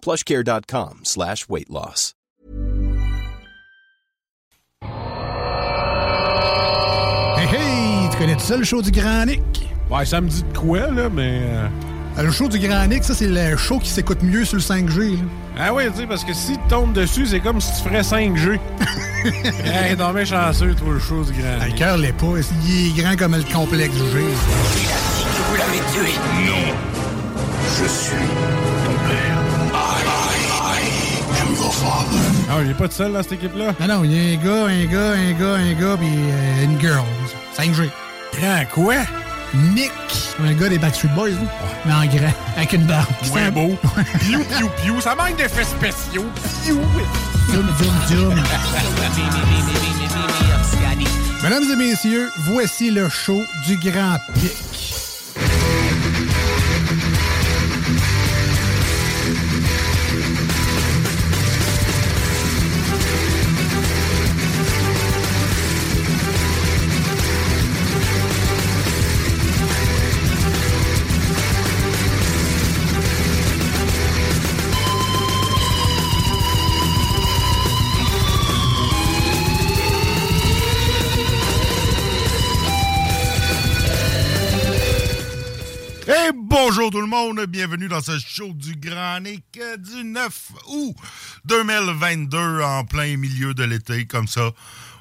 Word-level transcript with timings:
plushcare.com 0.00 1.00
slash 1.04 1.48
weight 1.48 1.70
loss. 1.70 2.14
Hey 7.36 7.46
hey, 7.46 8.08
tu 8.10 8.16
connais 8.18 8.38
ça 8.38 8.56
le 8.56 8.64
show 8.64 8.82
du 8.82 8.90
Grand 8.90 9.24
Nick? 9.26 9.68
Ouais, 9.90 10.04
ça 10.04 10.20
me 10.20 10.28
dit 10.28 10.42
de 10.42 10.58
quoi, 10.58 10.90
là, 10.90 11.08
mais. 11.08 11.40
euh, 11.44 12.22
Le 12.22 12.30
show 12.30 12.48
du 12.48 12.58
Grand 12.58 12.86
Nick, 12.86 13.04
ça, 13.04 13.14
c'est 13.14 13.28
le 13.28 13.56
show 13.56 13.78
qui 13.78 13.88
s'écoute 13.90 14.22
mieux 14.22 14.44
sur 14.44 14.56
le 14.56 14.62
5G. 14.62 15.12
là. 15.16 15.22
Ah 15.60 15.74
oui, 15.74 15.84
tu 15.92 15.98
sais, 16.00 16.06
parce 16.06 16.24
que 16.24 16.32
si 16.32 16.52
tu 16.52 16.68
tombes 16.68 16.92
dessus, 16.92 17.26
c'est 17.26 17.40
comme 17.40 17.60
si 17.60 17.72
tu 17.82 17.88
ferais 17.88 18.00
5G. 18.02 18.58
hey, 19.64 19.96
non, 19.98 20.12
mais 20.12 20.26
chanceux, 20.26 20.74
toi, 20.74 20.94
le 20.94 21.00
show 21.00 21.22
du 21.24 21.32
grand. 21.32 21.58
Ah, 21.60 21.66
Le 21.66 21.72
cœur 21.72 21.96
l'est 21.96 22.12
pas. 22.12 22.26
Il 22.66 22.88
est 22.98 23.02
grand 23.02 23.16
comme 23.16 23.36
le 23.36 23.42
complexe 23.52 23.94
G. 23.94 24.02
Vous 25.48 25.56
l'avez 25.56 25.78
tué 25.92 26.12
Non. 26.46 26.74
Je 27.80 27.88
suis 27.88 28.67
Ah, 31.84 32.56
il 32.64 32.70
est 32.70 32.74
pas 32.74 32.88
de 32.88 32.92
seul 32.92 33.12
dans 33.12 33.22
cette 33.22 33.32
équipe-là? 33.32 33.74
Non, 33.80 33.86
non, 33.86 34.04
il 34.04 34.12
y 34.12 34.18
a 34.18 34.38
un 34.38 34.44
gars, 34.44 34.66
un 34.66 34.84
gars, 34.86 35.12
un 35.12 35.32
gars, 35.32 35.54
un 35.54 35.72
gars, 35.74 35.96
puis 35.96 36.08
euh, 36.08 36.64
une 36.64 36.80
girl. 36.80 37.04
5G. 37.56 37.90
Grand 38.38 38.64
quoi? 38.72 38.94
Nick. 39.74 39.92
Un 40.44 40.52
gars 40.54 40.68
des 40.68 40.78
Backstreet 40.78 41.08
Boys, 41.14 41.30
là. 41.30 41.36
Mais 41.86 41.92
en 41.92 42.06
grand, 42.06 42.32
avec 42.56 42.72
une 42.72 42.84
barbe. 42.84 43.06
Moins 43.28 43.50
beau. 43.50 43.76
Piou, 44.20 44.44
piou, 44.44 44.68
piou. 44.82 45.00
Ça 45.00 45.14
manque 45.14 45.36
d'effets 45.36 45.64
spéciaux. 45.64 46.26
Piou. 46.64 46.80
Zoom, 47.50 47.66
zoom, 47.78 47.94
zoom. 48.08 48.34
Mesdames 51.42 51.64
et 51.72 51.76
messieurs, 51.76 52.30
voici 52.38 52.90
le 52.90 53.08
show 53.08 53.42
du 53.66 53.76
Grand 53.76 54.18
Pic. 54.34 54.77
Bonjour 86.48 86.90
tout 86.90 87.00
le 87.00 87.06
monde, 87.06 87.44
bienvenue 87.46 87.88
dans 87.88 88.00
ce 88.00 88.18
show 88.18 88.52
du 88.54 88.74
Grand 88.74 89.20
Nick 89.20 89.44
euh, 89.60 89.76
du 89.76 90.02
9 90.02 90.52
août 90.68 90.96
2022 91.44 92.62
en 92.62 92.84
plein 92.84 93.18
milieu 93.18 93.52
de 93.52 93.64
l'été 93.64 94.06
comme 94.06 94.26
ça. 94.26 94.52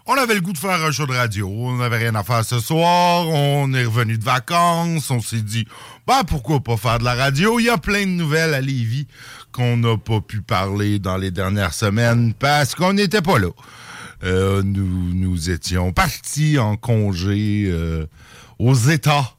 On 0.08 0.16
avait 0.16 0.36
le 0.36 0.42
goût 0.42 0.52
de 0.52 0.58
faire 0.58 0.84
un 0.84 0.92
show 0.92 1.06
de 1.06 1.14
radio, 1.14 1.48
on 1.50 1.78
n'avait 1.78 2.00
rien 2.00 2.16
à 2.16 2.24
faire 2.24 2.44
ce 2.44 2.60
soir, 2.60 3.30
on 3.30 3.74
est 3.74 3.86
revenu 3.86 4.18
de 4.18 4.24
vacances, 4.26 5.10
on 5.10 5.22
s'est 5.22 5.42
dit, 5.42 5.66
bah 6.06 6.24
pourquoi 6.28 6.60
pas 6.60 6.76
faire 6.76 7.00
de 7.00 7.06
la 7.06 7.16
radio, 7.16 7.60
il 7.60 7.66
y 7.66 7.70
a 7.70 7.78
plein 7.78 8.04
de 8.04 8.12
nouvelles 8.12 8.54
à 8.54 8.60
Lévis 8.60 9.08
qu'on 9.54 9.78
n'a 9.78 9.98
pas 9.98 10.20
pu 10.20 10.42
parler 10.42 11.00
dans 11.00 11.18
les 11.18 11.32
dernières 11.32 11.74
semaines 11.74 12.34
parce 12.34 12.76
qu'on 12.76 12.94
n'était 12.94 13.22
pas 13.22 13.40
là. 13.40 13.50
Euh, 14.24 14.64
nous, 14.64 15.14
nous 15.14 15.50
étions 15.50 15.94
partis 15.94 16.60
en 16.60 16.76
congé 16.76 17.66
euh, 17.68 18.06
aux 18.60 18.76
États. 18.76 19.37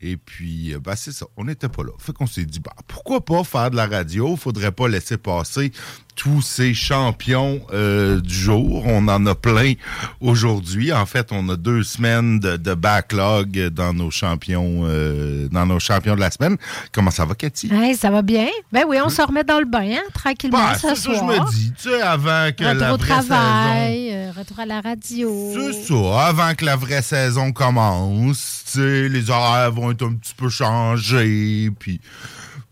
Et 0.00 0.16
puis, 0.16 0.74
ben, 0.82 0.94
c'est 0.94 1.12
ça, 1.12 1.26
on 1.36 1.44
n'était 1.44 1.68
pas 1.68 1.82
là. 1.82 1.90
Fait 1.98 2.12
qu'on 2.12 2.26
s'est 2.26 2.44
dit, 2.44 2.60
bah, 2.60 2.74
pourquoi 2.86 3.24
pas 3.24 3.42
faire 3.42 3.70
de 3.70 3.76
la 3.76 3.86
radio? 3.86 4.36
Faudrait 4.36 4.72
pas 4.72 4.88
laisser 4.88 5.16
passer 5.16 5.72
tous 6.18 6.42
ces 6.42 6.74
champions 6.74 7.60
euh, 7.72 8.20
du 8.20 8.34
jour. 8.34 8.82
On 8.86 9.06
en 9.06 9.24
a 9.26 9.36
plein 9.36 9.74
aujourd'hui. 10.20 10.92
En 10.92 11.06
fait, 11.06 11.28
on 11.30 11.48
a 11.48 11.54
deux 11.56 11.84
semaines 11.84 12.40
de, 12.40 12.56
de 12.56 12.74
backlog 12.74 13.68
dans 13.68 13.92
nos 13.94 14.10
champions 14.10 14.80
euh, 14.82 15.46
dans 15.52 15.64
nos 15.64 15.78
champions 15.78 16.16
de 16.16 16.20
la 16.20 16.32
semaine. 16.32 16.56
Comment 16.90 17.12
ça 17.12 17.24
va, 17.24 17.36
Cathy? 17.36 17.72
Hey, 17.72 17.94
ça 17.94 18.10
va 18.10 18.22
bien? 18.22 18.48
Ben 18.72 18.82
oui, 18.88 18.96
on 19.02 19.08
se 19.08 19.22
remet 19.22 19.44
dans 19.44 19.60
le 19.60 19.64
bain, 19.64 19.88
hein, 19.92 20.02
tranquillement, 20.12 20.58
Bah, 20.58 20.74
ce 20.74 20.80
c'est 20.88 20.88
ça 20.88 21.08
que 21.08 21.14
je 21.14 21.18
soir. 21.20 21.26
me 21.46 21.50
dis, 21.52 21.72
tu 21.80 21.88
sais, 21.88 22.02
avant 22.02 22.50
que 22.50 22.64
Retour 22.64 22.80
la 22.80 22.94
au 22.94 22.96
vraie 22.96 23.08
saison... 23.14 23.28
travail, 23.28 24.10
euh, 24.12 24.30
retour 24.36 24.58
à 24.58 24.66
la 24.66 24.80
radio. 24.80 25.52
C'est 25.54 25.82
ça, 25.84 26.26
avant 26.26 26.54
que 26.54 26.64
la 26.64 26.74
vraie 26.74 27.02
saison 27.02 27.52
commence, 27.52 28.64
tu 28.66 28.80
sais, 28.80 29.08
les 29.08 29.30
horaires 29.30 29.70
vont 29.70 29.92
être 29.92 30.04
un 30.04 30.14
petit 30.14 30.34
peu 30.36 30.48
changés, 30.48 31.70
puis, 31.78 32.00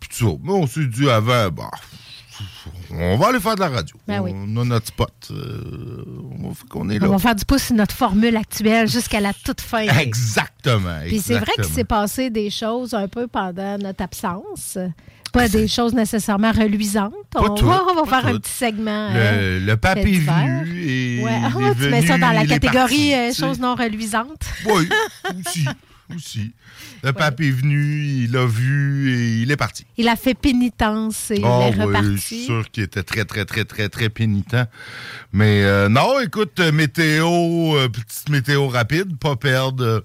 puis 0.00 0.08
ça. 0.10 0.26
Mais 0.42 0.52
on 0.52 0.66
s'est 0.66 0.86
dit 0.86 1.08
avant, 1.08 1.48
bah, 1.50 1.70
on 2.90 3.16
va 3.16 3.28
aller 3.28 3.40
faire 3.40 3.54
de 3.54 3.60
la 3.60 3.68
radio. 3.68 3.96
Ben 4.06 4.20
oui. 4.20 4.32
On 4.34 4.60
a 4.60 4.64
notre 4.64 4.86
spot. 4.88 5.12
euh, 5.30 6.04
on 6.74 6.90
est 6.90 6.98
là. 6.98 7.06
On 7.08 7.12
va 7.12 7.18
faire 7.18 7.34
du 7.34 7.44
pouce 7.44 7.64
sur 7.64 7.74
notre 7.74 7.94
formule 7.94 8.36
actuelle 8.36 8.88
jusqu'à 8.88 9.20
la 9.20 9.32
toute 9.32 9.60
fin. 9.60 9.80
Exactement. 10.00 11.00
Puis 11.06 11.20
c'est 11.20 11.38
vrai 11.38 11.52
qu'il 11.56 11.64
s'est 11.64 11.84
passé 11.84 12.30
des 12.30 12.50
choses 12.50 12.94
un 12.94 13.08
peu 13.08 13.26
pendant 13.26 13.78
notre 13.78 14.02
absence. 14.02 14.78
Pas 15.32 15.48
des 15.48 15.68
choses 15.68 15.92
nécessairement 15.92 16.50
reluisantes. 16.52 17.12
Pas 17.30 17.42
on, 17.42 17.54
tout, 17.54 17.66
va, 17.66 17.82
on 17.90 17.94
va 17.94 18.02
pas 18.04 18.22
faire 18.22 18.26
un 18.34 18.38
petit 18.38 18.52
segment. 18.52 19.10
euh, 19.14 19.60
Le, 19.60 19.76
divers. 20.04 20.62
venu 20.64 20.82
et 20.88 21.22
ouais. 21.22 21.40
Ah, 21.44 21.50
tu 21.78 21.88
mets 21.90 22.06
ça 22.06 22.16
dans 22.16 22.30
la 22.32 22.46
catégorie 22.46 23.12
euh, 23.14 23.32
choses 23.34 23.58
non 23.60 23.74
reluisantes. 23.74 24.46
Oui, 24.64 24.88
aussi, 25.46 25.66
aussi. 26.14 26.52
Le 27.02 27.12
pape 27.12 27.40
est 27.40 27.50
venu, 27.50 28.04
il 28.24 28.32
l'a 28.32 28.46
vu 28.46 29.10
et 29.14 29.42
il 29.42 29.50
est 29.50 29.56
parti. 29.56 29.86
Il 29.96 30.08
a 30.08 30.16
fait 30.16 30.34
pénitence 30.34 31.30
et 31.30 31.40
Ah 31.44 31.68
il 31.72 31.80
est 31.80 31.84
oui, 31.84 31.92
je 31.92 31.98
reparti. 31.98 32.18
suis 32.20 32.44
sûr 32.44 32.70
qu'il 32.70 32.82
était 32.84 33.02
très, 33.02 33.24
très, 33.24 33.44
très, 33.44 33.64
très, 33.64 33.88
très 33.88 34.08
pénitent. 34.08 34.56
Mais 35.32 35.62
euh, 35.64 35.88
non, 35.88 36.20
écoute, 36.20 36.60
euh, 36.60 36.72
météo, 36.72 37.26
euh, 37.76 37.88
petite 37.88 38.28
météo 38.28 38.68
rapide, 38.68 39.18
pas 39.18 39.36
perdre 39.36 39.84
euh, 39.84 40.00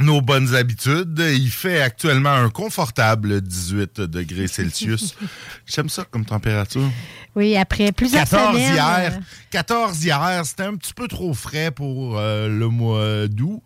nos 0.00 0.20
bonnes 0.20 0.54
habitudes. 0.54 1.18
Il 1.32 1.50
fait 1.50 1.80
actuellement 1.80 2.32
un 2.32 2.50
confortable 2.50 3.40
18 3.40 4.00
degrés 4.00 4.48
Celsius. 4.48 5.14
J'aime 5.66 5.88
ça 5.88 6.04
comme 6.10 6.24
température. 6.24 6.90
Oui, 7.36 7.56
après 7.56 7.92
plusieurs 7.92 8.24
14 8.24 8.52
semaines. 8.56 8.74
hier. 8.74 9.12
euh, 9.16 9.20
14 9.50 10.04
hier, 10.04 10.42
c'était 10.44 10.64
un 10.64 10.74
petit 10.76 10.92
peu 10.92 11.08
trop 11.08 11.32
frais 11.34 11.70
pour 11.70 12.18
euh, 12.18 12.48
le 12.48 12.68
mois 12.68 13.26
d'août. 13.28 13.62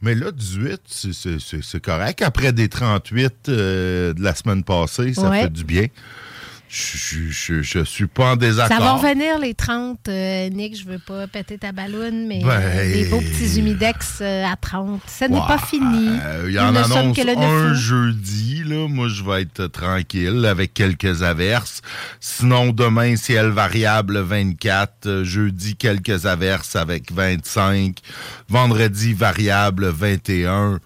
Mais 0.00 0.14
là, 0.14 0.30
18, 0.30 0.80
c'est- 0.86 1.80
correct. 1.80 2.22
Après 2.22 2.52
des 2.52 2.68
38 2.68 3.48
euh, 3.48 4.12
de 4.14 4.22
la 4.22 4.34
semaine 4.34 4.62
passée, 4.62 5.12
ça 5.14 5.28
Ouais. 5.28 5.42
fait 5.42 5.52
du 5.52 5.64
bien. 5.64 5.86
Je, 6.70 6.96
je, 6.98 7.30
je, 7.30 7.62
je 7.62 7.84
suis 7.84 8.06
pas 8.06 8.24
en 8.24 8.30
Ça 8.32 8.34
va 8.36 8.36
désaccord. 8.36 9.00
revenir 9.02 9.38
les 9.38 9.54
30, 9.54 10.00
euh, 10.08 10.48
Nick. 10.50 10.78
Je 10.78 10.84
veux 10.84 10.98
pas 10.98 11.26
péter 11.26 11.56
ta 11.56 11.72
balloune, 11.72 12.26
mais 12.26 12.40
Ben, 12.44 12.50
euh, 12.62 12.92
des 12.92 13.04
beaux 13.06 13.20
petits 13.20 13.58
humidex 13.58 14.18
euh, 14.20 14.44
à 14.44 14.54
30. 14.56 15.00
Ça 15.06 15.28
n'est 15.28 15.38
pas 15.38 15.58
fini. 15.58 16.08
euh, 16.22 16.44
Il 16.46 16.52
y 16.52 16.56
Nous 16.56 16.60
en 16.62 16.72
ne 16.72 16.82
sommes 16.82 16.92
annonce 16.98 17.16
que 17.16 17.22
le 17.26 17.34
9 17.34 17.44
un 17.44 17.74
jeudi. 17.74 18.64
Là. 18.66 18.86
Moi, 18.86 19.08
je 19.08 19.22
vais 19.24 19.42
être 19.42 19.66
tranquille 19.68 20.44
avec 20.44 20.74
quelques 20.74 21.22
averses. 21.22 21.80
Sinon, 22.20 22.72
demain, 22.72 23.16
ciel 23.16 23.46
variable 23.46 24.18
24. 24.18 25.06
Euh, 25.06 25.24
Jeudi, 25.24 25.74
quelques 25.76 26.26
averses 26.26 26.76
avec 26.76 27.10
25. 27.12 27.96
Vendredi, 28.50 29.14
variable 29.14 29.88
21. 29.88 30.80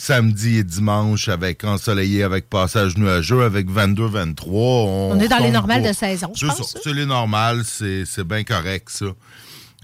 Samedi 0.00 0.56
et 0.56 0.64
dimanche 0.64 1.28
avec 1.28 1.62
ensoleillé, 1.62 2.22
avec 2.22 2.48
passage 2.48 2.96
nuageux, 2.96 3.42
avec 3.42 3.68
22-23. 3.68 4.46
On, 4.46 5.10
On 5.12 5.20
est 5.20 5.28
dans 5.28 5.38
les 5.38 5.50
normales 5.50 5.82
de 5.82 5.92
saison, 5.92 6.32
je 6.34 6.46
C'est 6.46 6.46
pense, 6.46 6.74
hein? 6.74 6.80
C'est 6.82 6.94
les 6.94 7.04
normales, 7.04 7.64
c'est 7.64 8.24
bien 8.24 8.42
correct, 8.42 8.88
ça. 8.88 9.06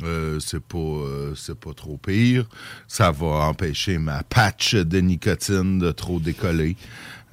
Euh, 0.02 0.40
c'est 0.40 0.60
pas 0.60 0.76
euh, 0.78 1.34
c'est 1.34 1.58
pas 1.58 1.72
trop 1.72 1.96
pire. 1.96 2.46
Ça 2.86 3.10
va 3.10 3.26
empêcher 3.48 3.96
ma 3.98 4.22
patch 4.22 4.74
de 4.74 4.98
nicotine 5.00 5.78
de 5.78 5.90
trop 5.90 6.18
décoller. 6.20 6.76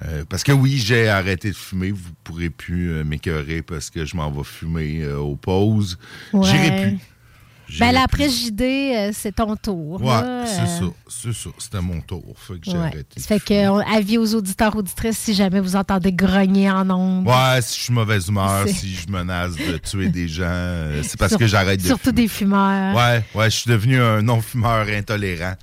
Euh, 0.02 0.24
parce 0.28 0.42
que 0.42 0.52
oui, 0.52 0.78
j'ai 0.78 1.08
arrêté 1.08 1.50
de 1.50 1.56
fumer. 1.56 1.90
Vous 1.90 2.12
pourrez 2.22 2.50
plus 2.50 3.04
m'écœurer 3.04 3.60
parce 3.62 3.90
que 3.90 4.04
je 4.04 4.16
m'en 4.16 4.30
vais 4.30 4.44
fumer 4.44 5.06
aux 5.06 5.36
pauses. 5.36 5.98
Ouais. 6.32 6.46
J'irai 6.46 6.82
plus. 6.82 6.98
Ben, 7.78 7.96
après 7.96 8.28
JD, 8.28 8.60
euh, 8.62 9.10
c'est 9.12 9.32
ton 9.36 9.56
tour. 9.56 10.00
Ouais, 10.02 10.44
c'est 10.46 10.66
ça. 10.66 10.84
C'est 11.08 11.32
ça. 11.32 11.50
C'était 11.58 11.80
mon 11.80 12.00
tour. 12.00 12.22
Fait 12.36 12.54
que 12.54 12.60
j'ai 12.64 12.72
ouais. 12.72 12.78
arrêté. 12.78 13.18
Ça 13.20 13.38
fait 13.38 13.40
que, 13.40 13.68
on- 13.68 13.78
avis 13.78 14.18
aux 14.18 14.34
auditeurs, 14.34 14.76
auditrices, 14.76 15.18
si 15.18 15.34
jamais 15.34 15.60
vous 15.60 15.74
entendez 15.76 16.12
grogner 16.12 16.70
en 16.70 16.88
ondes. 16.90 17.26
Ouais, 17.26 17.60
si 17.62 17.78
je 17.78 17.84
suis 17.84 17.92
mauvaise 17.92 18.28
humeur, 18.28 18.68
si 18.68 18.94
je 18.94 19.10
menace 19.10 19.56
de 19.56 19.76
tuer 19.78 20.08
des 20.08 20.28
gens, 20.28 20.44
euh, 20.46 21.02
c'est 21.02 21.18
parce 21.18 21.30
Sur- 21.32 21.38
que 21.38 21.46
j'arrête 21.46 21.80
de 21.80 21.86
Surtout 21.86 22.10
fumer. 22.10 22.22
des 22.22 22.28
fumeurs. 22.28 22.94
Ouais, 22.96 23.24
ouais, 23.34 23.50
je 23.50 23.56
suis 23.56 23.70
devenu 23.70 24.00
un 24.00 24.22
non-fumeur 24.22 24.86
intolérant 24.88 25.54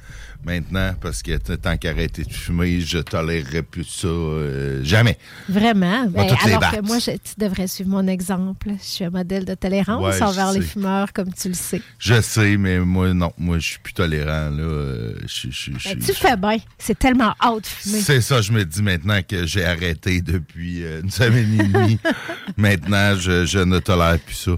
maintenant 0.45 0.93
parce 1.01 1.21
que 1.21 1.37
tant 1.37 1.77
qu'arrêter 1.77 2.23
de 2.23 2.31
fumer, 2.33 2.81
je 2.81 2.97
tolérerai 2.99 3.61
plus 3.63 3.83
ça 3.83 4.07
euh, 4.07 4.83
jamais. 4.83 5.17
Vraiment? 5.49 6.05
Ben, 6.07 6.27
alors 6.43 6.71
que 6.71 6.81
moi, 6.81 6.99
je- 6.99 7.11
tu 7.11 7.33
devrais 7.37 7.67
suivre 7.67 7.89
mon 7.89 8.07
exemple. 8.07 8.69
Je 8.79 8.83
suis 8.83 9.05
un 9.05 9.09
modèle 9.09 9.45
de 9.45 9.53
tolérance 9.55 10.01
Ouais, 10.03 10.21
envers 10.23 10.51
les 10.51 10.61
fumeurs, 10.61 11.13
comme 11.13 11.33
tu 11.33 11.47
le 11.49 11.53
sais. 11.53 11.81
Je 11.99 12.19
sais, 12.21 12.57
mais 12.57 12.79
moi, 12.79 13.13
non, 13.13 13.31
moi, 13.37 13.59
je 13.59 13.67
suis 13.67 13.79
plus 13.79 13.93
tolérant, 13.93 14.49
là. 14.49 14.63
euh, 14.63 15.13
je- 15.25 15.71
Ben, 15.71 15.99
tu 15.99 16.13
fais 16.13 16.37
bien. 16.37 16.57
C'est 16.77 16.97
tellement 16.97 17.33
hâte 17.41 17.61
de 17.61 17.67
fumer. 17.67 18.01
C'est 18.01 18.21
ça, 18.21 18.41
je 18.41 18.51
me 18.51 18.63
dis 18.65 18.81
maintenant 18.81 19.19
que 19.27 19.45
j'ai 19.45 19.65
arrêté 19.65 20.21
depuis 20.21 20.83
euh, 20.83 21.01
une 21.03 21.11
semaine 21.11 21.59
et 21.59 21.67
demie. 21.67 21.99
maintenant, 22.57 23.15
je 23.17 23.59
ne 23.59 23.79
tolère 23.79 24.19
plus 24.19 24.35
ça 24.35 24.51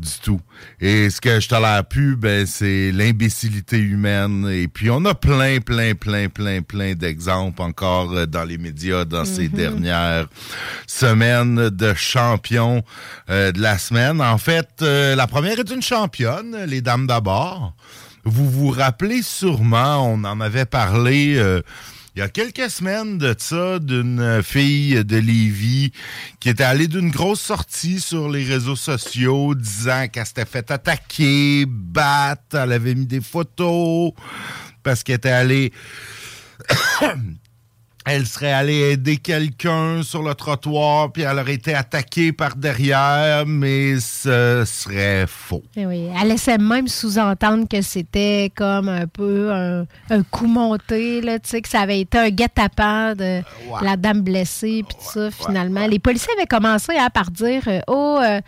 du 0.00 0.18
tout. 0.22 0.40
Et 0.80 1.10
ce 1.10 1.20
que 1.20 1.40
je 1.40 1.48
tolère 1.48 1.84
plus, 1.84 2.16
ben, 2.16 2.46
c'est 2.46 2.90
l'imbécilité 2.92 3.78
humaine. 3.78 4.48
Et 4.50 4.68
puis, 4.68 4.90
on 4.90 5.04
a 5.04 5.14
plein, 5.14 5.60
plein, 5.60 5.94
plein, 5.94 6.28
plein, 6.28 6.62
plein 6.62 6.94
d'exemples 6.94 7.62
encore 7.62 8.12
euh, 8.12 8.26
dans 8.26 8.44
les 8.44 8.58
médias 8.58 9.04
dans 9.04 9.24
ces 9.24 9.48
dernières 9.48 10.28
semaines 10.86 11.70
de 11.70 11.94
champions 11.94 12.82
euh, 13.28 13.52
de 13.52 13.60
la 13.60 13.78
semaine. 13.78 14.20
En 14.20 14.38
fait, 14.38 14.68
euh, 14.82 15.14
la 15.14 15.26
première 15.26 15.58
est 15.58 15.70
une 15.70 15.82
championne, 15.82 16.64
les 16.66 16.80
dames 16.80 17.06
d'abord. 17.06 17.74
Vous 18.24 18.48
vous 18.50 18.70
rappelez 18.70 19.22
sûrement, 19.22 20.12
on 20.12 20.24
en 20.24 20.40
avait 20.40 20.66
parlé 20.66 21.36
euh, 21.36 21.62
il 22.20 22.24
y 22.24 22.26
a 22.26 22.28
quelques 22.28 22.68
semaines 22.68 23.16
de 23.16 23.34
ça, 23.38 23.78
d'une 23.78 24.42
fille 24.42 25.02
de 25.06 25.16
Lévis 25.16 25.90
qui 26.38 26.50
était 26.50 26.64
allée 26.64 26.86
d'une 26.86 27.08
grosse 27.10 27.40
sortie 27.40 27.98
sur 27.98 28.28
les 28.28 28.44
réseaux 28.44 28.76
sociaux 28.76 29.54
disant 29.54 30.06
qu'elle 30.08 30.26
s'était 30.26 30.44
fait 30.44 30.70
attaquer, 30.70 31.64
battre, 31.66 32.58
elle 32.58 32.72
avait 32.72 32.94
mis 32.94 33.06
des 33.06 33.22
photos 33.22 34.12
parce 34.82 35.02
qu'elle 35.02 35.16
était 35.16 35.30
allée 35.30 35.72
elle 38.06 38.26
serait 38.26 38.52
allée 38.52 38.92
aider 38.92 39.18
quelqu'un 39.18 40.02
sur 40.02 40.22
le 40.22 40.34
trottoir, 40.34 41.12
puis 41.12 41.22
elle 41.22 41.38
aurait 41.38 41.54
été 41.54 41.74
attaquée 41.74 42.32
par 42.32 42.56
derrière, 42.56 43.44
mais 43.46 44.00
ce 44.00 44.64
serait 44.66 45.26
faux. 45.26 45.62
Eh 45.76 45.86
oui, 45.86 46.08
elle 46.20 46.28
laissait 46.28 46.58
même 46.58 46.88
sous-entendre 46.88 47.68
que 47.68 47.82
c'était 47.82 48.50
comme 48.54 48.88
un 48.88 49.06
peu 49.06 49.52
un, 49.52 49.86
un 50.08 50.22
coup 50.22 50.46
monté, 50.46 51.20
là, 51.20 51.38
tu 51.38 51.50
sais, 51.50 51.60
que 51.60 51.68
ça 51.68 51.80
avait 51.80 52.00
été 52.00 52.18
un 52.18 52.30
guet-apens 52.30 53.16
de 53.16 53.42
la 53.82 53.96
dame 53.96 54.22
blessée, 54.22 54.82
puis 54.88 54.96
tout 54.96 55.12
ça, 55.12 55.30
finalement. 55.30 55.86
Les 55.86 55.98
policiers 55.98 56.32
avaient 56.36 56.46
commencé 56.46 56.92
hein, 56.96 57.10
par 57.12 57.30
dire 57.30 57.62
euh, 57.66 57.80
Oh, 57.86 58.18
euh, 58.22 58.40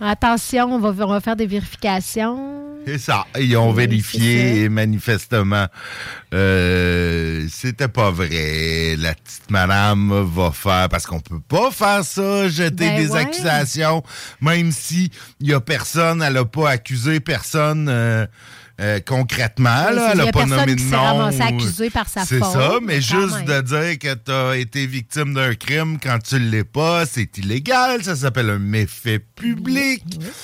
attention, 0.00 0.74
on 0.74 0.78
va, 0.78 1.06
on 1.06 1.10
va 1.10 1.20
faire 1.20 1.36
des 1.36 1.46
vérifications. 1.46 2.56
C'est 2.86 2.98
ça. 2.98 3.26
Ils 3.38 3.56
ont 3.58 3.70
Oui, 3.70 3.86
vérifié 3.86 4.62
et 4.62 4.68
manifestement, 4.70 5.66
euh, 6.32 7.46
c'était 7.50 7.88
pas 7.88 8.10
vrai. 8.10 8.96
La 8.96 9.14
petite 9.14 9.50
madame 9.50 10.24
va 10.34 10.50
faire, 10.50 10.88
parce 10.88 11.06
qu'on 11.06 11.20
peut 11.20 11.40
pas 11.46 11.70
faire 11.70 12.04
ça, 12.04 12.48
jeter 12.48 12.88
Ben 12.88 12.96
des 12.96 13.10
ouais. 13.10 13.18
accusations, 13.18 14.02
même 14.40 14.72
si 14.72 15.10
il 15.40 15.48
y 15.48 15.52
a 15.54 15.60
personne, 15.60 16.22
elle 16.22 16.38
a 16.38 16.44
pas 16.46 16.70
accusé 16.70 17.20
personne 17.20 17.88
euh, 17.90 18.26
euh, 18.80 19.00
concrètement, 19.06 19.86
Oui, 19.90 19.96
là, 19.96 20.10
elle 20.12 20.18
il 20.18 20.22
y 20.22 20.26
a 20.26 20.28
a 20.28 20.32
pas 20.32 20.46
nommé 20.46 20.74
de 20.74 20.82
nom. 20.82 21.30
C'est 22.24 22.40
ça, 22.40 22.78
mais 22.82 23.00
juste 23.00 23.44
même. 23.44 23.44
de 23.44 23.60
dire 23.60 23.98
que 23.98 24.14
tu 24.14 24.32
as 24.32 24.56
été 24.56 24.86
victime 24.86 25.34
d'un 25.34 25.54
crime 25.54 25.98
quand 26.02 26.18
tu 26.22 26.38
l'es 26.38 26.64
pas, 26.64 27.04
c'est 27.04 27.36
illégal. 27.36 28.02
Ça 28.02 28.16
s'appelle 28.16 28.48
un 28.48 28.58
méfait 28.58 29.18
public. 29.18 30.02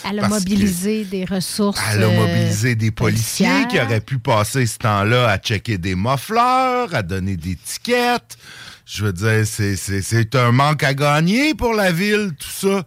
Elle 0.08 0.20
a 0.20 0.28
mobilisé 0.28 1.04
des 1.04 1.24
ressources. 1.24 1.80
Elle 1.92 2.04
a 2.04 2.08
euh, 2.08 2.20
mobilisé 2.20 2.74
des 2.74 2.90
policiers 2.90 3.46
policières. 3.46 3.68
qui 3.68 3.80
auraient 3.80 4.00
pu 4.00 4.18
passer 4.18 4.66
ce 4.66 4.78
temps-là 4.78 5.28
à 5.30 5.38
checker 5.38 5.78
des 5.78 5.94
muffleurs, 5.94 6.94
à 6.94 7.02
donner 7.02 7.36
des 7.36 7.56
tickets. 7.56 8.36
Je 8.88 9.04
veux 9.04 9.12
dire, 9.12 9.44
c'est- 9.44 9.74
c'est 9.74 10.00
c'est 10.00 10.36
un 10.36 10.52
manque 10.52 10.84
à 10.84 10.94
gagner 10.94 11.54
pour 11.54 11.74
la 11.74 11.90
ville, 11.90 12.30
tout 12.38 12.48
ça. 12.68 12.84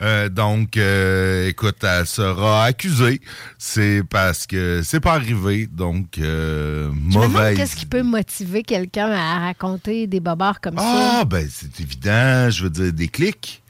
Euh, 0.00 0.28
donc, 0.28 0.76
euh, 0.76 1.48
écoute, 1.48 1.82
elle 1.82 2.06
sera 2.06 2.66
accusée. 2.66 3.20
C'est 3.58 4.04
parce 4.08 4.46
que 4.46 4.82
c'est 4.84 5.00
pas 5.00 5.14
arrivé. 5.14 5.66
Donc, 5.66 6.18
euh, 6.18 6.88
mauvaise. 6.94 7.56
qu'est-ce 7.56 7.74
qui 7.74 7.86
peut 7.86 8.04
motiver 8.04 8.62
quelqu'un 8.62 9.10
à 9.10 9.40
raconter 9.40 10.06
des 10.06 10.20
bobards 10.20 10.60
comme 10.60 10.76
Ah, 10.78 11.16
ça. 11.18 11.24
ben 11.24 11.44
c'est 11.52 11.80
évident. 11.80 12.48
Je 12.48 12.62
veux 12.62 12.70
dire, 12.70 12.92
des 12.92 13.08
clics. 13.08 13.60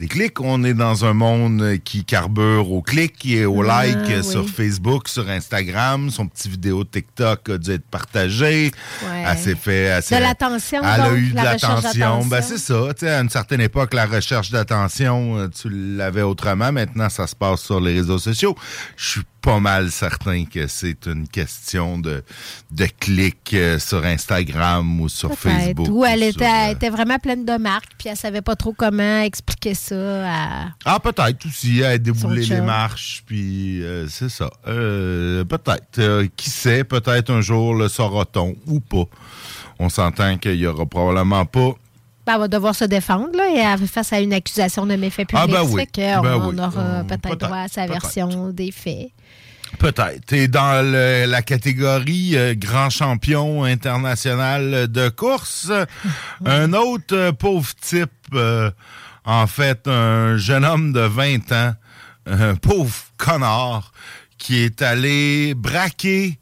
Des 0.00 0.08
clics. 0.08 0.40
On 0.40 0.64
est 0.64 0.72
dans 0.72 1.04
un 1.04 1.12
monde 1.12 1.76
qui 1.84 2.06
carbure 2.06 2.72
au 2.72 2.80
clic 2.80 3.26
et 3.26 3.44
au 3.44 3.62
Ah, 3.68 3.84
like 3.84 3.98
oui. 4.08 4.24
sur 4.24 4.48
Facebook, 4.48 5.08
sur 5.08 5.28
Instagram. 5.28 6.08
Son 6.08 6.26
petit 6.26 6.48
vidéo 6.48 6.84
TikTok 6.84 7.50
a 7.50 7.58
dû 7.58 7.72
être 7.72 7.84
partagé. 7.84 8.70
Ouais. 9.02 9.24
Elle 9.28 9.36
s'est 9.36 9.54
fait... 9.54 9.82
elle 9.82 10.02
s'est- 10.02 10.16
De 10.16 10.22
l'attention, 10.22 10.80
Elle 10.82 11.00
a 11.02 11.12
eu 11.12 11.30
de 11.32 11.36
l'attention. 11.36 12.24
Ben, 12.24 12.40
c'est 12.40 12.56
ça. 12.56 12.86
À 13.02 13.20
une 13.20 13.28
certaine 13.28 13.60
époque, 13.60 13.92
la 13.92 14.06
recherche 14.06 14.50
d'attention, 14.50 15.36
euh, 15.36 15.48
tu 15.48 15.68
l'avais 15.68 16.22
autrement. 16.22 16.72
Maintenant, 16.72 17.10
ça 17.10 17.26
se 17.26 17.36
passe 17.36 17.60
sur 17.60 17.78
les 17.78 17.92
réseaux 17.92 18.18
sociaux. 18.18 18.56
Je 18.96 19.06
suis 19.10 19.22
pas 19.40 19.60
mal 19.60 19.90
certain 19.90 20.44
que 20.44 20.66
c'est 20.66 21.06
une 21.06 21.26
question 21.26 21.98
de, 21.98 22.22
de 22.70 22.86
clics 22.98 23.54
euh, 23.54 23.78
sur 23.78 24.04
Instagram 24.04 25.00
ou 25.00 25.08
sur. 25.08 25.32
Facebook. 25.34 25.88
Ou 25.90 26.04
elle 26.04 26.22
était, 26.22 26.44
sur, 26.44 26.54
euh, 26.54 26.66
elle 26.66 26.72
était 26.72 26.90
vraiment 26.90 27.18
pleine 27.18 27.44
de 27.44 27.56
marques, 27.56 27.92
puis 27.98 28.08
elle 28.08 28.16
savait 28.16 28.42
pas 28.42 28.56
trop 28.56 28.72
comment 28.72 29.22
expliquer 29.22 29.74
ça 29.74 29.94
à. 29.96 30.68
Ah, 30.84 31.00
peut-être 31.00 31.46
aussi, 31.46 31.82
à 31.82 31.96
débouler 31.98 32.42
Son 32.42 32.54
les 32.54 32.60
marches, 32.60 33.22
puis 33.26 33.82
euh, 33.82 34.08
c'est 34.08 34.28
ça. 34.28 34.50
Euh, 34.66 35.44
peut-être. 35.44 35.98
Euh, 35.98 36.26
qui 36.36 36.50
sait, 36.50 36.84
peut-être 36.84 37.30
un 37.30 37.40
jour 37.40 37.74
le 37.74 37.88
saura-t-on 37.88 38.54
ou 38.66 38.80
pas. 38.80 39.04
On 39.78 39.88
s'entend 39.88 40.36
qu'il 40.38 40.56
y 40.56 40.66
aura 40.66 40.86
probablement 40.86 41.46
pas. 41.46 41.74
Ben, 42.26 42.34
elle 42.34 42.40
va 42.40 42.48
devoir 42.48 42.74
se 42.74 42.84
défendre, 42.84 43.30
là, 43.34 43.48
et 43.50 43.58
elle 43.58 43.88
face 43.88 44.12
à 44.12 44.20
une 44.20 44.32
accusation 44.32 44.86
de 44.86 44.94
méfait 44.94 45.24
public. 45.24 45.42
Ah, 45.42 45.46
ben 45.46 45.62
oui. 45.62 45.86
Ben 45.96 46.20
on 46.22 46.50
oui. 46.50 46.58
aura 46.58 46.80
Euh, 46.80 47.02
peut-être 47.04 47.22
peut-être, 47.22 47.40
droit 47.40 47.58
à 47.58 47.68
sa 47.68 47.86
version 47.86 48.50
des 48.50 48.70
faits. 48.70 49.10
Peut-être. 49.78 50.32
Et 50.32 50.48
dans 50.48 50.82
le- 50.84 51.26
la 51.26 51.42
catégorie 51.42 52.36
euh, 52.36 52.54
grand 52.56 52.90
champion 52.90 53.64
international 53.64 54.88
de 54.88 55.08
course, 55.08 55.70
un 56.44 56.72
autre 56.72 57.14
euh, 57.16 57.32
pauvre 57.32 57.72
type, 57.80 58.10
euh, 58.34 58.70
en 59.24 59.46
fait, 59.46 59.86
un 59.86 60.36
jeune 60.36 60.64
homme 60.64 60.92
de 60.92 61.00
20 61.00 61.52
ans, 61.52 61.74
un 62.26 62.54
pauvre 62.62 62.94
connard, 63.16 63.92
qui 64.38 64.58
est 64.64 64.82
allé 64.82 65.54
braquer 65.54 66.38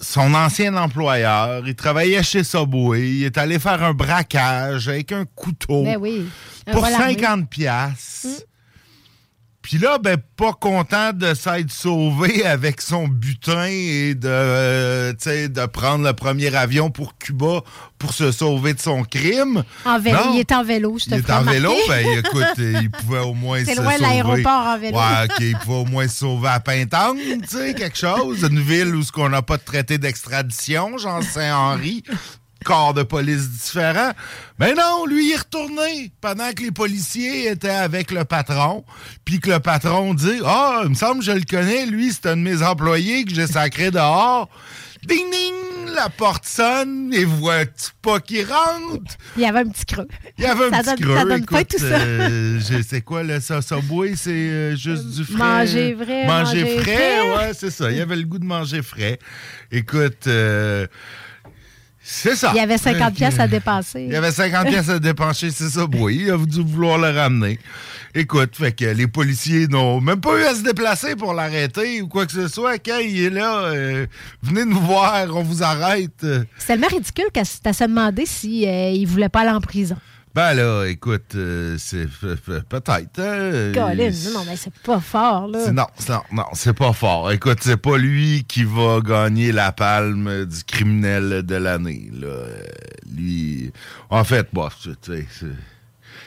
son 0.00 0.34
ancien 0.34 0.76
employeur. 0.76 1.62
Il 1.66 1.74
travaillait 1.74 2.22
chez 2.22 2.44
Subway. 2.44 3.10
Il 3.16 3.24
est 3.24 3.38
allé 3.38 3.58
faire 3.58 3.82
un 3.82 3.92
braquage 3.94 4.88
avec 4.88 5.12
un 5.12 5.24
couteau 5.34 5.84
Ben 5.84 5.96
oui. 5.98 6.26
Un 6.66 6.72
pour 6.72 6.82
vol 6.84 6.92
armé. 6.94 7.14
50 7.14 7.48
piastres. 7.50 8.44
Puis 9.64 9.78
là, 9.78 9.96
ben, 9.96 10.18
pas 10.36 10.52
content 10.52 11.14
de 11.14 11.32
s'être 11.32 11.70
sauvé 11.72 12.44
avec 12.44 12.82
son 12.82 13.08
butin 13.08 13.64
et 13.64 14.14
de, 14.14 14.28
euh, 14.28 15.12
de 15.14 15.66
prendre 15.66 16.04
le 16.04 16.12
premier 16.12 16.54
avion 16.54 16.90
pour 16.90 17.16
Cuba 17.16 17.62
pour 17.98 18.12
se 18.12 18.30
sauver 18.30 18.74
de 18.74 18.80
son 18.80 19.04
crime. 19.04 19.64
En 19.86 19.98
vélo. 19.98 20.18
Non. 20.18 20.34
Il 20.34 20.40
est 20.40 20.52
en 20.52 20.62
vélo, 20.62 20.98
je 20.98 21.06
te 21.06 21.14
Il 21.14 21.20
est 21.20 21.30
en 21.30 21.38
remarquer. 21.38 21.60
vélo, 21.60 21.72
ben 21.88 22.06
écoute, 22.18 22.58
il 22.58 22.90
pouvait 22.90 23.20
au 23.20 23.32
moins 23.32 23.60
se 23.60 23.64
C'est 23.64 23.74
sauver. 23.76 23.86
loin 23.88 23.96
de 23.96 24.02
l'aéroport 24.02 24.66
en 24.66 24.78
vélo. 24.78 24.98
Ouais, 24.98 25.24
OK, 25.24 25.36
il 25.40 25.56
pouvait 25.56 25.78
au 25.78 25.84
moins 25.86 26.08
se 26.08 26.16
sauver 26.18 26.48
à 26.48 26.60
Pintangue, 26.60 27.16
tu 27.48 27.56
sais, 27.56 27.72
quelque 27.72 27.96
chose. 27.96 28.42
Une 28.42 28.60
ville 28.60 28.94
où 28.94 29.02
ce 29.02 29.12
qu'on 29.12 29.30
n'a 29.30 29.40
pas 29.40 29.56
de 29.56 29.62
traité 29.64 29.96
d'extradition, 29.96 30.98
Jean 30.98 31.22
Saint-Henri. 31.22 32.04
Corps 32.64 32.94
de 32.94 33.02
police 33.04 33.48
différent. 33.50 34.10
Mais 34.58 34.74
non, 34.74 35.06
lui, 35.06 35.28
il 35.28 35.32
est 35.34 35.36
retourné 35.36 36.10
pendant 36.20 36.50
que 36.52 36.62
les 36.62 36.70
policiers 36.72 37.48
étaient 37.50 37.68
avec 37.68 38.10
le 38.10 38.24
patron. 38.24 38.84
Puis 39.24 39.38
que 39.38 39.50
le 39.50 39.60
patron 39.60 40.14
dit 40.14 40.40
Ah, 40.44 40.80
il 40.84 40.90
me 40.90 40.94
semble 40.94 41.20
que 41.20 41.26
je 41.26 41.32
le 41.32 41.42
connais, 41.48 41.86
lui, 41.86 42.12
c'est 42.12 42.26
un 42.30 42.36
de 42.36 42.42
mes 42.42 42.62
employés 42.62 43.24
que 43.24 43.34
j'ai 43.34 43.46
sacré 43.46 43.90
dehors. 43.90 44.48
Ding 45.06 45.30
ding, 45.30 45.94
la 45.94 46.08
porte 46.08 46.46
sonne, 46.46 47.12
et 47.12 47.26
vois-tu 47.26 47.90
pas 48.00 48.20
qui 48.20 48.42
rentre? 48.42 49.14
Il 49.36 49.42
y 49.42 49.44
avait 49.46 49.58
un 49.58 49.68
petit 49.68 49.84
creux. 49.84 50.08
Il 50.38 50.44
y 50.44 50.46
avait 50.46 50.64
un 50.64 50.70
Ça 50.82 50.94
petit 50.94 51.02
donne- 51.02 51.10
creux. 51.10 51.16
ça 51.18 51.24
donne 51.26 51.44
pas 51.44 51.60
écoute, 51.60 51.68
tout 51.72 51.78
ça. 51.78 51.84
euh, 51.84 52.58
je 52.60 52.82
sais 52.82 53.02
quoi, 53.02 53.22
le 53.22 53.38
ça, 53.40 53.60
c'est 53.60 53.74
euh, 54.30 54.74
juste 54.76 55.06
du 55.10 55.24
frais. 55.24 55.36
Manger 55.36 55.92
vrai, 55.92 56.26
Manger 56.26 56.62
manger 56.62 56.78
frais, 56.78 57.18
frais. 57.20 57.36
ouais, 57.36 57.52
c'est 57.52 57.70
ça. 57.70 57.90
Il 57.90 57.98
y 57.98 58.00
avait 58.00 58.16
le 58.16 58.22
goût 58.24 58.38
de 58.38 58.46
manger 58.46 58.80
frais. 58.80 59.18
Écoute, 59.70 60.26
euh, 60.26 60.86
c'est 62.06 62.36
ça. 62.36 62.50
Il 62.54 62.58
y 62.58 62.60
avait 62.60 62.76
50 62.76 63.00
Donc, 63.00 63.14
pièces 63.14 63.38
à 63.38 63.48
dépenser. 63.48 64.02
Il 64.02 64.12
y 64.12 64.16
avait 64.16 64.30
50 64.30 64.66
pièces 64.66 64.90
à 64.90 64.98
dépenser, 64.98 65.50
c'est 65.50 65.70
ça, 65.70 65.86
oui. 65.90 66.24
Il 66.26 66.30
a 66.30 66.36
dû 66.36 66.62
vouloir 66.62 66.98
le 66.98 67.08
ramener. 67.08 67.58
Écoute, 68.14 68.56
fait 68.56 68.72
que 68.72 68.84
les 68.84 69.06
policiers 69.06 69.66
n'ont 69.68 70.02
même 70.02 70.20
pas 70.20 70.38
eu 70.38 70.44
à 70.44 70.54
se 70.54 70.62
déplacer 70.62 71.16
pour 71.16 71.32
l'arrêter 71.32 72.02
ou 72.02 72.08
quoi 72.08 72.26
que 72.26 72.32
ce 72.32 72.46
soit. 72.46 72.78
Quand 72.78 72.98
il 72.98 73.24
est 73.24 73.30
là, 73.30 73.64
euh, 73.64 74.06
venez 74.42 74.66
nous 74.66 74.78
voir, 74.80 75.34
on 75.34 75.42
vous 75.42 75.62
arrête. 75.62 76.26
C'est 76.58 76.66
tellement 76.66 76.88
ridicule 76.88 77.28
qu'à 77.32 77.44
se 77.44 77.58
demander 77.62 78.26
si 78.26 78.68
euh, 78.68 78.90
il 78.90 79.06
voulait 79.06 79.30
pas 79.30 79.40
aller 79.40 79.50
en 79.50 79.60
prison. 79.62 79.96
Ben 80.34 80.52
là, 80.54 80.84
écoute, 80.86 81.36
euh, 81.36 81.76
c'est 81.78 82.06
pe- 82.08 82.34
pe- 82.34 82.60
peut-être. 82.68 83.20
hein, 83.20 83.70
Colin, 83.72 83.98
euh, 84.00 84.10
non, 84.24 84.40
non, 84.40 84.44
mais 84.48 84.56
c'est 84.56 84.74
pas 84.82 84.98
fort, 84.98 85.46
là. 85.46 85.70
Non, 85.70 85.86
non, 86.08 86.20
non, 86.32 86.44
c'est 86.54 86.72
pas 86.72 86.92
fort. 86.92 87.30
Écoute, 87.30 87.58
c'est 87.60 87.76
pas 87.76 87.96
lui 87.96 88.44
qui 88.48 88.64
va 88.64 88.98
gagner 89.00 89.52
la 89.52 89.70
palme 89.70 90.44
du 90.44 90.64
criminel 90.64 91.42
de 91.44 91.54
l'année. 91.54 92.10
là. 92.20 92.26
Euh, 92.26 92.62
Lui, 93.16 93.70
en 94.10 94.24
fait, 94.24 94.48
bon, 94.52 94.68
tu 94.82 94.90
sais, 95.02 95.24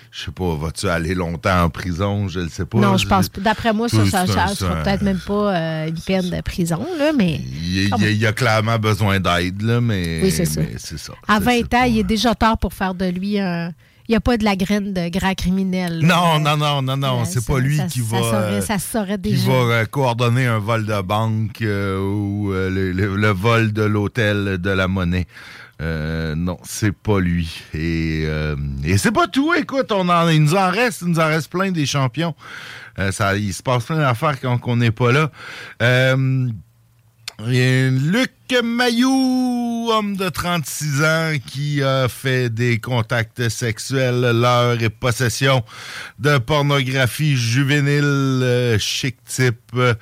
je 0.10 0.24
sais 0.24 0.32
pas, 0.32 0.56
vas-tu 0.56 0.88
aller 0.88 1.14
longtemps 1.14 1.64
en 1.66 1.70
prison? 1.70 2.30
Je 2.30 2.40
le 2.40 2.48
sais 2.50 2.66
pas. 2.66 2.78
Non, 2.80 2.96
je 2.98 3.08
pense 3.08 3.28
pas. 3.28 3.42
D'après 3.42 3.74
moi, 3.74 3.90
ça, 3.90 4.06
ça, 4.06 4.26
ça 4.26 4.48
c'est 4.48 4.56
sera 4.56 4.84
peut-être 4.84 5.02
même 5.02 5.20
pas 5.20 5.54
euh, 5.56 5.88
une 5.90 6.00
peine 6.00 6.30
de 6.30 6.40
prison, 6.42 6.86
là, 6.98 7.12
mais 7.16 7.36
Il, 7.36 7.90
il- 8.00 8.12
il 8.16 8.26
a 8.26 8.32
clairement 8.32 8.80
besoin 8.80 9.20
d'aide, 9.20 9.62
là, 9.62 9.82
mais, 9.82 10.22
Oui, 10.24 10.32
c'est 10.32 10.46
ça. 10.46 10.62
mais 10.62 10.78
ça. 10.78 11.14
à 11.28 11.40
C'est- 11.40 11.44
20 11.44 11.52
c'est 11.52 11.64
ans, 11.66 11.68
pas- 11.68 11.88
il 11.88 12.00
est 12.00 12.04
déjà 12.04 12.34
tard 12.36 12.58
pour 12.58 12.74
faire 12.74 12.96
de 12.96 13.06
lui 13.06 13.38
un. 13.38 13.72
Il 14.08 14.14
n'y 14.14 14.16
a 14.16 14.22
pas 14.22 14.38
de 14.38 14.46
la 14.46 14.56
graine 14.56 14.94
de 14.94 15.10
grand 15.10 15.34
criminel. 15.36 16.00
Non, 16.02 16.40
non, 16.40 16.56
non, 16.56 16.82
non, 16.82 16.96
non, 16.96 17.22
Euh, 17.22 17.26
c'est 17.26 17.46
pas 17.46 17.60
lui 17.60 17.78
qui 17.90 18.00
va. 18.00 18.18
euh, 18.18 18.62
ça 18.62 18.78
qui 19.18 19.36
va 19.48 19.54
euh, 19.54 19.86
coordonner 19.86 20.46
un 20.46 20.60
vol 20.60 20.86
de 20.86 21.02
banque 21.02 21.62
euh, 21.62 22.00
ou 22.00 22.54
euh, 22.54 22.70
le, 22.70 23.28
vol 23.32 23.74
de 23.74 23.84
l'hôtel 23.84 24.60
de 24.60 24.70
la 24.70 24.88
monnaie. 24.88 25.28
Euh, 25.82 26.36
non, 26.36 26.58
c'est 26.64 26.94
pas 26.96 27.20
lui. 27.20 27.62
Et, 27.74 28.24
euh, 28.26 28.56
et 28.84 28.98
c'est 28.98 29.12
pas 29.12 29.28
tout. 29.28 29.54
Écoute, 29.54 29.92
on 29.92 30.08
en, 30.10 30.28
il 30.30 30.42
nous 30.42 30.56
en 30.56 30.72
reste, 30.72 31.02
il 31.02 31.10
nous 31.10 31.20
en 31.20 31.28
reste 31.28 31.52
plein 31.52 31.72
des 31.72 31.86
champions. 31.86 32.34
Euh, 33.00 33.12
ça, 33.12 33.36
il 33.38 33.54
se 33.54 33.62
passe 33.62 33.84
plein 33.86 33.98
d'affaires 33.98 34.40
quand 34.42 34.60
on 34.66 34.78
n'est 34.78 34.90
pas 34.92 35.12
là. 35.12 35.30
Euh, 37.41 37.51
et 37.51 37.89
Luc 37.91 38.32
Mayou, 38.63 39.89
homme 39.91 40.15
de 40.15 40.29
36 40.29 41.03
ans, 41.03 41.34
qui 41.46 41.84
a 41.84 42.08
fait 42.08 42.50
des 42.50 42.79
contacts 42.79 43.50
sexuels, 43.50 44.22
l'heure 44.22 44.82
et 44.82 44.89
possession 44.89 45.63
de 46.20 46.38
pornographie 46.39 47.36
juvénile 47.36 48.03
euh, 48.03 48.79
chic 48.79 49.17
type. 49.25 49.58
euh, 49.75 49.94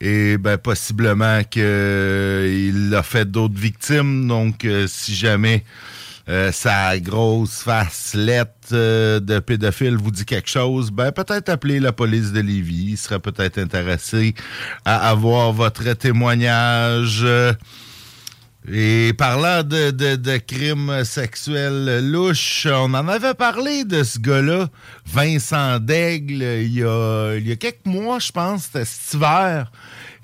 et 0.00 0.36
ben, 0.38 0.56
possiblement 0.58 1.42
qu'il 1.44 2.92
a 2.94 3.02
fait 3.02 3.30
d'autres 3.30 3.58
victimes. 3.58 4.28
Donc, 4.28 4.64
euh, 4.64 4.86
si 4.86 5.14
jamais 5.14 5.64
euh, 6.28 6.52
sa 6.52 6.98
grosse 7.00 7.62
face 7.62 8.14
lettre 8.14 8.68
euh, 8.72 9.20
de 9.20 9.38
pédophile 9.40 9.96
vous 9.96 10.10
dit 10.10 10.24
quelque 10.24 10.48
chose, 10.48 10.90
ben 10.90 11.12
peut-être 11.12 11.50
appeler 11.50 11.80
la 11.80 11.92
police 11.92 12.32
de 12.32 12.40
Lévis. 12.40 12.92
Il 12.92 12.96
serait 12.96 13.20
peut-être 13.20 13.58
intéressé 13.58 14.34
à 14.84 15.10
avoir 15.10 15.52
votre 15.52 15.92
témoignage. 15.92 17.20
euh, 17.24 17.52
et 18.66 19.12
parlant 19.18 19.62
de, 19.62 19.90
de, 19.90 20.16
de 20.16 20.36
crimes 20.38 21.04
sexuels 21.04 22.10
louches, 22.10 22.66
on 22.70 22.94
en 22.94 23.08
avait 23.08 23.34
parlé 23.34 23.84
de 23.84 24.02
ce 24.02 24.18
gars-là, 24.18 24.68
Vincent 25.04 25.78
Daigle, 25.80 26.42
il 26.62 26.72
y 26.72 26.82
a, 26.82 27.34
il 27.36 27.46
y 27.46 27.52
a 27.52 27.56
quelques 27.56 27.84
mois, 27.84 28.18
je 28.20 28.32
pense, 28.32 28.62
c'était 28.64 28.86
cet 28.86 29.14
hiver. 29.14 29.70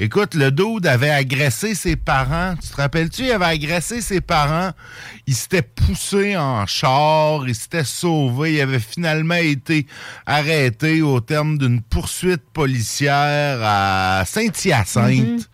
Écoute, 0.02 0.34
le 0.34 0.50
dude 0.50 0.86
avait 0.86 1.10
agressé 1.10 1.74
ses 1.74 1.94
parents. 1.94 2.54
Tu 2.56 2.70
te 2.70 2.76
rappelles-tu? 2.76 3.24
Il 3.24 3.32
avait 3.32 3.44
agressé 3.44 4.00
ses 4.00 4.22
parents. 4.22 4.70
Il 5.26 5.34
s'était 5.34 5.60
poussé 5.60 6.38
en 6.38 6.64
char. 6.66 7.46
Il 7.46 7.54
s'était 7.54 7.84
sauvé. 7.84 8.54
Il 8.54 8.60
avait 8.62 8.80
finalement 8.80 9.34
été 9.34 9.86
arrêté 10.24 11.02
au 11.02 11.20
terme 11.20 11.58
d'une 11.58 11.82
poursuite 11.82 12.40
policière 12.54 13.58
à 13.62 14.24
Saint-Hyacinthe. 14.24 15.50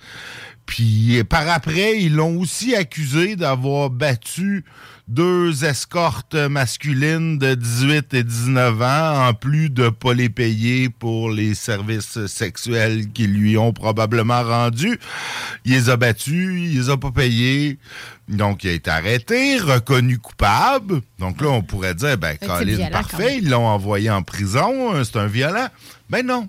Puis 0.64 1.24
par 1.24 1.48
après, 1.48 2.00
ils 2.00 2.14
l'ont 2.14 2.38
aussi 2.38 2.76
accusé 2.76 3.34
d'avoir 3.34 3.90
battu 3.90 4.64
deux 5.08 5.64
escortes 5.64 6.34
masculines 6.34 7.38
de 7.38 7.54
18 7.54 8.12
et 8.14 8.24
19 8.24 8.82
ans, 8.82 9.28
en 9.28 9.34
plus 9.34 9.70
de 9.70 9.88
pas 9.88 10.14
les 10.14 10.28
payer 10.28 10.88
pour 10.88 11.30
les 11.30 11.54
services 11.54 12.26
sexuels 12.26 13.12
qu'ils 13.12 13.32
lui 13.32 13.56
ont 13.56 13.72
probablement 13.72 14.42
rendus. 14.42 14.98
Il 15.64 15.72
les 15.74 15.90
a 15.90 15.96
battus, 15.96 16.60
il 16.60 16.76
les 16.76 16.90
a 16.90 16.96
pas 16.96 17.12
payés. 17.12 17.78
Donc, 18.28 18.64
il 18.64 18.70
a 18.70 18.72
été 18.72 18.90
arrêté, 18.90 19.58
reconnu 19.58 20.18
coupable. 20.18 21.00
Donc 21.20 21.40
là, 21.40 21.48
on 21.50 21.62
pourrait 21.62 21.94
dire, 21.94 22.18
ben, 22.18 22.36
Colin, 22.74 22.76
parfait, 22.90 23.38
ils 23.38 23.48
l'ont 23.48 23.66
envoyé 23.66 24.10
en 24.10 24.22
prison, 24.24 24.92
hein, 24.92 25.02
c'est 25.04 25.18
un 25.18 25.28
violent. 25.28 25.68
Ben 26.10 26.26
non. 26.26 26.48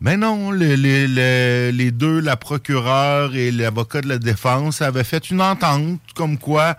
Mais 0.00 0.16
non, 0.16 0.52
les, 0.52 0.76
les- 0.76 1.08
les- 1.08 1.72
les 1.72 1.90
deux, 1.90 2.20
la 2.20 2.36
procureure 2.36 3.34
et 3.34 3.50
l'avocat 3.50 4.02
de 4.02 4.08
la 4.08 4.18
défense, 4.18 4.82
avaient 4.82 5.04
fait 5.04 5.30
une 5.30 5.40
entente 5.40 5.98
comme 6.14 6.36
quoi, 6.38 6.76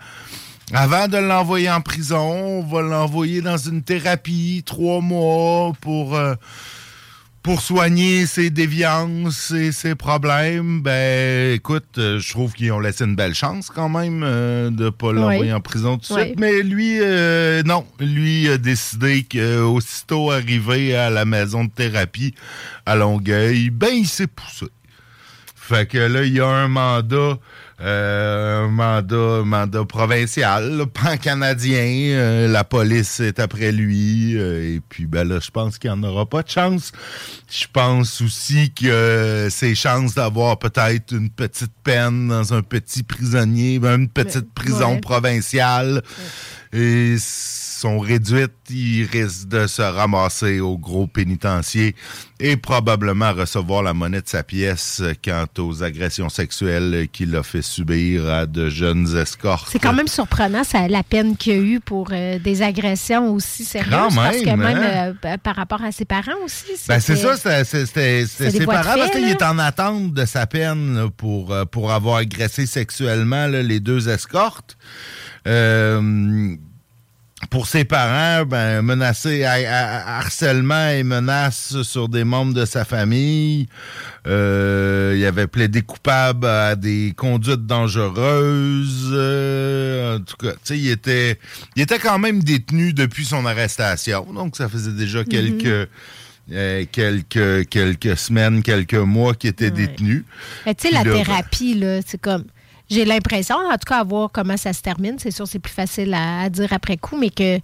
avant 0.72 1.08
de 1.08 1.16
l'envoyer 1.16 1.70
en 1.70 1.80
prison, 1.80 2.18
on 2.18 2.62
va 2.62 2.82
l'envoyer 2.82 3.40
dans 3.40 3.56
une 3.56 3.82
thérapie, 3.82 4.62
trois 4.66 5.00
mois 5.00 5.72
pour, 5.80 6.14
euh, 6.14 6.34
pour 7.42 7.62
soigner 7.62 8.26
ses 8.26 8.50
déviances 8.50 9.50
et 9.52 9.72
ses 9.72 9.94
problèmes. 9.94 10.82
Ben, 10.82 11.54
écoute, 11.54 11.86
euh, 11.96 12.18
je 12.20 12.28
trouve 12.30 12.52
qu'ils 12.52 12.70
ont 12.72 12.80
laissé 12.80 13.04
une 13.04 13.16
belle 13.16 13.34
chance 13.34 13.70
quand 13.74 13.88
même 13.88 14.22
euh, 14.22 14.68
de 14.70 14.90
pas 14.90 15.12
l'envoyer 15.12 15.40
Oui. 15.40 15.52
en 15.54 15.60
prison 15.60 15.96
tout 15.96 16.12
de 16.14 16.18
Oui. 16.20 16.26
suite. 16.26 16.38
Mais 16.40 16.62
lui, 16.62 16.98
non, 17.64 17.86
lui 17.98 18.48
a 18.50 18.58
décidé 18.58 19.24
qu'aussitôt 19.24 20.30
arrivé 20.30 20.94
à 20.94 21.08
la 21.08 21.24
maison 21.24 21.64
de 21.64 21.70
thérapie 21.70 22.34
à 22.84 22.94
Longueuil, 22.94 23.70
ben 23.70 23.90
il 23.94 24.06
s'est 24.06 24.26
poussé. 24.26 24.66
Fait 25.56 25.86
que 25.86 25.98
là, 25.98 26.24
il 26.24 26.32
y 26.34 26.40
a 26.40 26.46
un 26.46 26.68
mandat, 26.68 27.38
un 27.80 28.66
mandat, 28.68 29.42
mandat 29.44 29.84
provincial, 29.84 30.84
pan-canadien. 30.92 32.16
Euh, 32.16 32.48
la 32.48 32.64
police 32.64 33.20
est 33.20 33.38
après 33.38 33.70
lui. 33.70 34.36
euh, 34.36 34.76
et 34.76 34.80
puis, 34.88 35.06
ben 35.06 35.28
là, 35.28 35.38
je 35.40 35.50
pense 35.50 35.78
qu'il 35.78 35.90
n'y 35.90 35.96
en 35.96 36.02
aura 36.02 36.26
pas 36.26 36.42
de 36.42 36.48
chance. 36.48 36.90
Je 37.48 37.66
pense 37.72 38.20
aussi 38.20 38.72
que 38.72 38.86
euh, 38.86 39.50
ses 39.50 39.74
chances 39.74 40.14
d'avoir 40.14 40.58
peut-être 40.58 41.14
une 41.14 41.30
petite 41.30 41.72
peine 41.84 42.28
dans 42.28 42.52
un 42.52 42.62
petit 42.62 43.04
prisonnier, 43.04 43.78
ben, 43.78 44.00
une 44.00 44.08
petite 44.08 44.52
prison 44.52 44.94
ouais. 44.94 45.00
provinciale, 45.00 46.02
et 46.72 47.16
sont 47.78 47.98
réduites. 47.98 48.52
Il 48.70 49.04
risque 49.04 49.48
de 49.48 49.66
se 49.66 49.82
ramasser 49.82 50.60
au 50.60 50.76
gros 50.76 51.06
pénitencier 51.06 51.94
et 52.40 52.56
probablement 52.56 53.32
recevoir 53.32 53.82
la 53.82 53.94
monnaie 53.94 54.20
de 54.20 54.28
sa 54.28 54.42
pièce 54.42 55.02
quant 55.24 55.46
aux 55.58 55.82
agressions 55.82 56.28
sexuelles 56.28 57.08
qu'il 57.12 57.34
a 57.36 57.42
fait 57.42 57.62
subir 57.62 58.28
à 58.28 58.46
de 58.46 58.68
jeunes 58.68 59.16
escortes. 59.16 59.68
C'est 59.70 59.78
quand 59.78 59.92
même 59.92 60.08
surprenant 60.08 60.64
ça, 60.64 60.88
la 60.88 61.02
peine 61.02 61.36
qu'il 61.36 61.52
y 61.52 61.56
a 61.56 61.60
eu 61.60 61.80
pour 61.80 62.08
euh, 62.12 62.38
des 62.38 62.62
agressions 62.62 63.32
aussi 63.32 63.64
sérieuses. 63.64 63.90
Quand 63.90 64.14
parce 64.14 64.36
que 64.38 64.44
même, 64.46 64.60
même 64.60 64.76
hein? 64.76 65.14
euh, 65.24 65.36
par 65.38 65.56
rapport 65.56 65.82
à 65.82 65.92
ses 65.92 66.04
parents 66.04 66.32
aussi. 66.44 66.64
Ben, 66.88 67.00
c'est 67.00 67.16
ça, 67.16 67.36
c'était- 67.36 68.26
ses 68.26 68.66
parents 68.66 68.94
parce 68.96 69.10
qu'il 69.10 69.28
est 69.28 69.42
en 69.42 69.58
attente 69.58 70.12
de 70.12 70.24
sa 70.24 70.46
peine 70.46 71.08
pour, 71.16 71.52
euh, 71.52 71.64
pour 71.64 71.92
avoir 71.92 72.16
agressé 72.16 72.66
sexuellement 72.66 73.46
là, 73.46 73.62
les 73.62 73.80
deux 73.80 74.08
escortes. 74.08 74.76
Euh, 75.46 76.56
pour 77.50 77.66
ses 77.66 77.84
parents, 77.84 78.44
ben, 78.44 78.82
menacé, 78.82 79.44
à, 79.44 79.52
à- 79.52 80.18
harcèlement 80.18 80.90
et 80.90 81.02
menaces 81.02 81.80
sur 81.82 82.08
des 82.08 82.24
membres 82.24 82.52
de 82.52 82.64
sa 82.64 82.84
famille. 82.84 83.68
Euh, 84.26 85.14
il 85.16 85.24
avait 85.24 85.46
plaidé 85.46 85.80
coupable 85.82 86.46
à 86.46 86.76
des 86.76 87.14
conduites 87.16 87.64
dangereuses. 87.66 89.10
Euh, 89.12 90.16
en 90.16 90.20
tout 90.20 90.36
cas, 90.36 90.52
tu 90.52 90.58
sais, 90.64 90.78
il 90.78 90.90
était, 90.90 91.38
il 91.76 91.82
était 91.82 91.98
quand 91.98 92.18
même 92.18 92.42
détenu 92.42 92.92
depuis 92.92 93.24
son 93.24 93.46
arrestation. 93.46 94.26
Donc, 94.34 94.56
ça 94.56 94.68
faisait 94.68 94.92
déjà 94.92 95.24
quelques, 95.24 95.88
euh, 96.52 96.84
quelques, 96.92 97.68
quelques 97.68 98.16
semaines, 98.18 98.62
quelques 98.62 98.94
mois 98.94 99.34
qu'il 99.34 99.50
était 99.50 99.70
détenu. 99.70 100.24
Mais 100.66 100.74
tu 100.74 100.88
sais, 100.88 100.92
la 100.94 101.02
là, 101.04 101.12
ben- 101.12 101.24
thérapie, 101.24 101.74
là, 101.74 102.00
c'est 102.06 102.20
comme. 102.20 102.44
J'ai 102.90 103.04
l'impression, 103.04 103.56
en 103.56 103.72
tout 103.72 103.86
cas, 103.86 103.98
à 103.98 104.04
voir 104.04 104.30
comment 104.32 104.56
ça 104.56 104.72
se 104.72 104.80
termine. 104.80 105.16
C'est 105.18 105.30
sûr, 105.30 105.46
c'est 105.46 105.58
plus 105.58 105.72
facile 105.72 106.14
à, 106.14 106.42
à 106.42 106.48
dire 106.48 106.72
après 106.72 106.96
coup, 106.96 107.16
mais 107.16 107.30
que. 107.30 107.58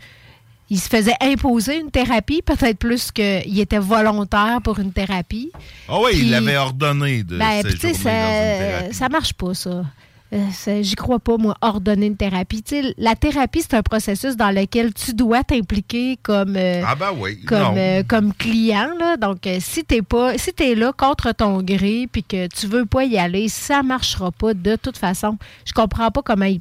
Il 0.71 0.81
se 0.81 0.89
faisait 0.89 1.15
imposer 1.21 1.79
une 1.79 1.91
thérapie, 1.91 2.41
peut-être 2.41 2.79
plus 2.79 3.13
qu'il 3.13 3.61
était 3.61 3.79
volontaire 3.79 4.61
pour 4.65 4.79
une 4.79 4.93
thérapie. 4.93 5.53
Ah 5.87 5.99
oui, 6.01 6.13
il 6.15 6.31
l'avait 6.31 6.57
ordonné 6.57 7.23
de 7.23 7.37
Ben, 7.37 7.63
ça, 7.63 8.91
ça 8.91 9.09
marche 9.11 9.35
pas, 9.35 9.53
ça. 9.53 9.85
Euh, 10.33 10.83
j'y 10.83 10.95
crois 10.95 11.21
pas, 11.21 11.37
moi, 11.37 11.55
ordonner 11.61 12.07
une 12.07 12.17
thérapie. 12.17 12.65
La 12.99 13.15
thérapie, 13.15 13.63
c'est 13.63 13.75
un 13.75 13.83
processus 13.83 14.37
dans 14.37 14.51
lequel 14.51 14.93
tu 14.93 15.13
dois 15.15 15.45
t'impliquer 15.45 16.19
comme, 16.23 16.57
euh, 16.57 16.83
Ah 16.87 16.95
ben 16.95 17.11
oui. 17.17 17.41
comme, 17.45 17.77
euh, 17.77 18.03
comme 18.03 18.33
client. 18.35 18.91
Là. 18.99 19.17
Donc, 19.17 19.49
si 19.61 19.85
t'es 19.85 20.03
pas, 20.03 20.37
si 20.37 20.53
t'es 20.53 20.75
là 20.75 20.93
contre 20.93 21.33
ton 21.33 21.63
gré 21.63 22.09
puis 22.11 22.25
que 22.25 22.49
tu 22.49 22.67
veux 22.67 22.87
pas 22.87 23.05
y 23.05 23.17
aller, 23.17 23.49
ça 23.49 23.83
marchera 23.83 24.33
pas 24.33 24.55
de 24.55 24.77
toute 24.77 24.97
façon. 24.99 25.39
Je 25.65 25.73
comprends 25.73 26.11
pas 26.11 26.23
comment 26.23 26.47
ils 26.47 26.61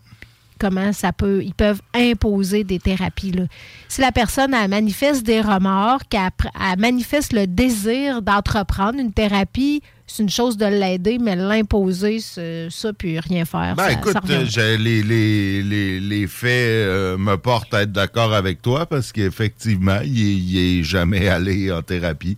comment 0.60 0.94
ça 0.94 1.12
peut, 1.12 1.44
ils 1.44 1.54
peuvent 1.54 1.82
imposer 1.94 2.64
des 2.64 2.80
thérapies. 2.80 3.32
Là. 3.32 3.44
Si 3.90 4.00
la 4.00 4.14
personne 4.14 4.54
elle 4.54 4.70
manifeste 4.70 5.24
des 5.24 5.42
remords, 5.42 6.02
qu'elle 6.10 6.32
manifeste 6.78 7.34
le 7.34 7.48
désir 7.48 8.22
d'entreprendre 8.22 8.98
une 8.98 9.12
thérapie, 9.12 9.82
c'est 10.06 10.22
une 10.24 10.30
chose 10.30 10.58
de 10.58 10.66
l'aider, 10.66 11.18
mais 11.20 11.36
l'imposer, 11.36 12.20
ça, 12.20 12.94
puis 12.94 13.20
rien 13.20 13.46
faire. 13.46 13.76
Ben 13.76 13.86
ça- 13.86 13.92
écoute, 13.94 14.14
ça 14.14 14.60
euh, 14.62 14.78
les, 14.78 15.02
les, 15.02 15.64
les, 15.64 16.00
les 16.00 16.28
faits 16.28 16.50
euh, 16.52 17.18
me 17.18 17.36
portent 17.38 17.74
à 17.74 17.84
être 17.84 17.92
d'accord 17.92 18.34
avec 18.34 18.62
toi 18.62 18.86
parce 18.86 19.12
qu'effectivement, 19.12 20.00
il, 20.04 20.22
est- 20.22 20.36
il 20.36 20.80
est 20.80 20.84
jamais 20.84 21.28
allé 21.30 21.72
en 21.72 21.82
thérapie. 21.82 22.38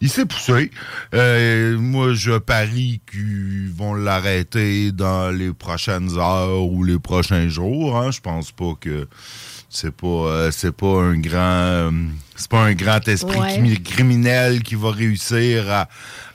Il 0.00 0.10
s'est 0.10 0.26
poussé. 0.26 0.70
Euh, 1.14 1.76
moi, 1.78 2.12
je 2.14 2.38
parie 2.38 3.00
qu'ils 3.10 3.70
vont 3.74 3.94
l'arrêter 3.94 4.92
dans 4.92 5.30
les 5.30 5.52
prochaines 5.52 6.16
heures 6.18 6.62
ou 6.70 6.84
les 6.84 6.98
prochains 6.98 7.48
jours. 7.48 7.96
Hein. 7.96 8.10
Je 8.10 8.20
pense 8.20 8.52
pas 8.52 8.74
que 8.80 9.08
c'est 9.70 9.94
pas 9.94 10.06
euh, 10.06 10.50
c'est 10.50 10.74
pas 10.74 11.02
un 11.02 11.18
grand 11.18 11.38
euh, 11.38 11.90
c'est 12.36 12.48
pas 12.50 12.62
un 12.64 12.74
grand 12.74 13.06
esprit 13.08 13.38
Ouais. 13.38 13.76
criminel 13.84 14.62
qui 14.62 14.74
va 14.76 14.90
réussir 14.92 15.70
à, 15.70 15.88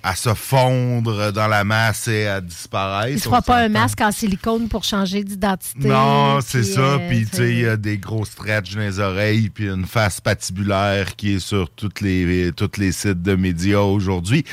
à 0.03 0.15
se 0.15 0.33
fondre 0.33 1.31
dans 1.31 1.47
la 1.47 1.63
masse 1.63 2.07
et 2.09 2.27
à 2.27 2.41
disparaître. 2.41 3.09
Il 3.11 3.15
ne 3.15 3.19
fera 3.21 3.41
pas 3.41 3.57
un 3.59 3.69
masque 3.69 4.01
en 4.01 4.11
silicone 4.11 4.67
pour 4.67 4.83
changer 4.83 5.23
d'identité. 5.23 5.87
Non, 5.87 6.39
c'est 6.45 6.63
ça. 6.63 6.81
euh, 6.81 7.07
Puis, 7.09 7.25
tu 7.25 7.37
sais, 7.37 7.49
il 7.51 7.59
y 7.61 7.65
a 7.67 7.77
des 7.77 7.97
gros 7.97 8.25
stretches 8.25 8.75
dans 8.75 8.81
les 8.81 8.99
oreilles, 8.99 9.49
puis 9.49 9.67
une 9.69 9.85
face 9.85 10.19
patibulaire 10.19 11.15
qui 11.15 11.35
est 11.35 11.39
sur 11.39 11.69
toutes 11.69 12.01
les, 12.01 12.51
toutes 12.55 12.77
les 12.77 12.91
sites 12.91 13.21
de 13.21 13.35
médias 13.35 13.79
aujourd'hui. 13.79 14.43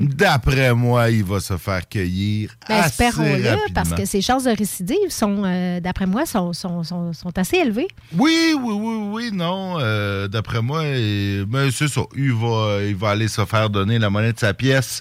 D'après 0.00 0.74
moi, 0.74 1.10
il 1.10 1.24
va 1.24 1.40
se 1.40 1.56
faire 1.56 1.88
cueillir 1.88 2.28
Hmm. 2.68 2.72
Ben, 2.74 2.84
espérons-le, 2.84 3.72
parce 3.74 3.90
que 3.92 4.04
ses 4.04 4.20
chances 4.20 4.44
de 4.44 4.50
récidive 4.50 5.08
sont, 5.10 5.42
euh, 5.44 5.80
d'après 5.80 6.06
moi, 6.06 6.26
sont, 6.26 6.52
sont, 6.52 6.82
sont, 6.84 7.12
sont 7.12 7.36
assez 7.38 7.56
élevées. 7.56 7.88
Oui, 8.16 8.54
oui, 8.60 8.74
oui, 8.74 8.96
oui, 9.12 9.30
non. 9.32 9.76
euh, 9.80 10.28
D'après 10.28 10.60
moi, 10.60 10.82
euh, 10.82 11.44
ben, 11.46 11.70
c'est 11.70 11.88
ça. 11.88 12.02
Il 12.16 12.32
va, 12.32 12.78
il 12.86 12.94
va 12.96 13.10
aller 13.10 13.28
se 13.28 13.44
faire 13.44 13.70
donner 13.70 13.98
la 13.98 14.10
monnaie 14.10 14.32
de 14.32 14.38
sa 14.38 14.52
pièce 14.54 14.97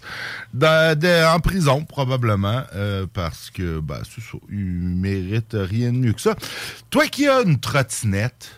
de- 0.54 1.25
en 1.34 1.39
prison, 1.39 1.84
probablement, 1.86 2.63
euh, 2.75 3.06
parce 3.12 3.50
que, 3.50 3.80
ben, 3.80 4.00
c'est 4.04 4.22
ça. 4.22 4.38
Il 4.50 4.58
mérite 4.58 5.54
rien 5.54 5.92
de 5.92 5.98
mieux 5.98 6.13
que 6.13 6.22
ça. 6.22 6.36
Toi 6.89 7.08
qui 7.08 7.27
as 7.27 7.42
une 7.42 7.60
trottinette, 7.60 8.51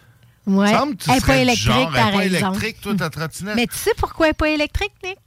Ouais. 0.45 0.71
semble 0.71 0.95
que 0.95 1.03
tu 1.03 1.11
Elle 1.11 1.19
serais 1.21 1.33
pas 1.33 1.37
électrique, 1.41 1.65
genre, 1.65 1.95
elle 1.95 2.13
pas 2.13 2.25
électrique, 2.25 2.81
toi, 2.81 2.95
ta 2.95 3.09
trottinette? 3.09 3.55
Mais 3.55 3.67
tu 3.67 3.77
sais 3.77 3.91
pourquoi 3.97 4.27
elle 4.27 4.31
n'est 4.31 4.35
pas 4.35 4.49
électrique, 4.49 4.93
Nick? 5.03 5.17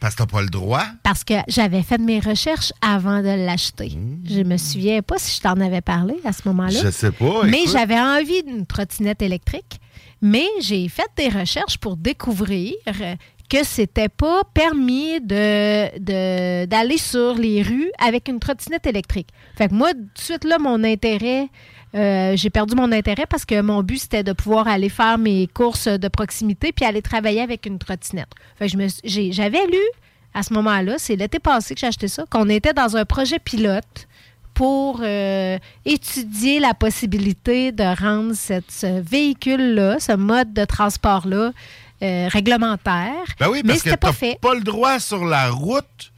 Parce 0.00 0.14
que 0.14 0.22
t'as 0.22 0.26
pas 0.26 0.40
le 0.40 0.48
droit? 0.48 0.84
Parce 1.02 1.24
que 1.24 1.34
j'avais 1.46 1.82
fait 1.82 1.98
mes 1.98 2.20
recherches 2.20 2.72
avant 2.80 3.18
de 3.20 3.44
l'acheter. 3.46 3.98
Je 4.26 4.40
me 4.40 4.56
souviens 4.56 5.02
pas 5.02 5.16
si 5.18 5.36
je 5.36 5.42
t'en 5.42 5.60
avais 5.60 5.82
parlé 5.82 6.14
à 6.24 6.32
ce 6.32 6.40
moment-là. 6.48 6.80
Je 6.82 6.90
sais 6.90 7.12
pas. 7.12 7.42
Mais 7.44 7.64
j'avais 7.70 8.00
envie 8.00 8.42
d'une 8.42 8.64
trottinette 8.64 9.20
électrique. 9.20 9.78
Mais 10.22 10.46
j'ai 10.62 10.88
fait 10.88 11.06
des 11.18 11.28
recherches 11.28 11.76
pour 11.76 11.98
découvrir 11.98 12.72
que 13.50 13.64
c'était 13.64 14.08
pas 14.08 14.42
permis 14.54 15.20
de, 15.20 16.64
d'aller 16.66 16.96
sur 16.96 17.34
les 17.34 17.62
rues 17.62 17.90
avec 17.98 18.28
une 18.28 18.38
trottinette 18.38 18.86
électrique. 18.86 19.28
Fait 19.56 19.68
que 19.68 19.74
moi, 19.74 19.92
tout 19.92 19.98
de 19.98 20.20
suite 20.20 20.44
là, 20.44 20.58
mon 20.58 20.84
intérêt, 20.84 21.48
euh, 21.96 22.36
j'ai 22.36 22.48
perdu 22.48 22.76
mon 22.76 22.92
intérêt 22.92 23.26
parce 23.28 23.44
que 23.44 23.60
mon 23.60 23.82
but, 23.82 23.98
c'était 23.98 24.22
de 24.22 24.32
pouvoir 24.32 24.68
aller 24.68 24.88
faire 24.88 25.18
mes 25.18 25.48
courses 25.48 25.88
de 25.88 26.08
proximité 26.08 26.70
puis 26.72 26.84
aller 26.84 27.02
travailler 27.02 27.40
avec 27.40 27.66
une 27.66 27.78
trottinette. 27.78 28.30
Fait 28.56 28.66
que 28.66 28.72
je 28.72 28.76
me 28.76 28.86
j'avais 29.32 29.66
lu 29.66 29.82
à 30.32 30.44
ce 30.44 30.54
moment-là, 30.54 30.94
c'est 30.98 31.16
l'été 31.16 31.40
passé 31.40 31.74
que 31.74 31.80
j'ai 31.80 31.88
acheté 31.88 32.06
ça, 32.06 32.24
qu'on 32.30 32.48
était 32.48 32.72
dans 32.72 32.96
un 32.96 33.04
projet 33.04 33.40
pilote 33.40 34.06
pour 34.54 35.00
euh, 35.02 35.58
étudier 35.84 36.60
la 36.60 36.74
possibilité 36.74 37.72
de 37.72 37.82
rendre 37.82 38.34
ce 38.34 39.00
véhicule-là, 39.00 39.98
ce 39.98 40.12
mode 40.12 40.52
de 40.52 40.64
transport-là, 40.64 41.52
euh, 42.02 42.28
réglementaire. 42.28 43.24
Ben 43.38 43.48
oui, 43.48 43.60
mais 43.64 43.74
parce 43.74 43.82
c'était 43.84 43.96
pas 43.96 44.12
fait. 44.12 44.38
pas 44.40 44.54
le 44.54 44.62
droit 44.62 44.98
sur 44.98 45.24
la 45.24 45.50
route 45.50 46.12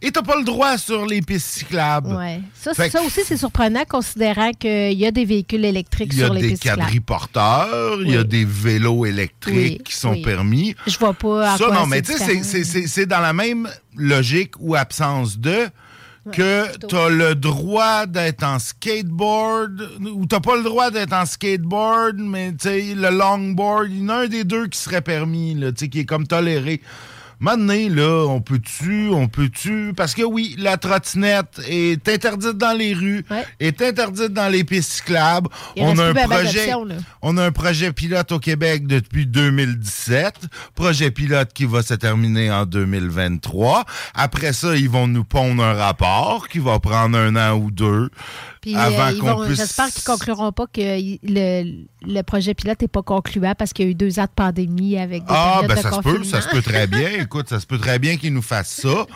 et 0.00 0.12
t'as 0.12 0.22
pas 0.22 0.36
le 0.36 0.44
droit 0.44 0.78
sur 0.78 1.06
les 1.06 1.20
pistes 1.22 1.48
cyclables. 1.48 2.14
Ouais. 2.14 2.40
Ça, 2.54 2.70
aussi, 3.02 3.20
c'est 3.24 3.36
surprenant 3.36 3.84
considérant 3.88 4.52
qu'il 4.52 4.92
y 4.92 5.04
a 5.04 5.10
des 5.10 5.24
véhicules 5.24 5.64
électriques 5.64 6.10
Il 6.12 6.20
y 6.20 6.22
a 6.22 6.26
sur 6.26 6.34
les 6.34 6.42
des 6.42 6.48
pistes 6.50 6.62
quadriporteurs, 6.62 8.00
il 8.02 8.10
y 8.12 8.16
a 8.16 8.22
des 8.24 8.44
vélos 8.44 9.06
électriques 9.06 9.78
Oui, 9.78 9.82
qui 9.84 9.94
sont 9.96 10.12
oui. 10.12 10.22
permis. 10.22 10.74
Je 10.86 10.96
vois 10.98 11.14
pas 11.14 11.52
à 11.54 11.58
Ça, 11.58 11.66
quoi 11.66 11.74
non, 11.74 11.86
mais 11.86 12.02
tu 12.02 12.12
sais, 12.12 12.64
c'est 12.86 13.06
dans 13.06 13.20
la 13.20 13.32
même 13.32 13.68
logique 13.96 14.52
ou 14.60 14.76
absence 14.76 15.38
de 15.38 15.68
que 16.32 16.86
tu 16.86 16.96
as 16.96 17.08
le 17.08 17.34
droit 17.34 18.06
d'être 18.06 18.42
en 18.42 18.58
skateboard 18.58 19.88
ou 20.00 20.26
t'as 20.26 20.40
pas 20.40 20.56
le 20.56 20.62
droit 20.62 20.90
d'être 20.90 21.12
en 21.12 21.26
skateboard, 21.26 22.18
mais 22.18 22.52
le 22.64 23.10
longboard, 23.10 23.88
il 23.90 24.02
y 24.02 24.04
en 24.04 24.08
a 24.08 24.14
un 24.24 24.26
des 24.26 24.44
deux 24.44 24.66
qui 24.68 24.78
serait 24.78 25.02
permis, 25.02 25.54
là, 25.54 25.72
qui 25.72 26.00
est 26.00 26.04
comme 26.04 26.26
toléré. 26.26 26.80
Maintenant, 27.40 27.74
là, 27.90 28.26
on 28.26 28.40
peut-tu, 28.40 29.10
on 29.10 29.28
peut-tu, 29.28 29.92
parce 29.96 30.14
que 30.14 30.22
oui, 30.22 30.56
la 30.58 30.76
trottinette 30.76 31.60
est 31.68 32.08
interdite 32.08 32.56
dans 32.58 32.76
les 32.76 32.94
rues, 32.94 33.24
Ouais. 33.30 33.44
est 33.60 33.80
interdite 33.80 34.32
dans 34.32 34.48
les 34.48 34.64
pistes 34.64 34.90
cyclables. 34.90 35.48
Il 35.76 35.82
On 35.84 35.96
a 35.98 36.06
un 36.06 36.14
projet, 36.14 36.72
on 37.22 37.36
a 37.36 37.44
un 37.44 37.52
projet 37.52 37.92
pilote 37.92 38.32
au 38.32 38.38
Québec 38.40 38.86
depuis 38.86 39.26
2017. 39.26 40.34
Projet 40.74 41.10
pilote 41.10 41.52
qui 41.52 41.64
va 41.64 41.82
se 41.82 41.94
terminer 41.94 42.50
en 42.50 42.66
2023. 42.66 43.84
Après 44.14 44.52
ça, 44.52 44.74
ils 44.76 44.90
vont 44.90 45.06
nous 45.06 45.24
pondre 45.24 45.62
un 45.62 45.74
rapport 45.74 46.48
qui 46.48 46.58
va 46.58 46.78
prendre 46.80 47.16
un 47.16 47.36
an 47.36 47.56
ou 47.56 47.70
deux. 47.70 48.10
Puis, 48.60 48.74
avant 48.74 49.06
euh, 49.08 49.18
qu'on 49.18 49.44
puisse- 49.46 49.58
J'espère 49.58 49.88
qu'ils 49.92 50.02
concluront 50.04 50.52
pas 50.52 50.66
que 50.66 50.80
le, 50.80 51.84
le 52.06 52.22
projet 52.22 52.54
pilote 52.54 52.80
n'est 52.80 52.88
pas 52.88 53.02
concluant 53.02 53.54
parce 53.56 53.72
qu'il 53.72 53.84
y 53.84 53.88
a 53.88 53.90
eu 53.92 53.94
deux 53.94 54.18
ans 54.18 54.24
de 54.24 54.28
pandémie 54.34 54.98
avec 54.98 55.22
des 55.22 55.28
Ah, 55.30 55.60
ben 55.66 55.76
de 55.76 55.80
ça 55.80 55.90
se 55.92 56.00
peut, 56.00 56.24
ça 56.24 56.40
se 56.40 56.48
peut 56.48 56.62
très 56.62 56.86
bien. 56.86 57.08
Écoute, 57.20 57.48
ça 57.48 57.60
se 57.60 57.66
peut 57.66 57.78
très 57.78 57.98
bien 57.98 58.16
qu'ils 58.16 58.32
nous 58.34 58.42
fassent 58.42 58.80
ça, 58.82 59.06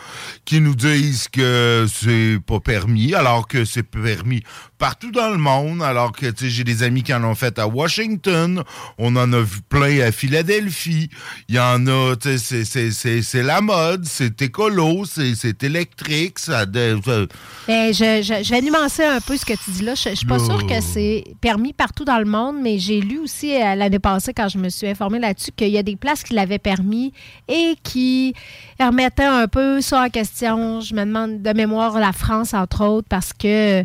qu'ils 0.45 0.63
nous 0.63 0.75
disent 0.75 1.27
que 1.27 1.85
c'est 1.93 2.37
pas 2.45 2.59
permis, 2.59 3.13
alors 3.13 3.47
que 3.47 3.65
c'est 3.65 3.83
permis 3.83 4.43
partout 4.77 5.11
dans 5.11 5.29
le 5.29 5.37
monde, 5.37 5.81
alors 5.81 6.11
que 6.11 6.25
tu 6.27 6.45
sais, 6.45 6.49
j'ai 6.49 6.63
des 6.65 6.83
amis 6.83 7.03
qui 7.03 7.13
en 7.13 7.23
ont 7.23 7.35
fait 7.35 7.57
à 7.57 7.67
Washington, 7.67 8.63
on 8.97 9.15
en 9.15 9.31
a 9.31 9.39
vu 9.39 9.61
plein 9.69 10.01
à 10.01 10.11
Philadelphie, 10.11 11.09
il 11.47 11.55
y 11.55 11.59
en 11.59 11.87
a, 11.87 12.15
tu 12.15 12.29
sais, 12.29 12.37
c'est- 12.37 12.65
c'est- 12.65 12.91
c'est 12.91 13.21
c'est 13.21 13.43
la 13.43 13.61
mode, 13.61 14.03
c'est 14.05 14.41
écolo, 14.41 15.05
c'est 15.05 15.35
c'est 15.35 15.63
électrique, 15.63 16.37
ça... 16.39 16.65
Ben, 16.65 17.93
je, 17.93 18.21
je- 18.21 18.43
je 18.43 18.49
vais 18.49 18.61
nuancer 18.61 19.03
un 19.03 19.21
peu 19.21 19.32
ce 19.37 19.45
que 19.45 19.53
tu 19.53 19.71
dis 19.71 19.83
là. 19.83 19.95
Je 19.95 20.09
ne 20.09 20.15
suis 20.15 20.25
pas 20.25 20.39
sûre 20.39 20.65
que 20.67 20.79
c'est 20.81 21.23
permis 21.41 21.73
partout 21.73 22.05
dans 22.05 22.17
le 22.19 22.25
monde, 22.25 22.57
mais 22.61 22.77
j'ai 22.77 23.01
lu 23.01 23.19
aussi 23.19 23.55
euh, 23.55 23.75
l'année 23.75 23.99
passée, 23.99 24.33
quand 24.33 24.47
je 24.47 24.57
me 24.57 24.69
suis 24.69 24.87
informée 24.87 25.19
là-dessus, 25.19 25.51
qu'il 25.51 25.69
y 25.69 25.77
a 25.77 25.83
des 25.83 25.95
places 25.95 26.23
qui 26.23 26.33
l'avaient 26.33 26.59
permis 26.59 27.13
et 27.47 27.75
qui 27.83 28.33
remettaient 28.79 29.23
un 29.23 29.47
peu 29.47 29.81
ça 29.81 30.03
en 30.03 30.09
question. 30.09 30.81
Je 30.81 30.93
me 30.93 31.05
demande 31.05 31.41
de 31.41 31.53
mémoire 31.53 31.99
la 31.99 32.11
France, 32.11 32.53
entre 32.53 32.85
autres, 32.85 33.07
parce 33.09 33.33
que 33.33 33.83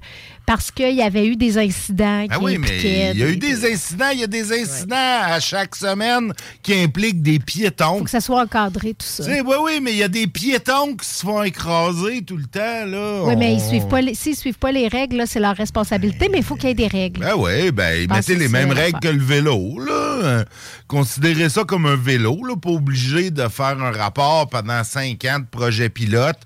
parce 0.48 0.70
qu'il 0.70 0.94
y 0.94 1.02
avait 1.02 1.26
eu 1.26 1.37
des 1.37 1.58
incidents 1.58 2.26
qui 2.26 2.37
oui, 2.38 2.56
mais 2.56 2.68
impliquaient 2.68 3.11
il 3.12 3.18
y 3.18 3.22
a 3.22 3.28
eu 3.28 3.37
des- 3.37 3.70
incidents, 3.70 4.08
il 4.14 4.20
y 4.20 4.24
a 4.24 4.26
des 4.26 4.50
incidents 4.50 4.96
à 4.96 5.38
chaque 5.40 5.76
semaine 5.76 6.32
qui 6.62 6.72
impliquent 6.72 7.20
des 7.20 7.38
piétons. 7.38 7.98
faut 7.98 8.04
que 8.04 8.11
ça 8.11 8.22
soit 8.22 8.44
encadré, 8.44 8.94
tout 8.94 9.04
ça. 9.04 9.24
Oui, 9.28 9.42
oui, 9.62 9.80
mais 9.82 9.92
il 9.92 9.98
y 9.98 10.02
a 10.02 10.08
des 10.08 10.26
piétons 10.26 10.96
qui 10.96 11.06
se 11.06 11.20
font 11.20 11.42
écraser 11.42 12.22
tout 12.22 12.38
le 12.38 12.46
temps, 12.46 12.87
là. 12.87 13.24
Oui, 13.24 13.37
mais 13.37 13.56
ils 13.56 13.61
suivent 13.61 13.88
pas 13.88 14.00
les, 14.00 14.14
s'ils 14.14 14.37
suivent 14.37 14.58
pas 14.58 14.72
les 14.72 14.88
règles, 14.88 15.24
c'est 15.26 15.38
leur 15.38 15.54
responsabilité, 15.54 16.30
mais 16.32 16.38
il 16.38 16.44
faut 16.44 16.54
qu'il 16.54 16.70
y 16.70 16.72
ait 16.72 16.74
des 16.74 16.87
règles. 16.87 17.20
Ben 17.20 17.34
oui, 17.37 17.70
ben, 17.70 18.11
mettez 18.11 18.34
les 18.34 18.48
mêmes 18.48 18.72
règles 18.72 19.00
que 19.00 19.08
le 19.08 19.22
vélo, 19.22 19.78
là. 19.80 20.44
Considérez 20.87 21.50
ça 21.50 21.64
comme 21.64 21.84
un 21.84 21.96
vélo, 21.96 22.42
là, 22.46 22.56
pas 22.56 22.70
obligé 22.70 23.30
de 23.30 23.46
faire 23.48 23.82
un 23.82 23.92
rapport 23.92 24.48
pendant 24.48 24.82
cinq 24.82 25.26
ans 25.26 25.40
de 25.40 25.44
projet 25.44 25.90
pilote, 25.90 26.38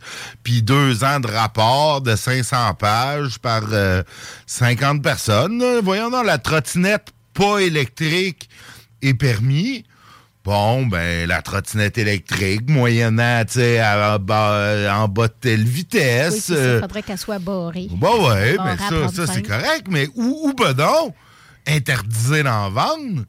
puis 0.42 0.62
deux 0.62 1.04
ans 1.04 1.20
de 1.20 1.28
rapport 1.28 2.00
de 2.00 2.16
500 2.16 2.74
pages 2.74 3.38
par 3.38 3.62
euh, 3.70 3.91
50 4.46 5.02
personnes. 5.02 5.62
Voyons 5.82 6.10
donc, 6.10 6.24
la 6.26 6.38
trottinette 6.38 7.12
pas 7.34 7.58
électrique 7.60 8.48
est 9.02 9.14
permis. 9.14 9.84
Bon, 10.44 10.84
ben, 10.86 11.28
la 11.28 11.40
trottinette 11.40 11.98
électrique, 11.98 12.68
moyennant, 12.68 13.44
tu 13.44 13.54
sais, 13.54 13.80
en 13.84 14.18
bas, 14.18 14.92
en 15.00 15.06
bas 15.06 15.28
de 15.28 15.34
telle 15.40 15.64
vitesse. 15.64 16.46
ça, 16.46 16.54
euh, 16.54 16.80
faudrait 16.80 17.02
qu'elle 17.04 17.18
soit 17.18 17.38
barrée. 17.38 17.86
Bah 17.92 18.08
ouais, 18.16 18.56
Barrée 18.56 18.70
mais 18.72 18.76
ça, 18.76 18.88
ça 19.08 19.24
35. 19.26 19.32
c'est 19.34 19.42
correct, 19.42 19.86
mais 19.88 20.08
où, 20.16 20.48
où 20.48 20.52
ben 20.54 20.72
donc? 20.72 21.14
Interdisé 21.66 22.42
d'en 22.42 22.70
vendre? 22.70 23.22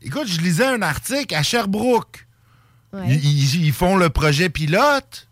Écoute, 0.00 0.26
je 0.28 0.40
lisais 0.40 0.64
un 0.66 0.80
article 0.80 1.34
à 1.34 1.42
Sherbrooke. 1.42 2.26
Ouais. 2.94 3.02
Ils, 3.10 3.54
ils- 3.56 3.66
ils 3.66 3.72
font 3.72 3.96
le 3.98 4.08
projet 4.08 4.48
pilote, 4.48 5.28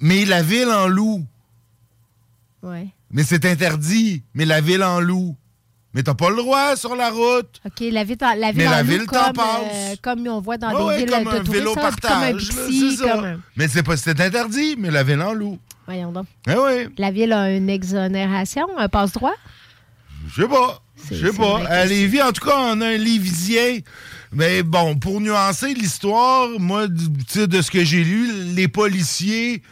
mais 0.00 0.24
la 0.24 0.40
ville 0.42 0.70
en 0.70 0.86
loue. 0.88 1.26
Ouais. 2.62 2.88
Mais 3.10 3.22
c'est 3.22 3.44
interdit. 3.44 4.22
Mais 4.34 4.44
la 4.44 4.60
ville 4.60 4.82
en 4.82 5.00
loue. 5.00 5.36
Mais 5.94 6.02
t'as 6.02 6.14
pas 6.14 6.28
le 6.28 6.36
droit 6.36 6.76
sur 6.76 6.94
la 6.94 7.08
route. 7.10 7.60
OK, 7.64 7.80
la 7.90 8.04
ville, 8.04 8.18
en- 8.20 8.34
la 8.34 8.52
ville 8.52 8.58
Mais 8.62 8.68
en 8.68 8.70
la 8.70 8.82
loue 8.82 8.88
ville 8.90 9.06
t'en 9.06 9.24
comme, 9.24 9.32
passe. 9.32 9.46
euh, 9.72 9.94
comme 10.02 10.26
on 10.28 10.40
voit 10.40 10.58
dans 10.58 10.68
Ouais, 10.72 10.76
des 10.78 10.84
ouais, 10.84 10.96
villes 10.98 11.10
comme 11.10 11.24
de 11.24 11.28
un 11.28 11.32
vélo 11.42 11.42
tourisme, 11.42 11.64
comme 11.74 11.78
un 11.78 11.90
partage. 11.90 12.48
là, 13.00 13.12
comme 13.14 13.24
un... 13.24 13.40
Mais 13.56 13.68
c'est 13.68 13.82
pas 13.82 13.96
c'est 13.96 14.20
interdit, 14.20 14.74
mais 14.78 14.90
la 14.90 15.02
ville 15.02 15.22
en 15.22 15.32
loue. 15.32 15.58
Voyons 15.86 16.12
donc. 16.12 16.26
Eh 16.48 16.52
oui. 16.52 16.88
La 16.98 17.10
ville 17.10 17.32
a 17.32 17.50
une 17.50 17.70
exonération, 17.70 18.66
un 18.76 18.88
passe-droit? 18.90 19.32
Je 20.28 20.42
sais 20.42 20.48
pas. 20.48 20.82
Je 21.10 21.26
sais 21.28 21.32
pas. 21.36 21.62
À 21.68 21.84
Lévis, 21.86 22.20
en 22.22 22.32
tout 22.32 22.44
cas, 22.44 22.56
on 22.58 22.80
a 22.80 22.88
un 22.88 22.96
Lévisien. 22.96 23.78
Mais 24.32 24.62
bon, 24.62 24.96
pour 24.98 25.20
nuancer 25.20 25.72
l'histoire, 25.72 26.48
moi, 26.58 26.88
de 26.88 27.62
ce 27.62 27.70
que 27.70 27.84
j'ai 27.84 28.02
lu, 28.04 28.30
les 28.54 28.68
policiers, 28.68 29.62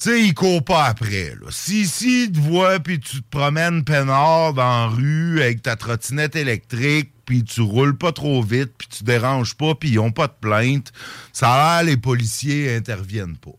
tu 0.00 0.08
sais, 0.08 0.22
ils 0.22 0.34
courent 0.34 0.64
pas 0.64 0.84
après. 0.84 1.34
là. 1.40 1.48
Si, 1.50 1.86
si 1.86 2.32
te 2.32 2.38
voient, 2.38 2.80
puis 2.80 2.98
tu 3.00 3.22
te 3.22 3.30
promènes 3.30 3.84
peinard 3.84 4.54
dans 4.54 4.62
la 4.62 4.86
rue 4.86 5.42
avec 5.42 5.60
ta 5.60 5.76
trottinette 5.76 6.36
électrique, 6.36 7.12
puis 7.26 7.44
tu 7.44 7.60
roules 7.60 7.96
pas 7.96 8.10
trop 8.10 8.42
vite, 8.42 8.72
puis 8.78 8.88
tu 8.88 9.04
déranges 9.04 9.54
pas, 9.54 9.74
puis 9.74 9.90
ils 9.90 9.98
ont 9.98 10.10
pas 10.10 10.26
de 10.26 10.32
plainte, 10.40 10.90
ça 11.32 11.52
a 11.52 11.82
l'air, 11.82 11.90
les 11.92 11.96
policiers 11.98 12.74
interviennent 12.74 13.36
pas. 13.36 13.50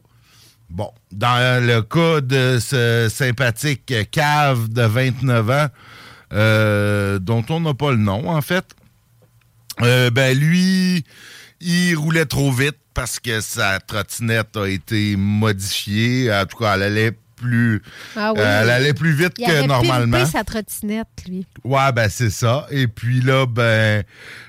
Bon, 0.69 0.91
dans 1.12 1.63
le 1.63 1.82
cas 1.82 2.21
de 2.21 2.58
ce 2.60 3.08
sympathique 3.10 3.93
cave 4.10 4.69
de 4.69 4.82
29 4.82 5.49
ans, 5.49 5.67
euh, 6.34 7.19
dont 7.19 7.45
on 7.49 7.60
n'a 7.60 7.73
pas 7.73 7.91
le 7.91 7.97
nom, 7.97 8.30
en 8.30 8.41
fait, 8.41 8.65
euh, 9.82 10.10
ben 10.10 10.38
lui, 10.38 11.06
il 11.62 11.95
roulait 11.95 12.26
trop 12.26 12.52
vite 12.52 12.78
parce 12.93 13.19
que 13.19 13.39
sa 13.41 13.80
trottinette 13.80 14.58
a 14.58 14.67
été 14.67 15.15
modifiée. 15.15 16.34
En 16.34 16.45
tout 16.45 16.58
cas, 16.58 16.76
elle 16.76 16.84
allait 16.84 17.12
plus, 17.36 17.82
Ah 18.15 18.34
oui. 18.34 18.39
euh, 18.39 18.62
elle 18.63 18.69
allait 18.69 18.93
plus 18.93 19.13
vite 19.13 19.34
Il 19.39 19.45
que 19.47 19.52
avait 19.52 19.65
normalement. 19.67 20.26
sa 20.26 20.43
trottinette, 20.43 21.08
lui. 21.28 21.45
Ouais, 21.63 21.91
ben 21.91 22.08
c'est 22.10 22.30
ça. 22.30 22.67
Et 22.69 22.88
puis 22.88 23.21
là, 23.21 23.45
ben, 23.47 24.04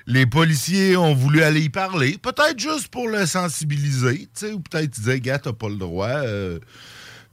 les 0.06 0.26
policiers 0.26 0.96
ont 0.96 1.14
voulu 1.14 1.42
aller 1.42 1.62
y 1.62 1.68
parler. 1.70 2.18
Peut-être 2.20 2.58
juste 2.58 2.88
pour 2.88 3.08
le 3.08 3.24
sensibiliser, 3.24 4.18
tu 4.18 4.46
sais, 4.46 4.52
ou 4.52 4.60
peut-être 4.60 4.90
dire, 5.00 5.18
gars, 5.20 5.38
t'as 5.38 5.52
pas 5.54 5.68
le 5.70 5.76
droit. 5.76 6.08
euh, 6.08 6.58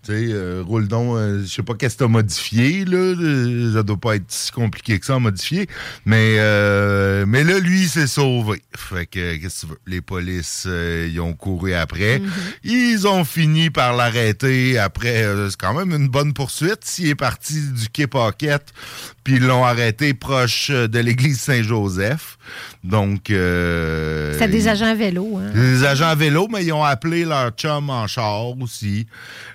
tu 0.03 0.11
sais, 0.13 0.27
euh, 0.31 0.63
roule 0.65 0.87
donc, 0.87 1.17
euh, 1.17 1.41
je 1.43 1.47
sais 1.47 1.61
pas 1.63 1.73
qu'est-ce 1.75 1.95
que 1.95 2.03
t'as 2.03 2.07
modifié, 2.09 2.85
là. 2.85 2.97
euh, 2.97 3.73
Ça 3.73 3.83
doit 3.83 3.97
pas 3.97 4.15
être 4.15 4.25
si 4.29 4.51
compliqué 4.51 4.97
que 4.99 5.05
ça 5.05 5.15
à 5.15 5.19
modifier. 5.19 5.67
Mais, 6.05 6.35
euh, 6.37 7.25
mais 7.27 7.43
là, 7.43 7.59
lui, 7.59 7.81
il 7.81 7.89
s'est 7.89 8.07
sauvé. 8.07 8.61
Fait 8.75 9.05
que, 9.05 9.35
qu'est-ce 9.37 9.61
que 9.61 9.65
tu 9.67 9.71
veux? 9.73 9.79
Les 9.87 10.01
polices, 10.01 10.63
euh, 10.67 11.09
ils 11.11 11.19
ont 11.19 11.33
couru 11.33 11.73
après. 11.73 12.21
Ils 12.63 13.07
ont 13.07 13.25
fini 13.25 13.69
par 13.69 13.95
l'arrêter 13.95 14.79
après, 14.79 15.23
euh, 15.23 15.49
c'est 15.49 15.59
quand 15.59 15.73
même 15.73 15.91
une 15.91 16.07
bonne 16.07 16.33
poursuite. 16.33 16.79
S'il 16.85 17.07
est 17.09 17.15
parti 17.15 17.61
du 17.61 17.89
quai 17.89 18.07
Paquette, 18.07 18.73
puis 19.23 19.35
ils 19.35 19.43
l'ont 19.45 19.65
arrêté 19.65 20.13
proche 20.13 20.69
euh, 20.71 20.87
de 20.87 20.99
l'église 20.99 21.39
Saint-Joseph. 21.41 22.37
Donc, 22.83 23.29
euh, 23.29 24.33
C'était 24.33 24.47
des 24.47 24.67
agents 24.67 24.85
à 24.87 24.95
vélo. 24.95 25.37
Hein? 25.37 25.51
des 25.53 25.83
agents 25.83 26.07
à 26.07 26.15
vélo, 26.15 26.47
mais 26.51 26.63
ils 26.65 26.73
ont 26.73 26.83
appelé 26.83 27.25
leur 27.25 27.51
chum 27.51 27.89
en 27.89 28.07
char 28.07 28.47
aussi. 28.59 29.07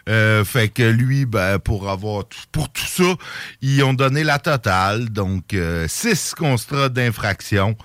Euh, 0.08 0.44
fait 0.44 0.68
que 0.68 0.82
lui, 0.82 1.24
ben, 1.26 1.58
pour 1.58 1.88
avoir 1.88 2.26
tout- 2.28 2.38
pour 2.52 2.70
tout 2.70 2.86
ça, 2.86 3.14
ils 3.62 3.82
ont 3.82 3.94
donné 3.94 4.24
la 4.24 4.38
totale. 4.38 5.08
Donc, 5.10 5.54
euh, 5.54 5.86
six 5.88 6.34
constats 6.36 6.88
d'infraction 6.88 7.76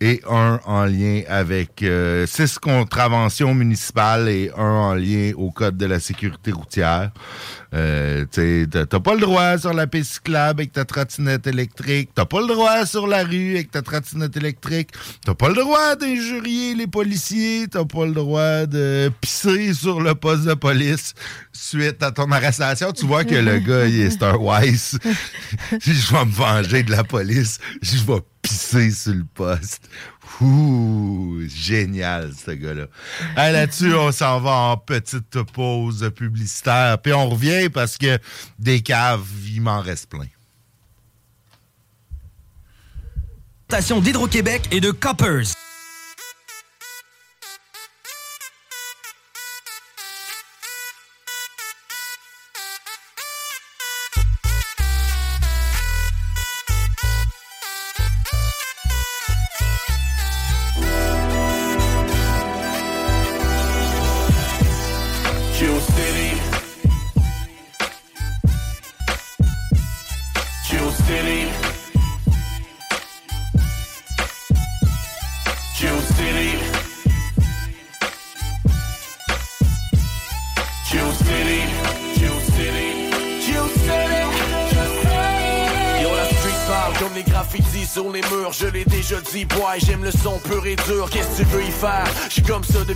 et 0.00 0.20
un 0.28 0.60
en 0.66 0.84
lien 0.84 1.22
avec 1.28 1.82
euh, 1.82 2.26
six 2.26 2.58
contraventions 2.58 3.54
municipales 3.54 4.28
et 4.28 4.50
un 4.56 4.62
en 4.62 4.94
lien 4.94 5.32
au 5.36 5.50
code 5.50 5.76
de 5.76 5.86
la 5.86 6.00
sécurité 6.00 6.50
routière. 6.52 7.10
Euh, 7.74 8.24
t'as 8.30 9.00
pas 9.00 9.14
le 9.14 9.20
droit 9.20 9.58
sur 9.58 9.72
la 9.72 9.88
piste 9.88 10.20
avec 10.32 10.72
ta 10.72 10.84
trottinette 10.84 11.46
électrique. 11.48 12.10
T'as 12.14 12.24
pas 12.24 12.40
le 12.40 12.46
droit 12.46 12.86
sur 12.86 13.08
la 13.08 13.24
rue 13.24 13.54
avec 13.54 13.72
ta 13.72 13.82
trottinette 13.82 14.36
électrique. 14.36 14.90
T'as 15.24 15.34
pas 15.34 15.48
le 15.48 15.56
droit 15.56 15.96
d'injurier 15.96 16.74
les 16.74 16.86
policiers. 16.86 17.66
T'as 17.68 17.84
pas 17.84 18.06
le 18.06 18.12
droit 18.12 18.66
de 18.66 19.10
pisser 19.20 19.74
sur 19.74 20.00
le 20.00 20.14
poste 20.14 20.44
de 20.44 20.54
police 20.54 21.14
suite 21.52 22.00
à 22.02 22.12
ton 22.12 22.30
arrestation. 22.30 22.92
Tu 22.92 23.06
vois 23.06 23.24
que 23.24 23.34
le 23.34 23.58
gars, 23.58 23.86
il 23.86 24.02
est 24.02 24.10
Star 24.10 24.40
Wise. 24.40 24.98
Je 25.80 26.12
vais 26.12 26.24
me 26.24 26.30
venger 26.30 26.84
de 26.84 26.92
la 26.92 27.02
police. 27.02 27.58
Je 27.82 27.96
vais 28.04 28.20
pisser 28.40 28.90
sur 28.92 29.14
le 29.14 29.24
poste. 29.34 29.88
Génial, 30.40 32.32
ce 32.34 32.50
gars-là. 32.50 32.86
Là-dessus, 33.36 33.94
on 33.94 34.12
s'en 34.12 34.40
va 34.40 34.50
en 34.50 34.76
petite 34.76 35.42
pause 35.52 36.10
publicitaire. 36.14 36.98
Puis 36.98 37.12
on 37.12 37.30
revient 37.30 37.68
parce 37.68 37.96
que 37.96 38.18
des 38.58 38.80
caves, 38.80 39.26
il 39.46 39.60
m'en 39.60 39.80
reste 39.80 40.10
plein. 40.10 40.26
Station 43.68 44.00
d'Hydro-Québec 44.00 44.68
et 44.70 44.80
de 44.80 44.90
Coppers. 44.90 45.63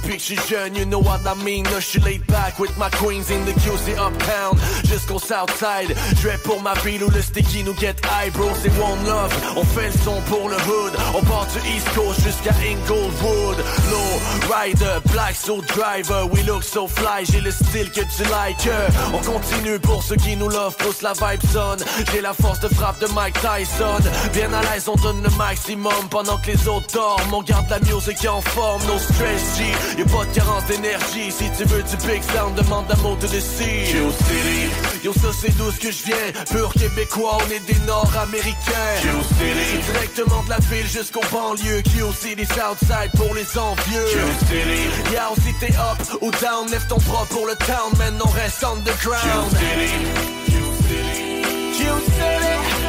Que 0.08 0.18
j'suis 0.18 0.38
jeune, 0.48 0.74
you 0.74 0.84
know 0.86 1.00
what 1.00 1.20
I 1.26 1.34
mean. 1.44 1.64
Là, 1.64 1.80
j'suis 1.80 2.00
laid 2.00 2.26
back 2.26 2.58
with 2.58 2.76
my 2.78 2.88
queens 2.90 3.30
in 3.30 3.44
the 3.44 3.52
QC 3.60 3.92
uptown. 3.98 4.58
Jusqu'au 4.84 5.18
Southside. 5.18 5.94
J'vais 6.20 6.38
pour 6.38 6.62
ma 6.62 6.74
ville 6.84 7.04
où 7.04 7.10
le 7.10 7.20
sticky 7.20 7.62
nous 7.62 7.76
get 7.76 7.96
high, 8.04 8.32
bro. 8.32 8.48
C'est 8.62 8.72
one 8.80 9.04
love. 9.06 9.32
On 9.56 9.64
fait 9.64 9.88
le 9.88 9.98
son 10.04 10.20
pour 10.22 10.48
le 10.48 10.56
hood. 10.56 10.94
On 11.14 11.22
part 11.22 11.46
du 11.52 11.58
East 11.68 11.88
Coast 11.94 12.20
jusqu'à 12.22 12.52
Inglewood. 12.64 13.58
Low 13.90 14.54
rider, 14.54 15.00
black 15.12 15.34
soul 15.34 15.62
driver. 15.66 16.26
We 16.32 16.44
look 16.46 16.62
so 16.62 16.86
fly, 16.86 17.24
j'ai 17.24 17.40
le 17.40 17.50
style 17.50 17.90
que 17.90 18.00
tu 18.00 18.22
like. 18.30 18.68
On 19.12 19.18
continue 19.18 19.78
pour 19.78 20.02
ceux 20.02 20.16
qui 20.16 20.36
nous 20.36 20.48
love, 20.48 20.76
pousse 20.76 21.02
la 21.02 21.12
vibe 21.12 21.42
son. 21.52 21.76
J'ai 22.12 22.20
la 22.20 22.32
force 22.32 22.60
de 22.60 22.68
frappe 22.68 23.00
de 23.00 23.06
Mike 23.08 23.36
Tyson. 23.40 23.98
Bien 24.32 24.52
à 24.52 24.62
l'aise, 24.62 24.88
on 24.88 24.96
donne 24.96 25.22
le 25.22 25.30
maximum 25.36 26.08
pendant 26.10 26.38
que 26.38 26.52
les 26.52 26.68
autres 26.68 26.86
dorment. 26.94 27.34
On 27.34 27.42
garde 27.42 27.68
la 27.68 27.80
musique 27.80 28.26
en 28.26 28.40
forme, 28.40 28.82
no 28.86 28.98
stress 28.98 29.58
G. 29.58 29.64
Y'a 29.98 30.04
pas 30.04 30.24
de 30.24 30.32
carence 30.32 30.64
d'énergie. 30.66 31.32
Si 31.32 31.50
tu 31.56 31.64
veux 31.64 31.82
du 31.82 31.96
big 32.06 32.22
sound, 32.22 32.54
demande 32.54 32.86
à 32.88 32.96
mot 33.02 33.16
de 33.16 33.26
sea. 33.26 33.84
Chill 33.84 34.12
City. 34.12 35.02
Yo, 35.02 35.12
ça 35.12 35.30
c'est 35.32 35.50
d'où 35.56 35.72
ce 35.72 35.80
que 35.80 35.90
je 35.90 36.04
viens. 36.04 36.44
Pur 36.52 36.72
québécois, 36.72 37.38
on 37.44 37.50
est 37.50 37.66
des 37.66 37.84
nord-américains. 37.84 38.94
City. 39.00 39.18
C'est 39.40 39.92
directement 39.92 40.44
de 40.44 40.50
la 40.50 40.58
ville 40.60 40.86
jusqu'au 40.86 41.20
banlieue. 41.32 41.80
Qui 41.82 42.02
aussi 42.02 42.36
des 42.36 42.44
Southside 42.44 43.10
pour 43.16 43.34
les 43.34 43.58
envieux. 43.58 44.06
Chill 44.06 44.46
City. 44.46 45.10
Yeah, 45.10 45.30
si 45.42 45.52
t'es 45.58 45.74
up 45.74 45.98
ou 46.20 46.30
down, 46.30 46.70
lève 46.70 46.86
ton 46.86 46.98
bras 46.98 47.26
pour 47.30 47.46
le 47.48 47.56
town, 47.56 47.90
man, 47.98 48.16
on 48.24 48.28
reste 48.28 48.62
underground. 48.62 49.50
Chill 49.50 49.58
City. 49.58 49.90
Chill 50.46 50.72
City. 50.86 51.76
Chill 51.76 52.00
City. 52.04 52.87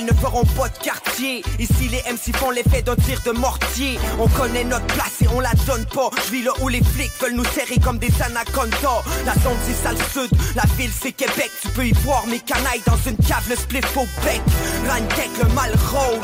Ville 0.00 0.06
ne 0.06 0.18
feront 0.18 0.44
pas 0.56 0.68
de 0.68 0.78
quartier. 0.78 1.42
Ici, 1.58 1.88
les 1.90 1.98
MC 2.10 2.34
font 2.34 2.50
l'effet 2.50 2.80
d'un 2.80 2.96
tir 2.96 3.20
de 3.26 3.32
mortier. 3.32 3.98
On 4.18 4.28
connaît 4.28 4.64
notre 4.64 4.86
place 4.86 5.20
et 5.20 5.28
on 5.28 5.40
la 5.40 5.52
donne 5.66 5.84
pas. 5.86 6.10
Je 6.26 6.32
vis 6.32 6.42
là 6.42 6.52
où 6.60 6.68
les 6.68 6.82
flics 6.82 7.12
veulent 7.20 7.34
nous 7.34 7.44
serrer 7.44 7.78
comme 7.82 7.98
des 7.98 8.12
anacondas. 8.22 9.02
La 9.26 9.34
zone, 9.34 9.58
c'est 9.66 9.90
le 9.90 9.96
sud. 9.96 10.30
La 10.54 10.62
ville, 10.78 10.90
c'est 11.02 11.12
Québec. 11.12 11.50
Tu 11.60 11.68
peux 11.68 11.86
y 11.86 11.92
voir 12.04 12.26
mes 12.28 12.38
canailles 12.38 12.82
dans 12.86 12.96
une 13.06 13.16
cave, 13.18 13.44
le 13.48 13.56
split 13.56 13.80
au 13.96 14.06
bec. 14.24 14.40
Randek, 14.88 15.30
le 15.42 15.54
mal 15.54 15.72
rôde. 15.90 16.20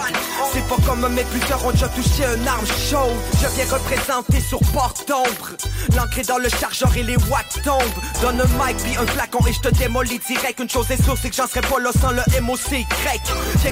C'est 0.52 0.66
pas 0.68 0.76
comme 0.86 1.06
mais 1.12 1.24
plusieurs 1.24 1.64
ont 1.66 1.72
déjà 1.72 1.88
touché 1.88 2.24
une 2.24 2.48
arme 2.48 2.66
chaude. 2.66 3.16
Je 3.42 3.48
viens 3.56 3.74
représenter 3.76 4.40
sur 4.40 4.60
porte 4.72 5.06
d'ombre. 5.06 5.50
L'ancré 5.94 6.22
dans 6.22 6.38
le 6.38 6.48
chargeur 6.48 6.96
et 6.96 7.02
les 7.02 7.16
watts 7.16 7.60
tombent. 7.62 7.82
Donne 8.22 8.40
un 8.40 8.66
mic 8.66 8.76
puis 8.78 8.96
un 8.96 9.06
flacon 9.06 9.44
et 9.46 9.52
je 9.52 9.60
te 9.60 9.74
démolis 9.74 10.20
direct. 10.26 10.60
Une 10.60 10.70
chose 10.70 10.90
est 10.90 11.02
sûre, 11.02 11.16
c'est 11.20 11.30
que 11.30 11.36
j'en 11.36 11.46
serais 11.46 11.60
pas 11.60 11.78
là 11.78 11.90
sans 12.00 12.12
le 12.12 12.22
MOC 12.40 12.70
grec. 12.70 13.20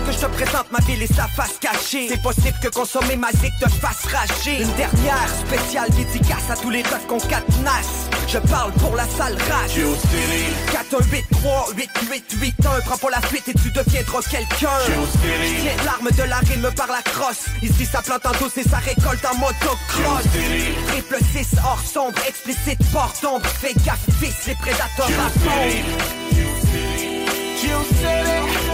Que 0.05 0.13
je 0.13 0.19
te 0.19 0.27
présente 0.27 0.71
ma 0.71 0.81
ville 0.81 1.03
et 1.03 1.07
sa 1.07 1.27
face 1.29 1.59
cachée. 1.61 2.09
C'est 2.09 2.23
possible 2.23 2.57
que 2.63 2.69
consommer 2.69 3.17
ma 3.17 3.31
zik 3.33 3.53
te 3.59 3.69
fasse 3.69 4.05
rager. 4.13 4.63
Une 4.63 4.73
dernière, 4.75 5.17
frère 5.17 5.59
spécial 5.59 5.91
dédicace 5.91 6.51
à 6.51 6.57
tous 6.57 6.71
les 6.71 6.83
rêves 6.83 7.07
qu'on 7.09 7.19
cadenasse. 7.19 8.09
Je 8.29 8.39
parle 8.39 8.73
pour 8.73 8.95
la 8.97 9.07
sale 9.09 9.37
race. 9.51 9.73
418 10.73 11.25
3 11.31 11.67
8 11.77 11.91
8 12.11 12.25
8 12.41 12.55
1 12.67 12.81
Prends 12.81 12.99
pour 12.99 13.11
la 13.11 13.21
fuite 13.23 13.49
et 13.49 13.55
tu 13.55 13.71
deviendras 13.71 14.21
quelqu'un. 14.31 14.79
Tiens 15.61 15.85
l'arme 15.85 16.11
de 16.11 16.23
la 16.29 16.39
rime 16.39 16.71
par 16.77 16.89
la 16.89 17.03
crosse. 17.03 17.47
Ici 17.63 17.87
ça 17.87 18.03
plante 18.03 18.27
en 18.27 18.33
douce 18.33 18.57
et 18.59 18.69
ça 18.69 18.79
récolte 18.79 19.25
en 19.25 19.37
motocross. 19.39 20.25
Triple 20.89 21.19
6 21.33 21.57
hors 21.65 21.81
sombre, 21.81 22.19
explicite 22.29 22.79
porte 22.93 23.23
d'ombre. 23.23 23.47
Fais 23.47 23.75
gaffe, 23.85 24.05
fils, 24.21 24.47
les 24.47 24.55
prédateurs 24.57 25.09
I 27.67 27.71
know 27.71 28.74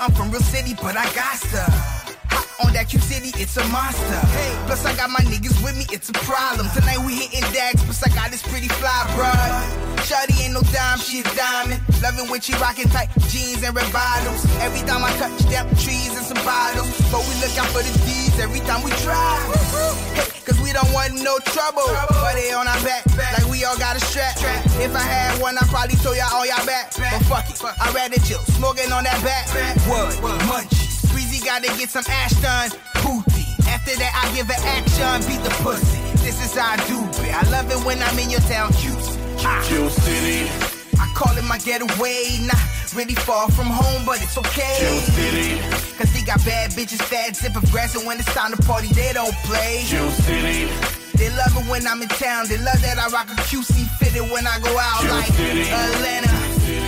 I'm 0.00 0.12
from 0.12 0.30
real 0.30 0.40
city, 0.40 0.72
but 0.80 0.96
I 0.96 1.04
got 1.12 1.36
stuff. 1.36 2.16
Hot 2.32 2.48
On 2.64 2.72
that 2.72 2.88
Q 2.88 2.98
City, 3.00 3.36
it's 3.36 3.58
a 3.60 3.64
monster. 3.68 4.20
Hey, 4.32 4.56
plus 4.64 4.80
I 4.88 4.96
got 4.96 5.10
my 5.12 5.20
niggas 5.28 5.60
with 5.60 5.76
me, 5.76 5.84
it's 5.92 6.08
a 6.08 6.16
problem. 6.24 6.72
Tonight 6.72 7.04
we 7.04 7.20
hitting 7.20 7.44
dags, 7.52 7.84
plus 7.84 8.00
I 8.00 8.08
got 8.16 8.32
this 8.32 8.40
pretty 8.40 8.68
fly, 8.80 8.96
bruh. 9.12 10.00
Shorty 10.08 10.40
ain't 10.40 10.56
no 10.56 10.64
dime, 10.72 11.04
she 11.04 11.20
a 11.20 11.24
diamond. 11.36 11.84
Loving 12.00 12.32
when 12.32 12.40
she 12.40 12.56
rockin' 12.56 12.88
tight 12.88 13.12
jeans 13.28 13.60
and 13.60 13.76
red 13.76 13.92
bottoms. 13.92 14.40
Every 14.64 14.80
time 14.88 15.04
I 15.04 15.12
touch 15.20 15.36
them 15.52 15.68
trees 15.76 16.16
and 16.16 16.24
some 16.24 16.40
bottles. 16.48 16.88
But 17.12 17.20
we 17.28 17.36
look 17.44 17.52
out 17.60 17.68
for 17.68 17.84
the 17.84 17.92
D's 18.08 18.29
every 18.40 18.60
time 18.60 18.82
we. 18.82 18.90
Hey, 18.90 20.24
cause 20.44 20.58
we 20.60 20.72
don't 20.72 20.90
want 20.92 21.14
no 21.22 21.38
trouble. 21.52 21.84
But 22.08 22.34
they 22.34 22.52
on 22.52 22.66
our 22.66 22.82
back, 22.82 23.04
like 23.36 23.46
we 23.50 23.64
all 23.64 23.76
got 23.76 23.96
a 23.96 24.00
strap. 24.00 24.36
If 24.80 24.96
I 24.96 25.04
had 25.04 25.40
one, 25.40 25.56
I'd 25.58 25.68
probably 25.68 25.96
throw 25.96 26.12
y'all 26.12 26.32
all 26.32 26.46
y'all 26.46 26.64
back. 26.66 26.92
But 26.96 27.22
fuck 27.28 27.50
it, 27.50 27.60
I'd 27.62 27.94
rather 27.94 28.18
chill, 28.24 28.40
smoking 28.56 28.90
on 28.92 29.04
that 29.04 29.20
back. 29.22 29.46
What? 29.86 30.16
Munchies. 30.48 31.12
Breezy 31.12 31.44
gotta 31.44 31.68
get 31.76 31.90
some 31.90 32.04
ash 32.08 32.32
done. 32.40 32.70
Booty. 33.04 33.46
After 33.68 33.94
that, 33.96 34.12
I 34.16 34.34
give 34.34 34.48
an 34.50 34.58
action, 34.64 35.28
beat 35.28 35.42
the 35.44 35.54
pussy. 35.62 36.00
This 36.24 36.42
is 36.42 36.56
how 36.56 36.72
I 36.72 36.76
do 36.88 36.98
it. 37.22 37.34
I 37.34 37.48
love 37.50 37.70
it 37.70 37.78
when 37.86 38.02
I'm 38.02 38.18
in 38.18 38.30
your 38.30 38.40
town, 38.40 38.72
Q's. 38.72 39.18
Ah. 39.44 39.62
City. 39.62 40.79
I 41.00 41.08
call 41.14 41.36
it 41.36 41.44
my 41.44 41.58
getaway. 41.58 42.38
Not 42.44 42.60
really 42.94 43.14
far 43.14 43.50
from 43.50 43.66
home, 43.66 44.04
but 44.04 44.22
it's 44.22 44.36
okay. 44.36 45.00
City. 45.16 45.60
Cause 45.96 46.12
they 46.12 46.22
got 46.22 46.44
bad 46.44 46.70
bitches, 46.72 47.02
fat 47.02 47.34
zip 47.36 47.56
of 47.56 47.64
grass, 47.72 47.94
and 47.96 48.06
when 48.06 48.18
it's 48.18 48.32
time 48.34 48.52
to 48.52 48.62
party, 48.62 48.88
they 48.88 49.12
don't 49.12 49.34
play. 49.48 49.80
City. 49.88 50.68
They 51.16 51.28
love 51.30 51.56
it 51.56 51.68
when 51.68 51.86
I'm 51.86 52.00
in 52.02 52.08
town. 52.08 52.48
They 52.48 52.56
love 52.58 52.80
that 52.80 52.98
I 52.98 53.08
rock 53.08 53.28
a 53.28 53.36
QC 53.48 53.88
fitted 53.98 54.30
when 54.30 54.46
I 54.46 54.58
go 54.60 54.72
out 54.78 55.02
Jill 55.02 55.10
like 55.12 55.32
City. 55.32 55.68
Atlanta, 55.68 56.32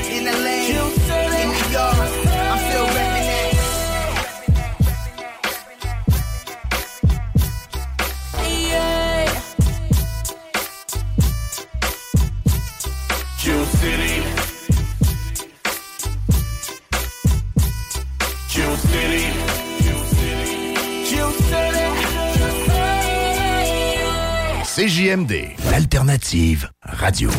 in 0.09 0.25
LA, 0.25 0.73
in 1.41 1.49
New 1.53 1.69
York. 1.73 1.97
I'm 1.97 2.59
still 2.69 2.87
rapping 2.97 3.27
that. 3.29 3.42
CJMD, 24.83 25.55
l'alternative 25.71 26.69
radio. 26.81 27.31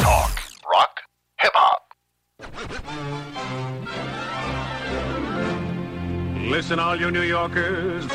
Talk, 0.00 0.40
rock, 0.64 1.02
hip 1.38 1.52
hop. 1.52 1.82
Listen, 6.50 6.78
all 6.78 6.98
you 6.98 7.10
New 7.10 7.20
Yorkers. 7.20 8.06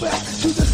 Back 0.00 0.24
to 0.38 0.48
the 0.52 0.67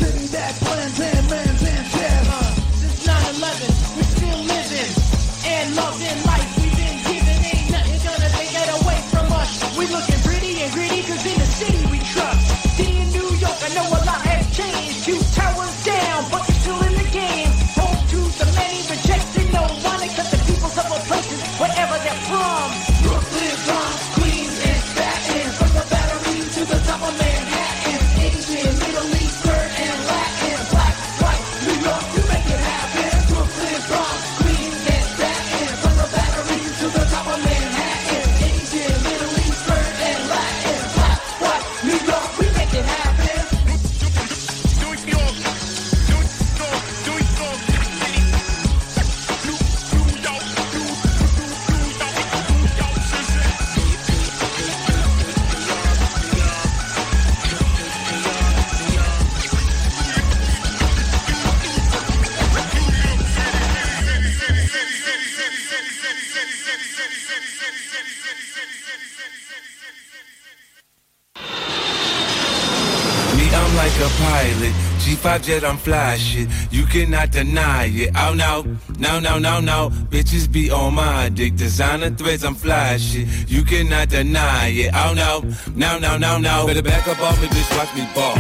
G5 75.45 75.47
jet, 75.47 75.65
I'm 75.65 75.77
fly 75.77 76.17
shit. 76.17 76.49
You 76.71 76.87
cannot 76.87 77.31
deny 77.31 77.87
it. 77.87 78.11
Oh 78.17 78.35
no, 78.35 78.65
no, 78.99 79.21
no, 79.21 79.39
no, 79.39 79.61
no. 79.61 79.91
Bitches 80.11 80.51
be 80.51 80.71
on 80.71 80.95
my 80.95 81.29
dick. 81.29 81.57
Designer 81.57 82.11
threads, 82.11 82.45
I'm 82.45 82.55
fly 82.55 82.97
shit. 82.97 83.27
You 83.49 83.63
cannot 83.65 84.09
deny 84.09 84.69
it. 84.69 84.91
Oh 84.95 85.13
no, 85.15 85.43
no, 85.75 85.99
no, 85.99 86.17
no, 86.17 86.39
no. 86.39 86.67
Better 86.67 86.83
back 86.83 87.07
up 87.09 87.21
off 87.21 87.41
me, 87.41 87.49
bitch. 87.49 87.71
Watch 87.77 87.95
me 87.95 88.07
ball, 88.15 88.37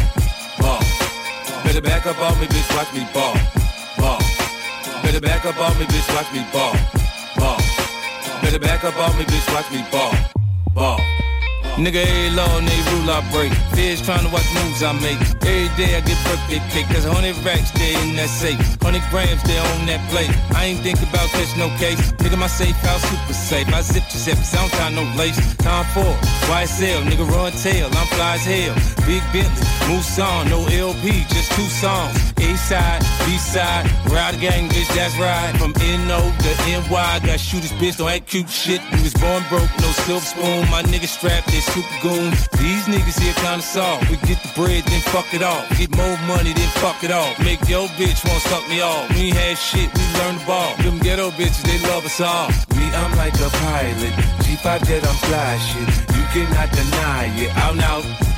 ball. 0.58 0.80
Better 1.64 1.80
back 1.80 2.06
up 2.06 2.18
off 2.18 2.40
me, 2.40 2.46
bitch. 2.46 2.76
Watch 2.76 2.92
me 2.94 3.06
ball, 3.12 3.34
ball. 3.98 4.18
Better 5.02 5.20
back 5.20 5.44
up 5.44 5.58
off 5.58 5.78
me, 5.78 5.86
bitch. 5.86 6.14
Watch 6.14 6.32
me 6.32 6.44
ball, 6.52 6.74
ball. 7.36 7.58
Better 8.42 8.58
back 8.58 8.84
up 8.84 8.96
off 8.96 9.18
me, 9.18 9.24
bitch. 9.24 9.54
Watch 9.54 9.70
me 9.70 9.84
ball, 9.90 10.14
ball. 10.74 11.00
Nigga, 11.76 12.06
every 12.06 12.30
law 12.30 12.58
and 12.58 12.68
rule 12.68 13.10
I 13.10 13.20
break. 13.32 13.52
Feds 13.74 14.00
trying 14.00 14.24
to 14.24 14.32
watch 14.32 14.46
moves 14.54 14.82
I 14.82 14.92
make. 14.92 15.33
Every 15.44 15.68
day 15.76 15.96
I 15.96 16.00
get 16.00 16.16
birthday 16.24 16.60
cake. 16.72 16.88
Cause 16.88 17.06
100 17.06 17.36
racks 17.44 17.68
stay 17.68 17.92
in 18.00 18.16
that 18.16 18.32
safe. 18.32 18.58
100 18.80 19.04
grams 19.12 19.42
they 19.44 19.58
on 19.60 19.86
that 19.86 20.00
plate. 20.08 20.32
I 20.56 20.72
ain't 20.72 20.80
think 20.80 21.00
about 21.04 21.28
catch 21.36 21.52
no 21.56 21.68
case. 21.76 22.00
Nigga, 22.24 22.38
my 22.38 22.46
safe 22.46 22.76
house 22.80 23.02
super 23.04 23.34
safe. 23.34 23.68
I 23.68 23.82
zip 23.82 24.04
your 24.08 24.22
zips, 24.24 24.54
I 24.54 24.64
don't 24.64 24.72
tie 24.72 24.92
no 24.96 25.04
lace. 25.20 25.36
Time 25.60 25.84
for 25.92 26.08
YSL, 26.48 27.04
nigga 27.04 27.28
run 27.28 27.52
tail. 27.52 27.86
I'm 27.92 28.06
fly 28.16 28.40
as 28.40 28.44
hell. 28.44 28.74
Big 29.04 29.20
Bentley, 29.32 29.68
moose 29.88 30.16
no 30.16 30.64
LP, 30.72 31.28
just 31.28 31.52
two 31.52 31.68
songs. 31.68 32.16
A 32.40 32.56
side, 32.56 33.00
B 33.26 33.36
side, 33.36 33.84
ride 34.08 34.40
gang, 34.40 34.68
bitch, 34.68 34.88
that's 34.94 35.16
right. 35.18 35.52
From 35.60 35.72
NO 36.08 36.20
to 36.20 36.50
NY, 36.64 37.20
got 37.20 37.40
shooters, 37.40 37.72
bitch, 37.72 37.98
don't 37.98 38.08
act 38.08 38.26
cute 38.26 38.48
shit. 38.48 38.80
We 38.92 39.02
was 39.02 39.14
born 39.14 39.42
broke, 39.48 39.68
no 39.80 39.92
silver 40.04 40.24
spoon. 40.24 40.64
My 40.70 40.82
niggas 40.82 41.12
strapped, 41.16 41.48
they 41.48 41.60
super 41.60 41.96
goons. 42.02 42.48
These 42.56 42.84
niggas 42.88 43.20
here 43.20 43.34
kinda 43.34 43.62
soft. 43.62 44.10
We 44.10 44.16
get 44.28 44.42
the 44.42 44.50
bread, 44.56 44.84
then 44.84 45.00
fuck 45.12 45.26
it 45.34 45.42
off. 45.42 45.66
Get 45.76 45.90
more 45.96 46.16
money, 46.30 46.52
then 46.52 46.70
fuck 46.78 47.02
it 47.02 47.10
off. 47.10 47.38
Make 47.40 47.68
your 47.68 47.88
bitch 47.98 48.22
wanna 48.24 48.40
suck 48.50 48.64
me 48.68 48.80
off. 48.80 49.10
We 49.10 49.30
had 49.30 49.58
shit, 49.58 49.90
we 49.92 50.04
learned 50.18 50.40
the 50.40 50.46
ball. 50.46 50.70
Them 50.78 50.98
ghetto 50.98 51.30
bitches, 51.32 51.62
they 51.66 51.78
love 51.90 52.04
us 52.06 52.20
all. 52.20 52.48
Me, 52.78 52.86
I'm 52.94 53.12
like 53.18 53.34
a 53.40 53.50
pilot. 53.50 54.14
G5 54.46 54.86
jet, 54.86 55.02
I'm 55.02 55.18
fly 55.26 55.58
shit. 55.58 55.88
You 56.14 56.24
cannot 56.32 56.70
deny 56.70 57.24
it. 57.42 57.50
Oh 57.66 57.74
no, 57.74 57.94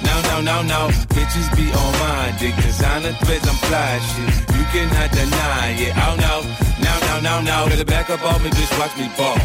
no, 0.09 0.14
no, 0.28 0.37
no, 0.40 0.56
no. 0.62 0.80
Bitches 1.12 1.48
be 1.56 1.68
on 1.68 1.92
my 2.00 2.35
dick. 2.40 2.56
Designer 2.56 3.12
threads, 3.24 3.46
I'm 3.46 3.59
fly 3.68 3.98
shit. 4.09 4.30
You 4.56 4.64
cannot 4.72 5.11
deny 5.12 5.76
it. 5.76 5.92
Oh 5.96 6.16
no, 6.16 6.35
no, 6.80 6.94
no, 7.06 7.14
no, 7.20 7.35
no. 7.44 7.68
Better 7.68 7.85
back 7.85 8.09
up 8.11 8.22
off 8.24 8.42
me, 8.42 8.50
bitch. 8.50 8.72
Watch 8.80 8.96
me 8.96 9.06
ball, 9.18 9.37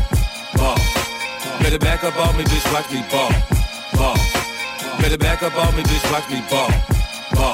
ball. 0.56 0.80
Better 1.60 1.80
back 1.80 2.04
up 2.04 2.16
off 2.18 2.38
me, 2.38 2.44
bitch. 2.44 2.68
Watch 2.72 2.90
me 2.94 3.04
ball, 3.12 3.32
ball. 3.98 4.18
Better 5.02 5.18
back 5.18 5.44
up 5.44 5.56
off 5.56 5.76
me, 5.76 5.84
bitch. 5.84 6.06
Watch 6.12 6.30
me 6.30 6.40
ball, 6.50 6.72
ball. 7.36 7.54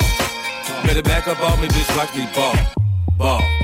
Better 0.84 1.02
back 1.02 1.28
up 1.28 1.40
off 1.42 1.62
me, 1.62 1.68
bitch. 1.68 1.98
Watch 1.98 2.16
me 2.16 2.28
ball, 2.36 2.56
ball. 3.18 3.57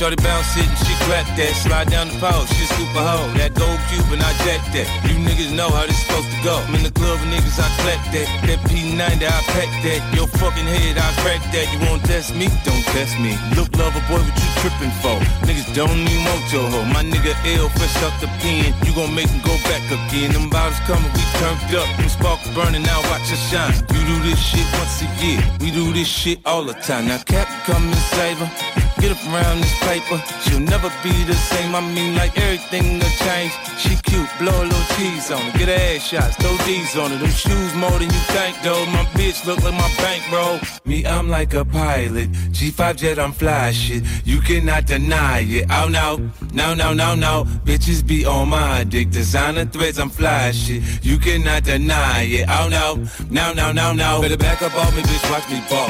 Shorty 0.00 0.16
bounce 0.24 0.48
sitting, 0.56 0.80
she 0.88 0.96
clap 1.04 1.28
that, 1.36 1.52
slide 1.60 1.92
down 1.92 2.08
the 2.08 2.16
pole, 2.16 2.48
she 2.56 2.64
super 2.72 3.04
hoe. 3.04 3.28
That 3.36 3.52
gold 3.52 3.76
cube 3.92 4.08
and 4.16 4.24
I 4.24 4.32
jack 4.48 4.64
that. 4.72 4.88
You 5.04 5.20
niggas 5.20 5.52
know 5.52 5.68
how 5.68 5.84
this 5.84 6.00
supposed 6.00 6.32
to 6.32 6.40
go. 6.40 6.56
I'm 6.56 6.72
in 6.72 6.88
the 6.88 6.94
club 6.96 7.20
with 7.20 7.28
niggas, 7.28 7.60
I 7.60 7.68
clap 7.84 8.00
that. 8.16 8.24
That 8.48 8.64
P90, 8.64 9.20
I 9.28 9.40
pack 9.52 9.68
that. 9.84 10.00
Your 10.16 10.24
fucking 10.40 10.64
head, 10.64 10.96
I 10.96 11.04
crack 11.20 11.44
that. 11.52 11.68
You 11.68 11.84
won't 11.84 12.00
test 12.08 12.32
me? 12.32 12.48
Don't 12.64 12.80
test 12.96 13.20
me. 13.20 13.36
Look, 13.52 13.76
lover 13.76 14.00
boy, 14.08 14.24
what 14.24 14.32
you 14.40 14.50
tripping 14.64 14.94
for? 15.04 15.20
Niggas 15.44 15.68
don't 15.76 15.92
even 15.92 16.24
want 16.24 16.48
your 16.48 16.64
hoe. 16.64 16.88
My 16.96 17.04
nigga 17.04 17.36
L 17.60 17.68
fresh 17.68 18.00
up 18.00 18.16
the 18.24 18.32
pen. 18.40 18.72
You 18.88 18.96
gon' 18.96 19.12
make 19.12 19.28
him 19.28 19.44
go 19.44 19.52
back 19.68 19.84
again. 19.84 20.32
Them 20.32 20.48
bottles 20.48 20.80
coming, 20.88 21.12
we 21.12 21.20
turned 21.36 21.76
up. 21.76 21.88
Them 22.00 22.08
sparks 22.08 22.48
burning, 22.56 22.88
now 22.88 23.04
watch 23.12 23.28
us 23.28 23.42
shine. 23.52 23.76
You 23.92 24.00
do 24.08 24.16
this 24.24 24.40
shit 24.40 24.64
once 24.80 25.04
a 25.04 25.08
year. 25.20 25.44
We 25.60 25.68
do 25.68 25.92
this 25.92 26.08
shit 26.08 26.40
all 26.48 26.64
the 26.64 26.72
time. 26.88 27.04
Now 27.12 27.20
Cap 27.28 27.52
come 27.68 27.84
and 27.84 28.04
save 28.16 28.40
her. 28.40 28.79
Get 29.00 29.12
up 29.12 29.24
around 29.32 29.62
this 29.62 29.78
paper, 29.80 30.22
she'll 30.42 30.60
never 30.60 30.92
be 31.02 31.24
the 31.24 31.32
same. 31.32 31.74
I 31.74 31.80
mean, 31.80 32.14
like 32.16 32.36
everything 32.36 32.98
will 32.98 33.16
change. 33.24 33.52
She 33.78 33.96
cute, 33.96 34.28
blow 34.38 34.52
a 34.62 34.64
little 34.64 34.96
cheese 34.96 35.30
on 35.30 35.40
her, 35.40 35.58
get 35.58 35.68
her 35.68 35.96
ass 35.96 36.06
shots, 36.06 36.36
throw 36.36 36.54
D's 36.66 36.96
on 36.98 37.10
her. 37.10 37.16
Them 37.16 37.30
shoes 37.30 37.74
more 37.74 37.90
than 37.92 38.10
you 38.10 38.22
think, 38.34 38.60
though. 38.62 38.84
My 38.86 39.04
bitch 39.16 39.46
look 39.46 39.62
like 39.62 39.72
my 39.72 39.90
bankroll. 39.96 40.60
Me, 40.84 41.06
I'm 41.06 41.30
like 41.30 41.54
a 41.54 41.64
pilot. 41.64 42.30
G5 42.52 42.96
jet, 42.96 43.18
I'm 43.18 43.32
fly 43.32 43.72
shit. 43.72 44.04
You 44.26 44.40
cannot 44.42 44.84
deny 44.84 45.40
it. 45.48 45.66
Oh 45.70 45.88
no, 45.88 46.30
no, 46.52 46.74
no, 46.74 46.92
no, 46.92 47.14
no. 47.14 47.44
Bitches 47.64 48.06
be 48.06 48.26
on 48.26 48.50
my 48.50 48.84
dick. 48.84 49.10
Designer 49.10 49.64
threads, 49.64 49.98
I'm 49.98 50.10
fly 50.10 50.50
shit. 50.50 50.82
You 51.02 51.16
cannot 51.16 51.64
deny 51.64 52.24
it. 52.24 52.46
Oh 52.50 52.68
no, 52.68 53.02
no, 53.30 53.54
no, 53.54 53.72
no, 53.72 53.94
no. 53.94 54.20
Better 54.20 54.36
back 54.36 54.60
up 54.60 54.74
on 54.74 54.94
me, 54.94 55.02
bitch. 55.02 55.30
Watch 55.30 55.48
me 55.48 55.62
ball, 55.70 55.88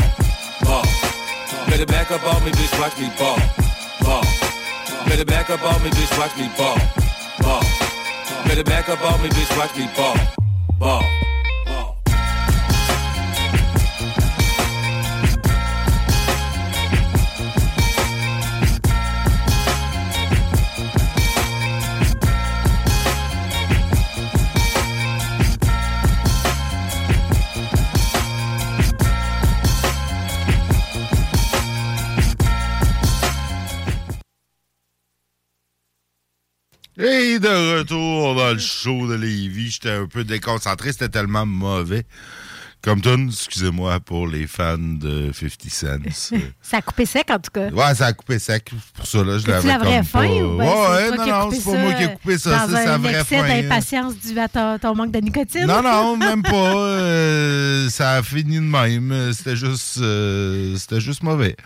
ball. 0.63 1.10
Better 1.81 1.93
back 1.93 2.11
up 2.11 2.35
on 2.35 2.45
me, 2.45 2.51
bitch, 2.51 2.79
watch 2.79 2.99
me 2.99 3.11
ball, 3.19 3.39
ball. 4.03 4.23
Better 5.07 5.25
back 5.25 5.49
up 5.49 5.63
on 5.63 5.83
me, 5.83 5.89
bitch, 5.89 6.19
watch 6.19 6.37
me 6.37 6.47
ball, 6.59 6.77
ball. 7.41 7.63
Better 8.45 8.65
back 8.65 8.91
up 8.91 9.01
on 9.01 9.23
me, 9.23 9.31
bitch, 9.31 9.57
watch 9.57 9.75
me 9.79 9.89
ball, 9.97 10.15
ball. 10.79 11.20
Et 37.03 37.39
de 37.39 37.79
retour 37.79 38.35
dans 38.35 38.53
le 38.53 38.59
show 38.59 39.07
de 39.09 39.15
Lévis, 39.15 39.71
j'étais 39.71 39.91
un 39.91 40.07
peu 40.07 40.23
déconcentré, 40.23 40.93
c'était 40.93 41.09
tellement 41.09 41.47
mauvais. 41.47 42.05
Comme 42.83 43.03
tune, 43.03 43.29
excusez-moi 43.31 44.01
pour 44.01 44.27
les 44.27 44.47
fans 44.47 44.79
de 44.79 45.31
50 45.35 45.71
Cent. 46.13 46.37
Ça 46.63 46.79
a 46.79 46.83
coupé 46.83 47.05
sec, 47.05 47.31
en 47.31 47.39
tout 47.39 47.51
cas. 47.53 47.69
Ouais, 47.69 47.95
ça 47.95 48.07
a 48.07 48.13
coupé 48.15 48.39
sec. 48.39 48.71
Pour 48.95 49.07
ça, 49.07 49.23
là, 49.23 49.37
je 49.39 49.47
l'avais 49.47 49.69
la 49.69 49.79
vraie 49.79 49.97
comme 49.97 50.05
fin 50.05 50.21
pas... 50.21 50.33
ou 50.33 50.57
ben, 50.57 50.65
ouais, 50.65 51.11
c'est 51.11 51.17
non, 51.17 51.27
non, 51.27 51.51
c'est 51.51 51.65
pas 51.65 51.79
moi 51.79 51.93
qui 51.93 52.03
ai 52.05 52.13
coupé 52.15 52.39
ça. 52.39 52.67
C'est 52.67 52.73
la 52.87 52.95
un 52.95 52.99
vraie 52.99 53.25
fin. 53.25 53.43
hein. 53.45 53.61
d'impatience 53.63 54.15
dû 54.17 54.39
à 54.39 54.49
ton, 54.49 54.79
ton 54.79 54.95
manque 54.95 55.13
de 55.13 55.19
nicotine? 55.21 55.67
Non, 55.67 55.83
non, 55.83 56.17
même 56.17 56.43
pas. 56.43 56.75
Euh, 56.77 57.91
ça 57.91 58.13
a 58.13 58.23
fini 58.23 58.57
de 58.57 58.61
même. 58.61 59.31
C'était 59.35 59.57
juste, 59.57 59.99
euh, 60.01 60.75
c'était 60.77 61.01
juste 61.03 61.23
mauvais. 61.23 61.57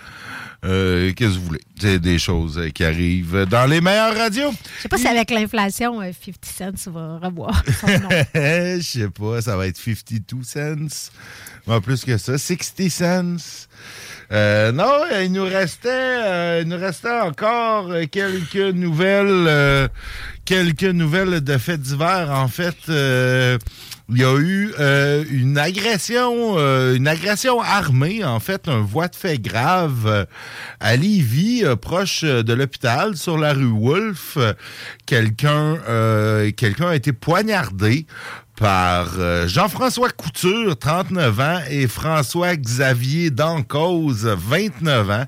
Euh, 0.64 1.12
Qu'est-ce 1.14 1.34
que 1.34 1.38
vous 1.38 1.46
voulez? 1.46 1.60
C'est 1.78 1.98
des 1.98 2.18
choses 2.18 2.58
euh, 2.58 2.70
qui 2.70 2.84
arrivent 2.84 3.44
dans 3.50 3.66
les 3.66 3.80
meilleures 3.80 4.16
radios. 4.16 4.52
Je 4.78 4.82
sais 4.82 4.88
pas 4.88 4.96
si 4.96 5.06
avec 5.06 5.30
l'inflation, 5.30 6.00
euh, 6.00 6.10
50 6.48 6.76
Cent 6.78 6.90
va 6.90 7.18
revoir 7.18 7.62
son 7.80 7.86
nom. 7.88 8.08
Je 8.34 8.80
sais 8.82 9.08
pas, 9.10 9.42
ça 9.42 9.56
va 9.56 9.66
être 9.66 9.76
52 9.76 10.42
cents. 10.42 11.10
En 11.66 11.80
plus 11.80 12.04
que 12.04 12.16
ça, 12.16 12.38
60 12.38 12.90
cents. 12.90 13.36
Euh, 14.32 14.72
non, 14.72 14.90
il 15.22 15.32
nous 15.32 15.44
restait, 15.44 15.88
euh, 15.90 16.60
il 16.62 16.68
nous 16.68 16.78
restait 16.78 17.20
encore 17.20 17.90
euh, 17.90 18.04
quelques 18.10 18.56
nouvelles, 18.56 19.26
euh, 19.48 19.88
quelques 20.46 20.82
nouvelles 20.84 21.40
de 21.42 21.58
faits 21.58 21.80
divers. 21.82 22.30
En 22.30 22.48
fait, 22.48 22.76
euh, 22.88 23.58
il 24.10 24.18
y 24.18 24.24
a 24.24 24.36
eu 24.36 24.70
euh, 24.78 25.24
une 25.30 25.56
agression, 25.56 26.58
euh, 26.58 26.94
une 26.94 27.08
agression 27.08 27.62
armée, 27.62 28.22
en 28.22 28.38
fait, 28.38 28.68
un 28.68 28.80
voie 28.80 29.08
de 29.08 29.16
fait 29.16 29.38
grave 29.38 30.06
euh, 30.06 30.24
à 30.78 30.96
Lévis, 30.96 31.64
proche 31.80 32.22
de 32.22 32.52
l'hôpital, 32.52 33.16
sur 33.16 33.38
la 33.38 33.54
rue 33.54 33.72
Wolfe. 33.72 34.36
Quelqu'un, 35.06 35.78
a 35.86 36.94
été 36.94 37.12
poignardé 37.14 38.06
par 38.56 39.48
Jean-François 39.48 40.10
Couture, 40.10 40.78
39 40.78 41.40
ans, 41.40 41.60
et 41.70 41.88
François-Xavier 41.88 43.30
Dancause, 43.30 44.26
29 44.26 45.10
ans, 45.10 45.24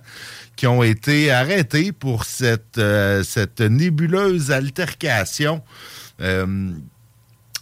qui 0.54 0.66
ont 0.66 0.82
été 0.82 1.30
arrêtés 1.30 1.92
pour 1.92 2.24
cette, 2.24 2.80
cette 3.24 3.60
nébuleuse 3.62 4.50
altercation. 4.52 5.62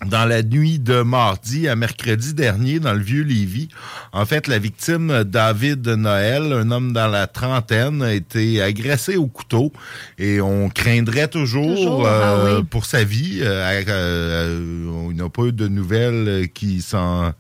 Dans 0.07 0.24
la 0.24 0.42
nuit 0.42 0.78
de 0.78 1.03
mardi 1.03 1.68
à 1.68 1.76
mercredi 1.76 2.34
dernier 2.34 2.80
dans 2.80 2.92
le 2.92 3.01
vieux 3.03 3.22
Lévis. 3.22 3.68
En 4.12 4.26
fait, 4.26 4.49
la 4.49 4.59
victime, 4.59 5.24
David 5.24 5.86
Noël, 5.86 6.53
un 6.53 6.70
homme 6.70 6.92
dans 6.92 7.07
la 7.07 7.26
trentaine, 7.26 8.03
a 8.03 8.12
été 8.12 8.61
agressé 8.61 9.16
au 9.16 9.26
couteau 9.28 9.72
et 10.18 10.40
on 10.40 10.68
craindrait 10.68 11.28
toujours, 11.28 11.74
Toujours, 11.74 12.07
euh, 12.07 12.22
ah 12.22 12.57
oui. 12.59 12.64
pour 12.64 12.84
sa 12.86 13.05
vie. 13.05 13.38
Euh, 13.42 13.82
euh, 13.88 14.86
on 14.90 15.12
n'a 15.12 15.28
pas 15.28 15.45
eu 15.45 15.53
de 15.53 15.68
nouvelles 15.68 16.49
qui 16.53 16.82
s'en 16.82 17.32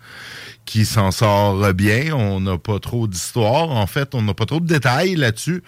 qui 0.64 0.86
s'en 0.86 1.10
sort 1.10 1.74
bien. 1.74 2.14
On 2.14 2.40
n'a 2.40 2.56
pas 2.56 2.78
trop 2.78 3.06
d'histoire. 3.06 3.70
En 3.70 3.86
fait, 3.86 4.14
on 4.14 4.22
n'a 4.22 4.32
pas 4.32 4.46
trop 4.46 4.60
de 4.60 4.66
détails 4.66 5.16
là-dessus. 5.16 5.62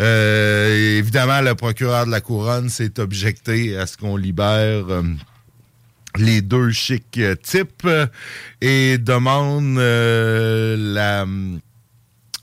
Euh, 0.00 0.98
évidemment, 0.98 1.40
le 1.40 1.54
procureur 1.54 2.06
de 2.06 2.10
la 2.10 2.20
couronne 2.20 2.68
s'est 2.68 2.98
objecté 2.98 3.76
à 3.76 3.86
ce 3.86 3.96
qu'on 3.96 4.16
libère 4.16 4.86
euh, 4.88 5.02
les 6.18 6.42
deux 6.42 6.70
chics 6.70 7.18
euh, 7.18 7.34
types 7.34 7.84
euh, 7.84 8.06
et 8.60 8.98
demande 8.98 9.78
euh, 9.78 11.26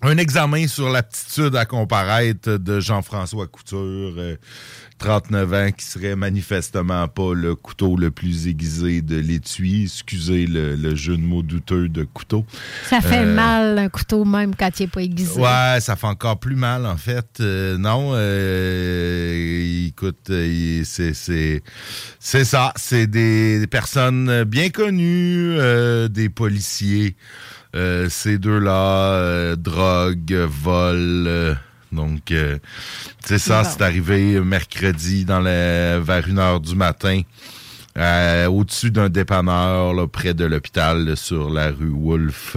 un 0.02 0.18
examen 0.18 0.68
sur 0.68 0.90
l'aptitude 0.90 1.56
à 1.56 1.66
comparaître 1.66 2.58
de 2.58 2.80
Jean-François 2.80 3.48
Couture, 3.48 4.14
39 5.00 5.54
ans, 5.54 5.70
qui 5.76 5.86
serait 5.86 6.16
manifestement 6.16 7.08
pas 7.08 7.34
le 7.34 7.56
couteau 7.56 7.96
le 7.98 8.12
plus 8.12 8.48
aiguisé 8.48 9.02
de 9.02 9.16
l'étui. 9.18 9.84
Excusez 9.86 10.46
le, 10.46 10.76
le 10.76 10.96
jeu 10.96 11.16
de 11.18 11.22
mots 11.22 11.42
douteux 11.42 11.90
de 11.90 12.04
couteau. 12.04 12.46
Ça 12.90 13.02
fait 13.02 13.24
Euh, 13.26 13.34
mal 13.34 13.78
un 13.80 13.90
couteau 13.90 14.26
même 14.26 14.54
quand 14.56 14.70
il 14.80 14.84
n'est 14.84 14.88
pas 14.88 15.02
aiguisé. 15.02 15.40
Ouais, 15.40 15.78
ça 15.80 15.96
fait 15.96 16.08
encore 16.08 16.40
plus 16.40 16.56
mal, 16.56 16.86
en 16.86 16.98
fait. 16.98 17.40
Euh, 17.40 17.78
non, 17.78 18.12
euh, 18.14 19.88
écoute, 19.88 20.30
c'est, 20.30 21.14
c'est, 21.14 21.64
c'est 22.20 22.46
ça. 22.46 22.74
C'est 22.76 23.08
des 23.08 23.66
personnes 23.68 24.44
bien 24.44 24.70
connues, 24.70 25.58
des 26.10 26.30
policiers. 26.30 27.16
Ces 27.74 28.38
deux-là, 28.38 29.56
drogue, 29.56 30.34
vol. 30.64 31.58
donc, 31.92 32.32
euh, 32.32 32.58
c'est 33.26 33.40
ça, 33.40 33.64
Bon. 33.64 33.70
c'est 33.70 33.82
arrivé 33.84 34.40
mercredi 34.42 35.26
dans 35.26 35.40
la, 35.40 36.00
vers 36.00 36.28
une 36.28 36.40
heure 36.40 36.60
du 36.60 36.76
matin. 36.76 37.22
euh, 37.98 38.46
au-dessus 38.48 38.92
d'un 38.92 39.10
dépanneur, 39.10 39.94
là, 39.94 40.08
près 40.08 40.34
de 40.34 40.46
l'hôpital, 40.46 41.18
sur 41.18 41.50
la 41.50 41.68
rue 41.72 41.92
Wolfe. 41.94 42.56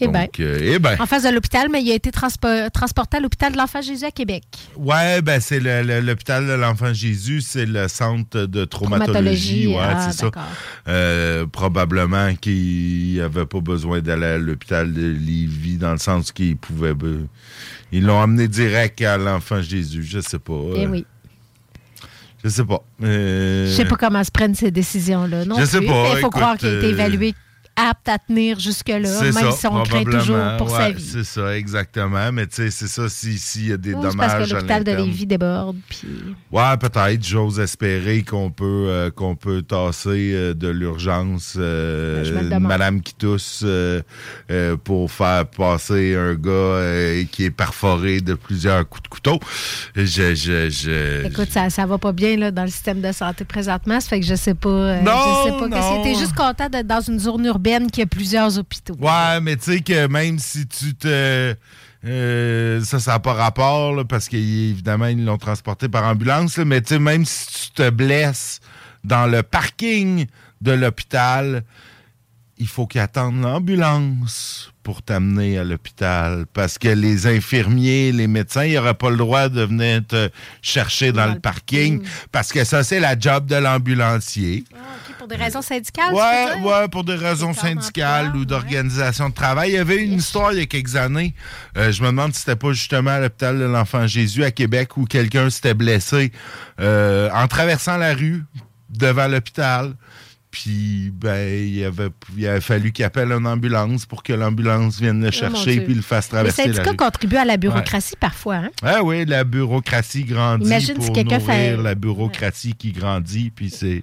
Eh 0.00 0.08
ben. 0.08 0.26
Euh, 0.40 0.58
eh 0.74 0.78
ben. 0.80 0.96
En 0.98 1.06
face 1.06 1.22
de 1.22 1.28
l'hôpital, 1.30 1.68
mais 1.70 1.80
il 1.80 1.90
a 1.90 1.94
été 1.94 2.10
transpo- 2.10 2.68
transporté 2.70 3.18
à 3.18 3.20
l'hôpital 3.20 3.52
de 3.52 3.56
l'Enfant 3.56 3.80
Jésus 3.80 4.04
à 4.04 4.10
Québec. 4.10 4.42
Ouais, 4.76 5.22
ben 5.22 5.40
c'est 5.40 5.60
l'hôpital 5.60 6.44
de 6.46 6.52
l'Enfant 6.54 6.92
Jésus, 6.92 7.40
c'est 7.40 7.64
le 7.66 7.86
centre 7.86 8.40
de 8.46 8.64
traumatologie. 8.64 9.12
Traumatologie, 9.12 9.66
ouais, 9.68 9.76
ah, 9.80 10.10
c'est 10.10 10.18
ça. 10.18 10.30
Euh, 10.88 11.46
probablement 11.46 12.34
qu'il 12.34 13.20
avait 13.22 13.46
pas 13.46 13.60
besoin 13.60 14.00
d'aller 14.00 14.26
à 14.26 14.38
l'hôpital 14.38 14.92
de 14.92 15.02
Lévis 15.06 15.76
dans 15.76 15.92
le 15.92 15.98
sens 15.98 16.32
qu'il 16.32 16.56
pouvait. 16.56 16.94
Ils 17.92 18.04
l'ont 18.04 18.20
amené 18.20 18.48
direct 18.48 19.00
à 19.02 19.16
l'Enfant 19.18 19.60
Jésus. 19.62 20.02
Je 20.02 20.20
sais 20.20 20.38
pas. 20.38 20.58
Eh 20.76 20.86
oui. 20.86 21.04
Je 22.42 22.48
sais 22.48 22.64
pas. 22.64 22.82
Euh, 23.04 23.66
Je 23.68 23.72
sais 23.72 23.84
pas 23.84 23.96
comment 23.96 24.24
se 24.24 24.30
prennent 24.32 24.54
ces 24.54 24.70
décisions-là. 24.72 25.44
Non 25.44 25.56
Je 25.60 25.64
sais 25.64 25.78
plus, 25.78 25.86
pas, 25.86 26.06
Il 26.08 26.10
faut 26.12 26.18
écoute, 26.18 26.32
croire 26.32 26.56
qu'il 26.56 26.68
a 26.68 26.78
été 26.78 26.86
euh, 26.86 26.90
évalué 26.90 27.34
apte 27.76 28.08
à 28.08 28.18
tenir 28.18 28.58
jusque-là, 28.60 28.98
même 28.98 29.32
ça, 29.32 29.52
si 29.52 29.66
on 29.66 29.82
craint 29.82 30.04
toujours 30.04 30.56
pour 30.58 30.70
sa 30.70 30.88
Ouais, 30.88 30.92
vie. 30.92 31.02
C'est 31.02 31.24
ça, 31.24 31.56
exactement. 31.56 32.30
Mais 32.32 32.46
tu 32.46 32.56
sais, 32.56 32.70
c'est 32.70 32.86
ça, 32.86 33.08
si- 33.08 33.38
s'il 33.38 33.68
y 33.68 33.72
a 33.72 33.76
des 33.76 33.94
Ou 33.94 34.02
c'est 34.02 34.08
dommages 34.08 34.30
parce 34.30 34.48
que 34.48 34.54
l'hôpital 34.54 34.84
de. 34.84 34.92
Lévis 34.92 35.26
déborde. 35.26 35.76
Puis... 35.88 36.06
Ouais, 36.50 36.76
peut-être. 36.78 37.24
J'ose 37.24 37.58
espérer 37.60 38.22
qu'on 38.22 38.50
peut 38.50 38.86
euh, 38.88 39.10
qu'on 39.10 39.36
peut 39.36 39.62
tasser 39.62 40.32
euh, 40.34 40.54
de 40.54 40.68
l'urgence 40.68 41.54
euh, 41.56 42.48
Ben. 42.50 42.58
Madame 42.60 43.00
qui 43.00 43.14
tousse 43.14 43.64
pour 44.84 45.10
faire 45.10 45.46
passer 45.46 46.14
un 46.14 46.34
gars 46.34 47.24
qui 47.30 47.44
est 47.44 47.50
perforé 47.50 48.20
de 48.20 48.34
plusieurs 48.34 48.88
coups 48.88 49.04
de 49.04 49.08
couteau. 49.08 49.40
Je, 49.96 50.04
je, 50.04 50.68
je, 50.68 51.26
Écoute, 51.26 51.50
ça, 51.50 51.70
ça 51.70 51.86
va 51.86 51.98
pas 51.98 52.12
bien 52.12 52.36
là, 52.36 52.50
dans 52.50 52.64
le 52.64 52.70
système 52.70 53.00
de 53.00 53.12
santé 53.12 53.44
présentement. 53.44 54.00
Ça 54.00 54.08
fait 54.08 54.20
que 54.20 54.26
je 54.26 54.34
sais 54.34 54.54
pas. 54.54 55.00
Non, 55.00 55.12
je 55.46 55.50
sais 55.50 55.58
pas 55.58 56.02
t'es 56.02 56.14
juste 56.14 56.34
content 56.34 56.68
d'être 56.68 56.86
dans 56.86 57.00
une 57.00 57.18
zone 57.18 57.44
urbaine 57.46 57.61
qui 57.90 58.02
a 58.02 58.06
plusieurs 58.06 58.58
hôpitaux. 58.58 58.94
Ouais, 58.98 59.40
mais 59.40 59.56
tu 59.56 59.72
sais 59.72 59.80
que 59.80 60.06
même 60.06 60.38
si 60.38 60.66
tu 60.66 60.94
te. 60.94 61.54
euh, 62.04 62.80
ça, 62.84 62.98
ça 62.98 63.12
n'a 63.12 63.18
pas 63.18 63.32
rapport, 63.32 63.94
là, 63.94 64.04
parce 64.04 64.28
qu'évidemment, 64.28 65.06
ils 65.06 65.24
l'ont 65.24 65.38
transporté 65.38 65.88
par 65.88 66.04
ambulance, 66.04 66.56
là, 66.56 66.64
mais 66.64 66.80
tu 66.80 66.94
sais, 66.94 66.98
même 66.98 67.24
si 67.24 67.46
tu 67.46 67.70
te 67.70 67.90
blesses 67.90 68.60
dans 69.04 69.26
le 69.26 69.42
parking 69.42 70.26
de 70.60 70.72
l'hôpital, 70.72 71.64
il 72.58 72.68
faut 72.68 72.86
qu'ils 72.86 73.00
attendent 73.00 73.42
l'ambulance 73.42 74.72
pour 74.82 75.02
t'amener 75.02 75.58
à 75.58 75.64
l'hôpital. 75.64 76.46
Parce 76.52 76.78
que 76.78 76.88
les 76.88 77.26
infirmiers, 77.26 78.12
les 78.12 78.26
médecins, 78.26 78.64
ils 78.64 78.74
n'auraient 78.74 78.94
pas 78.94 79.10
le 79.10 79.16
droit 79.16 79.48
de 79.48 79.62
venir 79.62 80.02
te 80.06 80.28
chercher 80.60 81.12
dans, 81.12 81.26
le 81.26 81.40
parking, 81.40 82.02
parce 82.30 82.52
que 82.52 82.64
ça, 82.64 82.84
c'est 82.84 83.00
la 83.00 83.18
job 83.18 83.46
de 83.46 83.56
l'ambulancier. 83.56 84.64
OK, 84.72 85.01
pour 85.22 85.28
des 85.28 85.36
raisons 85.36 85.62
syndicales, 85.62 86.10
dire? 86.10 86.66
ouais, 86.66 86.88
pour 86.88 87.04
des 87.04 87.14
raisons 87.14 87.54
syndicales 87.54 88.34
ou 88.34 88.44
d'organisation 88.44 89.28
de 89.28 89.34
travail. 89.34 89.70
Il 89.70 89.74
y 89.74 89.78
avait 89.78 90.02
une 90.02 90.14
histoire 90.14 90.52
il 90.52 90.58
y 90.58 90.62
a 90.62 90.66
quelques 90.66 90.96
années. 90.96 91.32
Euh, 91.76 91.92
je 91.92 92.02
me 92.02 92.08
demande 92.08 92.34
si 92.34 92.40
c'était 92.40 92.56
pas 92.56 92.72
justement 92.72 93.12
à 93.12 93.20
l'hôpital 93.20 93.56
de 93.56 93.64
l'Enfant 93.64 94.04
Jésus 94.08 94.42
à 94.42 94.50
Québec 94.50 94.96
où 94.96 95.04
quelqu'un 95.04 95.48
s'était 95.48 95.74
blessé 95.74 96.32
euh, 96.80 97.30
en 97.32 97.46
traversant 97.46 97.98
la 97.98 98.14
rue 98.14 98.42
devant 98.90 99.28
l'hôpital. 99.28 99.94
Puis, 100.52 101.10
ben, 101.14 101.48
il 101.66 101.82
avait, 101.82 102.10
il 102.36 102.46
avait 102.46 102.60
fallu 102.60 102.92
qu'il 102.92 103.06
appelle 103.06 103.32
une 103.32 103.46
ambulance 103.46 104.04
pour 104.04 104.22
que 104.22 104.34
l'ambulance 104.34 105.00
vienne 105.00 105.22
le 105.22 105.28
Oh, 105.28 105.32
chercher 105.32 105.72
Dieu. 105.76 105.84
puis 105.84 105.94
le 105.94 106.02
fasse 106.02 106.26
Les 106.26 106.30
traverser 106.36 106.66
la 106.68 106.74
syndicats 106.74 106.94
contribuent 106.94 107.36
à 107.38 107.46
la 107.46 107.56
bureaucratie 107.56 108.16
parfois. 108.20 108.56
Hein? 108.56 108.70
Ah 108.82 109.02
oui, 109.02 109.24
la 109.24 109.44
bureaucratie 109.44 110.24
grandit 110.24 110.66
Imagine 110.66 110.94
pour 110.96 111.04
si 111.06 111.12
quelqu'un 111.12 111.40
fait- 111.40 111.76
la 111.78 111.94
bureaucratie 111.94 112.74
qui 112.74 112.92
grandit, 112.92 113.50
puis 113.50 113.70
c'est... 113.70 114.02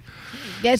Les- 0.62 0.76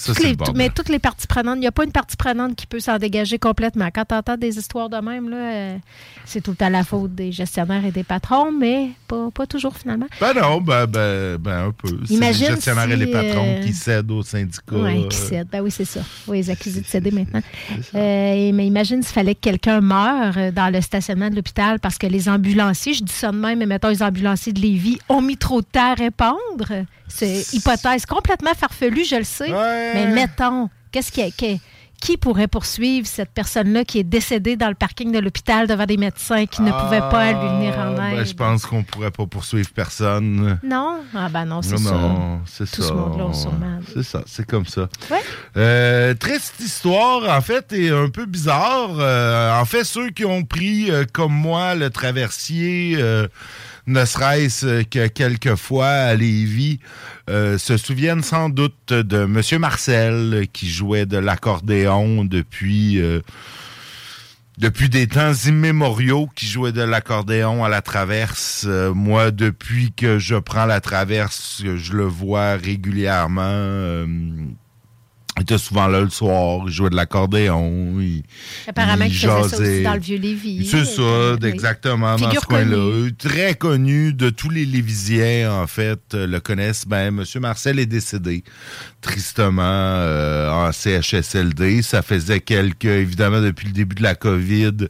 mais 0.57 0.69
toutes 0.71 0.89
les 0.89 0.99
parties 0.99 1.27
prenantes, 1.29 1.57
il 1.57 1.61
n'y 1.61 1.67
a 1.67 1.73
pas 1.73 1.85
une 1.85 1.93
partie 1.93 2.17
prenante 2.17 2.55
qui 2.57 2.67
peut 2.67 2.81
s'en 2.81 2.99
dégager 2.99 3.39
complètement. 3.39 3.89
Quand 3.95 4.05
tu 4.05 4.15
entends 4.15 4.37
des 4.37 4.59
histoires 4.59 4.91
de 4.91 4.97
même, 4.99 5.31
euh, 5.33 5.77
c'est 6.25 6.43
tout 6.43 6.57
à 6.61 6.69
la 6.69 6.83
faute 6.85 7.15
des 7.15 7.33
gestionnaires 7.33 7.85
et 7.85 7.91
des 7.93 8.03
patrons, 8.05 8.53
mais 8.53 8.91
pas, 9.09 9.31
pas 9.33 9.47
toujours 9.47 9.77
finalement. 9.77 10.07
Ben 10.21 10.35
non, 10.35 10.61
ben, 10.61 10.87
ben, 10.87 11.37
ben 11.39 11.69
un 11.69 11.71
peu. 11.73 11.97
C'est 12.05 12.15
Imagine 12.15 12.49
les 12.49 12.55
gestionnaires 12.57 12.91
et 12.91 12.97
les 12.97 13.07
patrons 13.07 13.57
euh, 13.59 13.63
qui 13.63 13.73
cèdent 13.73 14.11
aux 14.11 14.23
syndicats. 14.23 14.61
Oui, 14.73 15.09
qui 15.09 15.17
euh, 15.17 15.29
cèdent. 15.29 15.49
Ben 15.51 15.60
oui, 15.63 15.71
c'est 15.71 15.85
ça. 15.85 16.01
Oui, 16.27 16.41
ils 16.41 16.51
accusés 16.51 16.81
de 16.81 16.87
céder 16.87 17.11
maintenant. 17.11 17.41
Euh, 17.95 18.51
mais 18.53 18.67
imagine 18.67 19.03
s'il 19.03 19.13
fallait 19.13 19.35
que 19.35 19.41
quelqu'un 19.41 19.81
meure 19.81 20.35
euh, 20.37 20.51
dans 20.51 20.73
le 20.73 20.81
stationnement 20.81 21.31
de 21.31 21.37
l'hôpital 21.37 21.79
parce 21.81 21.99
que 21.99 22.07
les 22.07 22.29
ambulanciers, 22.29 22.95
je 22.95 23.03
dis 23.05 23.13
ça 23.13 23.31
de 23.33 23.37
même, 23.37 23.59
mais 23.59 23.67
mettons 23.67 23.89
les 23.89 24.03
ambulanciers 24.03 24.53
de 24.53 24.61
Lévis, 24.61 24.99
ont 25.09 25.21
mis 25.23 25.37
trop 25.37 25.61
de 25.61 25.67
temps 25.67 25.93
à 25.93 25.95
répondre. 25.95 26.85
C'est 27.09 27.53
hypothèse 27.53 28.07
complètement 28.07 28.55
farfelue, 28.57 29.05
je 29.05 29.17
le 29.17 29.25
sais. 29.25 29.51
Mais 29.95 30.07
mettons, 30.13 30.69
qu'est-ce 30.93 31.11
qui, 31.13 31.31
qui- 31.33 31.61
qui 32.01 32.17
pourrait 32.17 32.49
poursuivre 32.49 33.07
cette 33.07 33.31
personne-là 33.31 33.85
qui 33.85 33.99
est 33.99 34.05
décédée 34.05 34.57
dans 34.57 34.69
le 34.69 34.75
parking 34.75 35.13
de 35.13 35.19
l'hôpital 35.19 35.67
devant 35.67 35.85
des 35.87 35.97
médecins 35.97 36.47
qui 36.47 36.63
ne 36.63 36.71
pouvaient 36.73 37.01
pas 37.01 37.33
lui 37.33 37.49
venir 37.49 37.79
en 37.79 37.95
Ah, 37.99 38.11
aide? 38.13 38.17
ben, 38.17 38.25
je 38.25 38.35
pense 38.35 38.67
qu'on 38.67 38.83
pourrait 38.83 39.11
pas 39.11 39.27
poursuivre 39.27 39.69
personne. 39.75 40.59
Non? 40.63 41.01
Ah 41.15 41.29
ben 41.29 41.45
non, 41.45 41.61
c'est 41.63 41.77
ça. 41.79 41.91
non, 41.93 42.41
c'est 42.47 42.71
Tout 42.71 42.83
ça. 42.83 42.89
ce 42.89 42.93
monde-là, 42.95 43.25
mal. 43.61 43.83
C'est 43.93 44.03
ça, 44.03 44.23
c'est 44.27 44.47
comme 44.47 44.67
ça. 44.67 44.89
Ouais. 45.11 45.19
Euh, 45.57 46.15
triste 46.15 46.55
histoire, 46.61 47.29
en 47.37 47.41
fait, 47.41 47.73
et 47.73 47.91
un 47.91 48.09
peu 48.09 48.25
bizarre. 48.27 48.91
Euh, 48.99 49.61
en 49.61 49.65
fait, 49.65 49.85
ceux 49.85 50.11
qui 50.11 50.25
ont 50.25 50.43
pris, 50.43 50.91
euh, 50.91 51.05
comme 51.13 51.33
moi, 51.35 51.75
le 51.75 51.91
traversier, 51.91 52.97
ne 53.91 54.05
serait-ce 54.05 54.83
que 54.85 55.09
quelques 55.09 55.57
fois 55.57 55.89
à 55.89 56.15
Lévis, 56.15 56.79
euh, 57.29 57.59
se 57.59 57.77
souviennent 57.77 58.23
sans 58.23 58.49
doute 58.49 58.93
de 58.93 59.25
Monsieur 59.25 59.59
Marcel, 59.59 60.47
qui 60.53 60.71
jouait 60.71 61.07
de 61.07 61.19
l'accordéon 61.19 62.25
depuis... 62.25 63.01
euh, 63.01 63.21
depuis 64.59 64.91
des 64.91 65.07
temps 65.07 65.33
immémoriaux 65.33 66.29
qui 66.37 66.47
jouait 66.47 66.73
de 66.73 66.83
l'accordéon 66.83 67.65
à 67.65 67.71
la 67.71 67.81
traverse. 67.81 68.67
Euh, 68.69 68.93
moi, 68.93 69.31
depuis 69.31 69.93
que 69.97 70.19
je 70.19 70.37
prends 70.37 70.67
la 70.67 70.83
traverse, 70.83 71.63
je 71.65 71.93
le 71.95 72.05
vois 72.05 72.57
régulièrement. 72.57 74.05
Il 75.37 75.43
était 75.43 75.59
souvent 75.59 75.87
là 75.87 76.01
le 76.01 76.11
soir, 76.11 76.65
il 76.67 76.73
jouait 76.73 76.91
de 76.91 76.97
l'accordéon. 76.97 77.99
Il, 78.01 78.23
Apparemment, 78.67 79.05
il 79.05 79.13
il 79.13 79.15
faisait 79.15 79.27
ça 79.29 79.41
aussi 79.59 79.83
dans 79.83 79.95
le 79.95 80.01
vieux 80.01 80.19
Lévis. 80.19 80.67
C'est 80.67 80.85
ça, 80.85 81.03
Oui. 81.41 81.49
exactement, 81.49 82.17
dans 82.17 82.31
ce 82.31 82.41
coin-là. 82.41 83.09
Très 83.17 83.55
connu 83.55 84.13
de 84.13 84.29
tous 84.31 84.51
les 84.51 84.67
Lévisiens, 84.67 85.53
en 85.53 85.67
fait, 85.67 86.01
euh, 86.15 86.27
le 86.27 86.41
connaissent. 86.41 86.87
Ben, 86.87 87.11
Monsieur 87.13 87.41
Marcel 87.41 87.79
est 87.79 87.87
décédé, 87.87 88.43
tristement, 89.01 89.63
euh, 89.65 90.51
en 90.51 90.73
CHSLD. 90.73 91.83
Ça 91.83 92.03
faisait 92.03 92.41
quelques, 92.41 92.85
évidemment, 92.85 93.41
depuis 93.41 93.67
le 93.69 93.73
début 93.73 93.95
de 93.97 94.03
la 94.03 94.15
COVID, 94.15 94.89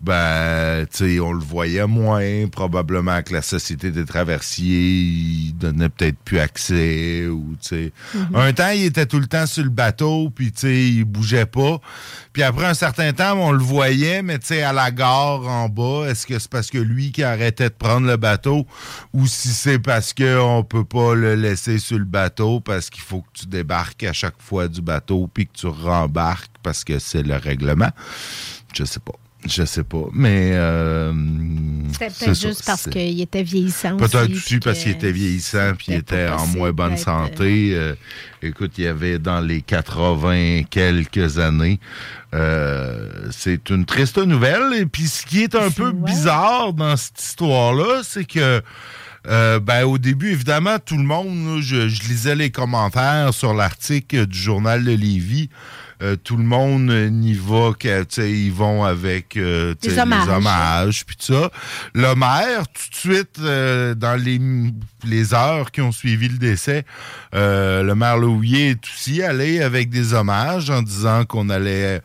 ben, 0.00 0.86
tu 0.86 0.96
sais, 0.96 1.20
on 1.20 1.32
le 1.32 1.44
voyait 1.44 1.86
moins. 1.86 2.46
Probablement 2.48 3.22
que 3.22 3.34
la 3.34 3.42
Société 3.42 3.90
des 3.90 4.04
traversiers, 4.04 5.00
il 5.00 5.52
donnait 5.58 5.88
peut-être 5.88 6.18
plus 6.24 6.38
accès, 6.38 7.26
ou, 7.26 7.56
tu 7.60 7.68
sais. 7.68 7.92
Mhm. 8.14 8.36
Un 8.36 8.52
temps, 8.52 8.70
il 8.70 8.84
était 8.84 9.06
tout 9.06 9.18
le 9.18 9.26
temps 9.26 9.46
sur 9.46 9.62
le 9.62 9.70
bateau, 9.70 10.30
puis, 10.30 10.52
tu 10.52 10.60
sais, 10.60 10.88
il 10.88 11.04
bougeait 11.04 11.46
pas. 11.46 11.80
Puis 12.32 12.44
après 12.44 12.66
un 12.66 12.74
certain 12.74 13.12
temps, 13.12 13.36
on 13.36 13.50
le 13.50 13.58
voyait, 13.58 14.22
mais 14.22 14.38
tu 14.38 14.46
sais, 14.46 14.62
à 14.62 14.72
la 14.72 14.92
gare 14.92 15.46
en 15.48 15.68
bas, 15.68 16.08
est-ce 16.08 16.26
que 16.26 16.38
c'est 16.38 16.50
parce 16.50 16.70
que 16.70 16.78
lui 16.78 17.10
qui 17.10 17.24
arrêtait 17.24 17.68
de 17.68 17.74
prendre 17.74 18.06
le 18.06 18.16
bateau 18.16 18.66
ou 19.12 19.26
si 19.26 19.48
c'est 19.48 19.80
parce 19.80 20.14
qu'on 20.14 20.64
peut 20.68 20.84
pas 20.84 21.14
le 21.14 21.34
laisser 21.34 21.78
sur 21.78 21.98
le 21.98 22.04
bateau 22.04 22.60
parce 22.60 22.88
qu'il 22.88 23.02
faut 23.02 23.22
que 23.22 23.40
tu 23.40 23.46
débarques 23.46 24.04
à 24.04 24.12
chaque 24.12 24.40
fois 24.40 24.68
du 24.68 24.80
bateau 24.80 25.28
puis 25.32 25.46
que 25.46 25.52
tu 25.54 25.66
rembarques 25.66 26.52
parce 26.62 26.84
que 26.84 27.00
c'est 27.00 27.24
le 27.24 27.36
règlement? 27.36 27.90
Je 28.74 28.84
sais 28.84 29.00
pas. 29.00 29.14
Je 29.46 29.64
sais 29.64 29.84
pas. 29.84 30.04
Mais. 30.12 30.50
euh, 30.52 31.12
C'était 31.92 32.08
peut-être 32.08 32.40
juste 32.40 32.64
parce 32.66 32.88
qu'il 32.88 33.20
était 33.20 33.42
vieillissant 33.42 33.96
Peut-être 33.96 34.30
aussi, 34.32 34.58
parce 34.58 34.80
qu'il 34.80 34.92
était 34.92 35.12
vieillissant 35.12 35.72
puis 35.76 35.86
il 35.90 35.94
était 35.94 36.28
en 36.28 36.46
moins 36.48 36.72
bonne 36.72 36.96
santé. 36.96 37.72
Euh, 37.74 37.94
écoute, 38.42 38.72
il 38.78 38.84
y 38.84 38.86
avait 38.86 39.18
dans 39.18 39.40
les 39.40 39.62
80 39.62 40.64
quelques 40.70 41.38
années. 41.38 41.80
Euh, 42.34 43.08
c'est 43.30 43.70
une 43.70 43.86
triste 43.86 44.18
nouvelle. 44.18 44.74
Et 44.78 44.86
puis 44.86 45.06
ce 45.08 45.24
qui 45.24 45.42
est 45.42 45.54
un 45.54 45.70
peu 45.70 45.92
bizarre 45.92 46.72
dans 46.74 46.96
cette 46.96 47.20
histoire-là, 47.20 48.02
c'est 48.04 48.24
que 48.24 48.60
euh, 49.26 49.60
ben, 49.60 49.84
au 49.84 49.98
début, 49.98 50.32
évidemment, 50.32 50.78
tout 50.78 50.96
le 50.96 51.02
monde, 51.02 51.60
je, 51.60 51.88
je 51.88 52.02
lisais 52.08 52.34
les 52.34 52.50
commentaires 52.50 53.34
sur 53.34 53.52
l'article 53.52 54.26
du 54.26 54.38
journal 54.38 54.82
de 54.84 54.92
Lévis. 54.92 55.50
Euh, 56.02 56.16
tout 56.16 56.38
le 56.38 56.44
monde 56.44 56.90
euh, 56.90 57.10
n'y 57.10 57.34
va 57.34 57.72
ils 58.18 58.52
vont 58.52 58.84
avec 58.84 59.36
euh, 59.36 59.74
sais, 59.82 60.00
hommages. 60.00 60.26
les 60.26 60.32
hommages, 60.32 61.06
puis 61.06 61.16
tout 61.16 61.34
ça. 61.34 61.50
Le 61.92 62.14
maire, 62.14 62.64
tout 62.68 62.90
de 62.90 62.94
suite, 62.94 63.38
euh, 63.40 63.94
dans 63.94 64.18
les, 64.18 64.40
les 65.04 65.34
heures 65.34 65.70
qui 65.70 65.82
ont 65.82 65.92
suivi 65.92 66.28
le 66.28 66.38
décès, 66.38 66.84
le 67.32 67.92
maire 67.92 68.16
Louillet 68.16 68.70
est 68.70 68.84
aussi 68.84 69.22
allé 69.22 69.60
avec 69.60 69.90
des 69.90 70.14
hommages 70.14 70.70
en 70.70 70.80
disant 70.80 71.24
qu'on 71.24 71.50
allait, 71.50 72.00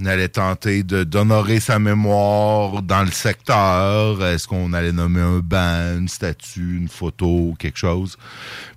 on 0.00 0.06
allait 0.06 0.28
tenter 0.28 0.84
d'honorer 0.84 1.58
sa 1.58 1.78
mémoire 1.78 2.82
dans 2.82 3.02
le 3.02 3.10
secteur. 3.10 4.24
Est-ce 4.24 4.46
qu'on 4.46 4.72
allait 4.72 4.92
nommer 4.92 5.22
un 5.22 5.40
banc, 5.40 5.98
une 5.98 6.08
statue, 6.08 6.76
une 6.76 6.88
photo, 6.88 7.54
quelque 7.58 7.78
chose? 7.78 8.16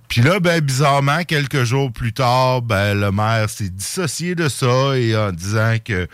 Puis 0.08 0.22
là, 0.22 0.38
ben, 0.38 0.60
bizarrement, 0.60 1.24
quelques 1.24 1.64
jours 1.64 1.92
plus 1.92 2.12
tard, 2.12 2.62
ben, 2.62 2.94
le 2.98 3.10
maire 3.10 3.50
s'est 3.50 3.70
dissocié 3.70 4.34
de 4.34 4.48
ça 4.48 4.96
et 4.96 5.16
en 5.16 5.32
disant 5.32 5.76
que 5.84 6.06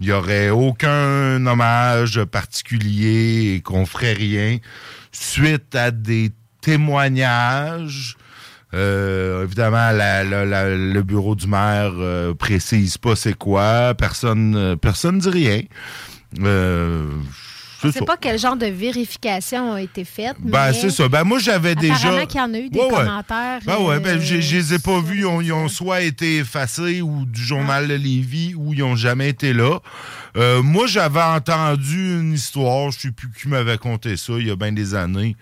il 0.00 0.06
y 0.06 0.12
aurait 0.12 0.50
aucun 0.50 1.46
hommage 1.46 2.22
particulier 2.24 3.54
et 3.54 3.60
qu'on 3.60 3.86
ferait 3.86 4.12
rien 4.12 4.58
suite 5.12 5.74
à 5.74 5.90
des 5.90 6.32
témoignages. 6.60 8.16
Euh, 8.74 9.44
évidemment, 9.44 9.90
le 9.92 11.00
bureau 11.02 11.36
du 11.36 11.46
maire 11.46 11.92
euh, 11.96 12.34
précise 12.34 12.98
pas 12.98 13.14
c'est 13.14 13.38
quoi. 13.38 13.94
Personne, 13.94 14.56
euh, 14.56 14.76
personne 14.76 15.18
dit 15.18 15.30
rien. 15.30 15.62
Euh, 16.42 17.08
Je 17.84 17.92
c'est 17.92 17.98
sais 18.00 18.04
pas 18.04 18.16
quel 18.16 18.38
genre 18.38 18.56
de 18.56 18.66
vérification 18.66 19.74
a 19.74 19.82
été 19.82 20.04
faite. 20.04 20.36
Ben, 20.40 20.68
mais 20.68 20.72
c'est 20.72 20.90
ça. 20.90 21.08
Ben, 21.08 21.24
moi, 21.24 21.38
j'avais 21.38 21.74
déjà. 21.74 21.94
Apparemment 21.94 22.26
qu'il 22.26 22.40
y 22.40 22.42
en 22.42 22.54
a 22.54 22.58
eu 22.58 22.68
des 22.68 22.78
Ouais, 22.78 22.88
commentaires. 22.88 23.60
Ben 23.64 23.78
ouais, 23.78 24.00
ben, 24.00 24.18
euh, 24.18 24.20
je 24.20 24.56
les 24.56 24.74
ai 24.74 24.78
pas 24.78 25.00
vus. 25.00 25.20
Ils 25.20 25.26
ont, 25.26 25.40
ils 25.40 25.52
ont 25.52 25.68
soit 25.68 26.02
été 26.02 26.38
effacés 26.38 27.02
ou 27.02 27.24
du 27.26 27.42
journal 27.42 27.88
de 27.88 27.94
Lévis 27.94 28.54
ou 28.56 28.74
ils 28.74 28.82
ont 28.82 28.96
jamais 28.96 29.28
été 29.28 29.52
là. 29.52 29.78
Euh, 30.36 30.62
moi, 30.62 30.86
j'avais 30.86 31.22
entendu 31.22 32.18
une 32.18 32.32
histoire, 32.32 32.90
je 32.90 32.98
sais 32.98 33.10
plus 33.12 33.30
qui 33.30 33.48
m'avait 33.48 33.78
conté 33.78 34.16
ça, 34.16 34.32
il 34.38 34.48
y 34.48 34.50
a 34.50 34.56
bien 34.56 34.72
des 34.72 34.94
années. 34.94 35.36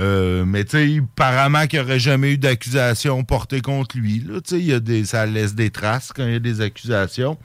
Euh, 0.00 0.44
mais 0.44 0.64
tu 0.64 0.70
sais, 0.70 0.98
apparemment 0.98 1.66
qu'il 1.66 1.78
n'y 1.78 1.84
aurait 1.84 2.00
jamais 2.00 2.32
eu 2.32 2.38
d'accusation 2.38 3.22
portée 3.24 3.60
contre 3.60 3.96
lui. 3.98 4.24
Là, 4.26 4.40
y 4.58 4.72
a 4.72 4.80
des, 4.80 5.04
ça 5.04 5.26
laisse 5.26 5.54
des 5.54 5.70
traces 5.70 6.12
quand 6.14 6.24
il 6.24 6.32
y 6.32 6.36
a 6.36 6.40
des 6.40 6.60
accusations. 6.60 7.38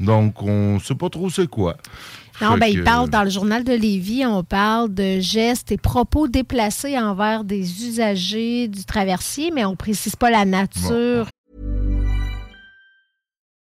Donc, 0.00 0.42
on 0.42 0.80
sait 0.80 0.96
pas 0.96 1.08
trop 1.08 1.30
c'est 1.30 1.46
quoi. 1.46 1.76
Non, 2.40 2.54
Fait 2.54 2.58
ben, 2.60 2.72
que- 2.72 2.78
il 2.78 2.84
parle 2.84 3.10
dans 3.10 3.22
le 3.22 3.30
journal 3.30 3.62
de 3.64 3.72
Lévis, 3.74 4.26
on 4.26 4.42
parle 4.42 4.92
de 4.92 5.20
gestes 5.20 5.70
et 5.70 5.76
propos 5.78 6.26
déplacés 6.26 6.98
envers 6.98 7.44
des 7.44 7.86
usagers 7.86 8.66
du 8.68 8.84
traversier, 8.84 9.50
mais 9.52 9.64
on 9.64 9.76
précise 9.76 10.16
pas 10.16 10.30
la 10.30 10.44
nature. 10.44 11.28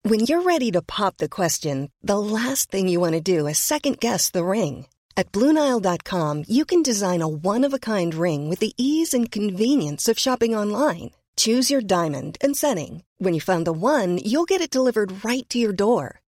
When 0.04 0.22
you're 0.22 0.42
ready 0.44 0.72
to 0.72 0.82
pop 0.82 1.18
the 1.18 1.28
question, 1.30 1.90
the 2.04 2.18
last 2.18 2.72
thing 2.72 2.88
you 2.88 3.00
want 3.00 3.14
to 3.14 3.22
do 3.22 3.46
is 3.48 3.58
second 3.60 4.00
guess 4.00 4.32
the 4.32 4.44
ring. 4.44 4.86
At 5.18 5.32
Bluenile.com, 5.34 6.46
you 6.48 6.64
can 6.66 6.82
design 6.82 7.22
a 7.22 7.28
one 7.28 7.64
of 7.66 7.74
a 7.74 7.78
kind 7.80 8.14
ring 8.16 8.50
with 8.50 8.60
the 8.60 8.74
ease 8.78 9.14
and 9.14 9.30
convenience 9.30 10.08
of 10.10 10.18
shopping 10.18 10.56
online. 10.56 11.12
Choose 11.38 11.70
your 11.70 11.82
diamond 11.82 12.38
and 12.42 12.56
setting. 12.56 13.04
When 13.20 13.34
you 13.34 13.42
find 13.42 13.66
the 13.66 13.74
one, 13.74 14.18
you'll 14.24 14.46
get 14.46 14.62
it 14.62 14.72
delivered 14.72 15.24
right 15.24 15.48
to 15.50 15.60
your 15.60 15.74
door. 15.74 16.22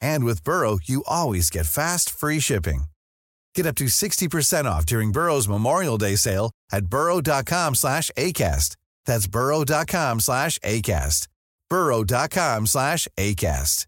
And 0.00 0.24
with 0.24 0.42
Burrow, 0.44 0.78
you 0.84 1.04
always 1.06 1.50
get 1.50 1.66
fast, 1.66 2.10
free 2.10 2.40
shipping. 2.40 2.84
Get 3.54 3.66
up 3.66 3.76
to 3.76 3.84
60% 3.86 4.64
off 4.66 4.84
during 4.84 5.12
Burrow's 5.12 5.48
Memorial 5.48 5.98
Day 5.98 6.16
sale 6.16 6.50
at 6.72 6.86
burrow.com 6.86 7.74
slash 7.74 8.10
ACAST. 8.16 8.76
That's 9.06 9.26
burrow.com 9.26 10.20
slash 10.20 10.58
ACAST. 10.60 11.28
burrow.com 11.70 12.66
slash 12.66 13.08
ACAST. 13.16 13.86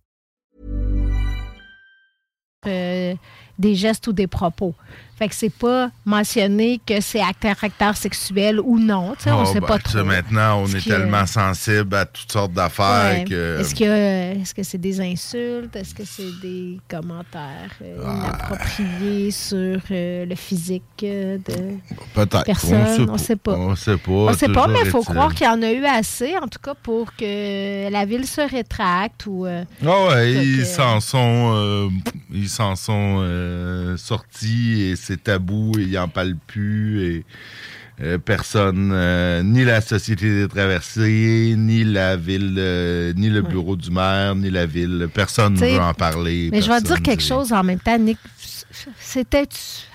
euh, 2.67 3.17
des 3.59 3.75
gestes 3.75 4.07
ou 4.07 4.13
des 4.13 4.27
propos. 4.27 4.75
Fait 5.21 5.29
que 5.29 5.35
c'est 5.35 5.53
pas 5.53 5.91
mentionné 6.07 6.81
que 6.87 6.99
c'est 7.03 7.21
à 7.21 7.35
caractère 7.39 7.95
sexuel 7.95 8.59
ou 8.59 8.79
non. 8.79 9.15
On 9.27 9.43
Oh, 9.43 9.45
sait 9.45 9.61
ben, 9.61 9.67
pas 9.67 9.77
sais, 9.77 9.99
trop. 9.99 10.05
Maintenant, 10.05 10.63
on 10.63 10.67
est 10.67 10.83
que- 10.83 10.89
tellement 10.89 11.27
sensible 11.27 11.95
à 11.95 12.07
toutes 12.07 12.33
sortes 12.33 12.55
d'affaires 12.55 13.19
Ouais. 13.19 13.25
que. 13.29 13.61
Est-ce 13.61 14.55
que 14.55 14.63
c'est 14.63 14.79
des 14.79 14.99
insultes? 14.99 15.77
Est-ce 15.77 15.95
que 15.95 16.05
c'est 16.07 16.41
des 16.41 16.81
commentaires 16.89 17.71
euh, 17.83 18.03
inappropriés 18.03 19.31
sur 19.31 19.79
euh, 19.91 20.25
le 20.25 20.35
physique 20.37 20.83
euh, 21.03 21.37
de 21.37 22.25
personnes? 22.45 23.11
On 23.11 23.19
sait 23.19 23.37
pas. 23.37 23.57
On 23.59 23.77
sait 23.77 23.99
pas. 23.99 24.11
On 24.13 24.33
sait 24.33 24.49
pas, 24.49 24.69
mais 24.69 24.79
il 24.87 24.91
faut 24.91 25.03
croire 25.03 25.35
qu'il 25.35 25.45
y 25.47 25.51
en 25.51 25.61
a 25.61 25.71
eu 25.71 25.85
assez, 25.85 26.35
en 26.39 26.49
tout 26.49 26.61
cas, 26.63 26.73
pour 26.83 27.15
que 27.15 27.91
la 27.91 28.07
ville 28.07 28.27
se 28.27 28.41
rétracte 28.41 29.27
ou. 29.27 29.45
euh, 29.45 29.65
Ah 29.85 30.07
ouais, 30.09 30.33
ils 30.33 30.65
s'en 30.65 30.99
sont, 31.01 31.91
ils 32.33 32.49
s'en 32.49 32.75
sont 32.75 33.95
sortis 33.99 34.81
et 34.83 34.97
c'est 35.11 35.25
tabou 35.25 35.73
ils 35.77 35.99
en 35.99 36.09
parlent 36.09 36.37
plus 36.47 37.03
et 37.03 37.25
euh, 38.03 38.17
personne, 38.17 38.93
euh, 38.95 39.43
ni 39.43 39.63
la 39.63 39.83
société 39.83 40.41
des 40.41 40.49
traversées, 40.49 41.55
ni 41.59 41.85
la 41.85 42.17
ville, 42.17 42.57
euh, 42.57 43.13
ni 43.15 43.29
le 43.29 43.43
bureau 43.43 43.77
du 43.77 43.91
maire, 43.91 44.35
ni 44.37 44.49
la 44.49 44.65
ville, 44.65 45.09
personne 45.13 45.53
ne 45.53 45.59
veut 45.59 45.79
en 45.79 45.93
parler. 45.93 46.49
Mais 46.51 46.63
je 46.63 46.71
vais 46.71 46.81
te 46.81 46.87
dire 46.87 47.03
quelque 47.03 47.23
chose 47.23 47.53
en 47.53 47.63
même 47.63 47.79
temps, 47.79 47.99
Nick. 47.99 48.17
C'était-tu. 48.99 49.90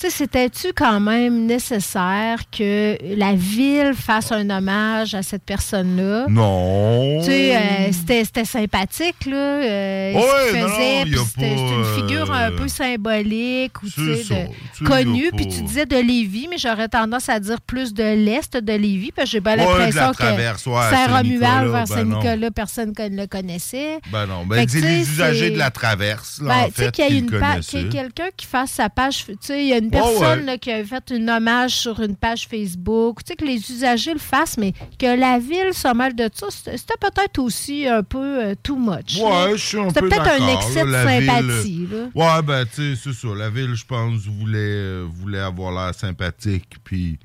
Sais, 0.00 0.08
c'était-tu 0.08 0.68
quand 0.74 0.98
même 0.98 1.44
nécessaire 1.44 2.38
que 2.50 2.96
la 3.18 3.34
ville 3.34 3.92
fasse 3.94 4.32
un 4.32 4.48
hommage 4.48 5.14
à 5.14 5.22
cette 5.22 5.42
personne-là? 5.42 6.24
Non. 6.30 7.18
Tu 7.20 7.26
sais, 7.26 7.54
euh, 7.54 7.92
c'était, 8.24 8.46
sympathique, 8.46 9.26
là. 9.26 9.36
euh, 9.36 10.12
Ouais, 10.14 10.22
ce 10.22 10.52
qu'il 10.52 10.60
non, 10.62 10.68
faisait, 10.68 11.04
non, 11.04 11.24
c'était, 11.26 11.52
une 11.52 11.84
figure 12.08 12.32
un 12.32 12.50
euh, 12.50 12.56
peu 12.56 12.66
symbolique 12.66 13.82
ou, 13.82 13.90
tu 13.90 14.16
sais, 14.24 14.48
connue. 14.86 15.32
Puis 15.36 15.48
tu 15.48 15.60
disais 15.64 15.84
de 15.84 15.96
Lévis, 15.96 16.46
mais 16.48 16.56
j'aurais 16.56 16.88
tendance 16.88 17.28
à 17.28 17.38
dire 17.38 17.60
plus 17.60 17.92
de 17.92 18.02
l'Est 18.24 18.56
de 18.56 18.72
Lévis, 18.72 19.12
parce 19.12 19.26
que 19.26 19.32
j'ai 19.32 19.40
bien 19.40 19.58
Ouais, 19.58 19.66
l'impression 19.66 20.12
que 20.12 20.22
ouais, 20.22 20.96
Saint-Romuald 20.96 21.70
vers 21.70 21.72
ben. 21.72 21.84
Saint-Nicolas, 21.84 22.50
personne 22.50 22.94
ne 22.98 23.20
le 23.20 23.26
connaissait. 23.26 23.98
Ben 24.10 24.24
non, 24.24 24.46
ben 24.46 24.66
c'est 24.66 24.80
les 24.80 25.00
usagers 25.02 25.50
de 25.50 25.58
la 25.58 25.70
traverse, 25.70 26.40
là, 26.40 26.48
Ben, 26.48 26.54
en 26.54 26.66
tu 26.68 26.72
sais 26.76 26.84
fait, 26.84 26.90
qu'il 26.92 27.04
y 27.04 27.06
a 27.06 27.18
une 27.18 27.90
quelqu'un 27.90 28.28
qui 28.34 28.46
fasse 28.46 28.70
sa 28.70 28.88
page. 28.88 29.26
Tu 29.26 29.34
sais, 29.42 29.62
il 29.62 29.68
y 29.68 29.74
a 29.74 29.76
une 29.76 29.89
Ouais, 29.90 30.00
personne 30.00 30.40
ouais. 30.40 30.44
là, 30.46 30.58
qui 30.58 30.70
a 30.70 30.84
fait 30.84 31.12
un 31.12 31.28
hommage 31.28 31.72
sur 31.72 32.00
une 32.00 32.16
page 32.16 32.46
Facebook. 32.48 33.18
Tu 33.24 33.28
sais, 33.28 33.36
que 33.36 33.44
les 33.44 33.56
usagers 33.70 34.12
le 34.12 34.18
fassent, 34.18 34.56
mais 34.58 34.72
que 34.98 35.18
la 35.18 35.38
ville 35.38 35.72
se 35.72 35.94
mêle 35.94 36.14
de 36.14 36.28
ça, 36.32 36.46
c'était 36.50 36.94
peut-être 37.00 37.38
aussi 37.38 37.86
un 37.86 38.02
peu 38.02 38.18
euh, 38.18 38.54
too 38.62 38.76
much. 38.76 39.18
Ouais, 39.20 39.52
je 39.56 39.66
suis 39.66 39.78
un 39.78 39.88
C'était 39.88 40.00
peu 40.00 40.08
peut-être 40.08 40.40
un 40.40 40.48
excès 40.48 40.84
de 40.84 40.86
ville, 40.86 41.26
sympathie. 41.26 41.86
là. 41.90 42.36
Ouais, 42.36 42.42
ben, 42.42 42.64
tu 42.66 42.94
sais, 42.94 43.00
c'est 43.02 43.12
ça. 43.26 43.34
La 43.34 43.50
ville, 43.50 43.74
je 43.74 43.84
pense, 43.84 44.26
voulait, 44.26 44.58
euh, 44.58 45.06
voulait 45.10 45.40
avoir 45.40 45.72
l'air 45.72 45.94
sympathique, 45.94 46.76
puis... 46.84 47.18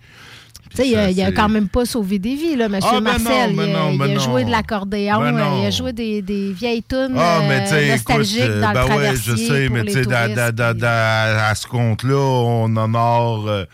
Tu 0.75 0.81
sais, 0.83 0.87
il 0.89 0.95
a, 0.95 1.03
ça, 1.05 1.11
il 1.11 1.21
a 1.21 1.25
c'est- 1.27 1.33
quand 1.33 1.49
même 1.49 1.67
pas 1.69 1.85
sauvé 1.85 2.19
des 2.19 2.35
vies, 2.35 2.55
là, 2.55 2.65
M. 2.65 2.79
Ah, 2.83 2.91
ben 2.93 3.01
Marcel. 3.01 3.51
non, 3.51 3.55
ben 3.55 3.63
il 3.69 3.75
a, 3.75 3.79
non, 3.79 3.91
il 3.91 3.97
ben 3.97 4.05
a 4.11 4.13
non. 4.15 4.19
joué 4.19 4.43
de 4.43 4.51
l'accordéon, 4.51 5.19
Ben 5.19 5.25
euh, 5.27 5.31
il 5.31 5.41
a 5.41 5.63
non. 5.65 5.71
joué 5.71 5.93
des, 5.93 6.21
des 6.21 6.51
vieilles 6.51 6.83
tunes 6.83 7.15
Ah, 7.17 7.39
mais 7.47 7.61
euh, 7.71 7.79
écoute, 7.95 8.09
nostalgiques 8.09 8.41
euh, 8.41 8.61
dans 8.61 8.73
ben 8.73 8.73
le 8.73 8.79
ouais, 8.81 8.87
traversier 8.95 9.31
je 9.31 9.35
sais, 9.37 9.65
pour 9.67 9.75
mais 9.77 9.83
tu 9.85 9.93
sais, 9.93 10.05
da- 10.05 11.47
à 11.49 11.55
ce 11.55 11.67
compte-là, 11.67 12.15
on 12.17 12.75
honore, 12.75 13.47
euh, 13.47 13.65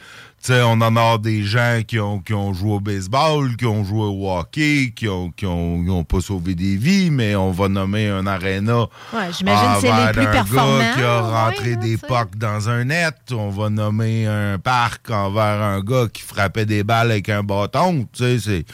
sais, 0.47 0.61
on 0.61 0.79
honore 0.81 1.19
des 1.19 1.43
gens 1.43 1.81
qui 1.87 1.99
ont, 1.99 2.19
qui 2.19 2.33
ont 2.33 2.53
joué 2.53 2.71
au 2.73 2.79
baseball, 2.79 3.55
qui 3.57 3.65
ont 3.65 3.83
joué 3.83 4.01
au 4.03 4.29
hockey, 4.31 4.91
qui 4.95 5.07
ont, 5.07 5.31
qui 5.31 5.45
ont, 5.45 5.83
qui 5.83 5.89
ont 5.89 6.03
pas 6.03 6.21
sauvé 6.21 6.55
des 6.55 6.75
vies, 6.77 7.09
mais 7.11 7.35
on 7.35 7.51
va 7.51 7.67
nommer 7.67 8.07
un 8.09 8.25
aréna. 8.27 8.81
Ouais, 9.13 9.29
j'imagine 9.37 9.69
que 9.75 9.81
c'est 9.81 9.87
les 10.07 10.11
plus 10.13 10.25
performants, 10.31 10.77
gars 10.79 10.93
qui 10.95 11.01
a 11.03 11.21
rentré 11.21 11.75
des 11.75 11.97
pucks 11.97 12.37
dans 12.37 12.69
un 12.69 12.83
net. 12.85 13.15
On 13.31 13.49
va 13.49 13.69
nommer 13.69 14.25
un 14.27 14.57
parc 14.59 15.09
envers 15.11 15.61
un 15.61 15.81
gars 15.81 16.07
qui 16.11 16.21
frappait 16.21 16.65
des 16.65 16.83
balles 16.83 17.11
avec 17.11 17.29
un 17.29 17.43
bâton. 17.43 18.07
Tu 18.13 18.23
sais, 18.23 18.39
c'est- 18.39 18.65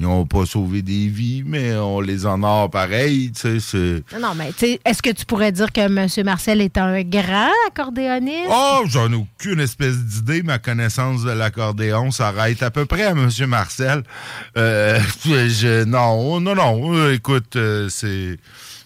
ils 0.00 0.06
ont 0.06 0.24
pas 0.26 0.46
sauvé 0.46 0.80
des 0.82 1.08
vies, 1.08 1.42
mais 1.46 1.74
on 1.76 2.00
les 2.00 2.24
honore 2.26 2.70
pareil. 2.70 3.30
Tu 3.32 3.40
sais, 3.40 3.60
c'est... 3.60 4.02
Non, 4.18 4.28
non, 4.28 4.34
mais 4.34 4.48
tu 4.52 4.58
sais, 4.60 4.80
est-ce 4.84 5.02
que 5.02 5.10
tu 5.10 5.26
pourrais 5.26 5.52
dire 5.52 5.70
que 5.72 5.80
M. 5.82 6.08
Marcel 6.24 6.60
est 6.62 6.78
un 6.78 7.02
grand 7.02 7.50
accordéoniste? 7.68 8.48
Oh, 8.50 8.82
j'en 8.86 9.12
ai 9.12 9.16
aucune 9.16 9.60
espèce 9.60 9.98
d'idée. 9.98 10.42
Ma 10.42 10.58
connaissance 10.58 11.22
de 11.22 11.30
l'accordéon 11.32 12.10
s'arrête 12.10 12.62
à 12.62 12.70
peu 12.70 12.86
près 12.86 13.04
à 13.04 13.10
M. 13.10 13.28
Marcel. 13.46 14.02
Euh, 14.56 14.98
je- 15.24 15.84
non, 15.84 16.40
non, 16.40 16.54
non. 16.54 17.10
Écoute, 17.10 17.56
euh, 17.56 17.88
c'est. 17.90 18.38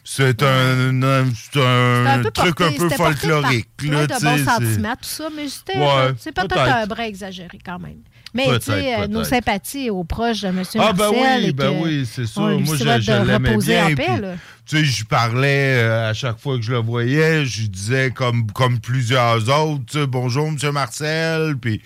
C'est 0.06 0.42
un, 0.42 1.02
un- 1.02 1.24
c'est 1.50 1.58
un, 1.64 2.04
un 2.06 2.22
peu 2.24 2.30
truc 2.30 2.58
porté- 2.58 2.74
un 2.74 2.78
peu 2.78 2.90
folklorique. 2.90 3.68
par 3.78 3.90
là, 3.90 4.06
de 4.06 4.12
bons 4.22 4.44
sentiments, 4.44 4.92
tout 5.00 5.08
ça, 5.08 5.28
mais 5.34 5.48
c'était, 5.48 5.78
Ouais, 5.78 6.12
c'est 6.18 6.30
peut-être, 6.32 6.54
peut-être. 6.54 6.76
un 6.76 6.86
brin 6.86 7.04
exagéré 7.04 7.58
quand 7.64 7.78
même. 7.78 8.00
Mais 8.34 8.46
tu 8.58 8.64
sais, 8.72 8.94
euh, 9.00 9.06
nos 9.06 9.22
sympathies 9.22 9.90
aux 9.90 10.02
proches 10.02 10.40
de 10.40 10.48
M. 10.48 10.62
Ah 10.76 10.92
ben 10.92 11.04
Marcel. 11.12 11.44
oui, 11.44 11.52
ben 11.52 11.72
oui, 11.80 12.04
c'est 12.10 12.22
lui 12.22 12.62
Moi, 12.64 12.76
je, 12.76 13.00
je 13.00 13.12
l'aimais 13.24 13.56
bien. 13.58 13.84
en 13.84 13.86
puis, 13.86 13.94
paix, 13.94 14.20
là. 14.20 14.34
tu 14.66 14.76
sais, 14.78 14.84
je 14.84 15.04
parlais 15.04 15.76
euh, 15.84 16.10
à 16.10 16.14
chaque 16.14 16.38
fois 16.40 16.56
que 16.56 16.62
je 16.62 16.72
le 16.72 16.78
voyais, 16.78 17.44
je 17.46 17.66
disais 17.68 18.10
comme, 18.10 18.50
comme 18.50 18.80
plusieurs 18.80 19.36
autres, 19.48 19.84
tu 19.86 20.00
sais, 20.00 20.06
bonjour, 20.08 20.50
Monsieur 20.50 20.72
Marcel, 20.72 21.56
puis 21.60 21.80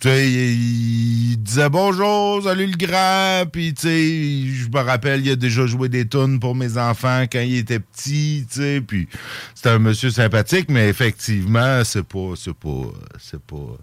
tu 0.00 0.08
sais, 0.08 0.28
il, 0.28 1.30
il 1.32 1.36
disait 1.38 1.68
bonjour, 1.70 2.42
salut 2.42 2.66
le 2.66 2.76
grand, 2.76 3.44
puis 3.50 3.72
tu 3.72 3.82
sais, 3.82 4.52
je 4.52 4.68
me 4.68 4.80
rappelle, 4.84 5.24
il 5.24 5.30
a 5.30 5.36
déjà 5.36 5.64
joué 5.66 5.88
des 5.88 6.08
tunes 6.08 6.40
pour 6.40 6.56
mes 6.56 6.76
enfants 6.76 7.22
quand 7.30 7.40
il 7.40 7.56
était 7.58 7.78
petit, 7.78 8.44
tu 8.50 8.60
sais, 8.60 8.80
puis 8.80 9.06
c'était 9.54 9.70
un 9.70 9.78
monsieur 9.78 10.10
sympathique, 10.10 10.68
mais 10.70 10.88
effectivement, 10.88 11.84
c'est 11.84 12.02
pas, 12.02 12.32
c'est 12.36 12.52
pas, 12.54 12.90
c'est 13.20 13.40
pas 13.40 13.76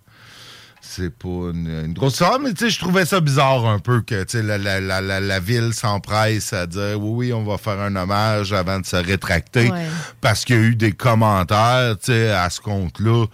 c'est 0.96 1.10
pas 1.16 1.28
une, 1.54 1.68
une 1.86 1.94
grosse 1.94 2.14
histoire, 2.14 2.40
mais 2.40 2.54
tu 2.54 2.66
sais, 2.66 2.70
je 2.70 2.80
trouvais 2.80 3.06
ça 3.06 3.20
bizarre 3.22 3.66
un 3.66 3.80
peu 3.80 4.02
que 4.02 4.24
tu 4.24 4.38
sais, 4.38 4.44
la, 4.44 4.58
la, 4.58 4.80
la, 4.82 5.20
la, 5.20 5.40
ville 5.40 5.74
s'empresse 5.74 6.54
à 6.54 6.68
dire 6.68 6.98
oui, 7.00 7.28
oui, 7.28 7.34
on 7.34 7.44
va 7.44 7.58
faire 7.58 7.80
un 7.80 7.96
hommage 7.96 8.52
avant 8.54 8.80
de 8.80 8.86
se 8.86 8.96
rétracter 8.98 9.70
Ouais. 9.72 9.86
parce 10.22 10.44
qu'il 10.46 10.56
y 10.56 10.60
a 10.60 10.62
eu 10.64 10.76
des 10.76 10.92
commentaires 10.92 11.96
tu 12.00 12.12
sais, 12.12 12.30
à 12.32 12.50
ce 12.50 12.60
compte-là. 12.62 13.26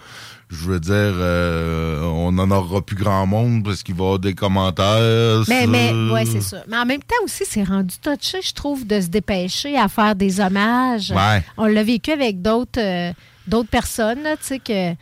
Je 0.49 0.63
veux 0.63 0.79
dire, 0.79 0.93
euh, 0.93 2.01
on 2.03 2.31
n'en 2.31 2.49
aura 2.51 2.81
plus 2.81 2.95
grand 2.95 3.25
monde 3.25 3.65
parce 3.65 3.83
qu'il 3.83 3.95
va 3.95 3.99
y 4.03 4.05
avoir 4.05 4.19
des 4.19 4.33
commentaires. 4.33 5.43
Mais, 5.49 5.63
sur- 5.63 5.69
mais 5.69 5.91
ouais, 6.11 6.25
c'est 6.25 6.39
ça. 6.41 6.63
Mais 6.69 6.77
en 6.77 6.85
même 6.85 7.01
temps 7.01 7.15
aussi, 7.25 7.43
c'est 7.45 7.63
rendu 7.63 7.95
touché, 8.01 8.37
je 8.41 8.53
trouve, 8.53 8.87
de 8.87 9.01
se 9.01 9.07
dépêcher 9.07 9.77
à 9.77 9.89
faire 9.89 10.15
des 10.15 10.39
hommages. 10.39 11.11
Ouais. 11.11 11.43
On 11.57 11.65
l'a 11.65 11.83
vécu 11.83 12.11
avec 12.11 12.41
d'autres 12.41 12.79
euh, 12.79 13.11
d'autres 13.45 13.69
personnes, 13.69 14.23
tu 14.39 14.47
sais, 14.47 14.59
que, 14.59 14.93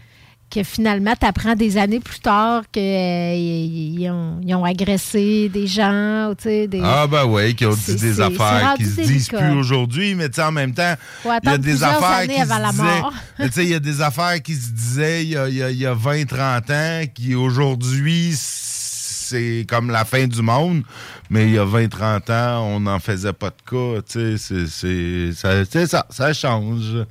que 0.49 0.63
finalement, 0.63 1.13
tu 1.19 1.25
apprends 1.25 1.55
des 1.55 1.75
années 1.77 1.99
plus 1.99 2.19
tard 2.19 2.63
qu'ils 2.71 4.09
ont, 4.09 4.39
ils 4.41 4.55
ont 4.55 4.63
agressé 4.63 5.49
des 5.49 5.67
gens, 5.67 6.29
ou 6.29 6.35
tu 6.35 6.43
sais, 6.43 6.67
des... 6.67 6.81
Ah 6.83 7.07
ben 7.07 7.25
oui, 7.25 7.55
qui 7.55 7.65
ont 7.65 7.73
dit 7.73 7.95
des 7.95 8.21
affaires 8.21 8.75
qui 8.77 8.85
se 8.85 9.01
disent 9.01 9.27
délicat. 9.29 9.37
plus 9.39 9.57
aujourd'hui, 9.57 10.15
mais 10.15 10.29
tu 10.29 10.35
sais, 10.35 10.43
en 10.43 10.51
même 10.51 10.73
temps, 10.73 10.93
il 11.25 11.49
y 11.49 11.53
a 11.53 11.57
des 11.57 11.83
affaires 11.83 12.21
qui 12.27 12.27
se 12.41 12.47
disaient, 12.71 13.01
tu 13.47 13.51
sais, 13.51 13.63
il 13.63 13.69
y 13.69 13.73
a 13.73 13.79
des 13.79 14.01
affaires 14.01 14.41
qui 14.41 14.53
se 14.55 14.71
disaient 14.71 15.23
il 15.23 15.29
y 15.31 15.37
a, 15.37 15.49
il 15.49 15.55
y 15.55 15.63
a- 15.63 15.71
il 15.71 15.77
y 15.77 15.85
a 15.85 15.93
20-30 15.95 16.71
ans 16.71 17.05
qui 17.13 17.35
aujourd'hui 17.35 18.31
c'est 18.35 19.65
comme 19.67 19.89
la 19.89 20.05
fin 20.05 20.27
du 20.27 20.41
monde, 20.41 20.83
mais 21.29 21.45
il 21.47 21.53
y 21.55 21.57
a 21.57 21.65
20-30 21.65 22.31
ans, 22.31 22.61
on 22.75 22.79
n'en 22.81 22.99
faisait 22.99 23.33
pas 23.33 23.49
de 23.49 23.55
cas, 23.69 24.01
tu 24.07 24.37
sais, 24.37 24.65
c'est 24.67 25.85
ça, 25.87 26.05
ça 26.09 26.33
change. 26.33 27.03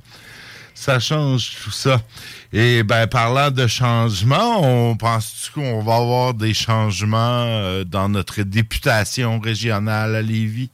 Ça 0.77 0.99
change 0.99 1.51
tout 1.63 1.71
ça. 1.71 2.01
Et 2.57 2.83
ben 2.83 3.05
parlant 3.05 3.51
de 3.51 3.67
changement, 3.67 4.61
on 4.63 4.95
pense 4.95 5.51
qu'on 5.53 5.81
va 5.81 5.95
avoir 5.97 6.33
des 6.33 6.53
changements 6.53 7.17
euh, 7.43 7.83
dans 7.83 8.07
notre 8.07 8.43
députation 8.43 9.41
régionale 9.41 10.15
à 10.15 10.21
Lévis? 10.21 10.69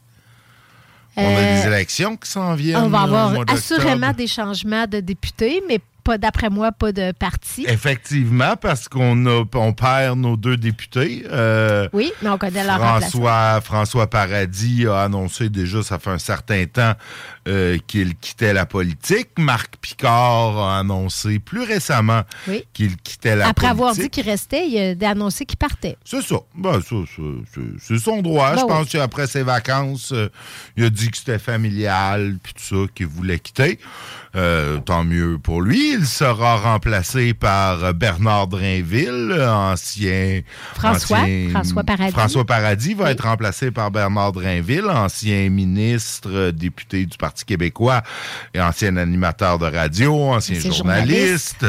On 1.17 1.23
a 1.25 1.39
Euh, 1.39 1.55
des 1.59 1.67
élections 1.67 2.17
qui 2.17 2.29
s'en 2.29 2.53
viennent. 2.53 2.83
On 2.83 2.89
va 2.89 3.01
avoir 3.01 3.33
assurément 3.47 4.13
des 4.13 4.27
changements 4.27 4.85
de 4.85 4.99
députés, 4.99 5.63
mais 5.67 5.79
pas 6.03 6.17
d'après 6.17 6.49
moi, 6.49 6.71
pas 6.71 6.91
de 6.91 7.11
parti. 7.13 7.65
Effectivement, 7.67 8.55
parce 8.59 8.87
qu'on 8.87 9.25
a 9.25 9.43
on 9.55 9.73
perd 9.73 10.19
nos 10.19 10.37
deux 10.37 10.57
députés. 10.57 11.23
Euh, 11.31 11.87
Oui, 11.93 12.11
mais 12.21 12.29
on 12.29 12.37
connaît 12.37 12.63
leur. 12.63 12.77
François, 12.77 13.59
François 13.61 14.07
Paradis 14.07 14.87
a 14.87 15.01
annoncé 15.03 15.49
déjà, 15.49 15.83
ça 15.83 15.99
fait 15.99 16.09
un 16.09 16.17
certain 16.19 16.65
temps, 16.65 16.93
euh, 17.47 17.77
qu'il 17.87 18.15
quittait 18.15 18.53
la 18.53 18.65
politique. 18.65 19.29
Marc 19.37 19.77
Picard 19.77 20.57
a 20.59 20.79
annoncé 20.79 21.39
plus 21.39 21.63
récemment 21.63 22.21
Oui. 22.47 22.63
qu'il 22.73 22.97
quittait 22.97 23.35
la 23.35 23.47
Après 23.47 23.67
avoir 23.67 23.89
politique. 23.93 24.13
dit 24.13 24.21
qu'il 24.21 24.29
restait, 24.29 24.67
il 24.67 25.03
a 25.03 25.09
annoncé 25.09 25.45
qu'il 25.45 25.57
partait. 25.57 25.97
C'est 26.05 26.21
ça. 26.21 26.35
Ben, 26.55 26.79
ça, 26.81 26.95
ça, 27.15 27.61
c'est- 27.79 27.97
son 27.99 28.21
droit. 28.21 28.51
Ben 28.51 28.57
Je 28.59 28.61
oui. 28.65 28.67
pense 28.69 28.89
qu'après 28.89 29.27
ses 29.27 29.43
vacances, 29.43 30.11
euh, 30.13 30.29
il 30.77 30.83
a 30.85 30.89
dit 30.89 31.09
que 31.09 31.17
c'était 31.17 31.39
familial, 31.39 32.37
puis 32.43 32.53
tout 32.53 32.63
ça, 32.63 32.91
qu'il 32.93 33.07
voulait 33.07 33.39
quitter. 33.39 33.79
Euh, 34.35 34.77
tant 34.79 35.03
mieux 35.03 35.37
pour 35.37 35.61
lui. 35.61 35.91
il 35.93 36.05
sera 36.05 36.55
remplacé 36.55 37.33
par 37.33 37.93
Bernard 37.93 38.47
Drainville, 38.47 39.35
ancien... 39.45 40.41
François, 40.73 41.19
ancien- 41.19 41.49
François 41.49 41.83
Paradis. 41.83 42.11
François 42.13 42.45
Paradis 42.45 42.93
va 42.93 43.11
être 43.11 43.25
remplacé 43.25 43.71
par 43.71 43.91
Bernard 43.91 44.31
Drainville, 44.31 44.85
ancien 44.89 45.49
ministre, 45.49 46.51
député 46.51 47.05
du 47.05 47.17
Parti 47.17 47.30
québécois 47.45 48.01
et 48.53 48.61
ancien 48.61 48.97
animateur 48.97 49.59
de 49.59 49.65
radio, 49.65 50.13
ancien 50.15 50.59
journaliste. 50.59 51.65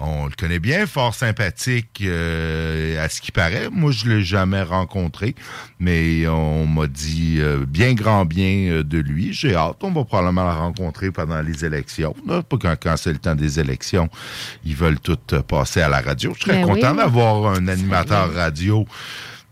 On 0.00 0.26
le 0.26 0.32
connaît 0.38 0.60
bien, 0.60 0.86
fort 0.86 1.12
sympathique 1.12 2.02
euh, 2.02 3.04
à 3.04 3.08
ce 3.08 3.20
qui 3.20 3.32
paraît. 3.32 3.68
Moi, 3.70 3.90
je 3.90 4.08
l'ai 4.08 4.22
jamais 4.22 4.62
rencontré, 4.62 5.34
mais 5.80 6.28
on 6.28 6.66
m'a 6.66 6.86
dit 6.86 7.38
euh, 7.38 7.64
bien 7.66 7.94
grand 7.94 8.24
bien 8.24 8.70
euh, 8.70 8.84
de 8.84 8.98
lui. 8.98 9.32
J'ai 9.32 9.56
hâte. 9.56 9.78
On 9.82 9.90
va 9.90 10.04
probablement 10.04 10.44
la 10.44 10.54
rencontrer 10.54 11.10
pendant 11.10 11.42
les 11.42 11.64
élections. 11.64 12.14
Là, 12.28 12.42
pas 12.42 12.58
quand, 12.58 12.76
quand 12.80 12.96
c'est 12.96 13.12
le 13.12 13.18
temps 13.18 13.34
des 13.34 13.58
élections, 13.58 14.08
ils 14.64 14.76
veulent 14.76 15.00
tout 15.00 15.18
passer 15.48 15.80
à 15.80 15.88
la 15.88 16.00
radio. 16.00 16.32
Je 16.38 16.44
serais 16.44 16.60
Ben 16.60 16.66
content 16.66 16.92
oui. 16.92 16.98
d'avoir 16.98 17.52
un 17.54 17.66
animateur 17.66 18.32
radio 18.32 18.86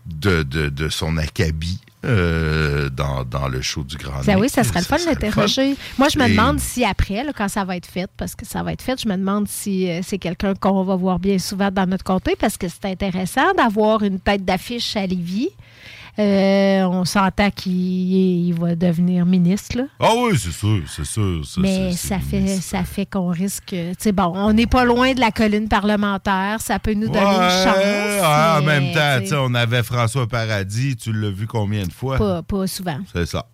de, 0.05 0.43
de, 0.43 0.69
de 0.69 0.87
son 0.87 1.17
acabit 1.17 1.81
euh, 2.05 2.89
dans, 2.89 3.23
dans 3.23 3.47
le 3.47 3.61
show 3.61 3.83
du 3.83 3.97
Grand 3.97 4.21
Ça, 4.23 4.33
Nick. 4.33 4.41
oui, 4.43 4.49
ça 4.49 4.63
serait 4.63 4.79
le 4.79 4.85
fun 4.85 4.97
l'interroger. 5.05 5.75
Moi, 5.97 6.09
je 6.09 6.19
me 6.19 6.25
Et- 6.27 6.29
demande 6.31 6.59
si 6.59 6.85
après, 6.85 7.23
là, 7.23 7.31
quand 7.35 7.47
ça 7.47 7.63
va 7.65 7.75
être 7.75 7.87
fait, 7.87 8.09
parce 8.17 8.35
que 8.35 8.45
ça 8.45 8.61
va 8.63 8.73
être 8.73 8.81
fait, 8.81 9.01
je 9.01 9.07
me 9.09 9.15
demande 9.17 9.47
si 9.47 9.89
euh, 9.89 10.01
c'est 10.03 10.17
quelqu'un 10.19 10.53
qu'on 10.55 10.83
va 10.83 10.95
voir 10.95 11.19
bien 11.19 11.39
souvent 11.39 11.71
dans 11.71 11.87
notre 11.89 12.03
comté, 12.03 12.35
parce 12.39 12.57
que 12.57 12.67
c'est 12.67 12.85
intéressant 12.85 13.53
d'avoir 13.57 14.03
une 14.03 14.19
tête 14.19 14.45
d'affiche 14.45 14.95
à 14.95 15.05
Lévis. 15.07 15.49
Euh, 16.19 16.83
on 16.83 17.05
s'entend 17.05 17.51
qu'il 17.51 17.73
il 17.73 18.53
va 18.53 18.75
devenir 18.75 19.25
ministre, 19.25 19.77
là. 19.77 19.83
Ah 19.99 20.11
oui, 20.17 20.37
c'est 20.37 20.51
sûr, 20.51 20.81
c'est 20.87 21.05
sûr. 21.05 21.41
Mais 21.57 21.91
ça 21.93 22.19
fait, 22.19 22.47
ça 22.47 22.83
fait 22.83 23.05
qu'on 23.05 23.29
risque. 23.29 23.67
Tu 23.67 23.93
sais, 23.99 24.11
bon, 24.11 24.33
on 24.35 24.53
n'est 24.53 24.65
pas 24.65 24.83
loin 24.83 25.13
de 25.13 25.19
la 25.19 25.31
colline 25.31 25.67
parlementaire. 25.67 26.57
Ça 26.59 26.79
peut 26.79 26.93
nous 26.93 27.07
donner 27.07 27.19
une 27.19 27.63
chance. 27.63 27.77
ouais, 27.77 28.21
en 28.23 28.61
même 28.63 28.93
temps, 28.93 29.45
on 29.45 29.53
avait 29.53 29.83
François 29.83 30.27
Paradis, 30.27 30.95
tu 30.95 31.13
l'as 31.13 31.29
vu 31.29 31.45
combien 31.45 31.83
de 31.83 31.91
fois? 31.93 32.17
Pas, 32.17 32.41
pas 32.41 32.67
souvent. 32.67 32.97
C'est 33.13 33.25
ça. 33.25 33.45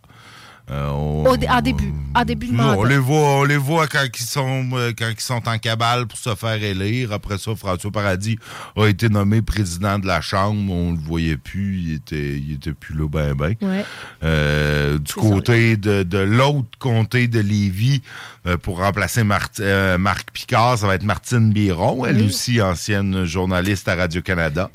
Euh, 0.72 0.88
on- 0.90 1.26
Au 1.26 1.36
dé- 1.38 1.48
en 1.50 1.62
début. 1.62 1.94
En 2.16 2.24
début 2.24 2.48
de 2.48 2.54
mandat. 2.54 2.78
on 2.78 2.84
les 2.86 2.98
voit, 2.98 3.18
on 3.40 3.44
les 3.44 3.58
voit 3.58 3.88
quand 3.88 4.06
ils 4.18 4.24
sont 4.24 4.70
euh, 4.74 4.92
quand 4.98 5.10
ils 5.10 5.20
sont 5.22 5.42
en 5.48 5.58
cabale 5.58 6.06
pour 6.08 6.18
se 6.18 6.34
faire 6.36 6.62
élire. 6.64 7.12
Après 7.12 7.38
ça, 7.38 7.54
François 7.56 7.92
Paradis 7.92 8.38
a 8.78 8.86
été 8.88 9.10
nommé 9.10 9.42
président 9.42 10.00
de 10.00 10.08
la 10.08 10.22
Chambre. 10.22 10.72
On 10.72 10.92
le 10.94 10.98
voyait 11.00 11.36
plus, 11.38 11.80
il 11.82 11.94
était, 11.96 12.38
il 12.38 12.54
était 12.54 12.72
plus 12.74 12.96
là 12.96 13.10
ben 13.10 13.34
ben. 13.34 13.56
Ouais. 13.62 13.84
Euh, 14.24 14.98
du 15.00 15.14
côté 15.14 15.76
de, 15.76 16.04
de 16.04 16.18
l'autre 16.20 16.70
comté 16.80 17.28
de 17.28 17.40
Lévis, 17.40 18.02
euh, 18.48 18.58
pour 18.58 18.78
remplacer 18.78 19.24
euh, 19.60 19.98
Marc 19.98 20.32
Picard, 20.32 20.78
ça 20.78 20.88
va 20.88 20.96
être 20.96 21.04
Martine 21.04 21.52
Biron, 21.52 22.06
elle 22.06 22.18
Oui. 22.18 22.28
aussi 22.28 22.62
ancienne 22.62 23.26
journaliste 23.26 23.88
à 23.88 23.96
Radio-Canada. 23.96 24.70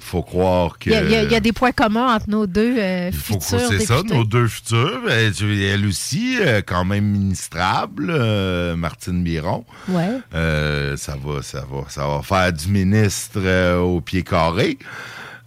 Faut 0.00 0.22
croire 0.22 0.78
que... 0.78 0.90
Il 0.90 1.10
y, 1.10 1.14
a, 1.16 1.22
il 1.24 1.32
y 1.32 1.40
des 1.40 1.52
points 1.52 1.72
communs 1.72 2.14
entre 2.14 2.30
nos 2.30 2.46
deux 2.46 2.76
euh, 2.78 3.10
Faut 3.12 3.34
futurs 3.40 3.60
c'est 3.68 3.80
ça, 3.80 4.02
nos 4.08 4.24
deux 4.24 4.46
futurs. 4.46 5.00
Elle, 5.10 5.27
elle 5.40 5.86
aussi, 5.86 6.36
euh, 6.40 6.60
quand 6.64 6.84
même 6.84 7.04
ministrable, 7.04 8.08
euh, 8.10 8.76
Martine 8.76 9.22
Biron. 9.22 9.64
Ouais. 9.88 10.18
Euh, 10.34 10.96
ça 10.96 11.16
va, 11.22 11.42
ça 11.42 11.60
va, 11.70 11.84
ça 11.88 12.06
va 12.06 12.22
faire 12.22 12.52
du 12.52 12.68
ministre 12.68 13.38
euh, 13.38 13.78
au 13.78 14.00
pied 14.00 14.22
carré. 14.22 14.78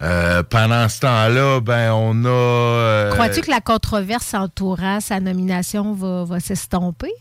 Euh, 0.02 0.42
pendant 0.42 0.88
ce 0.88 1.00
temps-là, 1.00 1.60
ben 1.60 1.92
on 1.92 2.24
a. 2.24 2.28
euh, 2.28 3.10
Crois-tu 3.12 3.40
que 3.40 3.50
la 3.50 3.60
controverse 3.60 4.34
entourant 4.34 5.00
sa 5.00 5.20
nomination 5.20 5.94
va, 5.94 6.24
va 6.24 6.40
s'estomper? 6.40 7.12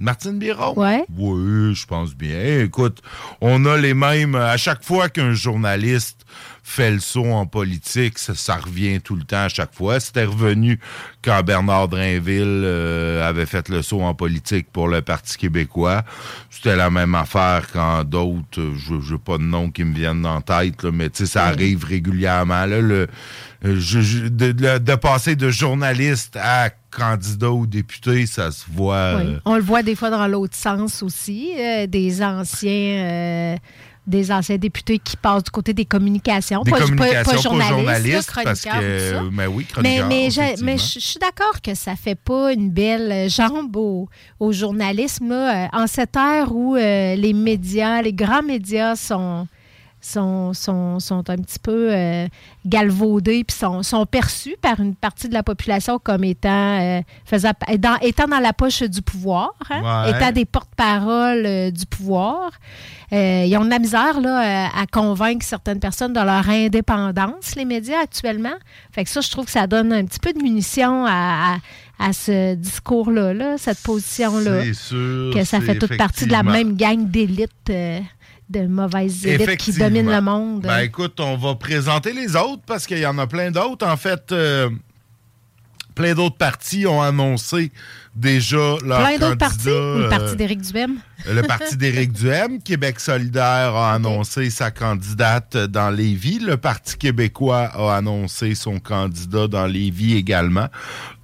Martine 0.00 0.38
Biron? 0.38 0.74
Ouais. 0.76 1.06
Oui, 1.16 1.74
je 1.74 1.86
pense 1.86 2.14
bien. 2.14 2.60
Écoute, 2.64 3.00
on 3.40 3.64
a 3.64 3.76
les 3.78 3.94
mêmes. 3.94 4.34
À 4.34 4.56
chaque 4.56 4.84
fois 4.84 5.08
qu'un 5.08 5.32
journaliste 5.32 6.26
fait 6.68 6.90
le 6.90 6.98
saut 6.98 7.26
en 7.26 7.46
politique, 7.46 8.18
ça, 8.18 8.34
ça 8.34 8.56
revient 8.56 9.00
tout 9.00 9.14
le 9.14 9.22
temps 9.22 9.44
à 9.44 9.48
chaque 9.48 9.72
fois. 9.72 10.00
C'était 10.00 10.24
revenu 10.24 10.80
quand 11.22 11.40
Bernard 11.44 11.86
Drainville 11.86 12.62
euh, 12.64 13.26
avait 13.26 13.46
fait 13.46 13.68
le 13.68 13.82
saut 13.82 14.02
en 14.02 14.14
politique 14.14 14.66
pour 14.72 14.88
le 14.88 15.00
Parti 15.00 15.38
québécois. 15.38 16.02
C'était 16.50 16.74
la 16.74 16.90
même 16.90 17.14
affaire 17.14 17.68
quand 17.72 18.02
d'autres, 18.02 18.58
euh, 18.60 18.74
je 18.76 19.12
n'ai 19.12 19.18
pas 19.20 19.38
de 19.38 19.44
nom 19.44 19.70
qui 19.70 19.84
me 19.84 19.94
viennent 19.94 20.26
en 20.26 20.40
tête, 20.40 20.82
là, 20.82 20.90
mais 20.92 21.08
tu 21.08 21.18
sais, 21.18 21.26
ça 21.26 21.44
arrive 21.44 21.84
régulièrement. 21.84 22.66
Là, 22.66 22.80
le, 22.80 23.06
euh, 23.64 23.76
je- 23.78 24.00
je- 24.00 24.26
de, 24.26 24.50
de- 24.50 24.78
de 24.78 24.94
passer 24.96 25.36
de 25.36 25.50
journaliste 25.50 26.36
à 26.36 26.70
candidat 26.90 27.50
ou 27.52 27.66
député, 27.66 28.26
ça 28.26 28.50
se 28.50 28.64
voit. 28.68 29.14
Oui. 29.18 29.22
euh, 29.26 29.38
On 29.44 29.54
le 29.54 29.62
voit 29.62 29.84
des 29.84 29.94
fois 29.94 30.10
dans 30.10 30.26
l'autre 30.26 30.56
sens 30.56 31.00
aussi. 31.04 31.52
euh, 31.58 31.86
des 31.86 32.22
anciens. 32.24 33.56
Des 34.06 34.30
anciens 34.30 34.56
députés 34.58 34.98
qui 34.98 35.16
passent 35.16 35.44
du 35.44 35.50
côté 35.50 35.72
des 35.74 35.84
communications. 35.84 36.62
Des 36.62 36.70
pas, 36.70 36.78
pas- 36.78 36.84
communications, 36.84 37.50
pas 37.52 37.58
pas 37.58 37.68
journalistes, 37.68 38.32
parce 38.44 38.60
que- 38.60 38.68
ça. 38.70 39.22
mais 39.32 39.46
oui, 39.46 39.66
Mais, 39.82 39.98
chroniqueurs, 39.98 40.08
mais, 40.08 40.30
je, 40.30 40.40
effectivement. 40.40 40.66
mais 40.72 40.78
je 40.78 40.84
je 41.00 41.06
suis 41.06 41.18
d'accord 41.18 41.60
que 41.62 41.74
ça 41.74 41.96
fait 41.96 42.14
pas 42.14 42.52
une 42.52 42.70
belle 42.70 43.28
jambe 43.28 43.76
au, 43.76 44.08
au 44.40 44.52
journalisme. 44.52 45.28
là. 45.28 45.64
Euh, 45.64 45.68
En 45.72 45.86
cette 45.86 46.16
ère 46.16 46.54
où 46.54 46.76
euh, 46.76 47.14
les 47.16 47.32
médias, 47.32 48.02
les 48.02 48.12
grands 48.12 48.42
médias 48.42 48.94
sont, 48.96 49.46
sont, 50.06 50.52
sont, 50.54 51.00
sont 51.00 51.28
un 51.30 51.36
petit 51.36 51.58
peu 51.58 51.88
euh, 51.92 52.26
galvaudés 52.64 53.44
puis 53.44 53.56
sont, 53.56 53.82
sont 53.82 54.06
perçus 54.06 54.56
par 54.60 54.80
une 54.80 54.94
partie 54.94 55.28
de 55.28 55.34
la 55.34 55.42
population 55.42 55.98
comme 55.98 56.24
étant, 56.24 56.80
euh, 56.80 57.00
faisant, 57.24 57.52
étant, 57.68 57.96
étant 58.02 58.26
dans 58.28 58.38
la 58.40 58.52
poche 58.52 58.82
du 58.82 59.02
pouvoir, 59.02 59.50
hein, 59.70 60.04
Ouais. 60.04 60.10
étant 60.10 60.32
des 60.32 60.44
porte-paroles 60.44 61.44
euh, 61.46 61.70
du 61.70 61.86
pouvoir. 61.86 62.50
Ils 63.12 63.56
ont 63.56 63.64
de 63.64 63.70
la 63.70 63.78
misère 63.78 64.20
là, 64.20 64.68
à 64.76 64.86
convaincre 64.86 65.44
certaines 65.46 65.78
personnes 65.78 66.12
de 66.12 66.20
leur 66.20 66.48
indépendance, 66.48 67.54
les 67.54 67.64
médias 67.64 68.00
actuellement. 68.02 68.54
Fait 68.90 69.04
que 69.04 69.10
ça, 69.10 69.20
je 69.20 69.30
trouve 69.30 69.44
que 69.44 69.50
ça 69.52 69.66
donne 69.68 69.92
un 69.92 70.04
petit 70.04 70.18
peu 70.18 70.32
de 70.32 70.42
munitions 70.42 71.06
à, 71.06 71.54
à- 71.54 71.56
à 71.98 72.12
ce 72.12 72.54
discours-là, 72.56 73.32
là, 73.32 73.56
cette 73.56 73.78
position-là. 73.82 74.64
C'est 74.64 74.74
sûr, 74.74 75.30
Que 75.32 75.44
ça 75.44 75.62
fait 75.62 75.78
toute 75.78 75.96
partie 75.96 76.26
de 76.26 76.32
la 76.32 76.42
même 76.42 76.76
gang 76.76 77.06
d'élites, 77.08 77.50
euh, 77.70 78.00
de 78.48 78.66
mauvaises 78.66 79.26
élites 79.26 79.56
qui 79.56 79.72
dominent 79.72 80.10
le 80.10 80.20
monde. 80.20 80.62
Ben 80.62 80.80
écoute, 80.80 81.18
on 81.20 81.36
va 81.36 81.54
présenter 81.56 82.12
les 82.12 82.36
autres 82.36 82.62
parce 82.66 82.86
qu'il 82.86 82.98
y 82.98 83.06
en 83.06 83.18
a 83.18 83.26
plein 83.26 83.50
d'autres. 83.50 83.86
En 83.86 83.96
fait, 83.96 84.30
euh, 84.32 84.70
plein 85.94 86.14
d'autres 86.14 86.36
partis 86.36 86.86
ont 86.86 87.02
annoncé 87.02 87.72
déjà 88.14 88.76
leur 88.84 89.00
Plein 89.00 89.18
d'autres 89.18 89.38
partis? 89.38 89.66
Le 89.66 90.04
euh, 90.04 90.08
parti 90.08 90.36
d'Éric 90.36 90.62
Duhem? 90.62 90.96
Le 91.26 91.42
parti 91.42 91.76
d'Éric 91.76 92.12
Duhem, 92.12 92.62
Québec 92.62 93.00
solidaire 93.00 93.74
a 93.74 93.94
annoncé 93.94 94.50
sa 94.50 94.70
candidate 94.70 95.56
dans 95.56 95.90
Lévis. 95.90 96.38
Le 96.38 96.56
Parti 96.56 96.96
québécois 96.96 97.64
a 97.74 97.96
annoncé 97.96 98.54
son 98.54 98.78
candidat 98.78 99.48
dans 99.48 99.66
Lévis 99.66 100.16
également. 100.16 100.68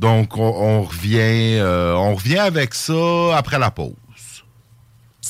Donc, 0.00 0.36
on, 0.38 0.42
on 0.42 0.82
revient, 0.82 1.58
euh, 1.60 1.94
on 1.94 2.14
revient 2.14 2.38
avec 2.38 2.74
ça 2.74 3.36
après 3.36 3.60
la 3.60 3.70
pause. 3.70 3.94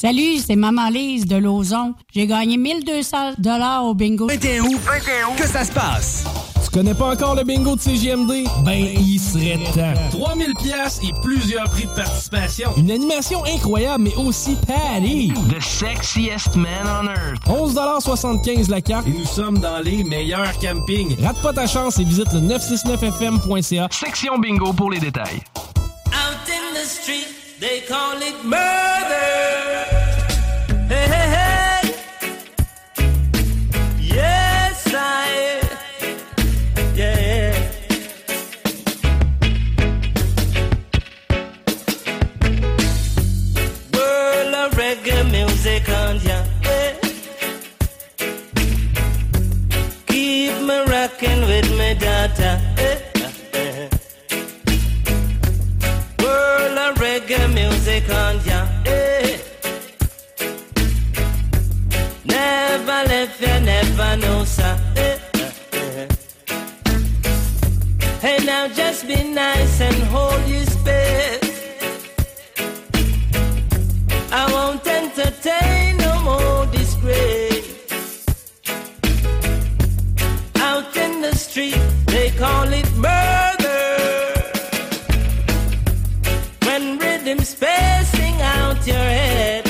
Salut, 0.02 0.38
c'est 0.44 0.56
Maman 0.56 0.88
Lise 0.88 1.26
de 1.26 1.36
Lauson. 1.36 1.94
J'ai 2.12 2.26
gagné 2.26 2.56
1200 2.56 3.34
dollars 3.38 3.84
au 3.84 3.94
bingo. 3.94 4.24
où? 4.26 5.36
Que 5.36 5.46
ça 5.46 5.64
se 5.64 5.70
passe? 5.70 6.24
Tu 6.64 6.70
connais 6.70 6.92
pas 6.92 7.12
encore 7.12 7.36
le 7.36 7.44
bingo 7.44 7.76
de 7.76 7.80
CGMD? 7.80 8.48
Ben, 8.64 8.84
il 8.98 9.20
serait 9.20 9.60
temps. 9.72 10.18
3000 10.18 10.54
pièces 10.54 11.00
et 11.04 11.12
plusieurs 11.22 11.70
prix 11.70 11.84
de 11.84 11.94
participation. 11.94 12.72
Une 12.78 12.90
animation 12.90 13.44
incroyable, 13.44 14.02
mais 14.02 14.16
aussi 14.16 14.56
Patty. 14.66 15.32
The 15.48 15.62
sexiest 15.62 16.56
man 16.56 16.84
on 16.84 17.06
earth. 17.06 17.40
11,75 17.46 18.70
la 18.70 18.80
carte 18.80 19.06
et 19.06 19.12
nous 19.12 19.24
sommes 19.24 19.58
dans 19.60 19.78
les 19.84 20.02
meilleurs 20.02 20.58
campings. 20.58 21.14
Rate 21.22 21.40
pas 21.42 21.52
ta 21.52 21.68
chance 21.68 22.00
et 22.00 22.04
visite 22.04 22.32
le 22.32 22.40
969fm.ca. 22.40 23.86
Section 23.92 24.40
bingo 24.40 24.72
pour 24.72 24.90
les 24.90 24.98
détails. 24.98 25.44
Out 26.08 26.48
in 26.48 26.74
the 26.74 26.84
street, 26.84 27.41
they 27.62 27.80
call 27.82 28.20
it 28.20 28.44
murder. 28.44 29.30
Hey, 30.90 31.06
hey, 31.14 31.28
hey. 31.36 31.82
Yes, 34.00 34.92
I. 34.92 35.60
Yeah. 36.96 37.54
World 43.94 44.54
of 44.62 44.72
reggae 44.72 45.22
music 45.30 45.88
on 45.88 46.18
ya. 46.26 46.38
Hey. 46.66 46.98
Keep 50.08 50.54
me 50.68 50.78
rocking 50.92 51.40
with 51.46 51.70
me 51.78 51.94
daughter. 51.94 52.58
Eh. 52.76 52.80
Hey. 52.80 52.96
Hey. 52.96 53.01
reggae 57.32 57.54
music 57.54 58.08
on 58.10 58.36
ya. 58.44 58.66
Hey. 58.84 59.34
Eh. 59.34 59.38
Never 62.24 63.08
left 63.08 63.40
ya, 63.40 63.58
never 63.60 64.16
know, 64.16 64.44
sir. 64.44 64.78
Hey. 64.94 65.18
hey, 68.20 68.44
now 68.44 68.68
just 68.68 69.06
be 69.06 69.22
nice 69.24 69.80
and 69.80 70.02
hold 70.12 70.46
your 70.48 70.64
space. 70.66 71.50
I 74.32 74.50
won't 74.52 74.86
entertain 74.86 75.96
no 75.98 76.20
more 76.22 76.66
disgrace. 76.66 78.26
Out 80.56 80.96
in 80.96 81.20
the 81.22 81.34
street, 81.34 81.80
they 82.06 82.30
call 82.30 82.72
it 82.72 82.90
murder. 82.96 83.31
him 87.32 87.44
spacing 87.44 88.36
out 88.42 88.86
your 88.86 89.08
head. 89.18 89.64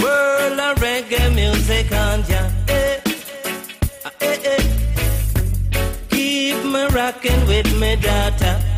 World 0.00 0.58
of 0.66 0.76
reggae 0.78 1.34
music 1.34 1.90
on 1.92 2.18
ya. 2.30 2.42
Eh, 2.68 3.00
eh, 4.04 4.30
eh. 4.30 4.52
eh. 4.52 4.62
Keep 6.10 6.58
me 6.72 6.82
rocking 6.98 7.46
with 7.48 7.70
me 7.80 7.96
daughter. 7.96 8.71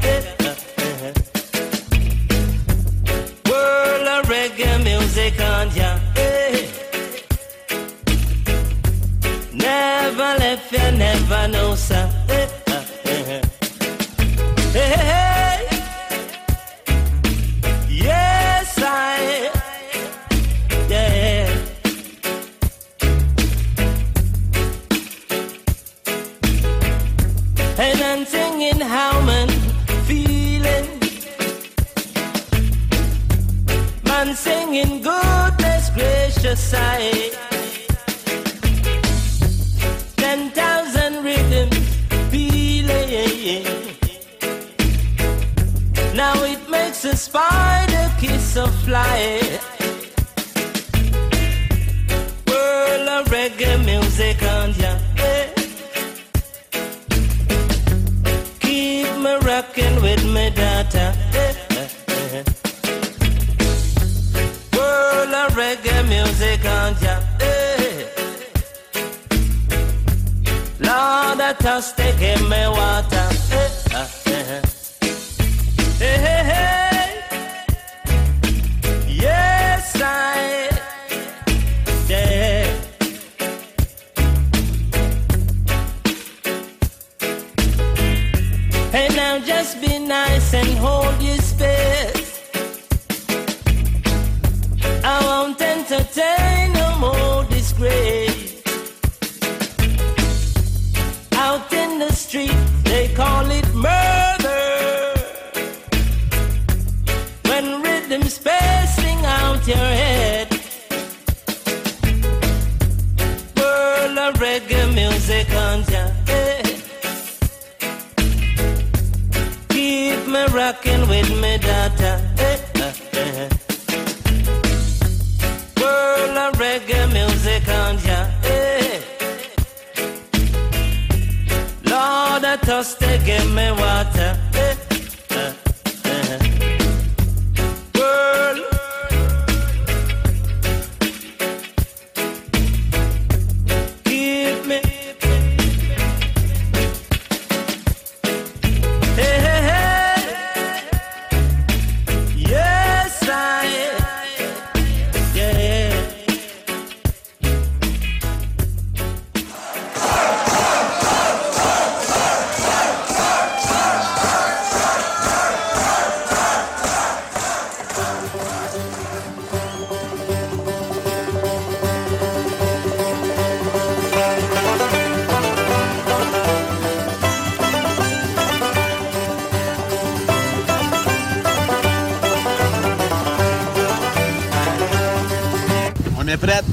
est 186.34 186.36
prête? 186.36 186.64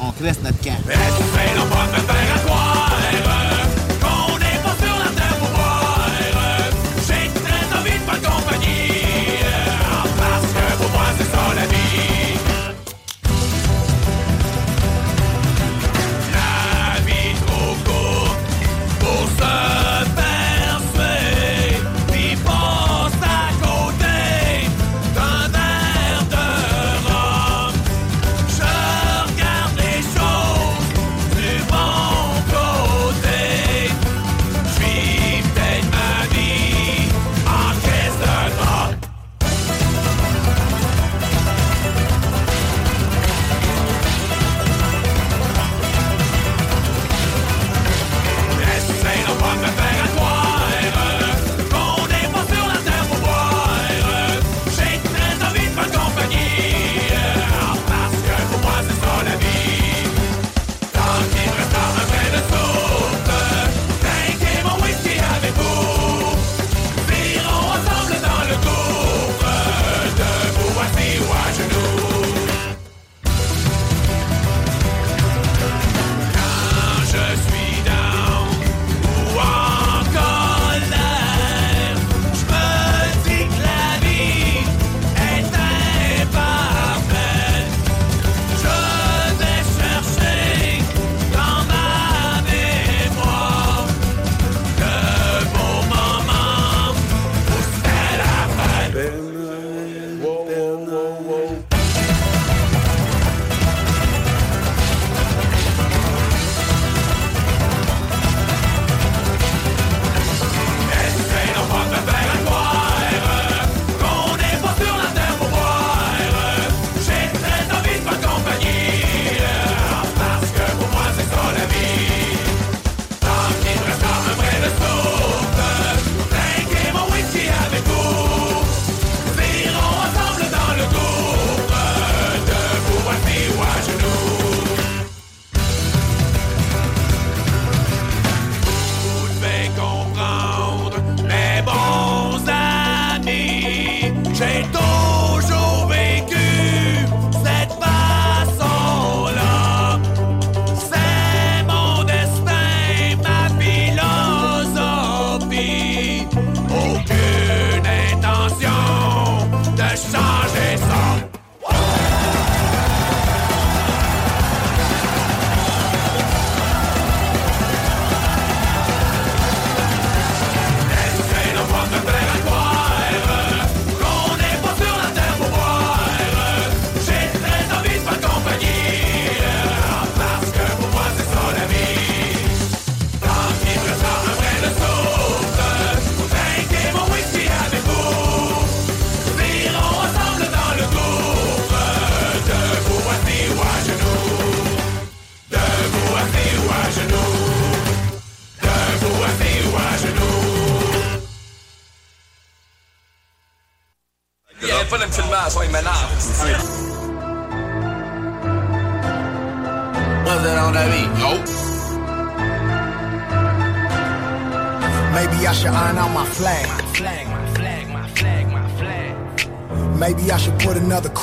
On 0.00 0.10
crée 0.12 0.32
notre 0.42 0.60
camp. 0.62 0.78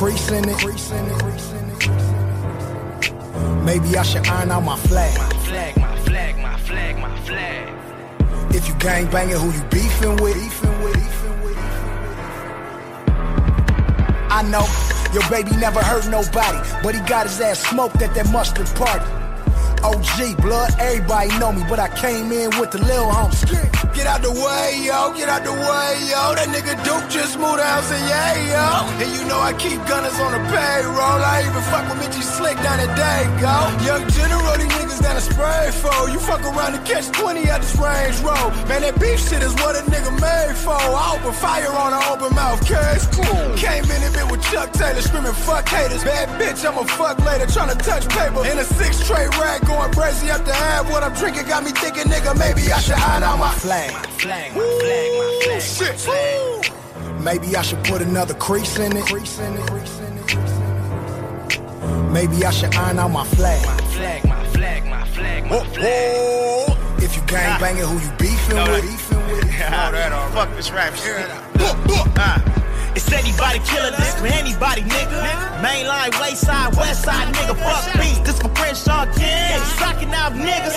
In 0.02 0.50
it. 0.50 1.86
Maybe 3.64 3.98
I 3.98 4.04
should 4.04 4.28
iron 4.28 4.52
out 4.52 4.64
my 4.64 4.78
flag. 4.78 5.18
My 5.18 5.30
Flag, 5.40 5.78
my 5.78 5.98
flag, 6.00 6.38
my 6.38 6.58
flag, 6.60 6.98
my 6.98 7.20
flag. 7.22 7.74
If 8.54 8.68
you 8.68 8.76
gang 8.76 9.10
banging, 9.10 9.38
who 9.38 9.52
you 9.52 9.64
beefing 9.70 10.18
with? 10.18 10.36
I 14.30 14.42
know 14.42 14.68
your 15.14 15.24
baby 15.30 15.56
never 15.56 15.82
hurt 15.82 16.10
nobody, 16.10 16.60
but 16.84 16.94
he 16.94 17.00
got 17.02 17.28
his 17.28 17.40
ass 17.40 17.60
smoked 17.60 18.02
at 18.02 18.14
that 18.16 18.30
mustard 18.32 18.68
party. 18.76 19.06
OG, 19.82 20.42
blood, 20.42 20.74
everybody 20.78 21.30
know 21.40 21.54
me, 21.54 21.64
but 21.70 21.80
I 21.80 21.88
came 21.96 22.34
in 22.34 22.50
with 22.60 22.72
the 22.72 22.80
lil 22.80 23.06
homies. 23.06 23.75
Get 24.06 24.14
out 24.14 24.22
the 24.22 24.38
way, 24.38 24.86
yo, 24.86 25.18
get 25.18 25.30
out 25.30 25.44
the 25.44 25.50
way, 25.50 25.92
yo. 26.06 26.38
That 26.38 26.54
nigga 26.54 26.78
Duke 26.86 27.10
just 27.10 27.42
moved 27.42 27.58
out 27.58 27.82
say, 27.90 27.98
yeah, 28.06 28.38
yo. 28.54 28.86
And 29.02 29.10
you 29.18 29.26
know 29.26 29.42
I 29.42 29.50
keep 29.58 29.82
gunners 29.90 30.14
on 30.22 30.30
the 30.30 30.46
payroll. 30.46 31.26
I 31.26 31.42
even 31.42 31.66
fuck 31.74 31.90
with 31.90 32.06
Mitchie 32.06 32.22
Slick 32.22 32.54
down 32.62 32.86
at 32.86 32.94
Dago. 32.94 33.66
Young 33.82 34.06
General, 34.14 34.62
niggas 34.96 35.02
got 35.02 35.18
a 35.18 35.22
spray 35.22 35.72
for. 35.72 36.10
You 36.10 36.20
fuck 36.20 36.42
around 36.42 36.76
and 36.76 36.86
catch 36.86 37.08
20 37.12 37.44
at 37.50 37.62
this 37.62 37.76
range 37.76 38.20
road. 38.22 38.52
Man, 38.68 38.82
that 38.82 39.00
beef 39.00 39.20
shit 39.20 39.42
is 39.44 39.54
what 39.56 39.76
a 39.76 39.82
nigga 39.90 40.12
made 40.20 40.56
for. 40.58 40.72
I 40.72 41.18
open 41.18 41.34
fire 41.34 41.72
on 41.72 41.94
an 41.94 42.04
open 42.10 42.36
mouth 42.36 42.62
case. 42.66 43.08
Cool. 43.12 43.56
Came 43.58 43.84
in 43.86 44.04
a 44.04 44.12
bit 44.12 44.32
with 44.32 44.44
Chuck 44.44 44.72
Taylor 44.74 45.02
screaming, 45.02 45.34
fuck 45.34 45.68
haters. 45.68 46.04
Bad 46.04 46.30
bitch, 46.40 46.66
I'm 46.68 46.78
a 46.78 46.86
fuck 46.86 47.20
later, 47.26 47.48
trying 47.48 47.76
to 47.76 47.80
touch 47.84 48.08
paper. 48.10 48.46
In 48.46 48.58
a 48.58 48.64
six 48.64 49.06
tray 49.06 49.28
rack, 49.40 49.66
going 49.66 49.92
crazy 49.94 50.30
up 50.32 50.46
the 50.46 50.54
half. 50.54 50.90
What 50.90 51.04
I'm 51.04 51.14
drinking 51.14 51.48
got 51.48 51.64
me 51.64 51.72
thinking, 51.72 52.06
nigga, 52.12 52.38
maybe 52.38 52.72
I 52.72 52.80
should 52.80 52.96
iron 52.96 53.24
out 53.24 53.40
my 53.40 53.54
flag. 53.54 53.92
Flag, 54.20 54.56
my 54.56 54.62
flag, 54.82 55.12
my 55.18 55.40
flag. 55.44 55.62
Shit. 55.62 55.96
Maybe 57.22 57.56
I 57.56 57.62
should 57.64 57.84
put 57.84 58.02
another 58.02 58.36
crease 58.36 58.78
in 58.78 58.96
it. 58.96 59.06
Maybe 62.12 62.46
I 62.46 62.52
should 62.52 62.74
iron 62.76 63.00
out 63.00 63.10
my 63.10 63.26
flag. 63.26 63.62
Flag, 63.62 63.82
my 63.82 63.88
flag, 63.88 64.26
my 64.26 64.35
flag, 65.16 65.44
my 65.46 65.58
oh, 65.58 65.64
flag. 65.72 66.12
Oh, 66.20 66.98
if 67.00 67.16
you 67.16 67.24
gang 67.24 67.56
ah. 67.56 67.60
banging, 67.60 67.88
who 67.88 67.96
you 68.04 68.12
beefing 68.20 68.56
Know 68.56 68.72
with? 68.72 68.84
that. 69.60 70.32
Fuck 70.34 70.56
this 70.56 70.72
rap 70.72 70.94
shit. 70.96 71.26
Ah. 72.20 72.44
It's 72.96 73.12
anybody 73.12 73.60
killer, 73.68 73.92
this 73.92 74.16
for 74.16 74.28
anybody, 74.28 74.82
nigga. 74.84 75.20
Mainline, 75.60 76.16
wayside, 76.20 76.76
west 76.76 77.04
side, 77.04 77.28
nigga, 77.36 77.56
fuck 77.60 77.84
beats. 78.00 78.20
This 78.24 78.40
for 78.40 78.50
Crenshaw 78.56 79.06
King. 79.16 79.60
Sucking 79.80 80.14
out 80.16 80.32
niggas, 80.32 80.76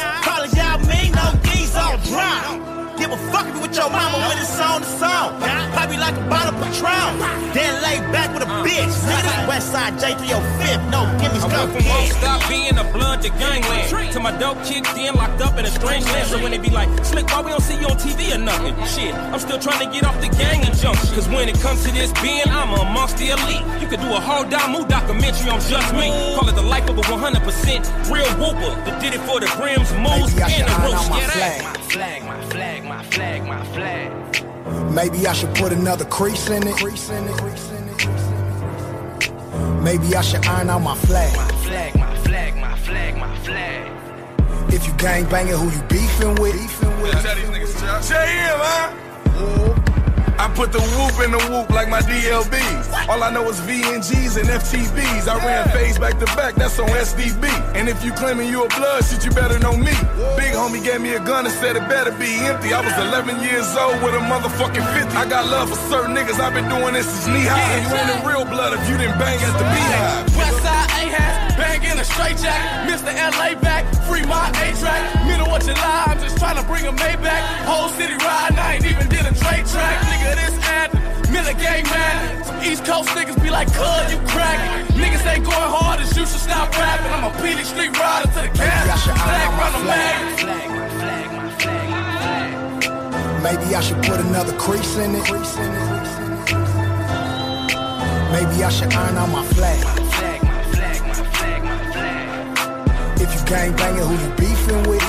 a 6.68 6.82
bottle 6.82 7.16
of 7.16 7.18
Patron. 7.18 7.52
Then 7.54 7.82
lay 7.82 7.98
back 8.12 8.32
with 8.34 8.42
a 8.42 8.50
uh. 8.50 8.64
bitch. 8.64 8.92
Nigga, 9.08 9.48
west 9.48 9.72
side 9.72 9.94
J305, 9.94 10.90
no 10.90 11.04
gimmies, 11.18 11.44
I 11.44 11.48
no 11.48 11.66
went 11.66 11.72
from 11.72 11.84
won't 11.88 12.12
stop 12.12 12.48
being 12.48 12.76
a 12.78 12.84
blood 12.92 13.22
to 13.22 13.30
gangland. 13.30 14.12
To 14.12 14.20
my 14.20 14.36
dope 14.38 14.62
kicked 14.64 14.96
in, 14.96 15.14
locked 15.14 15.40
up 15.40 15.58
in 15.58 15.64
a 15.64 15.70
strange 15.70 16.04
land. 16.06 16.28
So 16.28 16.42
when 16.42 16.52
they 16.52 16.58
be 16.58 16.70
like, 16.70 16.88
Slick, 17.04 17.26
why 17.28 17.40
we 17.40 17.50
don't 17.50 17.62
see 17.62 17.78
you 17.78 17.86
on 17.86 17.96
TV 17.96 18.34
or 18.34 18.38
nothing? 18.38 18.74
Shit, 18.86 19.14
I'm 19.14 19.40
still 19.40 19.58
trying 19.58 19.86
to 19.86 19.92
get 19.92 20.04
off 20.04 20.20
the 20.20 20.28
gang 20.36 20.60
injunction. 20.66 21.14
Cause 21.14 21.28
when 21.28 21.48
it 21.48 21.58
comes 21.60 21.84
to 21.84 21.92
this 21.92 22.12
being, 22.20 22.48
I'm 22.48 22.72
amongst 22.74 23.18
the 23.18 23.30
elite. 23.30 23.64
You 23.80 23.88
could 23.88 24.00
do 24.00 24.12
a 24.12 24.20
whole 24.20 24.44
Damu 24.44 24.88
documentary 24.88 25.50
on 25.50 25.60
just 25.60 25.92
me. 25.94 26.10
Call 26.36 26.48
it 26.48 26.54
the 26.54 26.62
life 26.62 26.88
of 26.88 26.98
a 26.98 27.02
100% 27.02 28.12
real 28.12 28.28
whooper. 28.38 28.72
That 28.84 29.00
did 29.00 29.14
it 29.14 29.20
for 29.20 29.40
the 29.40 29.50
brims, 29.56 29.92
moves, 29.92 30.34
Maybe 30.34 30.42
I 30.42 30.48
should 30.48 30.66
and 30.66 30.82
the 30.82 30.96
out 30.96 31.10
my 31.10 31.20
flag. 31.20 31.62
that. 31.62 31.80
Flag, 31.88 32.24
my 32.24 32.40
flag, 32.50 32.84
my 32.84 33.02
flag, 33.04 33.44
my 33.44 33.64
flag. 33.74 34.57
Maybe 34.92 35.26
I 35.26 35.32
should 35.32 35.54
put 35.54 35.72
another 35.72 36.04
crease 36.04 36.48
in 36.48 36.66
it. 36.66 36.82
Maybe 39.82 40.14
I 40.14 40.20
should 40.22 40.44
iron 40.46 40.70
out 40.70 40.82
my 40.82 40.96
flag. 40.96 41.32
Flag, 41.66 41.94
my 41.96 42.16
flag, 42.18 42.56
my 42.56 42.76
flag, 42.76 43.16
my 43.16 43.36
flag. 43.38 44.72
If 44.72 44.86
you 44.86 44.92
gang 44.94 45.24
banging, 45.28 45.54
who 45.54 45.70
you 45.70 45.82
beefing 45.88 46.34
with? 46.36 46.54
JM, 48.08 48.58
huh? 48.60 49.08
I 50.38 50.46
put 50.54 50.70
the 50.70 50.80
whoop 50.80 51.18
in 51.24 51.32
the 51.32 51.42
whoop 51.50 51.68
like 51.70 51.88
my 51.88 52.00
DLBs. 52.00 53.08
All 53.08 53.22
I 53.22 53.30
know 53.30 53.48
is 53.50 53.60
VNGs 53.60 54.38
and 54.38 54.48
FTBs. 54.48 55.26
I 55.26 55.36
ran 55.44 55.68
phase 55.70 55.98
back 55.98 56.18
to 56.20 56.26
back, 56.38 56.54
that's 56.54 56.78
on 56.78 56.88
SDB. 56.88 57.50
And 57.74 57.88
if 57.88 58.04
you 58.04 58.12
claiming 58.12 58.48
you 58.48 58.64
a 58.64 58.68
blood 58.68 59.04
shit, 59.04 59.24
you 59.24 59.32
better 59.32 59.58
know 59.58 59.76
me. 59.76 59.92
Big 60.38 60.54
homie 60.54 60.82
gave 60.82 61.00
me 61.00 61.14
a 61.14 61.20
gun 61.20 61.44
and 61.44 61.54
said 61.54 61.74
it 61.76 61.88
better 61.88 62.12
be 62.12 62.30
empty. 62.46 62.72
I 62.72 62.80
was 62.80 62.94
11 62.94 63.42
years 63.42 63.66
old 63.74 64.00
with 64.02 64.14
a 64.14 64.22
motherfucking 64.30 64.86
50. 64.94 65.16
I 65.16 65.28
got 65.28 65.46
love 65.46 65.70
for 65.70 65.80
certain 65.90 66.14
niggas, 66.14 66.38
I've 66.38 66.54
been 66.54 66.68
doing 66.68 66.94
this 66.94 67.06
since 67.06 67.26
knee 67.26 67.46
high. 67.46 67.58
And 67.74 67.82
you 67.82 67.94
ain't 67.98 68.22
a 68.22 68.28
real 68.28 68.44
blood 68.44 68.78
if 68.78 68.88
you 68.88 68.96
didn't 68.96 69.18
bang 69.18 69.42
at 69.42 69.52
the 69.58 69.66
beehive. 69.74 70.26
Westside 70.38 70.88
A-hat, 71.02 71.47
bang 71.78 71.92
in 71.92 71.98
a 71.98 72.04
straight 72.04 72.36
jack. 72.38 72.88
Mr. 72.88 73.12
LA 73.14 73.58
back, 73.60 73.84
free 74.06 74.24
my 74.26 74.48
A-track. 74.62 75.26
Middle 75.26 75.54
of 75.54 75.62
July, 75.62 76.04
I'm 76.06 76.18
just 76.20 76.38
trying 76.38 76.56
to 76.56 76.64
bring 76.64 76.86
a 76.86 76.92
Maybach. 76.92 77.42
Whole 77.66 77.88
city 77.90 78.14
riding, 78.14 78.58
I 78.58 78.74
ain't 78.74 78.84
even 78.84 79.08
did 79.08 79.26
a 79.26 79.34
trade 79.34 79.66
track. 79.66 79.96
Nigga, 80.06 80.34
this 80.36 80.68
anthem, 80.68 81.32
Miller 81.32 81.54
gang 81.54 81.84
man. 81.84 82.44
Some 82.44 82.62
East 82.62 82.84
Coast 82.84 83.08
niggas 83.10 83.40
be 83.42 83.50
like, 83.50 83.68
cuz, 83.68 84.12
you 84.12 84.18
crackin'. 84.28 84.86
Niggas 84.96 85.26
ain't 85.26 85.44
going 85.44 85.70
hard 85.76 86.00
as 86.00 86.16
you 86.16 86.26
should 86.26 86.40
stop 86.40 86.70
rapping. 86.76 87.12
I'm 87.12 87.24
a 87.24 87.30
PD 87.38 87.64
street 87.64 87.96
rider 87.98 88.28
to 88.28 88.40
the 88.42 88.50
gas. 88.56 89.04
Flag 89.04 89.48
run 89.58 89.72
the 89.72 89.82
mag. 89.86 90.38
Flag, 90.38 90.70
my 90.70 90.88
flag, 90.98 91.30
my 91.32 91.50
flag, 91.58 91.90
my 91.90 92.10
flag. 92.10 93.42
Maybe 93.42 93.74
I 93.74 93.80
should 93.80 94.02
put 94.02 94.20
another 94.20 94.56
crease 94.58 94.96
in 94.96 95.14
it. 95.14 95.28
Maybe 98.32 98.62
I 98.62 98.70
should 98.70 98.92
iron 98.92 99.16
out 99.16 99.28
my 99.30 99.44
flag. 99.44 99.78
Flag, 99.80 99.96
my 99.96 100.10
flag, 100.12 100.37
If 103.30 103.40
you 103.40 103.46
gang 103.46 103.76
banging, 103.76 104.02
who 104.04 104.14
you 104.14 104.34
beefing 104.36 104.82
with? 104.88 105.04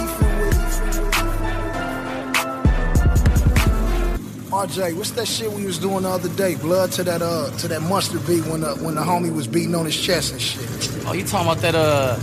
RJ, 4.52 4.96
what's 4.98 5.12
that 5.12 5.28
shit 5.28 5.52
we 5.52 5.64
was 5.66 5.78
doing 5.78 6.04
the 6.04 6.10
other 6.10 6.30
day? 6.30 6.56
Blood 6.56 6.92
to 6.94 7.04
that 7.04 7.22
uh 7.22 7.50
to 7.60 7.68
that 7.68 7.82
mustard 7.82 8.26
beat 8.28 8.46
when 8.48 8.62
the 8.62 8.76
when 8.84 8.96
the 8.96 9.02
homie 9.02 9.34
was 9.34 9.48
beating 9.48 9.76
on 9.76 9.86
his 9.86 10.00
chest 10.00 10.34
and 10.34 10.42
shit. 10.42 11.06
Oh, 11.06 11.14
you 11.14 11.24
talking 11.24 11.48
about 11.48 11.62
that, 11.62 11.76
uh, 11.76 12.16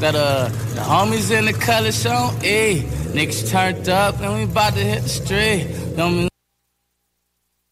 that, 0.00 0.14
uh, 0.14 0.48
the 0.74 0.80
homies 0.80 1.30
in 1.30 1.44
the 1.46 1.52
color 1.52 1.92
show? 1.92 2.30
Hey, 2.40 2.82
niggas 3.14 3.48
turned 3.50 3.88
up 3.88 4.20
and 4.20 4.34
we 4.34 4.42
about 4.44 4.72
to 4.74 4.80
hit 4.80 5.02
the 5.02 5.08
street. 5.08 5.68
Don't 5.96 6.28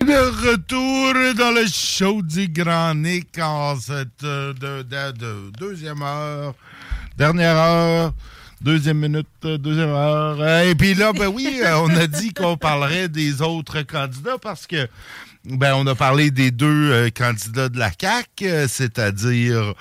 De 0.00 0.30
retour 0.46 1.34
dans 1.34 1.50
le 1.54 1.66
show 1.66 2.20
du 2.22 2.46
Grand 2.48 2.94
Nick 2.94 3.38
en 3.38 3.74
cette 3.76 4.22
euh, 4.22 4.52
de- 4.52 4.82
de- 4.82 5.12
de- 5.12 5.50
deuxième 5.58 6.02
heure, 6.02 6.54
dernière 7.16 7.56
heure, 7.56 8.12
deuxième 8.60 8.98
minute, 8.98 9.26
deuxième 9.42 9.90
heure. 9.90 10.36
Euh, 10.40 10.70
Et 10.70 10.74
puis 10.74 10.94
là, 10.94 11.12
ben 11.12 11.28
oui, 11.28 11.60
euh, 11.64 11.76
on 11.78 11.90
a 11.96 12.06
dit 12.06 12.32
qu'on 12.32 12.56
parlerait 12.56 13.08
des 13.08 13.42
autres 13.42 13.82
candidats 13.82 14.38
parce 14.40 14.66
que 14.66 14.88
ben 15.44 15.74
on 15.74 15.86
a 15.86 15.94
parlé 15.94 16.30
des 16.30 16.50
deux 16.50 16.90
euh, 16.90 17.10
candidats 17.10 17.68
de 17.68 17.78
la 17.78 17.90
CAC, 17.90 18.28
euh, 18.42 18.66
c'est-à-dire 18.66 19.74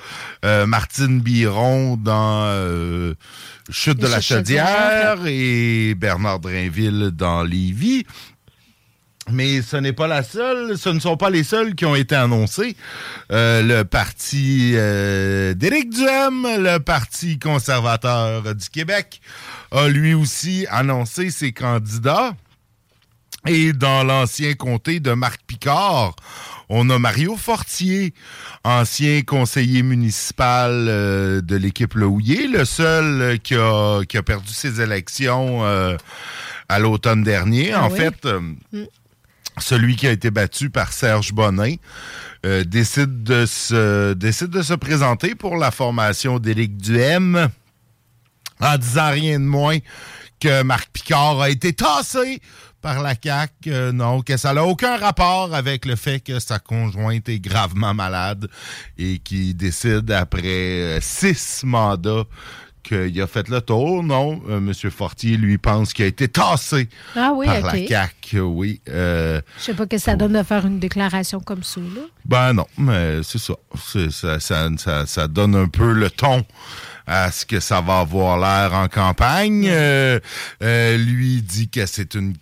euh, 0.44 0.66
Martine 0.66 1.22
Biron 1.22 1.96
dans 1.96 3.14
Chute 3.70 3.98
de 4.00 4.08
la 4.08 4.20
Chaudière 4.20 5.20
et 5.26 5.96
Bernard 5.96 6.40
Drainville 6.40 7.12
dans 7.16 7.44
Lévis. 7.44 8.06
Mais 9.32 9.62
ce 9.62 9.78
n'est 9.78 9.94
pas 9.94 10.08
la 10.08 10.22
seule, 10.22 10.78
ce 10.78 10.90
ne 10.90 11.00
sont 11.00 11.16
pas 11.16 11.30
les 11.30 11.44
seuls 11.44 11.76
qui 11.76 11.86
ont 11.86 11.96
été 11.96 12.14
annoncés. 12.14 12.76
Euh, 13.32 13.62
le 13.62 13.86
parti 13.86 14.74
euh, 14.76 15.54
d'Éric 15.54 15.92
Duhem, 15.92 16.46
le 16.58 16.80
Parti 16.80 17.40
conservateur 17.40 18.54
du 18.54 18.70
Québec, 18.70 19.22
a 19.72 19.88
lui 19.88 20.14
aussi 20.14 20.68
annoncé 20.70 21.30
ses 21.30 21.54
candidats. 21.54 22.36
Et 23.48 23.74
dans 23.74 24.04
l'ancien 24.04 24.54
comté 24.54 25.00
de 25.00 25.12
Marc 25.14 25.42
Picard, 25.48 26.16
on 26.70 26.90
a 26.90 26.98
Mario 27.00 27.36
Fortier, 27.36 28.14
ancien 28.64 29.22
conseiller 29.22 29.84
municipal 29.84 30.72
euh, 30.90 31.42
de 31.42 31.56
l'équipe 31.56 31.94
Le 31.94 32.08
Houillet, 32.08 32.48
le 32.48 32.66
seul 32.66 33.40
qui 33.40 33.56
a, 33.56 34.02
qui 34.06 34.18
a 34.18 34.24
perdu 34.24 34.52
ses 34.52 34.82
élections 34.82 35.62
à 36.70 36.80
l'automne 36.80 37.24
dernier. 37.24 37.74
Ah 37.74 37.86
en 37.86 37.92
oui? 37.92 37.98
fait, 37.98 38.26
euh, 38.26 38.42
celui 39.60 39.96
qui 39.96 40.08
a 40.08 40.12
été 40.12 40.32
battu 40.32 40.70
par 40.70 40.94
Serge 40.94 41.34
Bonin, 41.34 41.76
euh, 42.46 42.64
décide, 42.64 43.24
de 43.24 43.46
se, 43.46 44.74
présenter 44.76 45.36
pour 45.36 45.56
la 45.56 45.72
formation 45.72 46.40
d'Éric 46.40 46.78
Duhem 46.78 47.50
en 48.60 48.78
disant 48.78 49.12
rien 49.12 49.40
de 49.40 49.46
moins 49.46 49.78
que 50.40 50.64
Marc 50.64 50.90
Picard 50.92 51.42
a 51.42 51.50
été 51.50 51.74
tassé 51.74 52.42
par 52.82 53.02
la 53.02 53.14
CAQ. 53.22 53.54
Euh, 53.68 53.92
non, 53.94 54.22
que 54.22 54.36
ça 54.36 54.54
n'a 54.54 54.66
aucun 54.66 54.98
rapport 54.98 55.56
avec 55.56 55.86
le 55.86 55.96
fait 55.96 56.20
que 56.20 56.40
sa 56.40 56.60
conjointe 56.60 57.30
est 57.30 57.40
gravement 57.40 57.94
malade 57.94 58.50
et 58.98 59.20
qui 59.20 59.54
décide 59.54 60.12
après 60.12 60.98
euh, 60.98 61.00
six 61.02 61.64
mandats 61.64 62.26
qu'il 62.84 63.20
a 63.22 63.28
fait 63.28 63.48
le 63.50 63.62
tour. 63.62 64.04
Non, 64.04 64.42
euh, 64.50 64.58
M. 64.58 64.74
Fortier, 64.92 65.38
lui, 65.38 65.58
pense 65.58 65.94
qu'il 65.94 66.06
a 66.06 66.08
été 66.08 66.28
tassé 66.28 66.90
Ah 67.16 67.32
oui, 67.34 67.46
par 67.46 67.62
la 67.62 67.88
CAQ. 67.88 68.42
Oui. 68.42 68.82
Euh, 68.90 69.42
Je 69.58 69.64
sais 69.64 69.74
pas 69.74 69.86
que 69.88 69.98
ça 69.98 70.16
donne 70.16 70.34
de 70.34 70.44
faire 70.44 70.66
une 70.66 70.80
déclaration 70.80 71.40
comme 71.40 71.64
ça, 71.64 71.80
là. 71.82 72.02
ben 72.26 72.54
non, 72.54 72.68
mais 72.78 73.24
c'est 73.24 73.40
ça. 73.40 73.54
Ça, 74.12 74.40
ça, 74.40 74.70
ça. 74.78 75.06
ça 75.06 75.28
donne 75.28 75.56
un 75.56 75.68
peu 75.68 75.92
le 75.94 76.10
ton 76.10 76.46
à 77.08 77.32
ce 77.32 77.46
que 77.46 77.60
ça 77.60 77.82
va 77.82 78.00
avoir 78.00 78.38
l'air 78.38 78.78
en 78.78 78.88
campagne. 78.88 79.68
Euh, 79.70 80.20
lui 80.98 81.42
dit 81.42 81.70
que 81.70 81.86
c'est 81.86 82.14
une 82.16 82.34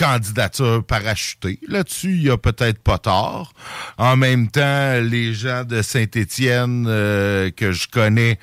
candidature 0.00 0.82
parachutée. 0.82 1.58
Là-dessus, 1.68 2.12
il 2.12 2.22
y 2.22 2.30
a 2.30 2.38
peut-être 2.38 2.78
pas 2.78 2.96
tort. 2.96 3.52
En 3.98 4.16
même 4.16 4.48
temps, 4.48 4.98
les 5.02 5.34
gens 5.34 5.64
de 5.64 5.82
Saint-Étienne 5.82 6.86
euh, 6.88 7.50
que 7.50 7.72
je 7.72 7.86
connais 7.86 8.38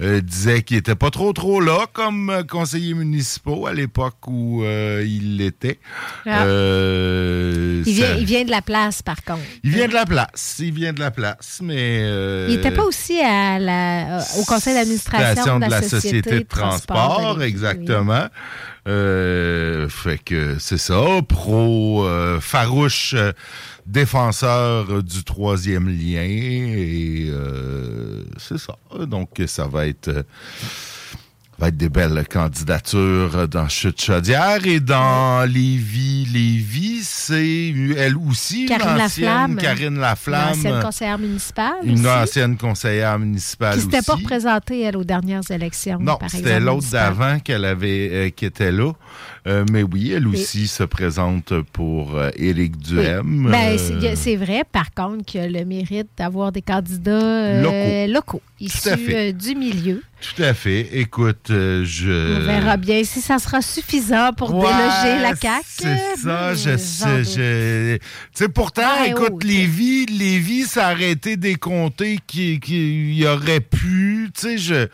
euh, 0.00 0.22
disaient 0.22 0.62
qu'il 0.62 0.78
était 0.78 0.94
pas 0.94 1.10
trop 1.10 1.34
trop 1.34 1.60
là 1.60 1.86
comme 1.92 2.30
euh, 2.30 2.42
conseiller 2.44 2.94
municipal 2.94 3.54
à 3.68 3.74
l'époque 3.74 4.26
où 4.26 4.64
euh, 4.64 5.04
il 5.06 5.36
l'était. 5.36 5.78
Ah. 6.26 6.44
Il 6.46 7.82
vient, 7.94 8.06
ça- 8.06 8.18
il 8.18 8.24
vient 8.24 8.44
de 8.44 8.50
la 8.50 8.62
place, 8.62 9.02
par 9.02 9.22
contre. 9.22 9.42
il 9.62 9.70
vient 9.70 9.88
de 9.88 9.94
la 9.94 10.06
place. 10.06 10.56
Il 10.60 10.72
vient 10.72 10.94
de 10.94 11.00
la 11.00 11.10
place, 11.10 11.60
mais. 11.62 12.00
Il 12.48 12.56
n'était 12.56 12.70
pas 12.70 12.84
aussi 12.84 13.20
à 13.20 13.58
la, 13.58 14.24
au 14.38 14.44
conseil 14.44 14.74
d'administration 14.74 15.58
de, 15.60 15.68
la, 15.68 15.82
Société, 15.82 16.38
de 16.38 16.40
transport. 16.40 17.42
exactement. 17.42 18.28
Euh, 18.88 19.88
fait 19.88 20.18
que 20.18 20.56
c'est 20.58 20.78
ça, 20.78 21.04
pro 21.28 22.04
euh, 22.04 22.40
farouche 22.40 23.14
euh, 23.16 23.32
défenseur 23.86 24.90
euh, 24.90 25.02
du 25.02 25.22
troisième 25.22 25.88
lien 25.88 26.22
et 26.24 27.30
c'est 28.38 28.58
ça. 28.58 28.76
Donc 29.06 29.40
ça 29.46 29.68
va 29.68 29.86
être 29.86 30.24
va 31.58 31.68
être 31.68 31.76
des 31.76 31.88
belles 31.88 32.24
candidatures 32.28 33.46
dans 33.48 33.68
Chute 33.68 34.00
Chaudière 34.00 34.66
et 34.66 34.80
dans 34.80 35.48
Lévis, 35.48 36.26
Lévis, 36.32 37.02
c'est 37.02 37.74
elle 37.96 38.16
aussi 38.16 38.66
Karine 38.66 38.96
Laflamme. 38.96 39.56
Karine 39.56 39.98
Laflamme, 39.98 40.48
L'ancienne 40.48 40.82
conseillère 40.82 41.18
municipale. 41.18 41.72
une 41.84 41.98
aussi, 42.00 42.08
ancienne 42.08 42.56
conseillère 42.56 43.18
municipale 43.18 43.74
Qui 43.76 43.82
s'était 43.82 44.02
pas 44.02 44.14
représentée, 44.14 44.80
elle, 44.82 44.96
aux 44.96 45.04
dernières 45.04 45.48
élections. 45.50 45.98
Non, 46.00 46.18
c'était 46.28 46.58
l'autre 46.58 46.88
d'avant 46.90 47.38
qu'elle 47.38 47.64
avait 47.64 48.08
euh, 48.12 48.30
qui 48.30 48.46
était 48.46 48.72
là. 48.72 48.92
Euh, 49.48 49.64
mais 49.72 49.82
oui, 49.82 50.12
elle 50.12 50.28
aussi 50.28 50.68
se 50.68 50.84
présente 50.84 51.52
pour 51.72 52.16
euh, 52.16 52.30
Éric 52.36 52.74
Oui. 52.76 52.94
Duhem. 52.94 53.48
Ben, 53.50 53.76
Euh, 53.76 54.12
c'est- 54.14 54.36
vrai, 54.36 54.62
par 54.70 54.94
contre, 54.94 55.24
qu'il 55.24 55.40
a 55.40 55.48
le 55.48 55.64
mérite 55.64 56.06
d'avoir 56.16 56.52
des 56.52 56.62
candidats 56.62 57.60
Locaux. 58.06 58.40
issus 58.60 59.32
du 59.32 59.54
milieu. 59.56 60.00
Tout 60.20 60.40
à 60.44 60.54
fait. 60.54 60.88
Écoute, 60.92 61.50
euh, 61.50 61.84
je. 61.84 62.36
On 62.36 62.44
verra 62.46 62.76
bien 62.76 63.02
si 63.02 63.20
ça 63.20 63.40
sera 63.40 63.60
suffisant 63.60 64.32
pour 64.36 64.54
Ouais, 64.54 64.68
déloger 64.68 65.20
la 65.20 65.34
CAQ. 65.34 65.64
C'est 65.66 66.16
ça, 66.22 66.54
je 66.54 66.76
sais. 66.76 67.24
je- 67.24 67.96
Tu 67.96 68.00
sais, 68.34 68.48
pourtant, 68.48 68.82
Ouais, 69.00 69.10
écoute, 69.10 69.32
oh, 69.32 69.38
Lévis, 69.42 70.06
Lévis, 70.06 70.62
ça 70.62 70.92
aurait 70.92 71.10
été 71.10 71.36
des 71.36 71.56
comtés 71.56 72.20
qui, 72.28 72.60
qui 72.60 73.16
y 73.16 73.26
aurait 73.26 73.58
pu. 73.60 74.30
Tu 74.32 74.40
sais, 74.40 74.58
je. 74.58 74.86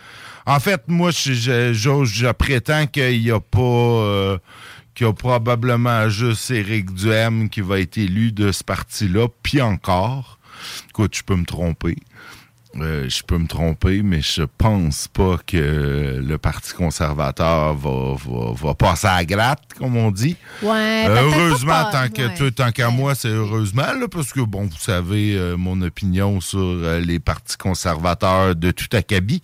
En 0.48 0.60
fait, 0.60 0.82
moi, 0.88 1.10
je, 1.10 1.32
je, 1.34 1.72
je- 1.72 2.04
je 2.04 2.26
prétends 2.32 2.86
qu'il 2.86 3.20
n'y 3.22 3.30
a 3.30 3.40
pas. 3.40 3.58
euh, 3.60 4.38
qu'il 4.94 5.06
y 5.06 5.10
a 5.10 5.12
probablement 5.12 6.08
juste 6.08 6.50
Éric 6.50 6.92
Duhem 6.92 7.48
qui 7.48 7.60
va 7.60 7.78
être 7.78 7.98
élu 7.98 8.32
de 8.32 8.50
ce 8.50 8.64
parti-là, 8.64 9.28
puis 9.44 9.60
encore. 9.62 10.40
Écoute, 10.88 11.14
je 11.16 11.22
peux 11.22 11.36
me 11.36 11.44
tromper. 11.44 11.94
Euh, 12.76 13.08
je 13.08 13.22
peux 13.22 13.38
me 13.38 13.46
tromper, 13.46 14.02
mais 14.02 14.20
je 14.22 14.42
pense 14.58 15.06
pas 15.08 15.36
que 15.46 16.20
le 16.20 16.36
Parti 16.38 16.72
conservateur 16.74 17.74
va, 17.74 18.14
va, 18.26 18.52
va 18.52 18.74
passer 18.74 19.06
à 19.06 19.16
la 19.18 19.24
gratte, 19.24 19.62
comme 19.78 19.96
on 19.96 20.10
dit. 20.10 20.36
Ouais, 20.62 21.04
Euh, 21.08 21.14
peut-être 21.22 21.38
heureusement, 21.38 21.72
pas- 21.84 21.90
tant 22.08 22.22
ouais. 22.22 22.34
tout- 22.36 22.50
tant 22.50 22.72
qu'à 22.72 22.90
moi, 22.90 23.14
c'est 23.14 23.28
heureusement, 23.28 23.92
là, 23.98 24.06
parce 24.10 24.32
que, 24.32 24.40
bon, 24.40 24.64
vous 24.64 24.78
savez 24.78 25.36
euh, 25.36 25.56
mon 25.56 25.80
opinion 25.80 26.40
sur 26.40 26.74
les 27.00 27.20
partis 27.20 27.56
conservateurs 27.56 28.56
de 28.56 28.70
tout 28.72 28.88
acabit. 28.96 29.42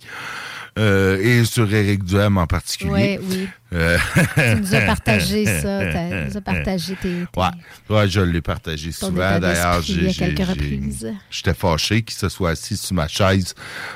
Euh, 0.77 1.17
et 1.21 1.45
sur 1.45 1.73
Éric 1.73 2.03
Duhem 2.03 2.37
en 2.37 2.47
particulier. 2.47 2.91
Ouais, 2.91 3.19
oui. 3.23 3.47
Euh, 3.73 3.97
Tu 4.35 4.61
nous 4.61 4.75
as 4.75 4.81
partagé 4.81 5.45
ça. 5.61 5.79
Tu 5.91 6.27
nous 6.29 6.37
as 6.37 6.41
partagé 6.41 6.95
tes. 7.01 7.09
tes- 7.33 7.39
Ouais, 7.39 7.47
ouais, 7.89 8.07
je 8.09 8.21
l'ai 8.21 8.41
partagé 8.41 8.91
souvent. 8.91 9.39
D'ailleurs, 9.39 9.81
j'ai- 9.81 10.09
j'étais 11.29 11.53
fâché 11.53 12.01
qu'il 12.03 12.17
se 12.17 12.29
soit 12.29 12.51
assis 12.51 12.77
sur 12.77 12.93
ma 12.95 13.07
chaise 13.07 13.53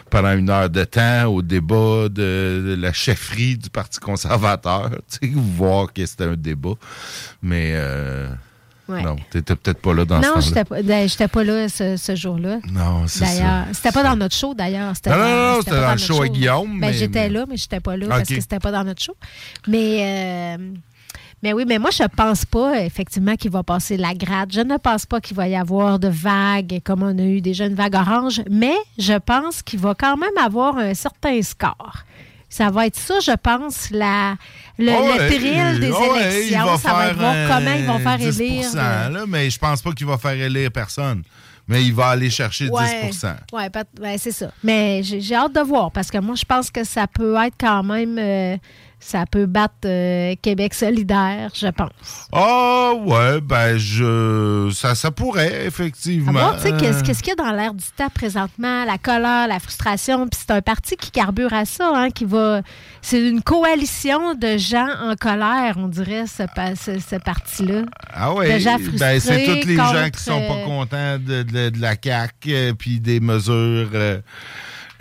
pendant 0.10 0.34
une 0.34 0.50
heure 0.50 0.70
de 0.70 0.84
temps 0.84 1.26
au 1.26 1.42
débat 1.42 2.10
de, 2.10 2.64
de 2.68 2.78
la 2.80 2.92
chefferie 2.94 3.58
du 3.58 3.70
Parti 3.70 4.00
conservateur. 4.00 4.90
Tu 5.20 5.28
sais, 5.30 5.34
voir 5.36 5.92
que 5.94 6.06
c'était 6.06 6.26
un 6.26 6.36
débat. 6.36 6.74
Mais 7.42 7.72
euh, 7.76 8.28
Ouais. 8.90 9.04
non, 9.04 9.16
t'étais 9.30 9.56
peut-être 9.56 9.80
pas 9.82 9.94
là 9.94 10.04
dans 10.04 10.22
ce 10.22 10.28
Non, 10.28 10.34
temps-là. 10.34 10.46
j'étais 10.48 10.64
pas, 10.66 10.82
ben, 10.82 11.08
j'étais 11.08 11.28
pas 11.28 11.44
là 11.44 11.70
ce, 11.70 11.96
ce 11.96 12.16
jour-là. 12.16 12.58
Non, 12.72 13.06
c'est 13.08 13.20
ça. 13.20 13.26
D'ailleurs, 13.26 13.66
c'était 13.74 13.92
pas 13.92 14.04
dans 14.04 14.16
notre 14.16 14.36
show, 14.36 14.54
d'ailleurs. 14.56 14.96
C'était 14.96 15.12
Non, 15.12 15.18
dans- 15.18 15.24
non, 15.24 15.54
non, 15.54 15.60
c'était 15.60 15.72
dans 15.72 15.82
le 15.82 15.88
notre 15.88 16.00
show 16.02 16.22
à 16.24 16.28
Guillaume, 16.28 16.80
Ben, 16.80 16.88
mais- 16.88 16.94
j'étais 16.94 17.30
là, 17.30 17.46
mais 17.48 17.56
j'étais 17.58 17.80
pas 17.80 17.96
là 17.96 18.08
parce 18.10 18.28
que 18.28 18.42
c'était 18.42 18.60
pas 18.60 18.72
dans 18.72 18.84
notre 18.84 19.02
show. 19.04 19.16
Mais, 19.68 20.56
euh, 20.58 20.72
mais 21.44 21.54
oui, 21.54 21.64
mais 21.68 21.78
moi, 21.80 21.92
je 21.92 22.04
pense 22.16 22.46
pas, 22.46 22.82
effectivement, 22.84 23.36
qu'il 23.36 23.52
va 23.52 23.64
passer 23.64 23.96
la 23.96 24.14
grade. 24.14 24.52
Je 24.52 24.62
ne 24.62 24.78
pense 24.78 25.06
pas 25.06 25.22
qu'il 25.22 25.38
va 25.38 25.48
y 25.48 25.56
avoir 25.56 26.00
de 26.00 26.08
vagues 26.10 26.82
comme 26.84 27.04
on 27.04 27.18
a 27.18 27.22
eu 27.24 27.42
déjà 27.42 27.66
une 27.68 27.76
vague 27.76 27.96
orange, 27.96 28.42
mais 28.50 28.76
je 28.98 29.14
pense 29.20 29.62
qu'il 29.62 29.80
va 29.80 29.94
quand 29.96 30.18
même 30.18 30.38
avoir 30.44 30.78
un 30.78 30.94
certain 30.94 31.42
score. 31.42 32.04
Ça 32.50 32.70
va 32.72 32.88
être 32.88 32.96
ça, 32.98 33.20
je 33.20 33.32
pense, 33.42 33.90
la, 33.92 34.36
le, 34.78 34.86
le 34.86 34.92
ouais, 34.92 35.28
thrill 35.28 35.80
des 35.80 35.92
ouais, 35.92 36.36
élections. 36.40 36.78
ça 36.78 36.94
va 36.94 37.08
être 37.10 37.18
voir 37.18 37.32
un 37.32 37.48
comment 37.48 37.74
ils 37.78 37.86
vont 37.86 38.00
faire 38.00 38.18
10%, 38.18 38.42
élire. 38.42 38.66
euh, 38.76 39.10
là, 39.10 39.26
mais 39.28 39.50
je 39.50 39.60
pense 39.60 39.82
pas 39.82 39.92
qu'il 39.92 40.08
va 40.08 40.18
faire 40.18 40.32
élire 40.32 40.72
personne. 40.72 41.22
Mais 41.68 41.84
il 41.84 41.94
va 41.94 42.08
aller 42.08 42.32
chercher 42.32 42.66
10 42.66 42.72
Ouais, 43.54 43.70
peut- 43.70 43.84
ben, 44.02 44.18
c'est 44.18 44.32
ça. 44.32 44.52
Mais 44.64 45.02
j'ai 45.04 45.22
j'ai 45.22 45.36
hâte 45.36 45.54
de 45.54 45.60
voir 45.62 45.92
parce 45.92 46.10
que 46.10 46.18
moi, 46.18 46.34
je 46.34 46.44
pense 46.44 46.72
que 46.72 46.84
ça 46.84 47.06
peut 47.06 47.36
être 47.46 47.54
quand 47.60 47.84
même. 47.84 48.18
euh, 48.18 48.58
ça 49.00 49.26
peut 49.26 49.46
battre 49.46 49.74
euh, 49.86 50.36
Québec 50.42 50.74
solidaire, 50.74 51.52
je 51.56 51.68
pense. 51.68 52.28
Ah 52.34 52.92
ouais, 53.00 53.40
ben 53.42 53.78
je 53.78 54.70
ça, 54.74 54.94
ça 54.96 55.10
pourrait, 55.12 55.66
effectivement. 55.66 56.54
tu 56.56 56.62
sais, 56.64 56.74
qu'est-ce 56.78 57.24
qu'il 57.24 57.30
y 57.30 57.40
a 57.40 57.44
dans 57.44 57.52
l'air 57.52 57.74
du 57.74 57.86
temps 57.96 58.10
présentement, 58.14 58.84
la 58.86 58.98
colère, 58.98 59.48
la 59.48 59.60
frustration, 59.60 60.28
puis 60.28 60.40
c'est 60.46 60.52
un 60.54 60.62
parti 60.62 60.96
qui 60.96 61.12
carbure 61.12 61.54
à 61.54 61.66
ça, 61.66 61.92
hein, 61.96 62.10
qui 62.12 62.26
va... 62.26 62.62
C'est 63.02 63.22
une 63.28 63.42
coalition 63.42 64.34
de 64.36 64.58
gens 64.58 64.88
en 65.02 65.16
colère, 65.16 65.76
on 65.78 65.88
dirait, 65.88 66.26
ce, 66.28 66.44
ce, 66.76 67.00
ce 67.00 67.16
parti-là. 67.16 67.84
Ah 68.14 68.34
ouais, 68.34 68.54
de 68.56 68.60
gens 68.60 68.78
ben, 69.00 69.20
c'est 69.20 69.46
tous 69.62 69.68
les 69.68 69.76
gens 69.78 70.10
qui 70.14 70.22
sont 70.22 70.42
pas 70.42 70.56
euh, 70.56 70.66
contents 70.66 71.18
de, 71.18 71.44
de- 71.44 71.70
de 71.70 71.80
la 71.82 71.96
CAQ 72.02 72.54
euh, 72.54 72.74
puis 72.74 73.00
des 73.00 73.20
mesures. 73.22 73.90
euh, 73.94 74.20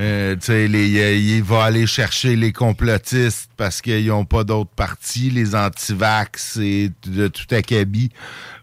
euh, 0.01 0.37
les- 0.49 1.01
euh, 1.01 1.15
il 1.17 1.43
va 1.43 1.65
aller 1.65 1.87
chercher 1.87 2.37
les 2.37 2.53
complotistes 2.53 3.51
parce 3.57 3.81
qu'ils 3.83 4.07
n'ont 4.07 4.25
pas 4.25 4.45
d'autres 4.45 4.71
partis. 4.77 5.31
Les 5.31 5.55
antivax 5.55 6.57
et 6.59 6.91
de 7.07 7.29
tout 7.29 7.53
acabit 7.55 8.11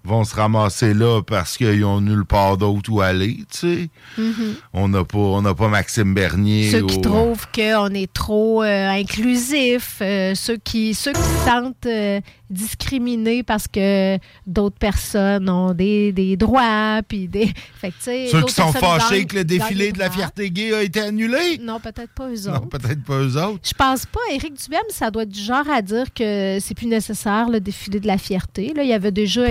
vont 0.06 0.24
se 0.24 0.36
ramasser 0.36 0.94
là 0.94 1.22
parce 1.22 1.58
qu'ils 1.58 1.84
ont 1.86 2.02
nulle 2.02 2.26
part 2.26 2.58
d'autre 2.58 2.92
où 2.92 3.02
aller. 3.02 3.38
Tu 3.52 3.58
sais, 3.58 3.90
Mhm. 4.18 4.56
on 4.74 4.88
n'a 4.88 5.04
pas, 5.04 5.18
on 5.18 5.54
pas 5.56 5.68
Maxime 5.68 6.14
Bernier. 6.14 6.70
Ceux 6.72 6.86
qui 6.86 7.02
trouvent 7.02 7.48
qu'on 7.54 7.90
est 7.94 8.12
trop 8.12 8.64
euh, 8.64 8.90
inclusif, 8.90 9.98
euh, 10.02 10.34
ceux 10.36 10.58
qui 10.58 10.94
ceux 10.94 11.12
qui 11.14 11.20
se 11.22 11.46
sentent 11.46 11.86
euh, 11.86 12.20
discriminés 12.50 13.44
parce 13.44 13.68
que 13.68 14.18
d'autres 14.46 14.78
personnes 14.78 15.50
ont 15.50 15.74
des, 15.74 16.12
des 16.12 16.38
droits, 16.38 17.02
puis 17.08 17.28
des. 17.28 17.48
Fait 17.82 17.90
que, 17.90 17.96
Ceux 18.30 18.44
qui 18.44 18.54
sont 18.54 18.72
fâchés 18.72 19.26
que 19.26 19.36
le 19.38 19.44
défilé 19.44 19.92
de 19.92 20.00
la 20.00 20.10
fierté 20.10 20.52
gay 20.52 20.74
a 20.74 20.84
été 20.84 21.00
annulé? 21.02 21.58
Non, 21.62 21.80
peut-être 21.80 22.12
pas 22.16 22.28
eux 22.30 22.36
Non, 22.48 22.56
autres. 22.58 22.70
peut-être 22.70 23.04
pas 23.04 23.18
eux 23.20 23.38
autres. 23.38 23.60
Je 23.64 23.74
pense 23.74 24.06
pas. 24.06 24.20
Éric 24.32 24.54
Duhem, 24.54 24.82
ça 24.90 25.10
doit 25.12 25.24
être 25.24 25.30
du 25.30 25.42
genre 25.42 25.68
à 25.70 25.82
dire 25.82 26.14
que 26.14 26.58
c'est 26.62 26.76
plus 26.76 26.88
nécessaire 26.88 27.50
le 27.50 27.60
défilé 27.60 28.00
de 28.00 28.08
la 28.08 28.18
fierté. 28.18 28.74
Là, 28.76 28.84
il 28.84 28.90
y 28.90 28.94
avait 28.94 29.12
déjà 29.12 29.50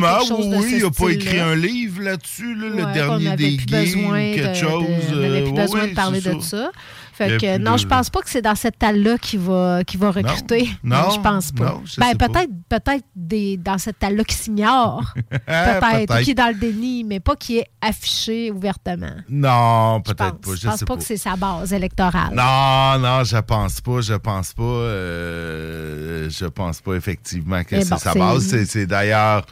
Probablement, 0.00 0.58
oui, 0.58 0.72
Il 0.76 0.82
n'a 0.82 0.90
pas 0.90 1.08
écrit 1.10 1.40
un 1.40 1.54
livre 1.54 2.02
là-dessus, 2.02 2.54
là, 2.54 2.66
Ouais, 2.68 2.82
le 2.86 2.92
dernier 2.92 3.36
des 3.36 3.56
gays 3.56 3.94
ou 3.94 4.12
quelque 4.12 4.48
de- 4.48 4.54
chose. 4.54 4.84
de- 5.10 5.16
on 5.16 5.20
n'avait 5.20 5.28
euh, 5.28 5.42
plus 5.42 5.50
ouais, 5.52 5.62
besoin 5.62 5.80
ouais, 5.80 5.90
de 5.90 5.94
parler 5.94 6.20
c'est 6.20 6.34
de 6.34 6.40
ça. 6.40 6.70
Fait 7.12 7.38
que 7.40 7.56
non, 7.56 7.72
de- 7.72 7.78
je 7.78 7.86
pense 7.86 8.10
pas 8.10 8.20
que 8.20 8.28
c'est 8.28 8.42
dans 8.42 8.54
cette 8.54 8.78
talle-là 8.78 9.16
qu'il 9.16 9.38
va, 9.40 9.82
qu'il 9.84 9.98
va 9.98 10.10
recruter. 10.10 10.68
Non, 10.84 11.08
je 11.14 11.18
pense 11.20 11.50
pas. 11.50 11.64
non, 11.64 11.82
ben, 11.96 12.14
peut-être 12.14 12.50
peut-être 12.68 13.04
des, 13.16 13.56
dans 13.56 13.78
cette 13.78 13.98
talle-là 13.98 14.22
qui 14.22 14.34
s'ignore. 14.34 15.14
peut-être. 15.30 16.20
Qui 16.20 16.32
est 16.32 16.34
dans 16.34 16.48
le 16.48 16.54
déni, 16.60 17.04
mais 17.04 17.18
pas 17.20 17.34
qui 17.34 17.56
est 17.56 17.66
affiché 17.80 18.50
ouvertement. 18.50 19.14
Non, 19.30 20.02
peut-être 20.02 20.38
pas. 20.40 20.50
Je 20.50 20.56
Je 20.56 20.66
pense 20.68 20.78
sais 20.78 20.84
pas, 20.84 20.94
pas. 20.94 21.00
que 21.00 21.06
c'est 21.06 21.16
sa 21.16 21.36
base 21.36 21.72
électorale. 21.72 22.34
Non, 22.34 22.98
non, 22.98 23.24
je 23.24 23.38
pense 23.38 23.80
pas, 23.80 24.00
je 24.02 24.14
pense 24.14 24.52
pas. 24.52 24.62
euh, 24.62 26.28
je 26.30 26.44
pense 26.46 26.80
pas 26.80 26.94
effectivement 26.94 27.62
que 27.64 27.76
Mais 27.76 27.84
c'est 27.84 27.90
bon, 27.90 27.98
sa 27.98 28.14
base. 28.14 28.64
C'est 28.66 28.86
d'ailleurs. 28.86 29.46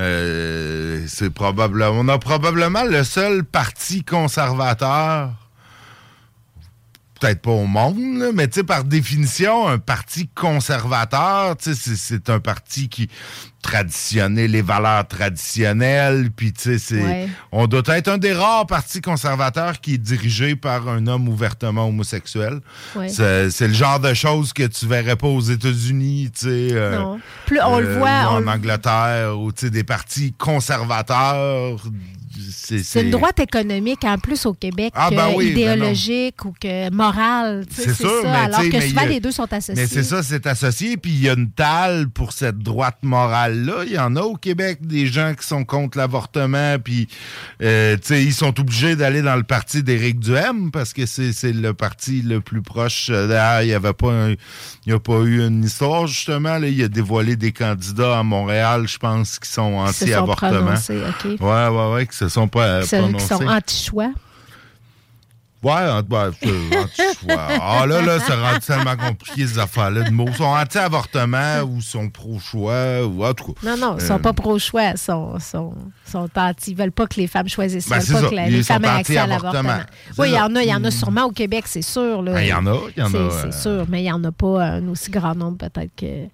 Euh, 0.00 1.04
c'est. 1.06 1.30
On 1.92 2.08
a 2.08 2.18
probablement 2.18 2.84
le 2.84 3.04
seul 3.04 3.44
parti 3.44 4.02
conservateur. 4.02 5.30
Peut-être 7.20 7.42
pas 7.42 7.50
au 7.50 7.66
monde, 7.66 7.98
là, 8.18 8.30
mais 8.34 8.48
tu 8.48 8.54
sais, 8.60 8.64
par 8.64 8.82
définition, 8.84 9.68
un 9.68 9.78
parti 9.78 10.28
conservateur, 10.28 11.54
tu 11.58 11.74
sais, 11.74 11.94
c'est- 11.96 12.30
un 12.30 12.40
parti 12.40 12.88
qui 12.88 13.08
traditionnait 13.60 14.48
les 14.48 14.62
valeurs 14.62 15.06
traditionnelles, 15.06 16.30
puis 16.34 16.50
tu 16.54 16.62
sais, 16.62 16.78
c'est 16.78 17.02
Ouais. 17.02 17.28
on 17.52 17.66
doit 17.66 17.82
être 17.88 18.08
un 18.08 18.16
des 18.16 18.32
rares 18.32 18.66
partis 18.66 19.02
conservateurs 19.02 19.80
qui 19.82 19.94
est 19.94 19.98
dirigé 19.98 20.56
par 20.56 20.88
un 20.88 21.06
homme 21.06 21.28
ouvertement 21.28 21.86
homosexuel. 21.88 22.60
Ouais. 22.96 23.08
C'est 23.10 23.68
le 23.68 23.74
genre 23.74 24.00
de 24.00 24.14
choses 24.14 24.54
que 24.54 24.62
tu 24.66 24.86
verrais 24.86 25.16
pas 25.16 25.26
aux 25.26 25.42
États-Unis, 25.42 26.30
tu 26.32 26.46
sais. 26.46 26.68
euh, 26.72 27.02
on 27.62 27.80
le 27.80 27.86
euh, 27.86 27.98
voit, 27.98 28.08
ou 28.32 28.36
en 28.36 28.40
le- 28.40 28.48
Angleterre, 28.48 29.38
ou 29.38 29.52
tu 29.52 29.66
sais, 29.66 29.70
des 29.70 29.84
partis 29.84 30.32
conservateurs. 30.38 31.80
C'est 32.38 33.02
une 33.02 33.10
droite 33.10 33.40
économique 33.40 34.04
en 34.04 34.16
plus 34.16 34.46
au 34.46 34.54
Québec, 34.54 34.92
Ah, 34.96 35.10
ben 35.10 35.30
oui, 35.34 35.52
ben 35.52 35.74
idéologique 35.74 36.44
ou 36.44 36.52
que 36.60 36.88
morale. 36.92 37.64
C'est 37.70 37.92
sûr, 37.92 38.22
ça, 38.22 38.28
mais 38.30 38.36
alors 38.38 38.60
que 38.60 38.66
mais 38.76 38.88
souvent 38.88 39.00
a- 39.02 39.06
les 39.06 39.20
deux 39.20 39.32
sont 39.32 39.52
associés. 39.52 39.74
Mais 39.82 39.86
c'est 39.88 40.04
ça, 40.04 40.22
c'est 40.22 40.46
associé. 40.46 40.96
Puis 40.96 41.10
il 41.10 41.22
y 41.22 41.28
a 41.28 41.32
une 41.32 41.50
talle 41.50 42.08
pour 42.08 42.32
cette 42.32 42.58
droite 42.58 42.98
morale-là. 43.02 43.82
Il 43.84 43.92
y 43.92 43.98
en 43.98 44.14
a 44.14 44.20
au 44.22 44.36
Québec 44.36 44.78
des 44.86 45.06
gens 45.06 45.34
qui 45.34 45.44
sont 45.46 45.64
contre 45.64 45.98
l'avortement. 45.98 46.76
Puis, 46.78 47.08
euh, 47.62 47.96
tu 47.96 48.02
sais, 48.14 48.22
ils 48.22 48.32
sont 48.34 48.58
obligés 48.60 48.94
d'aller 48.94 49.22
dans 49.22 49.36
le 49.36 49.42
parti 49.42 49.82
d'Éric 49.82 50.20
Duhem 50.20 50.70
parce 50.70 50.92
que 50.92 51.06
c'est 51.06 51.32
c'est 51.32 51.52
le 51.52 51.74
parti 51.74 52.22
le 52.22 52.40
plus 52.40 52.62
proche. 52.62 53.08
Euh, 53.10 53.58
il 53.62 53.66
n'y 53.68 53.74
avait 53.74 53.92
pas 53.92 54.12
un- 54.12 54.30
il 54.30 54.36
y 54.86 54.92
a 54.92 55.00
pas 55.00 55.18
eu 55.20 55.44
une 55.44 55.64
histoire, 55.64 56.06
justement. 56.06 56.58
Là. 56.58 56.68
Il 56.68 56.82
a 56.84 56.88
dévoilé 56.88 57.34
des 57.36 57.52
candidats 57.52 58.18
à 58.18 58.22
Montréal, 58.22 58.86
je 58.86 58.98
pense, 58.98 59.38
qui 59.40 59.50
sont 59.50 59.62
anti-avortement. 59.88 60.76
Ouais, 61.40 61.68
ouais, 61.68 61.94
ouais, 61.94 62.06
qui 62.06 62.16
se 62.24 62.28
sont 62.28 62.48
pas 62.48 62.82
Qui 62.82 62.88
sont- 62.88 63.12
qui 63.12 63.24
sont 63.24 63.46
anti-choix? 63.46 64.10
Ouais, 65.62 65.72
en- 65.72 65.98
ouais, 66.00 66.30
c'est 66.42 66.78
anti-choix. 66.78 67.48
Ah 67.60 67.84
là, 67.86 68.00
là, 68.00 68.18
c'est 68.18 68.32
rendu 68.34 68.60
tellement 68.60 68.96
compliqué, 68.96 69.46
ces 69.46 69.58
affaires-là 69.58 70.04
de 70.04 70.10
mots. 70.10 70.24
Ils 70.28 70.34
sont 70.36 70.44
anti-avortement 70.44 71.60
ou 71.64 71.82
sont 71.82 72.08
pro-choix 72.08 73.04
ou 73.04 73.22
en 73.22 73.34
tout 73.34 73.52
cas. 73.52 73.60
Non, 73.70 73.76
non, 73.76 73.96
ils 73.98 74.06
sont 74.06 74.14
Euh, 74.14 74.18
pas 74.20 74.32
pro-choix, 74.32 74.92
ils 74.92 74.96
sont, 74.98 75.38
sont, 75.38 75.74
sont 76.10 76.30
anti. 76.34 76.70
Ils 76.70 76.76
veulent 76.78 76.92
pas 76.92 77.06
que 77.06 77.16
les 77.16 77.26
femmes 77.26 77.48
choisissent. 77.50 77.90
Ben, 77.90 77.98
ils 77.98 78.06
veulent 78.06 78.22
pas 78.22 78.28
ça. 78.30 78.42
que 78.44 78.48
Ils 78.48 78.56
les 78.56 78.62
femmes 78.62 78.84
aient 78.86 78.88
accès 78.88 79.18
à 79.18 79.26
l'avortement. 79.26 79.80
Oui, 80.16 80.28
il 80.28 80.32
y 80.32 80.36
ça. 80.36 80.46
en 80.46 80.56
a, 80.56 80.62
il 80.62 80.68
y 80.70 80.74
en 80.74 80.82
a 80.84 80.90
sûrement 80.90 81.24
au 81.24 81.30
Québec, 81.32 81.64
c'est 81.66 81.82
sûr. 81.82 82.22
Ben, 82.22 82.40
il 82.40 82.48
y 82.48 82.54
en 82.54 82.66
a, 82.66 82.76
il 82.96 83.00
y 83.00 83.02
en 83.02 83.08
a, 83.08 83.30
C'est 83.30 83.48
euh, 83.48 83.52
sûr, 83.52 83.86
mais 83.90 84.00
il 84.00 84.04
n'y 84.04 84.12
en 84.12 84.24
a 84.24 84.32
pas 84.32 84.64
un 84.64 84.88
aussi 84.88 85.10
grand 85.10 85.34
nombre 85.34 85.58
peut-être 85.58 85.90
que. 85.94 86.24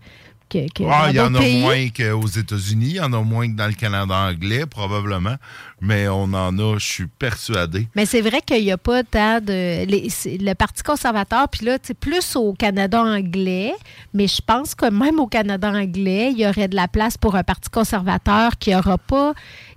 Que, 0.48 0.66
que 0.72 0.82
Ah, 0.90 1.06
il 1.10 1.16
y 1.16 1.20
en 1.20 1.34
a 1.34 1.38
pays. 1.38 1.60
moins 1.60 1.88
qu'aux 1.88 2.26
États-Unis, 2.26 2.86
il 2.90 2.96
y 2.96 3.00
en 3.00 3.12
a 3.12 3.20
moins 3.22 3.48
que 3.50 3.56
dans 3.56 3.66
le 3.66 3.72
Canada 3.74 4.14
anglais, 4.14 4.64
probablement. 4.66 5.36
Mais 5.80 6.08
on 6.08 6.22
en 6.32 6.58
a, 6.58 6.78
je 6.78 6.86
suis 6.86 7.06
persuadé. 7.06 7.86
Mais 7.94 8.06
c'est 8.06 8.22
vrai 8.22 8.40
qu'il 8.40 8.62
n'y 8.64 8.72
a 8.72 8.78
pas 8.78 9.02
tant 9.04 9.40
de. 9.40 9.84
les- 9.84 10.08
le 10.38 10.54
Parti 10.54 10.82
conservateur, 10.82 11.48
puis 11.48 11.66
là, 11.66 11.78
tu 11.78 11.88
sais, 11.88 11.94
plus 11.94 12.34
au 12.36 12.54
Canada 12.54 13.02
anglais, 13.02 13.72
mais 14.14 14.26
je 14.26 14.40
pense 14.44 14.74
que 14.74 14.86
même 14.90 15.20
au 15.20 15.26
Canada 15.26 15.70
anglais, 15.70 16.30
il 16.32 16.38
y 16.40 16.46
aurait 16.46 16.68
de 16.68 16.76
la 16.76 16.88
place 16.88 17.18
pour 17.18 17.34
un 17.36 17.42
Parti 17.44 17.68
conservateur 17.70 18.56
qui 18.58 18.74
aura 18.74 18.96
pas 18.98 19.34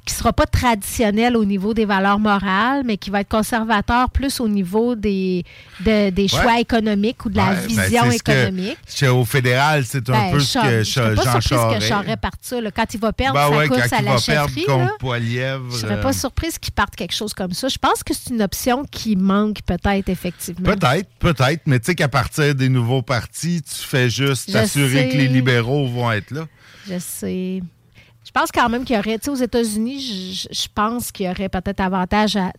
qui 0.10 0.16
sera 0.16 0.34
pas 0.34 0.48
traditionnel 0.48 1.38
au 1.38 1.46
niveau 1.46 1.74
des 1.76 1.86
valeurs 1.86 2.18
morales, 2.20 2.82
mais 2.84 2.98
qui 2.98 3.12
va 3.12 3.22
être 3.22 3.30
conservateur 3.30 4.10
plus 4.10 4.40
au 4.40 4.48
niveau 4.48 4.96
des, 4.96 5.46
de- 5.86 6.10
des 6.10 6.28
choix 6.28 6.46
Ouais. 6.46 6.62
économiques 6.62 7.24
ou 7.26 7.30
de 7.30 7.38
la 7.38 7.50
Ouais, 7.52 7.56
ben, 7.56 7.68
vision 7.68 8.10
que- 8.10 8.16
économique. 8.16 8.78
c'est 8.88 9.08
au 9.08 9.24
fédéral, 9.24 9.86
c'est 9.86 10.10
un 10.10 10.14
Ben, 10.14 10.32
peu 10.32 10.40
je 10.40 10.46
ce 10.46 10.60
que 10.60 10.80
je 10.84 10.92
serais 10.92 11.16
pas 11.16 11.24
Jean 11.24 11.42
surprise 11.42 11.78
que 11.80 11.86
Charest 11.86 12.20
parte 12.22 12.40
ça. 12.42 12.60
là. 12.60 12.72
Quand 12.72 12.92
il 12.92 13.00
va 13.00 13.14
perdre 13.14 13.36
Ben 13.40 13.50
sa 13.52 13.58
ouais, 13.58 13.68
course 13.68 13.94
à 13.94 14.02
la 14.02 14.18
chefferie, 14.18 14.66
je 14.68 15.78
serais 15.78 15.94
euh, 15.94 16.02
pas 16.02 16.14
surprise 16.14 16.58
qu'il 16.58 16.74
parte 16.74 16.96
quelque 16.96 17.14
chose 17.16 17.34
comme 17.36 17.54
ça. 17.54 17.68
Je 17.68 17.78
pense 17.78 18.04
que 18.04 18.14
c'est 18.16 18.32
une 18.34 18.42
option 18.42 18.84
qui 18.90 19.16
manque 19.16 19.62
peut-être 19.64 20.10
effectivement. 20.10 20.72
Peut-être, 20.76 21.08
peut-être, 21.20 21.62
mais 21.68 21.80
tu 21.80 21.86
sais 21.86 21.96
qu'à 21.96 22.08
partir 22.08 22.56
des 22.56 22.70
nouveaux 22.70 23.04
partis, 23.04 23.62
tu 23.62 23.86
fais 23.86 24.10
juste 24.10 24.46
Je 24.48 24.54
t'assurer 24.54 25.10
que 25.10 25.18
les 25.18 25.28
libéraux 25.28 25.88
vont 25.88 26.12
être 26.12 26.32
là. 26.32 26.48
Je 26.90 26.98
sais. 26.98 27.62
Je 28.26 28.32
pense 28.32 28.52
quand 28.52 28.70
même 28.70 28.86
qu'il 28.86 28.96
y 28.96 29.00
aurait, 29.00 29.18
tu 29.18 29.26
sais, 29.26 29.32
aux 29.32 29.36
États-Unis, 29.36 30.48
je, 30.52 30.68
pense 30.74 31.12
qu'il 31.12 31.26
y 31.26 31.30
aurait 31.30 31.50
peut-être 31.50 31.80
avantage 31.80 32.36
à, 32.36 32.52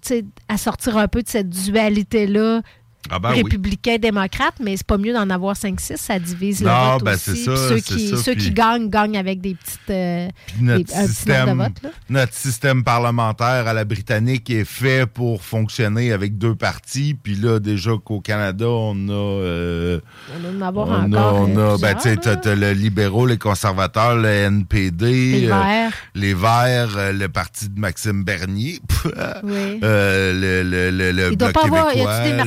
à 0.49 0.57
sortir 0.57 0.97
un 0.97 1.07
peu 1.07 1.23
de 1.23 1.29
cette 1.29 1.51
dualité-là. 1.51 2.63
Ah 3.09 3.19
ben 3.19 3.31
oui. 3.31 3.43
républicain-démocrate, 3.43 4.55
mais 4.63 4.77
c'est 4.77 4.87
pas 4.87 4.99
mieux 4.99 5.13
d'en 5.13 5.31
avoir 5.31 5.57
5-6, 5.57 5.97
ça 5.97 6.19
divise 6.19 6.61
le 6.61 6.69
Non, 6.69 6.93
vote 6.95 7.05
ben 7.05 7.15
aussi. 7.15 7.31
c'est 7.31 7.45
ça, 7.45 7.57
ceux 7.69 7.79
qui, 7.81 8.09
ça, 8.11 8.17
ceux 8.19 8.35
puis- 8.35 8.45
qui 8.45 8.51
gagnent, 8.53 8.89
gagnent 8.91 9.17
avec 9.17 9.41
des 9.41 9.55
petites 9.55 9.81
euh, 9.91 10.29
notre, 10.61 10.85
des- 10.85 10.95
un 10.95 10.97
petit 10.97 10.99
nombre 10.99 11.07
de 11.07 11.13
système, 11.13 11.59
votes. 11.59 11.83
Là. 11.83 11.91
notre 12.11 12.35
système 12.35 12.85
parlementaire 12.85 13.67
à 13.67 13.73
la 13.73 13.85
britannique 13.85 14.51
est 14.51 14.65
fait 14.67 15.07
pour 15.07 15.43
fonctionner 15.43 16.13
avec 16.13 16.37
deux 16.39 16.55
partis. 16.55 17.15
Puis 17.21 17.37
là, 17.37 17.59
déjà 17.59 17.93
qu'au 18.05 18.21
Canada, 18.21 18.67
on 18.69 19.09
a... 19.09 19.13
euh, 19.13 20.01
On 20.37 20.41
doit 20.41 20.51
en 20.51 20.69
avoir 20.69 20.89
on 20.89 21.13
a, 21.13 21.19
encore. 21.21 21.35
on 21.49 21.57
euh, 21.57 21.75
a 21.75 21.79
ben, 21.79 21.95
tu 21.95 22.01
sais, 22.03 22.15
plusieurs, 22.17 22.37
t'as- 22.37 22.51
t'as 22.51 22.55
le 22.55 22.73
libéraux, 22.73 23.27
les 23.27 23.39
conservateurs, 23.39 24.17
le 24.17 24.29
NPD, 24.29 25.07
Les 25.41 25.47
euh, 25.47 25.49
Verts. 25.59 25.93
les 26.15 26.35
Verts, 26.35 26.97
euh, 26.97 27.13
le 27.13 27.29
parti 27.29 27.69
de 27.71 27.81
Maxime 27.81 28.23
Bernier, 28.25 28.79
Oui. 29.43 29.81
euh, 29.83 30.33
le, 30.63 30.71
le, 30.71 30.91
le, 30.91 31.13
le 31.13 31.33
Il 31.33 31.37
doit 31.37 31.51
Bloc 31.51 31.55
pas 31.55 31.65
avoir. 31.67 31.91
Y 31.91 31.95
québécois, 31.95 32.13
a-tu 32.13 32.31
des 32.31 32.37
le- 32.37 32.45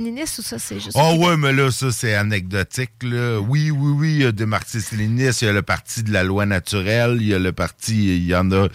marxistes-léninistes 0.00 0.38
ou 0.38 0.42
ça, 0.42 0.58
c'est 0.58 0.80
juste. 0.80 0.96
Oh 0.96 1.16
ouais, 1.18 1.36
mais 1.36 1.52
là, 1.52 1.70
ça, 1.70 1.90
c'est 1.92 2.14
anecdotique. 2.14 2.90
Là. 3.02 3.38
Oui, 3.40 3.70
oui, 3.70 3.92
oui, 3.96 4.10
il 4.12 4.22
y 4.22 4.24
a 4.26 4.32
des 4.32 4.46
marxistes-léninistes, 4.46 5.42
il 5.42 5.46
y 5.46 5.48
a 5.48 5.52
le 5.52 5.62
parti 5.62 6.02
de 6.02 6.12
la 6.12 6.24
loi 6.24 6.46
naturelle, 6.46 7.18
il 7.20 7.28
y 7.28 7.34
a 7.34 7.38
le 7.38 7.52
parti, 7.52 8.16
il 8.16 8.26
y 8.26 8.34
en 8.34 8.50
a 8.52 8.68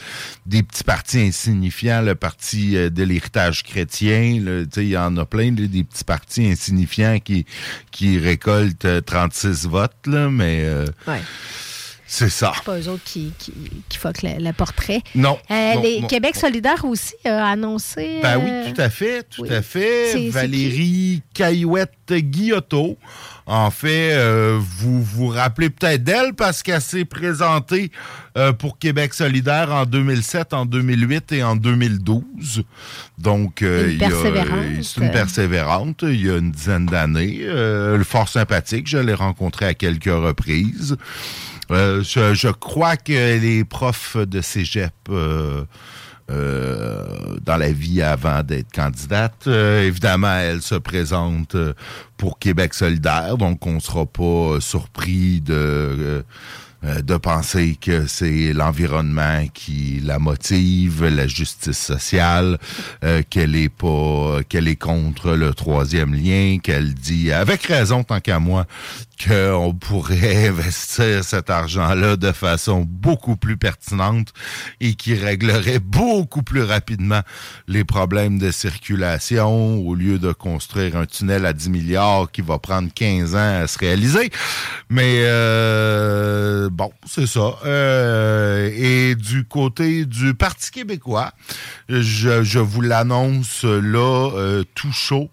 des 0.46 0.64
petits 0.64 0.84
partis 0.84 1.20
insignifiants, 1.20 2.02
le 2.02 2.16
parti 2.16 2.76
euh, 2.76 2.90
de 2.90 3.04
l'héritage 3.04 3.64
chrétien, 3.64 4.40
là, 4.44 4.64
tu 4.64 4.70
sais, 4.74 4.86
il 4.86 4.90
y 4.90 4.98
en 4.98 5.16
a 5.18 5.26
plein, 5.26 5.52
là, 5.52 5.68
des 5.68 5.84
petits 5.84 6.04
partis 6.04 6.46
insignifiants 6.46 7.20
qui, 7.20 7.46
qui 7.92 8.20
récoltent 8.20 8.86
euh, 8.86 9.02
36 9.02 9.68
votes, 9.68 9.92
là, 10.08 10.30
mais 10.30 10.62
euh, 10.64 10.86
Ouais. 11.08 11.22
C'est 12.14 12.30
ça. 12.30 12.52
Pas 12.66 12.78
eux 12.78 12.90
autres 12.90 13.06
qui, 13.06 13.32
qui, 13.40 13.54
qui 13.88 13.98
fuck 13.98 14.22
le, 14.22 14.32
le 14.38 14.52
portrait. 14.52 15.02
Non. 15.16 15.40
Euh, 15.50 15.76
non, 15.76 15.82
les 15.82 16.02
non, 16.02 16.08
Québec 16.08 16.36
non. 16.36 16.42
solidaire 16.42 16.84
aussi 16.84 17.14
a 17.24 17.52
annoncé. 17.52 18.20
Ben 18.22 18.38
euh, 18.38 18.64
oui, 18.66 18.74
tout 18.74 18.82
à 18.82 18.90
fait, 18.90 19.24
tout 19.24 19.44
oui. 19.44 19.54
à 19.54 19.62
fait. 19.62 20.30
Valérie 20.30 21.22
Caillouette-Guillotot. 21.34 22.98
En 23.46 23.72
fait, 23.72 24.12
euh, 24.12 24.60
vous 24.60 25.02
vous 25.02 25.28
rappelez 25.28 25.70
peut-être 25.70 26.04
d'elle 26.04 26.34
parce 26.34 26.64
qu'elle 26.64 26.82
s'est 26.82 27.06
présentée 27.06 27.92
euh, 28.38 28.54
pour 28.54 28.78
Québec 28.78 29.14
solidaire 29.14 29.72
en 29.72 29.86
2007, 29.86 30.54
en 30.54 30.66
2008 30.66 31.32
et 31.32 31.44
en 31.44 31.56
2012. 31.56 32.64
Donc, 33.18 33.62
euh, 33.62 33.98
c'est 34.82 35.02
une 35.02 35.12
persévérante. 35.12 36.04
Il 36.04 36.26
y 36.26 36.30
a 36.30 36.38
une 36.38 36.52
dizaine 36.52 36.86
d'années. 36.86 37.40
Euh, 37.42 38.02
fort 38.04 38.30
sympathique. 38.30 38.88
Je 38.88 38.98
l'ai 38.98 39.14
rencontrée 39.14 39.66
à 39.66 39.74
quelques 39.74 40.06
reprises. 40.06 40.98
Euh, 41.72 42.04
je, 42.04 42.34
je 42.34 42.50
crois 42.50 42.98
que 42.98 43.40
les 43.40 43.64
profs 43.64 44.18
de 44.18 44.42
cégep 44.42 44.94
euh, 45.10 45.64
euh, 46.30 47.38
dans 47.42 47.58
la 47.58 47.72
vie 47.72 48.02
avant 48.02 48.44
d'être 48.44 48.72
candidate. 48.72 49.48
Évidemment, 49.48 50.36
elle 50.36 50.62
se 50.62 50.76
présente 50.76 51.56
pour 52.18 52.40
Québec 52.40 52.74
solidaire, 52.74 53.38
donc 53.38 53.66
on 53.66 53.80
sera 53.80 54.06
pas 54.06 54.60
surpris 54.60 55.42
de... 55.42 56.24
de 56.84 57.18
penser 57.18 57.78
que 57.80 58.08
c'est 58.08 58.54
l'environnement 58.54 59.46
qui 59.54 60.02
la 60.04 60.18
motive, 60.18 61.06
la 61.06 61.28
justice 61.28 61.78
sociale, 61.78 62.58
qu'elle 63.30 63.56
est 63.56 63.70
pas, 63.70 64.40
qu'elle 64.50 64.68
est 64.68 64.78
contre 64.78 65.34
le 65.34 65.54
troisième 65.54 66.16
lien, 66.16 66.58
qu'elle 66.58 66.96
dit 66.96 67.32
avec 67.32 67.64
raison 67.64 68.04
tant 68.04 68.20
qu'à 68.20 68.40
moi 68.40 68.66
qu'on 69.28 69.74
pourrait 69.74 70.48
investir 70.50 71.24
cet 71.24 71.50
argent-là 71.50 72.16
de 72.16 72.32
façon 72.32 72.86
beaucoup 72.88 73.36
plus 73.36 73.58
pertinente 73.58 74.34
et 74.80 74.96
qui 74.96 75.16
réglerait 75.16 75.80
beaucoup 75.80 76.44
plus 76.44 76.64
rapidement 76.64 77.22
les 77.68 77.84
problèmes 77.84 78.40
de 78.40 78.52
circulation 78.52 79.80
au 79.80 79.96
lieu 79.96 80.20
de 80.20 80.32
construire 80.32 80.96
un 80.96 81.06
tunnel 81.06 81.46
à 81.46 81.54
10 81.54 81.70
milliards 81.70 82.32
qui 82.32 82.42
va 82.42 82.60
prendre 82.60 82.90
15 82.94 83.36
ans 83.36 83.62
à 83.64 83.68
se 83.68 83.78
réaliser. 83.78 84.32
Mais 84.90 85.24
euh, 85.26 86.70
bon, 86.72 86.92
c'est 87.06 87.28
ça. 87.28 87.56
Euh, 87.66 88.70
et 88.74 89.16
du 89.16 89.46
côté 89.46 90.06
du 90.06 90.34
Parti 90.34 90.72
québécois, 90.72 91.32
je, 91.90 92.60
vous 92.60 92.82
l'annonce 92.82 93.64
là, 93.64 94.32
euh, 94.36 94.64
tout 94.76 94.92
chaud. 94.92 95.30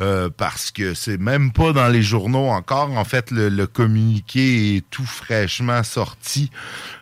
Euh, 0.00 0.30
parce 0.34 0.70
que 0.70 0.94
c'est 0.94 1.18
même 1.18 1.52
pas 1.52 1.72
dans 1.72 1.88
les 1.88 2.02
journaux 2.02 2.48
encore. 2.48 2.90
En 2.96 3.04
fait, 3.04 3.30
le, 3.30 3.66
communiqué 3.66 4.76
est 4.76 4.90
tout 4.90 5.04
fraîchement 5.04 5.82
sorti 5.82 6.50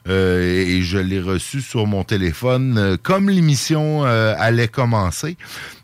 euh, 0.09 0.43
et 0.43 0.83
je 0.83 0.99
l'ai 0.99 1.21
reçu 1.21 1.61
sur 1.61 1.87
mon 1.87 2.03
téléphone 2.03 2.77
euh, 2.77 2.97
comme 3.01 3.31
l'émission 3.31 4.03
allait 4.05 4.69
commencer. 4.69 5.37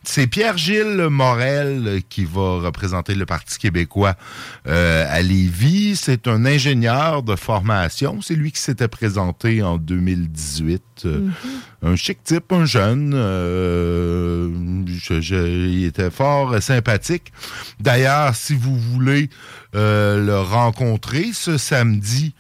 C'est 0.02 0.26
Pierre-Gilles 0.26 1.06
Morel 1.08 2.02
qui 2.08 2.24
va 2.24 2.60
représenter 2.60 3.14
le 3.14 3.24
Parti 3.24 3.58
québécois 3.58 4.16
à 4.66 5.22
Lévis. 5.22 5.96
C'est 5.96 6.28
un 6.28 6.44
ingénieur 6.44 7.22
de 7.22 7.36
formation. 7.36 8.20
C'est 8.20 8.34
lui 8.34 8.52
qui 8.52 8.60
s'était 8.60 8.88
présenté 8.88 9.62
en 9.62 9.78
2018. 9.78 10.82
Euh, 11.06 11.28
Un 11.84 11.96
chic 11.96 12.24
type, 12.24 12.50
un 12.50 12.64
jeune. 12.64 13.12
euh, 13.14 14.48
il 15.10 15.84
était 15.84 16.10
fort 16.10 16.52
euh, 16.54 16.60
sympathique. 16.60 17.30
D'ailleurs, 17.78 18.34
si 18.34 18.54
vous 18.54 18.74
voulez 18.78 19.28
euh, 19.74 20.24
le 20.24 20.40
rencontrer 20.40 21.32
ce 21.34 21.58
samedi, 21.58 22.34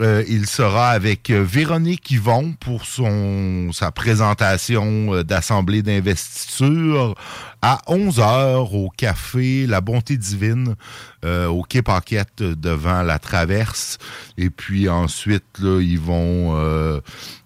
euh, 0.00 0.24
il 0.26 0.46
sera 0.46 0.90
avec 0.90 1.30
Véronique 1.30 2.10
Yvon 2.10 2.54
pour 2.60 2.84
sa 2.86 3.90
présentation 3.90 5.22
d'assemblée 5.22 5.82
d'investiture 5.82 7.14
à 7.60 7.80
11h 7.88 8.74
au 8.74 8.88
café 8.90 9.66
La 9.66 9.80
Bonté 9.82 10.16
Divine 10.16 10.76
au 11.24 11.62
Quai 11.62 11.82
Paquette 11.82 12.40
euh, 12.40 12.54
devant 12.54 13.02
la 13.02 13.18
Traverse 13.18 13.98
et 14.36 14.50
puis 14.50 14.88
ensuite 14.88 15.58
là, 15.60 15.80
ils 15.80 15.98
vont 15.98 16.56
euh, 16.56 17.00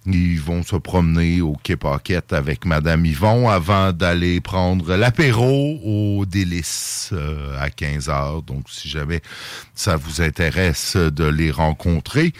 ils 0.06 0.40
vont 0.40 0.62
se 0.62 0.76
promener 0.76 1.40
au 1.40 1.54
Quai 1.62 1.76
Paquette 1.76 2.32
avec 2.32 2.64
Madame 2.64 3.06
Yvon 3.06 3.48
avant 3.48 3.92
d'aller 3.92 4.40
prendre 4.40 4.96
l'apéro 4.96 5.78
au 5.84 6.26
Délice 6.26 7.10
euh, 7.12 7.56
à 7.58 7.68
15h. 7.68 8.44
Donc, 8.44 8.64
si 8.68 8.88
jamais 8.88 9.20
ça 9.74 9.96
vous 9.96 10.20
intéresse 10.20 10.96
de 10.96 11.24
les 11.24 11.52
rencontrer, 11.52 12.32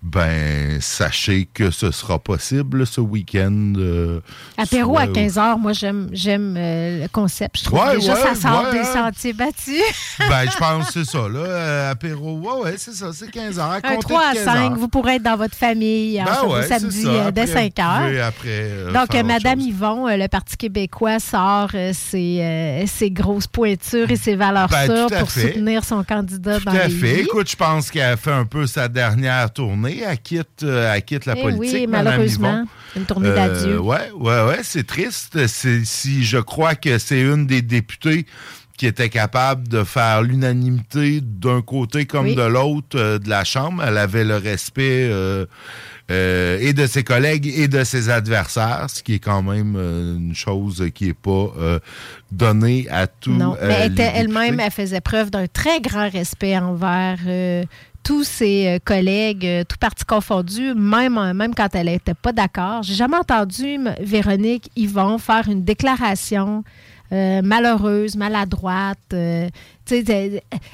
ben, 0.00 0.80
sachez 0.80 1.48
que 1.52 1.70
ce 1.72 1.90
sera 1.90 2.18
possible 2.20 2.86
ce 2.86 3.00
week-end. 3.00 3.72
euh, 3.76 4.20
Apéro 4.56 4.92
soit 4.94 5.02
à 5.02 5.06
au- 5.08 5.12
15h, 5.12 5.58
moi, 5.58 5.72
j'aime 5.72 6.08
j'aime 6.12 6.54
euh, 6.56 7.02
le 7.02 7.08
concept. 7.08 7.58
Je 7.58 7.64
trouve 7.64 7.80
Ouais, 7.80 7.96
déjà 7.96 8.14
ouais, 8.14 8.20
ça 8.22 8.34
sort 8.34 8.64
ouais, 8.64 8.72
des 8.72 8.78
hein. 8.78 8.84
sentiers 9.12 9.32
battus. 9.32 9.82
Ben, 10.20 10.48
je 10.50 10.56
pense 10.58 10.86
que 10.86 10.92
c'est 10.92 11.04
ça, 11.04 11.18
là. 11.28 11.38
euh, 11.40 11.90
apéro, 11.90 12.38
ouais, 12.38 12.62
ouais, 12.64 12.74
c'est 12.78 12.92
ça, 12.94 13.10
c'est 13.12 13.26
15h. 13.28 13.58
À 13.60 13.74
Un 13.74 13.80
compter 13.80 13.98
3 13.98 14.20
à 14.24 14.30
de 14.32 14.36
15 14.36 14.44
5, 14.44 14.56
heures. 14.72 14.76
vous 14.78 14.88
pourrez 14.88 15.16
être 15.16 15.22
dans 15.24 15.36
votre 15.36 15.56
famille 15.56 16.22
en 16.22 16.24
Ben 16.48 16.62
samedi 16.62 17.02
ça. 17.02 17.30
dès 17.32 17.40
Après, 17.42 17.46
5 17.46 17.72
vous 17.76 17.82
heures. 17.82 18.00
pouvez 18.06 18.20
après, 18.20 18.48
euh, 18.48 18.92
Donc, 18.92 18.94
faire 19.12 19.16
euh, 19.16 19.18
autre 19.18 19.26
Madame. 19.26 19.60
Yvon, 19.60 20.06
le 20.06 20.26
Parti 20.28 20.56
québécois 20.56 21.18
sort 21.18 21.70
ses, 21.92 22.84
ses 22.86 23.10
grosses 23.10 23.48
pointures 23.48 24.10
et 24.10 24.16
ses 24.16 24.36
valeurs 24.36 24.68
Ben, 24.68 24.86
sûres 24.86 25.18
pour 25.18 25.30
fait. 25.30 25.40
soutenir 25.54 25.84
son 25.84 26.04
candidat 26.04 26.58
Tout 26.58 26.66
dans 26.66 26.70
à 26.72 26.86
les 26.86 26.94
fait. 26.94 27.20
Écoute, 27.22 27.50
je 27.50 27.56
pense 27.56 27.90
qu'elle 27.90 28.12
a 28.12 28.16
fait 28.16 28.30
un 28.32 28.44
peu 28.44 28.66
sa 28.68 28.86
dernière 28.86 29.50
tournée. 29.52 29.87
Elle 29.96 30.18
quitte, 30.18 30.62
euh, 30.62 30.92
elle 30.94 31.02
quitte 31.04 31.26
la 31.26 31.34
Eh 31.36 31.42
politique. 31.42 31.74
oui, 31.74 31.86
malheureusement. 31.88 32.64
Une 32.96 33.04
tournée 33.04 33.28
Euh, 33.28 33.34
d'adieu. 33.34 33.80
ouais, 33.80 34.10
ouais, 34.18 34.60
c'est 34.62 34.86
triste. 34.86 35.46
Si 35.46 36.24
je 36.24 36.38
crois 36.38 36.74
que 36.74 36.98
c'est 36.98 37.20
une 37.20 37.46
des 37.46 37.62
députées 37.62 38.26
qui 38.76 38.86
était 38.86 39.08
capable 39.08 39.66
de 39.66 39.82
faire 39.82 40.22
l'unanimité 40.22 41.20
d'un 41.20 41.62
côté 41.62 42.06
comme 42.06 42.26
Oui. 42.26 42.36
de 42.36 42.42
l'autre 42.42 42.96
euh, 42.96 43.18
de 43.18 43.28
la 43.28 43.42
Chambre. 43.42 43.82
Elle 43.84 43.98
avait 43.98 44.22
le 44.22 44.36
respect 44.36 45.08
euh, 45.10 45.46
euh, 46.12 46.58
et 46.60 46.72
de 46.74 46.86
ses 46.86 47.02
collègues 47.02 47.48
et 47.56 47.66
de 47.66 47.82
ses 47.82 48.08
adversaires, 48.08 48.86
ce 48.88 49.02
qui 49.02 49.14
est 49.14 49.18
quand 49.18 49.42
même 49.42 49.74
une 49.74 50.32
chose 50.32 50.84
qui 50.94 51.08
est 51.08 51.12
pas 51.14 51.50
donnée 52.30 52.86
à 52.88 53.08
tout. 53.08 53.32
Non, 53.32 53.56
mais 53.60 53.90
elle-même, 54.14 54.60
elle 54.60 54.70
faisait 54.70 55.00
preuve 55.00 55.30
d'un 55.30 55.48
très 55.48 55.80
grand 55.80 56.08
respect 56.08 56.56
envers 56.56 57.18
tous 58.08 58.24
ses 58.24 58.66
euh, 58.66 58.78
collègues, 58.82 59.44
euh, 59.44 59.64
tout 59.68 59.76
parti 59.78 60.02
confondu, 60.06 60.72
même, 60.74 61.18
euh, 61.18 61.34
même 61.34 61.54
quand 61.54 61.68
elle 61.74 61.88
n'était 61.88 62.14
pas 62.14 62.32
d'accord. 62.32 62.82
J'ai 62.82 62.94
jamais 62.94 63.18
entendu 63.18 63.76
Véronique 64.00 64.70
Yvon 64.76 65.18
faire 65.18 65.46
une 65.46 65.62
déclaration 65.62 66.64
euh, 67.12 67.42
malheureuse, 67.42 68.16
maladroite, 68.16 68.98
euh, 69.12 69.50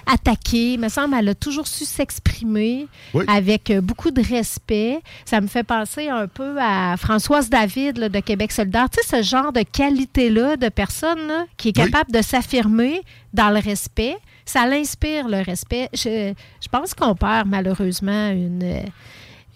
attaquée. 0.06 0.74
Il 0.74 0.80
me 0.80 0.88
semble 0.88 1.16
qu'elle 1.16 1.28
a 1.30 1.34
toujours 1.34 1.66
su 1.66 1.84
s'exprimer 1.84 2.86
Oui. 3.14 3.24
avec 3.26 3.72
beaucoup 3.82 4.12
de 4.12 4.22
respect. 4.22 5.00
Ça 5.24 5.40
me 5.40 5.48
fait 5.48 5.64
penser 5.64 6.08
un 6.08 6.28
peu 6.28 6.56
à 6.60 6.96
Françoise 6.96 7.50
David 7.50 7.98
là, 7.98 8.08
de 8.08 8.20
Québec 8.20 8.52
solidaire. 8.52 8.86
Tu 8.90 9.00
sais, 9.02 9.16
ce 9.16 9.22
genre 9.28 9.52
de 9.52 9.62
qualité-là 9.62 10.56
de 10.56 10.68
personne 10.68 11.26
là, 11.26 11.46
qui 11.56 11.70
est 11.70 11.78
Oui. 11.80 11.90
capable 11.90 12.12
de 12.12 12.22
s'affirmer 12.22 13.02
dans 13.32 13.50
le 13.50 13.58
respect, 13.58 14.16
ça 14.44 14.66
l'inspire 14.66 15.28
le 15.28 15.42
respect. 15.42 15.88
Je, 15.94 16.32
je 16.62 16.68
pense 16.68 16.94
qu'on 16.94 17.14
perd 17.14 17.48
malheureusement 17.48 18.30
une, 18.30 18.82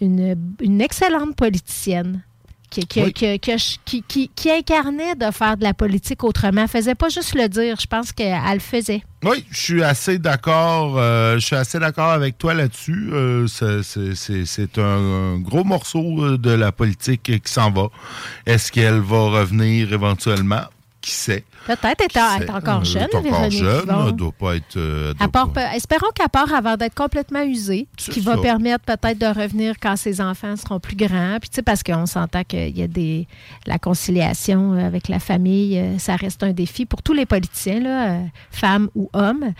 une, 0.01 0.35
une 0.61 0.81
excellente 0.81 1.35
politicienne. 1.35 2.23
Qui, 2.71 2.85
qui, 2.85 3.01
Oui. 3.01 3.13
qui- 3.13 3.39
qui- 3.39 3.79
qui- 3.83 4.03
qui- 4.03 4.29
qui 4.35 4.51
incarnait 4.51 5.15
de 5.15 5.31
faire 5.31 5.57
de 5.57 5.63
la 5.63 5.73
politique 5.73 6.23
autrement. 6.23 6.61
Elle 6.61 6.67
faisait 6.67 6.93
pas 6.93 7.09
juste 7.09 7.33
le 7.33 7.49
dire, 7.49 7.77
je 7.81 7.87
pense 7.87 8.11
qu'elle 8.11 8.39
le 8.53 8.59
faisait. 8.59 9.01
Oui, 9.23 9.43
je 9.49 9.59
suis 9.59 9.83
assez 9.83 10.19
d'accord. 10.19 10.99
euh, 10.99 11.39
je 11.39 11.45
suis 11.47 11.55
assez 11.55 11.79
d'accord 11.79 12.11
avec 12.11 12.37
toi 12.37 12.53
là-dessus. 12.53 13.09
Euh, 13.11 13.47
c'est- 13.47 14.77
un 14.77 15.39
gros 15.39 15.63
morceau 15.63 16.23
euh, 16.23 16.37
de 16.37 16.51
la 16.51 16.71
politique 16.71 17.23
qui 17.23 17.51
s'en 17.51 17.71
va. 17.71 17.87
Est-ce 18.45 18.71
qu'elle 18.71 18.99
va 18.99 19.17
revenir 19.39 19.91
éventuellement? 19.91 20.61
Qui 21.01 21.11
sait? 21.11 21.45
Peut-être 21.65 22.01
être 22.01 22.11
sait? 22.13 22.51
encore 22.51 22.81
Euh, 22.81 22.83
jeune, 22.83 23.07
est 23.13 23.15
encore 23.15 23.49
jeune. 23.49 23.89
Elle 24.07 24.11
doit 24.13 24.31
pas 24.33 24.55
être. 24.57 24.75
euh, 24.75 25.11
elle 25.11 25.15
À 25.23 25.27
doit 25.27 25.31
part- 25.31 25.53
pas- 25.53 25.73
espérons 25.75 26.07
qu'elle 26.13 26.27
part 26.27 26.53
avant 26.53 26.75
d'être 26.75 26.93
complètement 26.95 27.41
usée, 27.41 27.87
ce 27.97 28.11
qui 28.11 28.19
va 28.19 28.35
permettre 28.37 28.83
peut-être 28.83 29.17
de 29.17 29.25
revenir 29.27 29.75
quand 29.81 29.95
ses 29.95 30.19
enfants 30.19 30.55
seront 30.57 30.79
plus 30.81 30.97
grands. 30.97 31.37
Puis, 31.39 31.49
tu 31.49 31.55
sais, 31.55 31.61
parce 31.61 31.83
qu'on 31.83 32.05
s'entend 32.05 32.43
qu'il 32.43 32.77
y 32.77 32.83
a 32.83 32.87
des. 32.87 33.27
La 33.65 33.79
conciliation 33.79 34.73
euh, 34.73 34.85
avec 34.85 35.07
la 35.07 35.19
famille, 35.19 35.81
ça 35.99 36.17
reste 36.17 36.43
un 36.43 36.51
défi 36.51 36.85
pour 36.85 37.01
tous 37.01 37.13
les 37.13 37.25
politiciens, 37.25 37.79
là, 37.79 38.09
euh, 38.11 38.21
femmes 38.51 38.89
ou 38.93 39.09
hommes. 39.13 39.53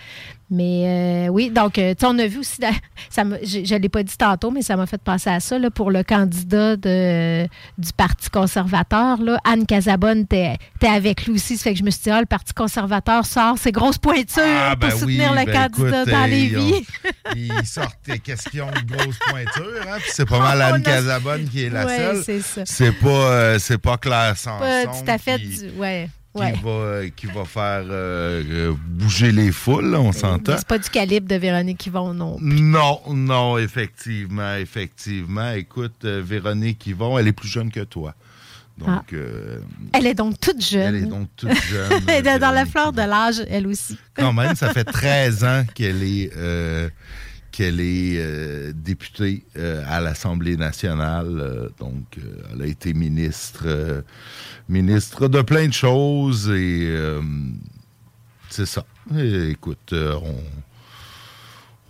Mais 0.51 1.27
euh, 1.27 1.31
oui, 1.31 1.51
donc, 1.51 1.73
tu 1.73 1.81
sais, 1.81 1.95
on 2.05 2.17
a 2.17 2.25
vu 2.25 2.39
aussi, 2.39 2.57
ça 3.11 3.21
je 3.43 3.59
ne 3.75 3.79
l'ai 3.79 3.87
pas 3.89 4.01
dit 4.01 4.17
tantôt, 4.17 4.49
mais 4.49 4.63
ça 4.63 4.75
m'a 4.75 4.87
fait 4.87 4.99
penser 4.99 5.29
à 5.29 5.39
ça, 5.39 5.59
là, 5.59 5.69
pour 5.69 5.91
le 5.91 6.01
candidat 6.03 6.75
de, 6.75 7.43
du 7.77 7.93
Parti 7.95 8.31
conservateur, 8.31 9.21
là, 9.21 9.37
Anne 9.43 9.67
Casabonne, 9.67 10.25
t'es 10.25 10.57
es 10.81 10.87
avec 10.87 11.27
lui 11.27 11.28
aussi. 11.35 11.57
Ça 11.57 11.63
fait 11.63 11.73
que 11.73 11.79
je 11.79 11.83
me 11.83 11.91
suis 11.91 12.01
dit, 12.03 12.09
ah, 12.09 12.19
le 12.19 12.25
Parti 12.25 12.53
conservateur 12.53 13.25
sort 13.25 13.57
ses 13.57 13.71
grosses 13.71 13.97
pointures 13.97 14.43
Ah, 14.45 14.75
ben 14.75 14.89
pour 14.89 14.99
soutenir 14.99 15.31
oui, 15.31 15.39
le 15.39 15.45
ben 15.45 15.69
candidat 15.69 16.01
écoute, 16.03 16.11
dans 16.11 16.25
les 16.25 16.41
ils 16.43 16.57
ont- 16.57 16.65
vies. 16.65 16.85
Ils 17.59 17.65
sortent 17.65 17.99
des 18.05 18.19
questions 18.19 18.67
de 18.67 18.95
grosses 18.95 19.17
pointures, 19.29 19.81
hein, 19.87 19.97
c'est 20.07 20.27
pas 20.27 20.39
mal 20.39 20.61
Anne 20.61 20.73
On 20.73 20.75
a- 20.77 20.79
Casabonne 20.81 21.47
qui 21.49 21.63
est 21.63 21.69
la 21.69 21.85
Ouais, 21.85 21.97
seule. 21.97 22.23
c'est 22.23 22.41
ça. 22.41 22.61
C'est 22.65 22.91
pas, 22.93 23.07
euh, 23.09 23.59
c'est 23.59 23.77
pas 23.77 23.97
Claire 23.97 24.35
Sanson 24.37 24.59
Pas 24.59 24.85
tout 24.87 25.11
à 25.11 25.17
fait 25.17 25.37
qui, 25.39 25.47
du. 25.47 25.69
Ouais. 25.77 26.09
qui 26.35 26.41
ouais. 26.41 26.53
va, 26.63 26.69
euh, 26.69 27.09
qui 27.15 27.25
va 27.25 27.43
faire 27.45 27.83
euh, 27.89 28.43
euh, 28.49 28.73
bouger 28.87 29.31
les 29.31 29.51
foules, 29.51 29.95
on 29.95 30.11
s'entend. 30.11 30.55
C'est 30.57 30.67
pas 30.67 30.77
du 30.77 30.89
calibre 30.89 31.27
de 31.27 31.35
Véronique 31.35 31.85
Yvon, 31.87 32.13
non. 32.13 32.37
Non, 32.39 33.01
non, 33.09 33.57
effectivement, 33.57 34.55
effectivement. 34.55 35.51
Écoute, 35.53 36.05
Véronique 36.05 36.85
Yvon, 36.87 37.17
elle 37.17 37.27
est 37.27 37.33
plus 37.33 37.47
jeune 37.49 37.71
que 37.71 37.81
toi. 37.81 38.13
Donc, 38.79 39.13
euh, 39.13 39.59
Elle 39.93 40.07
est 40.07 40.13
donc 40.13 40.39
toute 40.39 40.61
jeune. 40.63 40.95
elle 40.95 41.03
est 41.03 41.07
donc 41.07 41.27
toute 41.35 41.53
jeune. 41.63 41.91
Elle 42.07 42.25
est 42.27 42.39
dans 42.39 42.51
la 42.51 42.65
fleur 42.65 42.91
de 42.93 43.01
l'âge, 43.01 43.43
elle 43.49 43.67
aussi. 43.67 43.97
Quand 44.15 44.33
même, 44.33 44.55
ça 44.55 44.71
fait 44.73 44.83
13 44.91 45.43
ans 45.43 45.63
qu'elle 45.75 46.01
est, 46.03 46.31
euh, 46.37 46.89
qu'elle 47.51 47.79
est 47.81 48.15
euh, 48.17 48.71
députée 48.73 49.43
à 49.87 49.99
l'Assemblée 49.99 50.55
nationale. 50.57 51.69
donc, 51.79 52.17
elle 52.53 52.61
a 52.61 52.65
été 52.65 52.93
ministre, 52.93 54.03
ministre 54.69 55.27
de 55.27 55.41
plein 55.41 55.67
de 55.67 55.73
choses 55.73 56.49
et 56.49 56.95
c'est 58.49 58.65
ça. 58.65 58.85
Et 59.17 59.49
écoute, 59.49 59.93
on, 59.93 60.35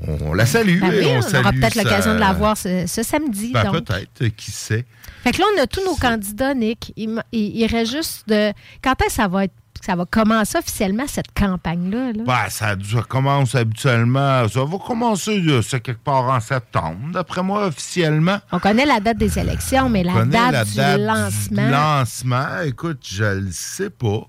on 0.07 0.33
la 0.33 0.45
salue. 0.45 0.79
Ben 0.79 0.91
et 0.93 1.05
on 1.05 1.19
aura 1.19 1.51
peut-être 1.51 1.73
sa- 1.73 1.83
l'occasion 1.83 2.13
de 2.15 2.19
la 2.19 2.33
voir 2.33 2.55
ce, 2.57 2.85
ce 2.87 3.03
samedi. 3.03 3.51
Ben, 3.51 3.69
peut-être, 3.71 4.27
qui 4.35 4.51
sait. 4.51 4.85
Fait 5.23 5.31
que 5.31 5.39
là, 5.39 5.45
on 5.57 5.61
a 5.61 5.67
tous 5.67 5.83
nos 5.85 5.95
candidats, 5.95 6.53
Nick. 6.53 6.93
Il, 6.95 7.21
il- 7.31 7.57
il 7.57 7.65
reste 7.67 7.91
juste 7.91 8.29
de. 8.29 8.53
Quand 8.81 8.93
est-ce 9.01 9.07
que 9.07 9.13
ça 9.13 9.27
va 9.27 9.45
être. 9.45 9.53
Ça 9.81 9.95
va 9.95 10.03
commencer 10.03 10.57
officiellement 10.57 11.05
cette 11.07 11.31
campagne-là? 11.33 12.11
là? 12.11 12.23
Ben, 12.25 12.49
ça, 12.49 12.75
ça 12.83 13.01
commence 13.07 13.55
habituellement. 13.55 14.45
Ça 14.49 14.65
va 14.65 14.77
commencer, 14.77 15.41
quelque 15.79 16.03
part 16.03 16.25
en 16.25 16.41
septembre, 16.41 16.97
d'après 17.13 17.41
moi, 17.43 17.67
officiellement. 17.67 18.39
On 18.51 18.59
connaît 18.59 18.85
la 18.85 18.99
date 18.99 19.17
des 19.17 19.39
élections, 19.39 19.87
mais 19.87 20.03
la 20.03 20.25
date, 20.25 20.51
la 20.51 20.65
du 20.65 20.75
date 20.75 20.99
lancement. 20.99 21.65
du 21.65 21.71
lancement. 21.71 22.61
Écoute, 22.65 22.99
je 23.09 23.23
le 23.23 23.51
sais 23.51 23.89
pas. 23.89 24.27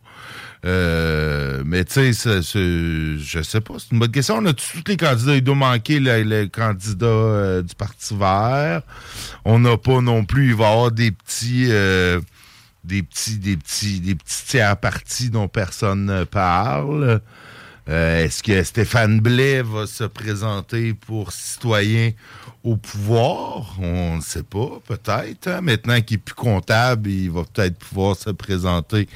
Euh, 0.66 1.62
mais 1.65 1.85
tu 1.85 2.12
sais, 2.12 2.43
je 2.43 3.43
sais 3.43 3.61
pas. 3.61 3.74
C'est 3.78 3.93
une 3.93 3.99
bonne 3.99 4.11
question. 4.11 4.37
On 4.37 4.47
a 4.47 4.53
tous 4.53 4.82
les 4.87 4.97
candidats. 4.97 5.37
Il 5.37 5.43
doit 5.43 5.55
manquer 5.55 6.01
le, 6.01 6.47
candidat 6.47 7.07
euh, 7.07 7.62
du 7.62 7.74
Parti 7.74 8.16
vert. 8.16 8.82
On 9.45 9.59
n'a 9.59 9.77
pas 9.77 10.01
non 10.01 10.24
plus. 10.24 10.51
Il 10.51 10.55
va 10.55 10.69
y 10.69 10.73
avoir 10.73 10.93
des 10.93 11.11
petits. 11.12 11.66
euh, 11.70 12.20
des 12.82 13.03
petits, 13.03 13.37
des 13.37 13.59
petits, 13.59 14.01
des 14.01 14.15
petits 14.15 14.45
tiers 14.47 14.77
partis 14.77 15.28
dont 15.28 15.49
personne 15.49 16.07
ne 16.07 16.24
parle. 16.24 17.20
Est-ce 17.87 18.43
que 18.43 18.62
Stéphane 18.62 19.20
Blais 19.20 19.62
va 19.62 19.87
se 19.87 20.05
présenter 20.05 20.95
pour 20.95 21.32
citoyen 21.32 22.12
au 22.65 22.77
pouvoir? 22.77 23.77
On 23.81 24.16
ne 24.16 24.20
sait 24.20 24.43
pas, 24.43 24.81
peut-être. 24.87 25.49
hein. 25.49 25.61
Maintenant 25.62 26.01
qu'il 26.01 26.16
est 26.16 26.19
plus 26.19 26.35
comptable, 26.35 27.09
il 27.09 27.31
va 27.31 27.43
peut-être 27.45 27.78
pouvoir 27.78 28.16
se 28.16 28.31
présenter 28.31 29.09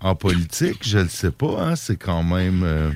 en 0.00 0.14
politique. 0.14 0.78
Je 0.86 0.98
ne 0.98 1.02
le 1.04 1.08
sais 1.08 1.30
pas. 1.30 1.56
hein. 1.60 1.76
C'est 1.76 1.96
quand 1.96 2.22
même... 2.22 2.62
euh, 2.64 2.90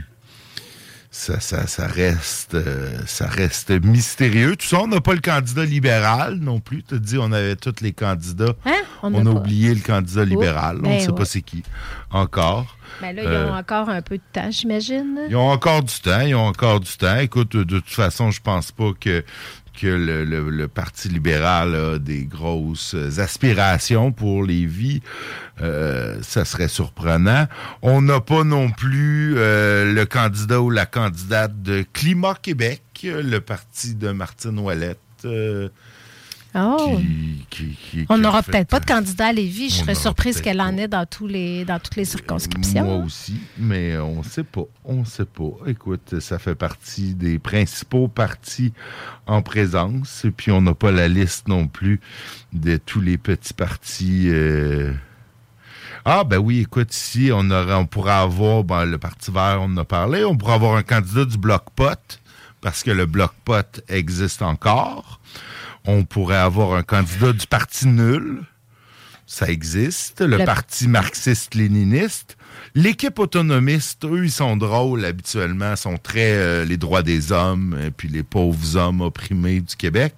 ça, 1.11 1.41
ça, 1.41 1.67
ça 1.67 1.87
reste 1.87 2.53
euh, 2.55 2.93
ça 3.07 3.27
reste 3.27 3.71
mystérieux. 3.71 4.55
Tout 4.55 4.67
ça, 4.67 4.81
on 4.83 4.87
n'a 4.87 5.01
pas 5.01 5.15
le 5.15 5.23
candidat 5.23 5.65
libéral 5.65 6.35
non 6.35 6.61
plus. 6.61 6.83
Tu 6.83 6.97
as 6.97 6.99
dit 6.99 7.17
on 7.19 7.33
avait 7.33 7.57
tous 7.57 7.77
les 7.81 7.93
candidats. 7.93 8.53
Hein? 8.67 8.75
On 9.03 9.25
a 9.25 9.31
oublié 9.31 9.75
le 9.75 9.81
candidat 9.81 10.27
libéral. 10.27 10.77
on 10.81 10.83
ben 10.83 10.97
ne 10.97 11.01
sait 11.01 11.09
ouais. 11.09 11.15
pas 11.15 11.25
c'est 11.25 11.41
qui 11.41 11.63
encore. 12.11 12.77
Ben 13.01 13.17
là, 13.17 13.23
ils 13.23 13.29
Euh, 13.29 13.51
ont 13.51 13.55
encore 13.57 13.89
un 13.89 14.03
peu 14.03 14.19
de 14.19 14.23
temps, 14.31 14.51
j'imagine. 14.51 15.19
ils 15.31 15.37
ont 15.37 15.49
encore 15.49 15.83
du 15.83 15.95
temps, 16.01 16.21
ils 16.21 16.35
ont 16.35 16.47
encore 16.49 16.81
du 16.81 16.95
temps. 16.99 17.17
Écoute, 17.19 17.57
de 17.57 17.79
toute 17.79 17.89
façon, 17.89 18.31
je 18.31 18.43
pense 18.43 18.71
pas 18.73 18.91
que, 19.01 19.25
que 19.77 19.87
le, 19.87 20.69
Parti 20.69 21.09
libéral 21.09 21.75
a 21.75 21.99
des 21.99 22.25
grosses 22.25 22.97
aspirations 23.19 24.13
pour 24.13 24.43
les 24.45 24.67
vies. 24.67 25.01
Euh, 25.61 26.19
ça 26.23 26.45
serait 26.45 26.69
surprenant. 26.69 27.47
On 27.83 28.03
n'a 28.03 28.21
pas 28.21 28.45
non 28.45 28.71
plus 28.71 29.35
euh, 29.37 29.93
le 29.93 30.05
candidat 30.07 30.61
ou 30.61 30.71
la 30.71 30.87
candidate 30.87 31.63
de 31.63 31.85
Climat 31.93 32.35
Québec, 32.35 32.83
le 33.05 33.39
parti 33.39 33.95
de 33.95 34.11
Martine 34.11 34.59
Ouellette. 34.59 34.99
euh, 35.25 35.69
Oh. 36.59 36.99
qui- 37.51 37.77
qui- 37.91 38.07
On 38.09 38.15
qui 38.17 38.21
n'aura 38.21 38.43
peut-être 38.43 38.69
pas 38.69 38.81
de 38.81 38.87
candidat 38.87 39.27
à 39.27 39.33
Lévis. 39.33 39.69
Je 39.71 39.75
serais 39.77 39.95
surprise 39.95 40.41
qu'elle 40.41 40.61
en 40.61 40.77
ait 40.77 40.89
dans, 40.89 41.05
tous 41.07 41.27
les, 41.27 41.65
dans 41.65 41.79
toutes 41.79 41.97
les 41.97 42.05
circonscriptions. 42.05 42.85
Moi 42.85 43.05
aussi, 43.05 43.37
mais 43.59 43.97
on 43.99 44.23
sait 44.23 44.45
pas. 44.45 44.63
On 44.85 45.05
sait 45.05 45.25
pas. 45.27 45.51
Écoute, 45.67 46.19
ça 46.21 46.39
fait 46.39 46.55
partie 46.55 47.15
des 47.15 47.39
principaux 47.39 48.09
partis 48.09 48.73
en 49.27 49.43
présence. 49.43 50.25
Et 50.25 50.31
puis, 50.31 50.51
on 50.51 50.61
n'a 50.63 50.75
pas 50.75 50.91
la 50.91 51.09
liste 51.09 51.49
non 51.49 51.67
plus 51.69 52.01
de 52.53 52.77
tous 52.79 53.01
les 53.01 53.19
petits 53.19 53.55
partis. 53.55 54.29
euh. 54.29 54.93
Ah, 56.05 56.23
ben 56.25 56.39
oui, 56.39 56.61
écoute, 56.61 56.95
ici, 56.95 57.31
on, 57.33 57.51
aurait, 57.51 57.75
on 57.75 57.85
pourrait 57.87 58.13
avoir, 58.13 58.63
ben, 58.63 58.85
le 58.85 58.97
Parti 58.97 59.33
vert, 59.33 59.59
on 59.61 59.65
en 59.73 59.77
a 59.79 59.85
parlé, 59.85 60.25
on 60.25 60.37
pourrait 60.37 60.53
avoir 60.55 60.77
un 60.77 60.85
candidat 60.85 61.25
du 61.25 61.37
Bloc 61.37 61.65
Pot, 61.75 62.21
parce 62.61 62.85
que 62.85 62.93
le 62.93 63.07
Bloc 63.07 63.33
Pot 63.45 63.83
existe 63.89 64.41
encore. 64.43 65.21
On 65.87 66.05
pourrait 66.05 66.37
avoir 66.37 66.75
un 66.75 66.83
candidat 66.83 67.33
du 67.33 67.47
Parti 67.47 67.87
Nul. 67.87 68.43
Ça 69.29 69.49
existe. 69.49 70.21
Le, 70.21 70.37
Le- 70.39 70.45
Parti 70.45 70.87
marxiste-léniniste. 70.89 72.37
L'équipe 72.75 73.19
autonomiste, 73.19 74.05
eux, 74.05 74.25
ils 74.25 74.31
sont 74.31 74.57
drôles 74.57 75.05
habituellement, 75.05 75.77
sont 75.77 75.97
très 75.99 76.33
euh, 76.35 76.65
les 76.65 76.77
droits 76.77 77.03
des 77.03 77.33
hommes 77.33 77.79
et 77.85 77.91
puis 77.91 78.09
les 78.09 78.23
pauvres 78.23 78.77
hommes 78.77 79.01
opprimés 79.01 79.61
du 79.61 79.77
Québec. 79.77 80.15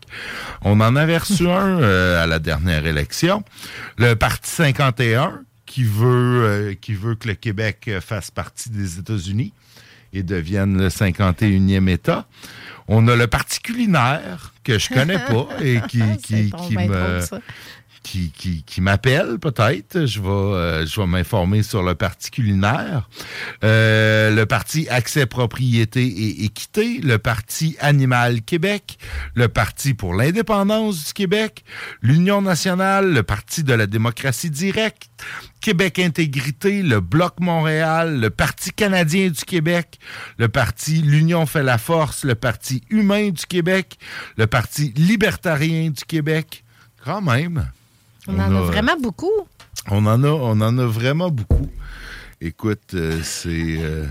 On 0.62 0.80
en 0.80 0.94
avait 0.96 1.18
reçu 1.18 1.46
un 1.48 1.80
euh, 1.80 2.22
à 2.22 2.26
la 2.26 2.38
dernière 2.38 2.86
élection. 2.86 3.44
Le 3.96 4.14
Parti 4.14 4.50
51, 4.50 5.40
qui 5.66 5.84
veut, 5.84 6.42
euh, 6.44 6.74
qui 6.80 6.94
veut 6.94 7.14
que 7.14 7.28
le 7.28 7.34
Québec 7.34 7.90
fasse 8.00 8.30
partie 8.30 8.70
des 8.70 8.98
États-Unis 8.98 9.52
et 10.12 10.22
devienne 10.22 10.78
le 10.78 10.88
51e 10.88 11.88
État. 11.88 12.26
On 12.88 13.06
a 13.06 13.16
le 13.16 13.26
Parti 13.26 13.60
culinaire, 13.60 14.54
que 14.64 14.78
je 14.78 14.88
connais 14.88 15.18
pas 15.18 15.46
et 15.62 15.80
qui, 15.88 16.02
qui, 16.22 16.50
qui 16.50 16.76
me. 16.76 17.20
Qui, 18.08 18.62
qui, 18.66 18.80
peut-être. 18.80 20.06
Je 20.06 20.20
vais, 20.20 20.28
euh, 20.28 20.86
vais 20.96 21.06
m'informer 21.06 21.62
sur 21.62 21.82
le 21.82 21.94
parti 21.94 22.30
culinaire. 22.30 23.08
Euh, 23.64 24.34
le 24.34 24.46
parti 24.46 24.88
Accès, 24.88 25.26
Propriété 25.26 26.06
et 26.06 26.44
Équité, 26.44 27.00
le 27.02 27.18
parti 27.18 27.76
Animal 27.80 28.42
Québec, 28.42 28.98
le 29.34 29.48
parti 29.48 29.94
pour 29.94 30.14
l'indépendance 30.14 31.06
du 31.06 31.12
Québec, 31.12 31.64
l'Union 32.00 32.40
nationale, 32.40 33.12
le 33.12 33.22
parti 33.22 33.62
de 33.62 33.74
la 33.74 33.86
démocratie 33.86 34.50
directe, 34.50 35.08
Québec 35.60 35.98
Intégrité, 35.98 36.82
le 36.82 37.00
Bloc 37.00 37.40
Montréal, 37.40 38.20
le 38.20 38.30
Parti 38.30 38.70
canadien 38.70 39.28
du 39.28 39.44
Québec, 39.44 39.98
le 40.38 40.48
Parti 40.48 41.02
L'Union 41.02 41.46
fait 41.46 41.62
la 41.62 41.78
force, 41.78 42.24
le 42.24 42.34
Parti 42.34 42.82
humain 42.90 43.30
du 43.30 43.44
Québec, 43.46 43.98
le 44.36 44.46
Parti 44.46 44.92
libertarien 44.96 45.90
du 45.90 46.04
Québec. 46.04 46.64
Quand 47.04 47.20
même. 47.20 47.70
On 48.28 48.38
en 48.38 48.54
a 48.56 48.60
vraiment 48.60 48.96
beaucoup. 49.00 49.30
On 49.90 50.04
en 50.06 50.22
a, 50.22 50.28
on 50.28 50.60
en 50.60 50.78
a 50.78 50.86
vraiment 50.86 51.30
beaucoup. 51.30 51.68
Écoute, 52.40 52.94
euh, 52.94 53.18
c'est. 53.22 53.48
euh, 53.80 54.04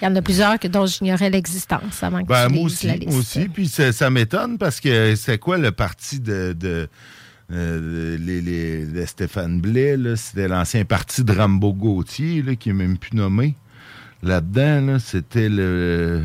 Il 0.00 0.04
y 0.04 0.08
en 0.08 0.14
a 0.16 0.22
plusieurs 0.22 0.58
que, 0.58 0.68
dont 0.68 0.86
j'ignorais 0.86 1.30
l'existence 1.30 2.02
avant 2.02 2.22
que 2.22 2.28
ben, 2.28 2.48
tu 2.48 2.54
moi 2.54 2.64
aussi, 2.64 2.86
la 2.86 2.96
liste. 2.96 3.08
moi 3.10 3.18
aussi. 3.18 3.48
Puis 3.48 3.68
ça, 3.68 3.92
ça 3.92 4.10
m'étonne 4.10 4.58
parce 4.58 4.80
que 4.80 5.14
c'est 5.16 5.38
quoi 5.38 5.56
le 5.58 5.72
parti 5.72 6.20
de, 6.20 6.52
de, 6.52 6.88
euh, 7.52 8.16
les, 8.20 8.40
les- 8.42 9.06
Stéphane 9.06 9.60
Blais? 9.60 9.96
là? 9.96 10.14
C'était 10.16 10.46
l'ancien 10.48 10.84
parti 10.84 11.24
de 11.24 11.32
Rambo 11.32 11.72
Gauthier, 11.72 12.42
là, 12.42 12.54
qui 12.54 12.68
est 12.70 12.74
même 12.74 12.98
plus 12.98 13.16
nommé. 13.16 13.54
Là-dedans, 14.22 14.80
là, 14.92 14.98
c'était 14.98 15.48
le. 15.48 16.22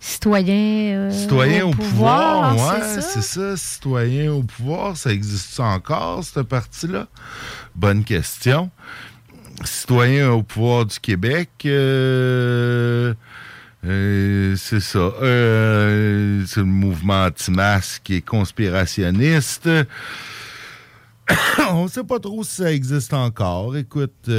Citoyen, 0.00 0.96
euh, 0.96 1.10
Citoyen 1.10 1.66
au, 1.66 1.70
pouvoir, 1.72 2.54
ouais, 2.54 3.00
c'est 3.00 3.20
ça. 3.20 3.56
citoyen 3.56 4.32
au 4.32 4.42
pouvoir, 4.44 4.96
ça 4.96 5.12
existe 5.12 5.58
encore, 5.58 6.22
cette 6.22 6.44
partie-là? 6.44 7.08
Bonne 7.74 8.04
question. 8.04 8.70
Citoyen 9.64 10.30
au 10.30 10.44
pouvoir 10.44 10.86
du 10.86 11.00
Québec, 11.00 11.50
euh, 11.66 13.12
euh, 13.84 14.54
c'est 14.56 14.80
ça. 14.80 14.98
Euh, 14.98 16.44
c'est 16.46 16.60
le 16.60 16.66
mouvement 16.66 17.24
anti-masque 17.24 18.08
et 18.10 18.20
conspirationniste. 18.20 19.68
On 21.70 21.88
sait 21.88 22.04
pas 22.04 22.20
trop 22.20 22.44
si 22.44 22.62
ça 22.62 22.72
existe 22.72 23.12
encore. 23.14 23.76
Écoute, 23.76 24.30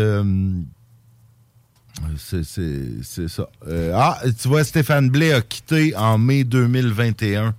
c'est- 2.18 3.28
ça. 3.28 3.50
Euh, 3.68 3.92
ah, 3.96 4.20
tu 4.42 4.48
vois, 4.48 4.64
Stéphane 4.64 5.10
Blais 5.10 5.34
a 5.34 5.42
quitté 5.42 5.96
en 5.96 6.18
mai 6.18 6.44
2021 6.44 7.54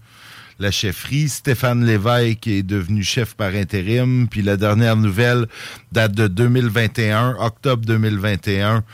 la 0.59 0.71
chefferie. 0.71 1.29
Stéphane 1.29 1.85
Lévesque 1.87 2.47
est 2.47 2.63
devenu 2.63 3.03
chef 3.03 3.35
par 3.35 3.55
intérim. 3.55 4.29
Puis 4.29 4.43
la 4.43 4.57
dernière 4.57 4.97
nouvelle 4.97 5.47
date 5.93 6.13
de 6.13 6.29
2021, 6.29 7.37
octobre 7.39 7.85
2021. 7.87 8.85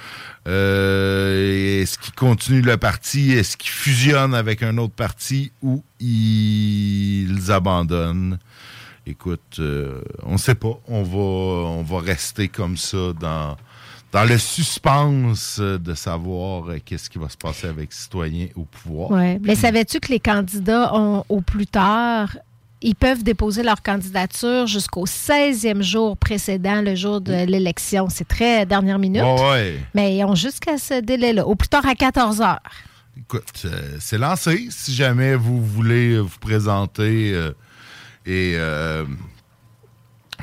Euh, 0.47 1.83
est-ce 1.83 1.99
qu'il 1.99 2.15
continue 2.15 2.61
le 2.63 2.77
parti? 2.77 3.33
Est-ce 3.33 3.57
qu'il 3.57 3.71
fusionne 3.71 4.33
avec 4.35 4.63
un 4.63 4.79
autre 4.79 4.95
parti 4.95 5.51
ou 5.63 5.83
ils 6.01 7.51
abandonnent? 7.51 8.39
Écoute, 9.09 9.57
euh, 9.59 10.01
on 10.23 10.33
ne 10.33 10.39
sait 10.39 10.55
pas. 10.55 10.79
On 10.89 11.03
va, 11.03 11.19
on 11.71 11.83
va 11.83 12.01
rester 12.01 12.49
comme 12.49 12.77
ça 12.77 13.13
dans, 13.21 13.57
dans 14.13 14.25
le 14.25 14.39
suspense 14.39 15.61
de 15.61 15.95
savoir 15.95 16.71
euh, 16.71 16.79
qu'est-ce 16.85 17.11
qui 17.11 17.19
va 17.19 17.29
se 17.29 17.37
passer 17.37 17.67
avec 17.67 17.93
citoyens 17.93 18.49
au 18.55 18.63
pouvoir. 18.63 19.11
Mais 19.43 19.55
savais-tu 19.55 20.01
que 20.01 20.13
les 20.13 20.21
candidats 20.21 20.95
ont, 20.95 21.25
au 21.29 21.41
plus 21.41 21.67
tard, 21.67 22.37
ils 22.83 22.95
peuvent 22.95 23.23
déposer 23.23 23.63
leur 23.63 23.83
candidature 23.83 24.67
jusqu'au 24.67 25.07
16e 25.07 25.83
jour 25.83 26.17
précédent 26.17 26.83
le 26.83 26.95
jour 26.95 27.21
de 27.21 27.45
l'élection? 27.45 28.09
C'est 28.11 28.29
très 28.29 28.67
dernière 28.67 28.99
minute. 28.99 29.23
Ouais, 29.23 29.51
ouais. 29.51 29.81
Mais 29.95 30.17
ils 30.17 30.25
ont 30.25 30.35
jusqu'à 30.35 30.79
ce 30.79 31.01
délai-là, 31.01 31.47
au 31.47 31.55
plus 31.55 31.69
tard 31.69 31.87
à 31.87 31.95
14 31.95 32.41
heures. 32.41 32.61
Écoute, 33.19 33.63
euh, 33.65 33.97
c'est 33.99 34.19
lancé. 34.19 34.69
Si 34.71 34.95
jamais 34.95 35.37
vous 35.37 35.65
voulez 35.65 36.21
vous 36.21 36.39
présenter 36.39 37.33
euh, 37.33 37.51
et 38.27 38.53
euh, 38.57 39.05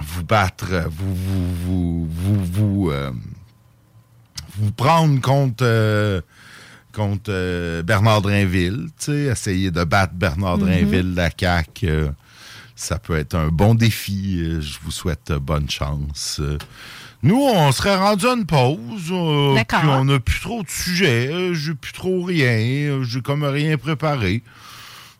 vous 0.01 0.23
battre, 0.23 0.65
vous 0.89 1.15
vous 1.15 1.55
vous 1.65 2.07
vous, 2.09 2.45
vous, 2.45 2.91
vous 4.57 4.71
prendre 4.71 5.19
contre 5.21 5.63
euh, 5.63 6.21
contre 6.91 7.29
euh, 7.29 7.81
Bernard 7.83 8.21
sais, 8.97 9.11
essayer 9.23 9.71
de 9.71 9.83
battre 9.83 10.13
Bernard 10.13 10.57
Mhm. 10.57 10.63
Drainville 10.65 11.11
de 11.11 11.15
la 11.17 11.29
CAQ, 11.35 11.87
euh, 11.87 12.09
ça 12.75 12.99
peut 12.99 13.17
être 13.17 13.35
un 13.35 13.47
bon 13.47 13.73
défi. 13.75 14.39
Je 14.61 14.77
vous 14.83 14.91
souhaite 14.91 15.31
bonne 15.31 15.69
chance. 15.69 16.39
Nous, 17.23 17.41
on 17.41 17.71
serait 17.71 17.95
rendu 17.95 18.25
à 18.27 18.33
une 18.33 18.45
pause. 18.45 19.13
D'accord. 19.55 19.79
puis 19.79 19.89
on 19.89 20.05
n'a 20.05 20.19
plus 20.19 20.39
trop 20.41 20.61
de 20.61 20.69
sujets. 20.69 21.53
J'ai 21.53 21.73
plus 21.73 21.93
trop 21.93 22.23
rien. 22.23 23.01
J'ai 23.03 23.21
comme 23.21 23.43
rien 23.43 23.77
préparé. 23.77 24.43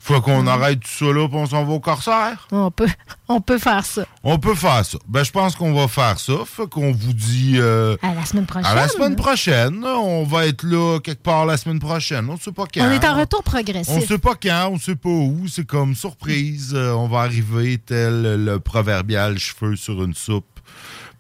Faut 0.06 0.20
qu'on 0.20 0.46
arrête 0.48 0.82
tout 0.82 0.90
ça 0.90 1.06
là, 1.14 1.30
puis 1.30 1.38
on 1.38 1.46
s'en 1.46 1.64
va 1.64 1.72
au 1.72 1.80
corsaire. 1.80 2.46
On 2.52 2.70
peut, 2.72 2.90
on 3.30 3.40
peut 3.40 3.58
faire 3.58 3.86
ça. 3.86 4.06
On 4.22 4.38
peut 4.38 4.54
faire 4.54 4.84
ça. 4.84 4.98
Ben, 5.08 5.24
je 5.24 5.32
pense 5.32 5.56
qu'on 5.56 5.74
va 5.74 5.88
faire 5.88 6.20
ça. 6.20 6.34
Fait 6.46 6.68
qu'on 6.68 6.92
vous 6.92 7.14
dit 7.14 7.54
euh, 7.56 7.96
À 8.02 8.14
la 8.14 8.26
semaine 8.26 8.46
prochaine. 8.46 8.70
à 8.70 8.76
la 8.76 8.90
semaine 8.90 9.16
prochaine. 9.16 9.82
On 9.86 10.26
va 10.26 10.48
être 10.48 10.64
là 10.64 11.00
quelque 11.00 11.24
part 11.24 11.46
la 11.46 11.56
semaine 11.56 11.80
prochaine. 11.80 12.30
On 12.30 12.38
sait 12.38 12.52
pas 12.52 12.66
quand. 12.66 12.86
On 12.86 12.92
est 12.92 13.06
en 13.06 13.18
retour 13.18 13.44
progressif. 13.44 13.94
On 13.96 14.02
sait 14.02 14.18
pas 14.18 14.36
quand, 14.36 14.72
on 14.74 14.78
sait 14.78 14.98
pas 14.98 15.08
où. 15.08 15.48
C'est 15.48 15.66
comme 15.66 15.96
surprise. 15.96 16.74
Euh, 16.76 16.92
on 16.92 17.08
va 17.08 17.20
arriver 17.20 17.78
tel 17.78 18.44
le 18.44 18.60
proverbial 18.60 19.40
cheveu 19.40 19.78
sur 19.78 20.04
une 20.04 20.14
soupe. 20.14 20.60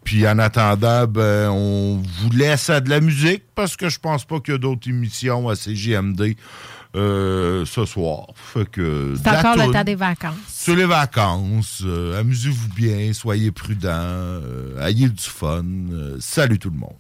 Puis 0.04 0.28
en 0.28 0.38
attendant, 0.40 1.08
ben, 1.08 1.50
on 1.50 2.02
vous 2.20 2.32
laisse 2.32 2.70
à 2.70 2.82
de 2.82 2.90
la 2.90 3.00
musique 3.00 3.44
parce 3.56 3.78
que 3.78 3.88
je 3.88 3.98
pense 3.98 4.26
pas 4.26 4.42
qu'il 4.42 4.56
y 4.56 4.56
a 4.56 4.60
d'autres 4.60 4.90
émissions 4.90 5.48
à 5.48 5.56
CJMD 5.56 6.36
euh, 6.96 7.66
ce 7.66 7.86
soir. 7.86 8.28
Fait 8.36 8.70
que 8.70 9.16
C'est 9.22 9.30
encore 9.30 9.58
le 9.58 9.72
temps 9.72 9.84
des 9.84 9.96
vacances. 9.96 10.36
C'est 10.48 10.76
les 10.76 10.86
vacances. 10.86 11.82
euh, 11.86 12.20
Amusez-vous 12.20 12.70
bien, 12.76 13.12
soyez 13.14 13.52
prudents, 13.52 13.90
euh, 13.92 14.80
ayez 14.86 15.10
du 15.10 15.24
fun. 15.24 15.64
Euh, 15.92 16.18
salut 16.20 16.60
tout 16.60 16.70
le 16.70 16.78
monde. 16.78 16.94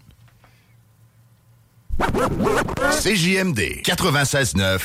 CJMD 3.01 3.83
96.9 3.83 4.79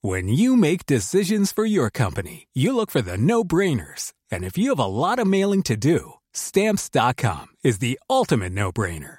When 0.00 0.28
you 0.28 0.56
make 0.56 0.86
decisions 0.86 1.52
for 1.52 1.66
your 1.66 1.90
company, 1.90 2.46
you 2.54 2.72
look 2.74 2.90
for 2.90 3.02
the 3.02 3.18
no 3.18 3.42
brainers. 3.44 4.12
And 4.30 4.44
if 4.44 4.56
you 4.56 4.68
have 4.70 4.78
a 4.78 4.86
lot 4.86 5.18
of 5.18 5.26
mailing 5.26 5.62
to 5.64 5.76
do, 5.76 6.14
stamps.com 6.32 7.46
is 7.64 7.80
the 7.80 7.98
ultimate 8.08 8.52
no 8.52 8.70
brainer. 8.70 9.18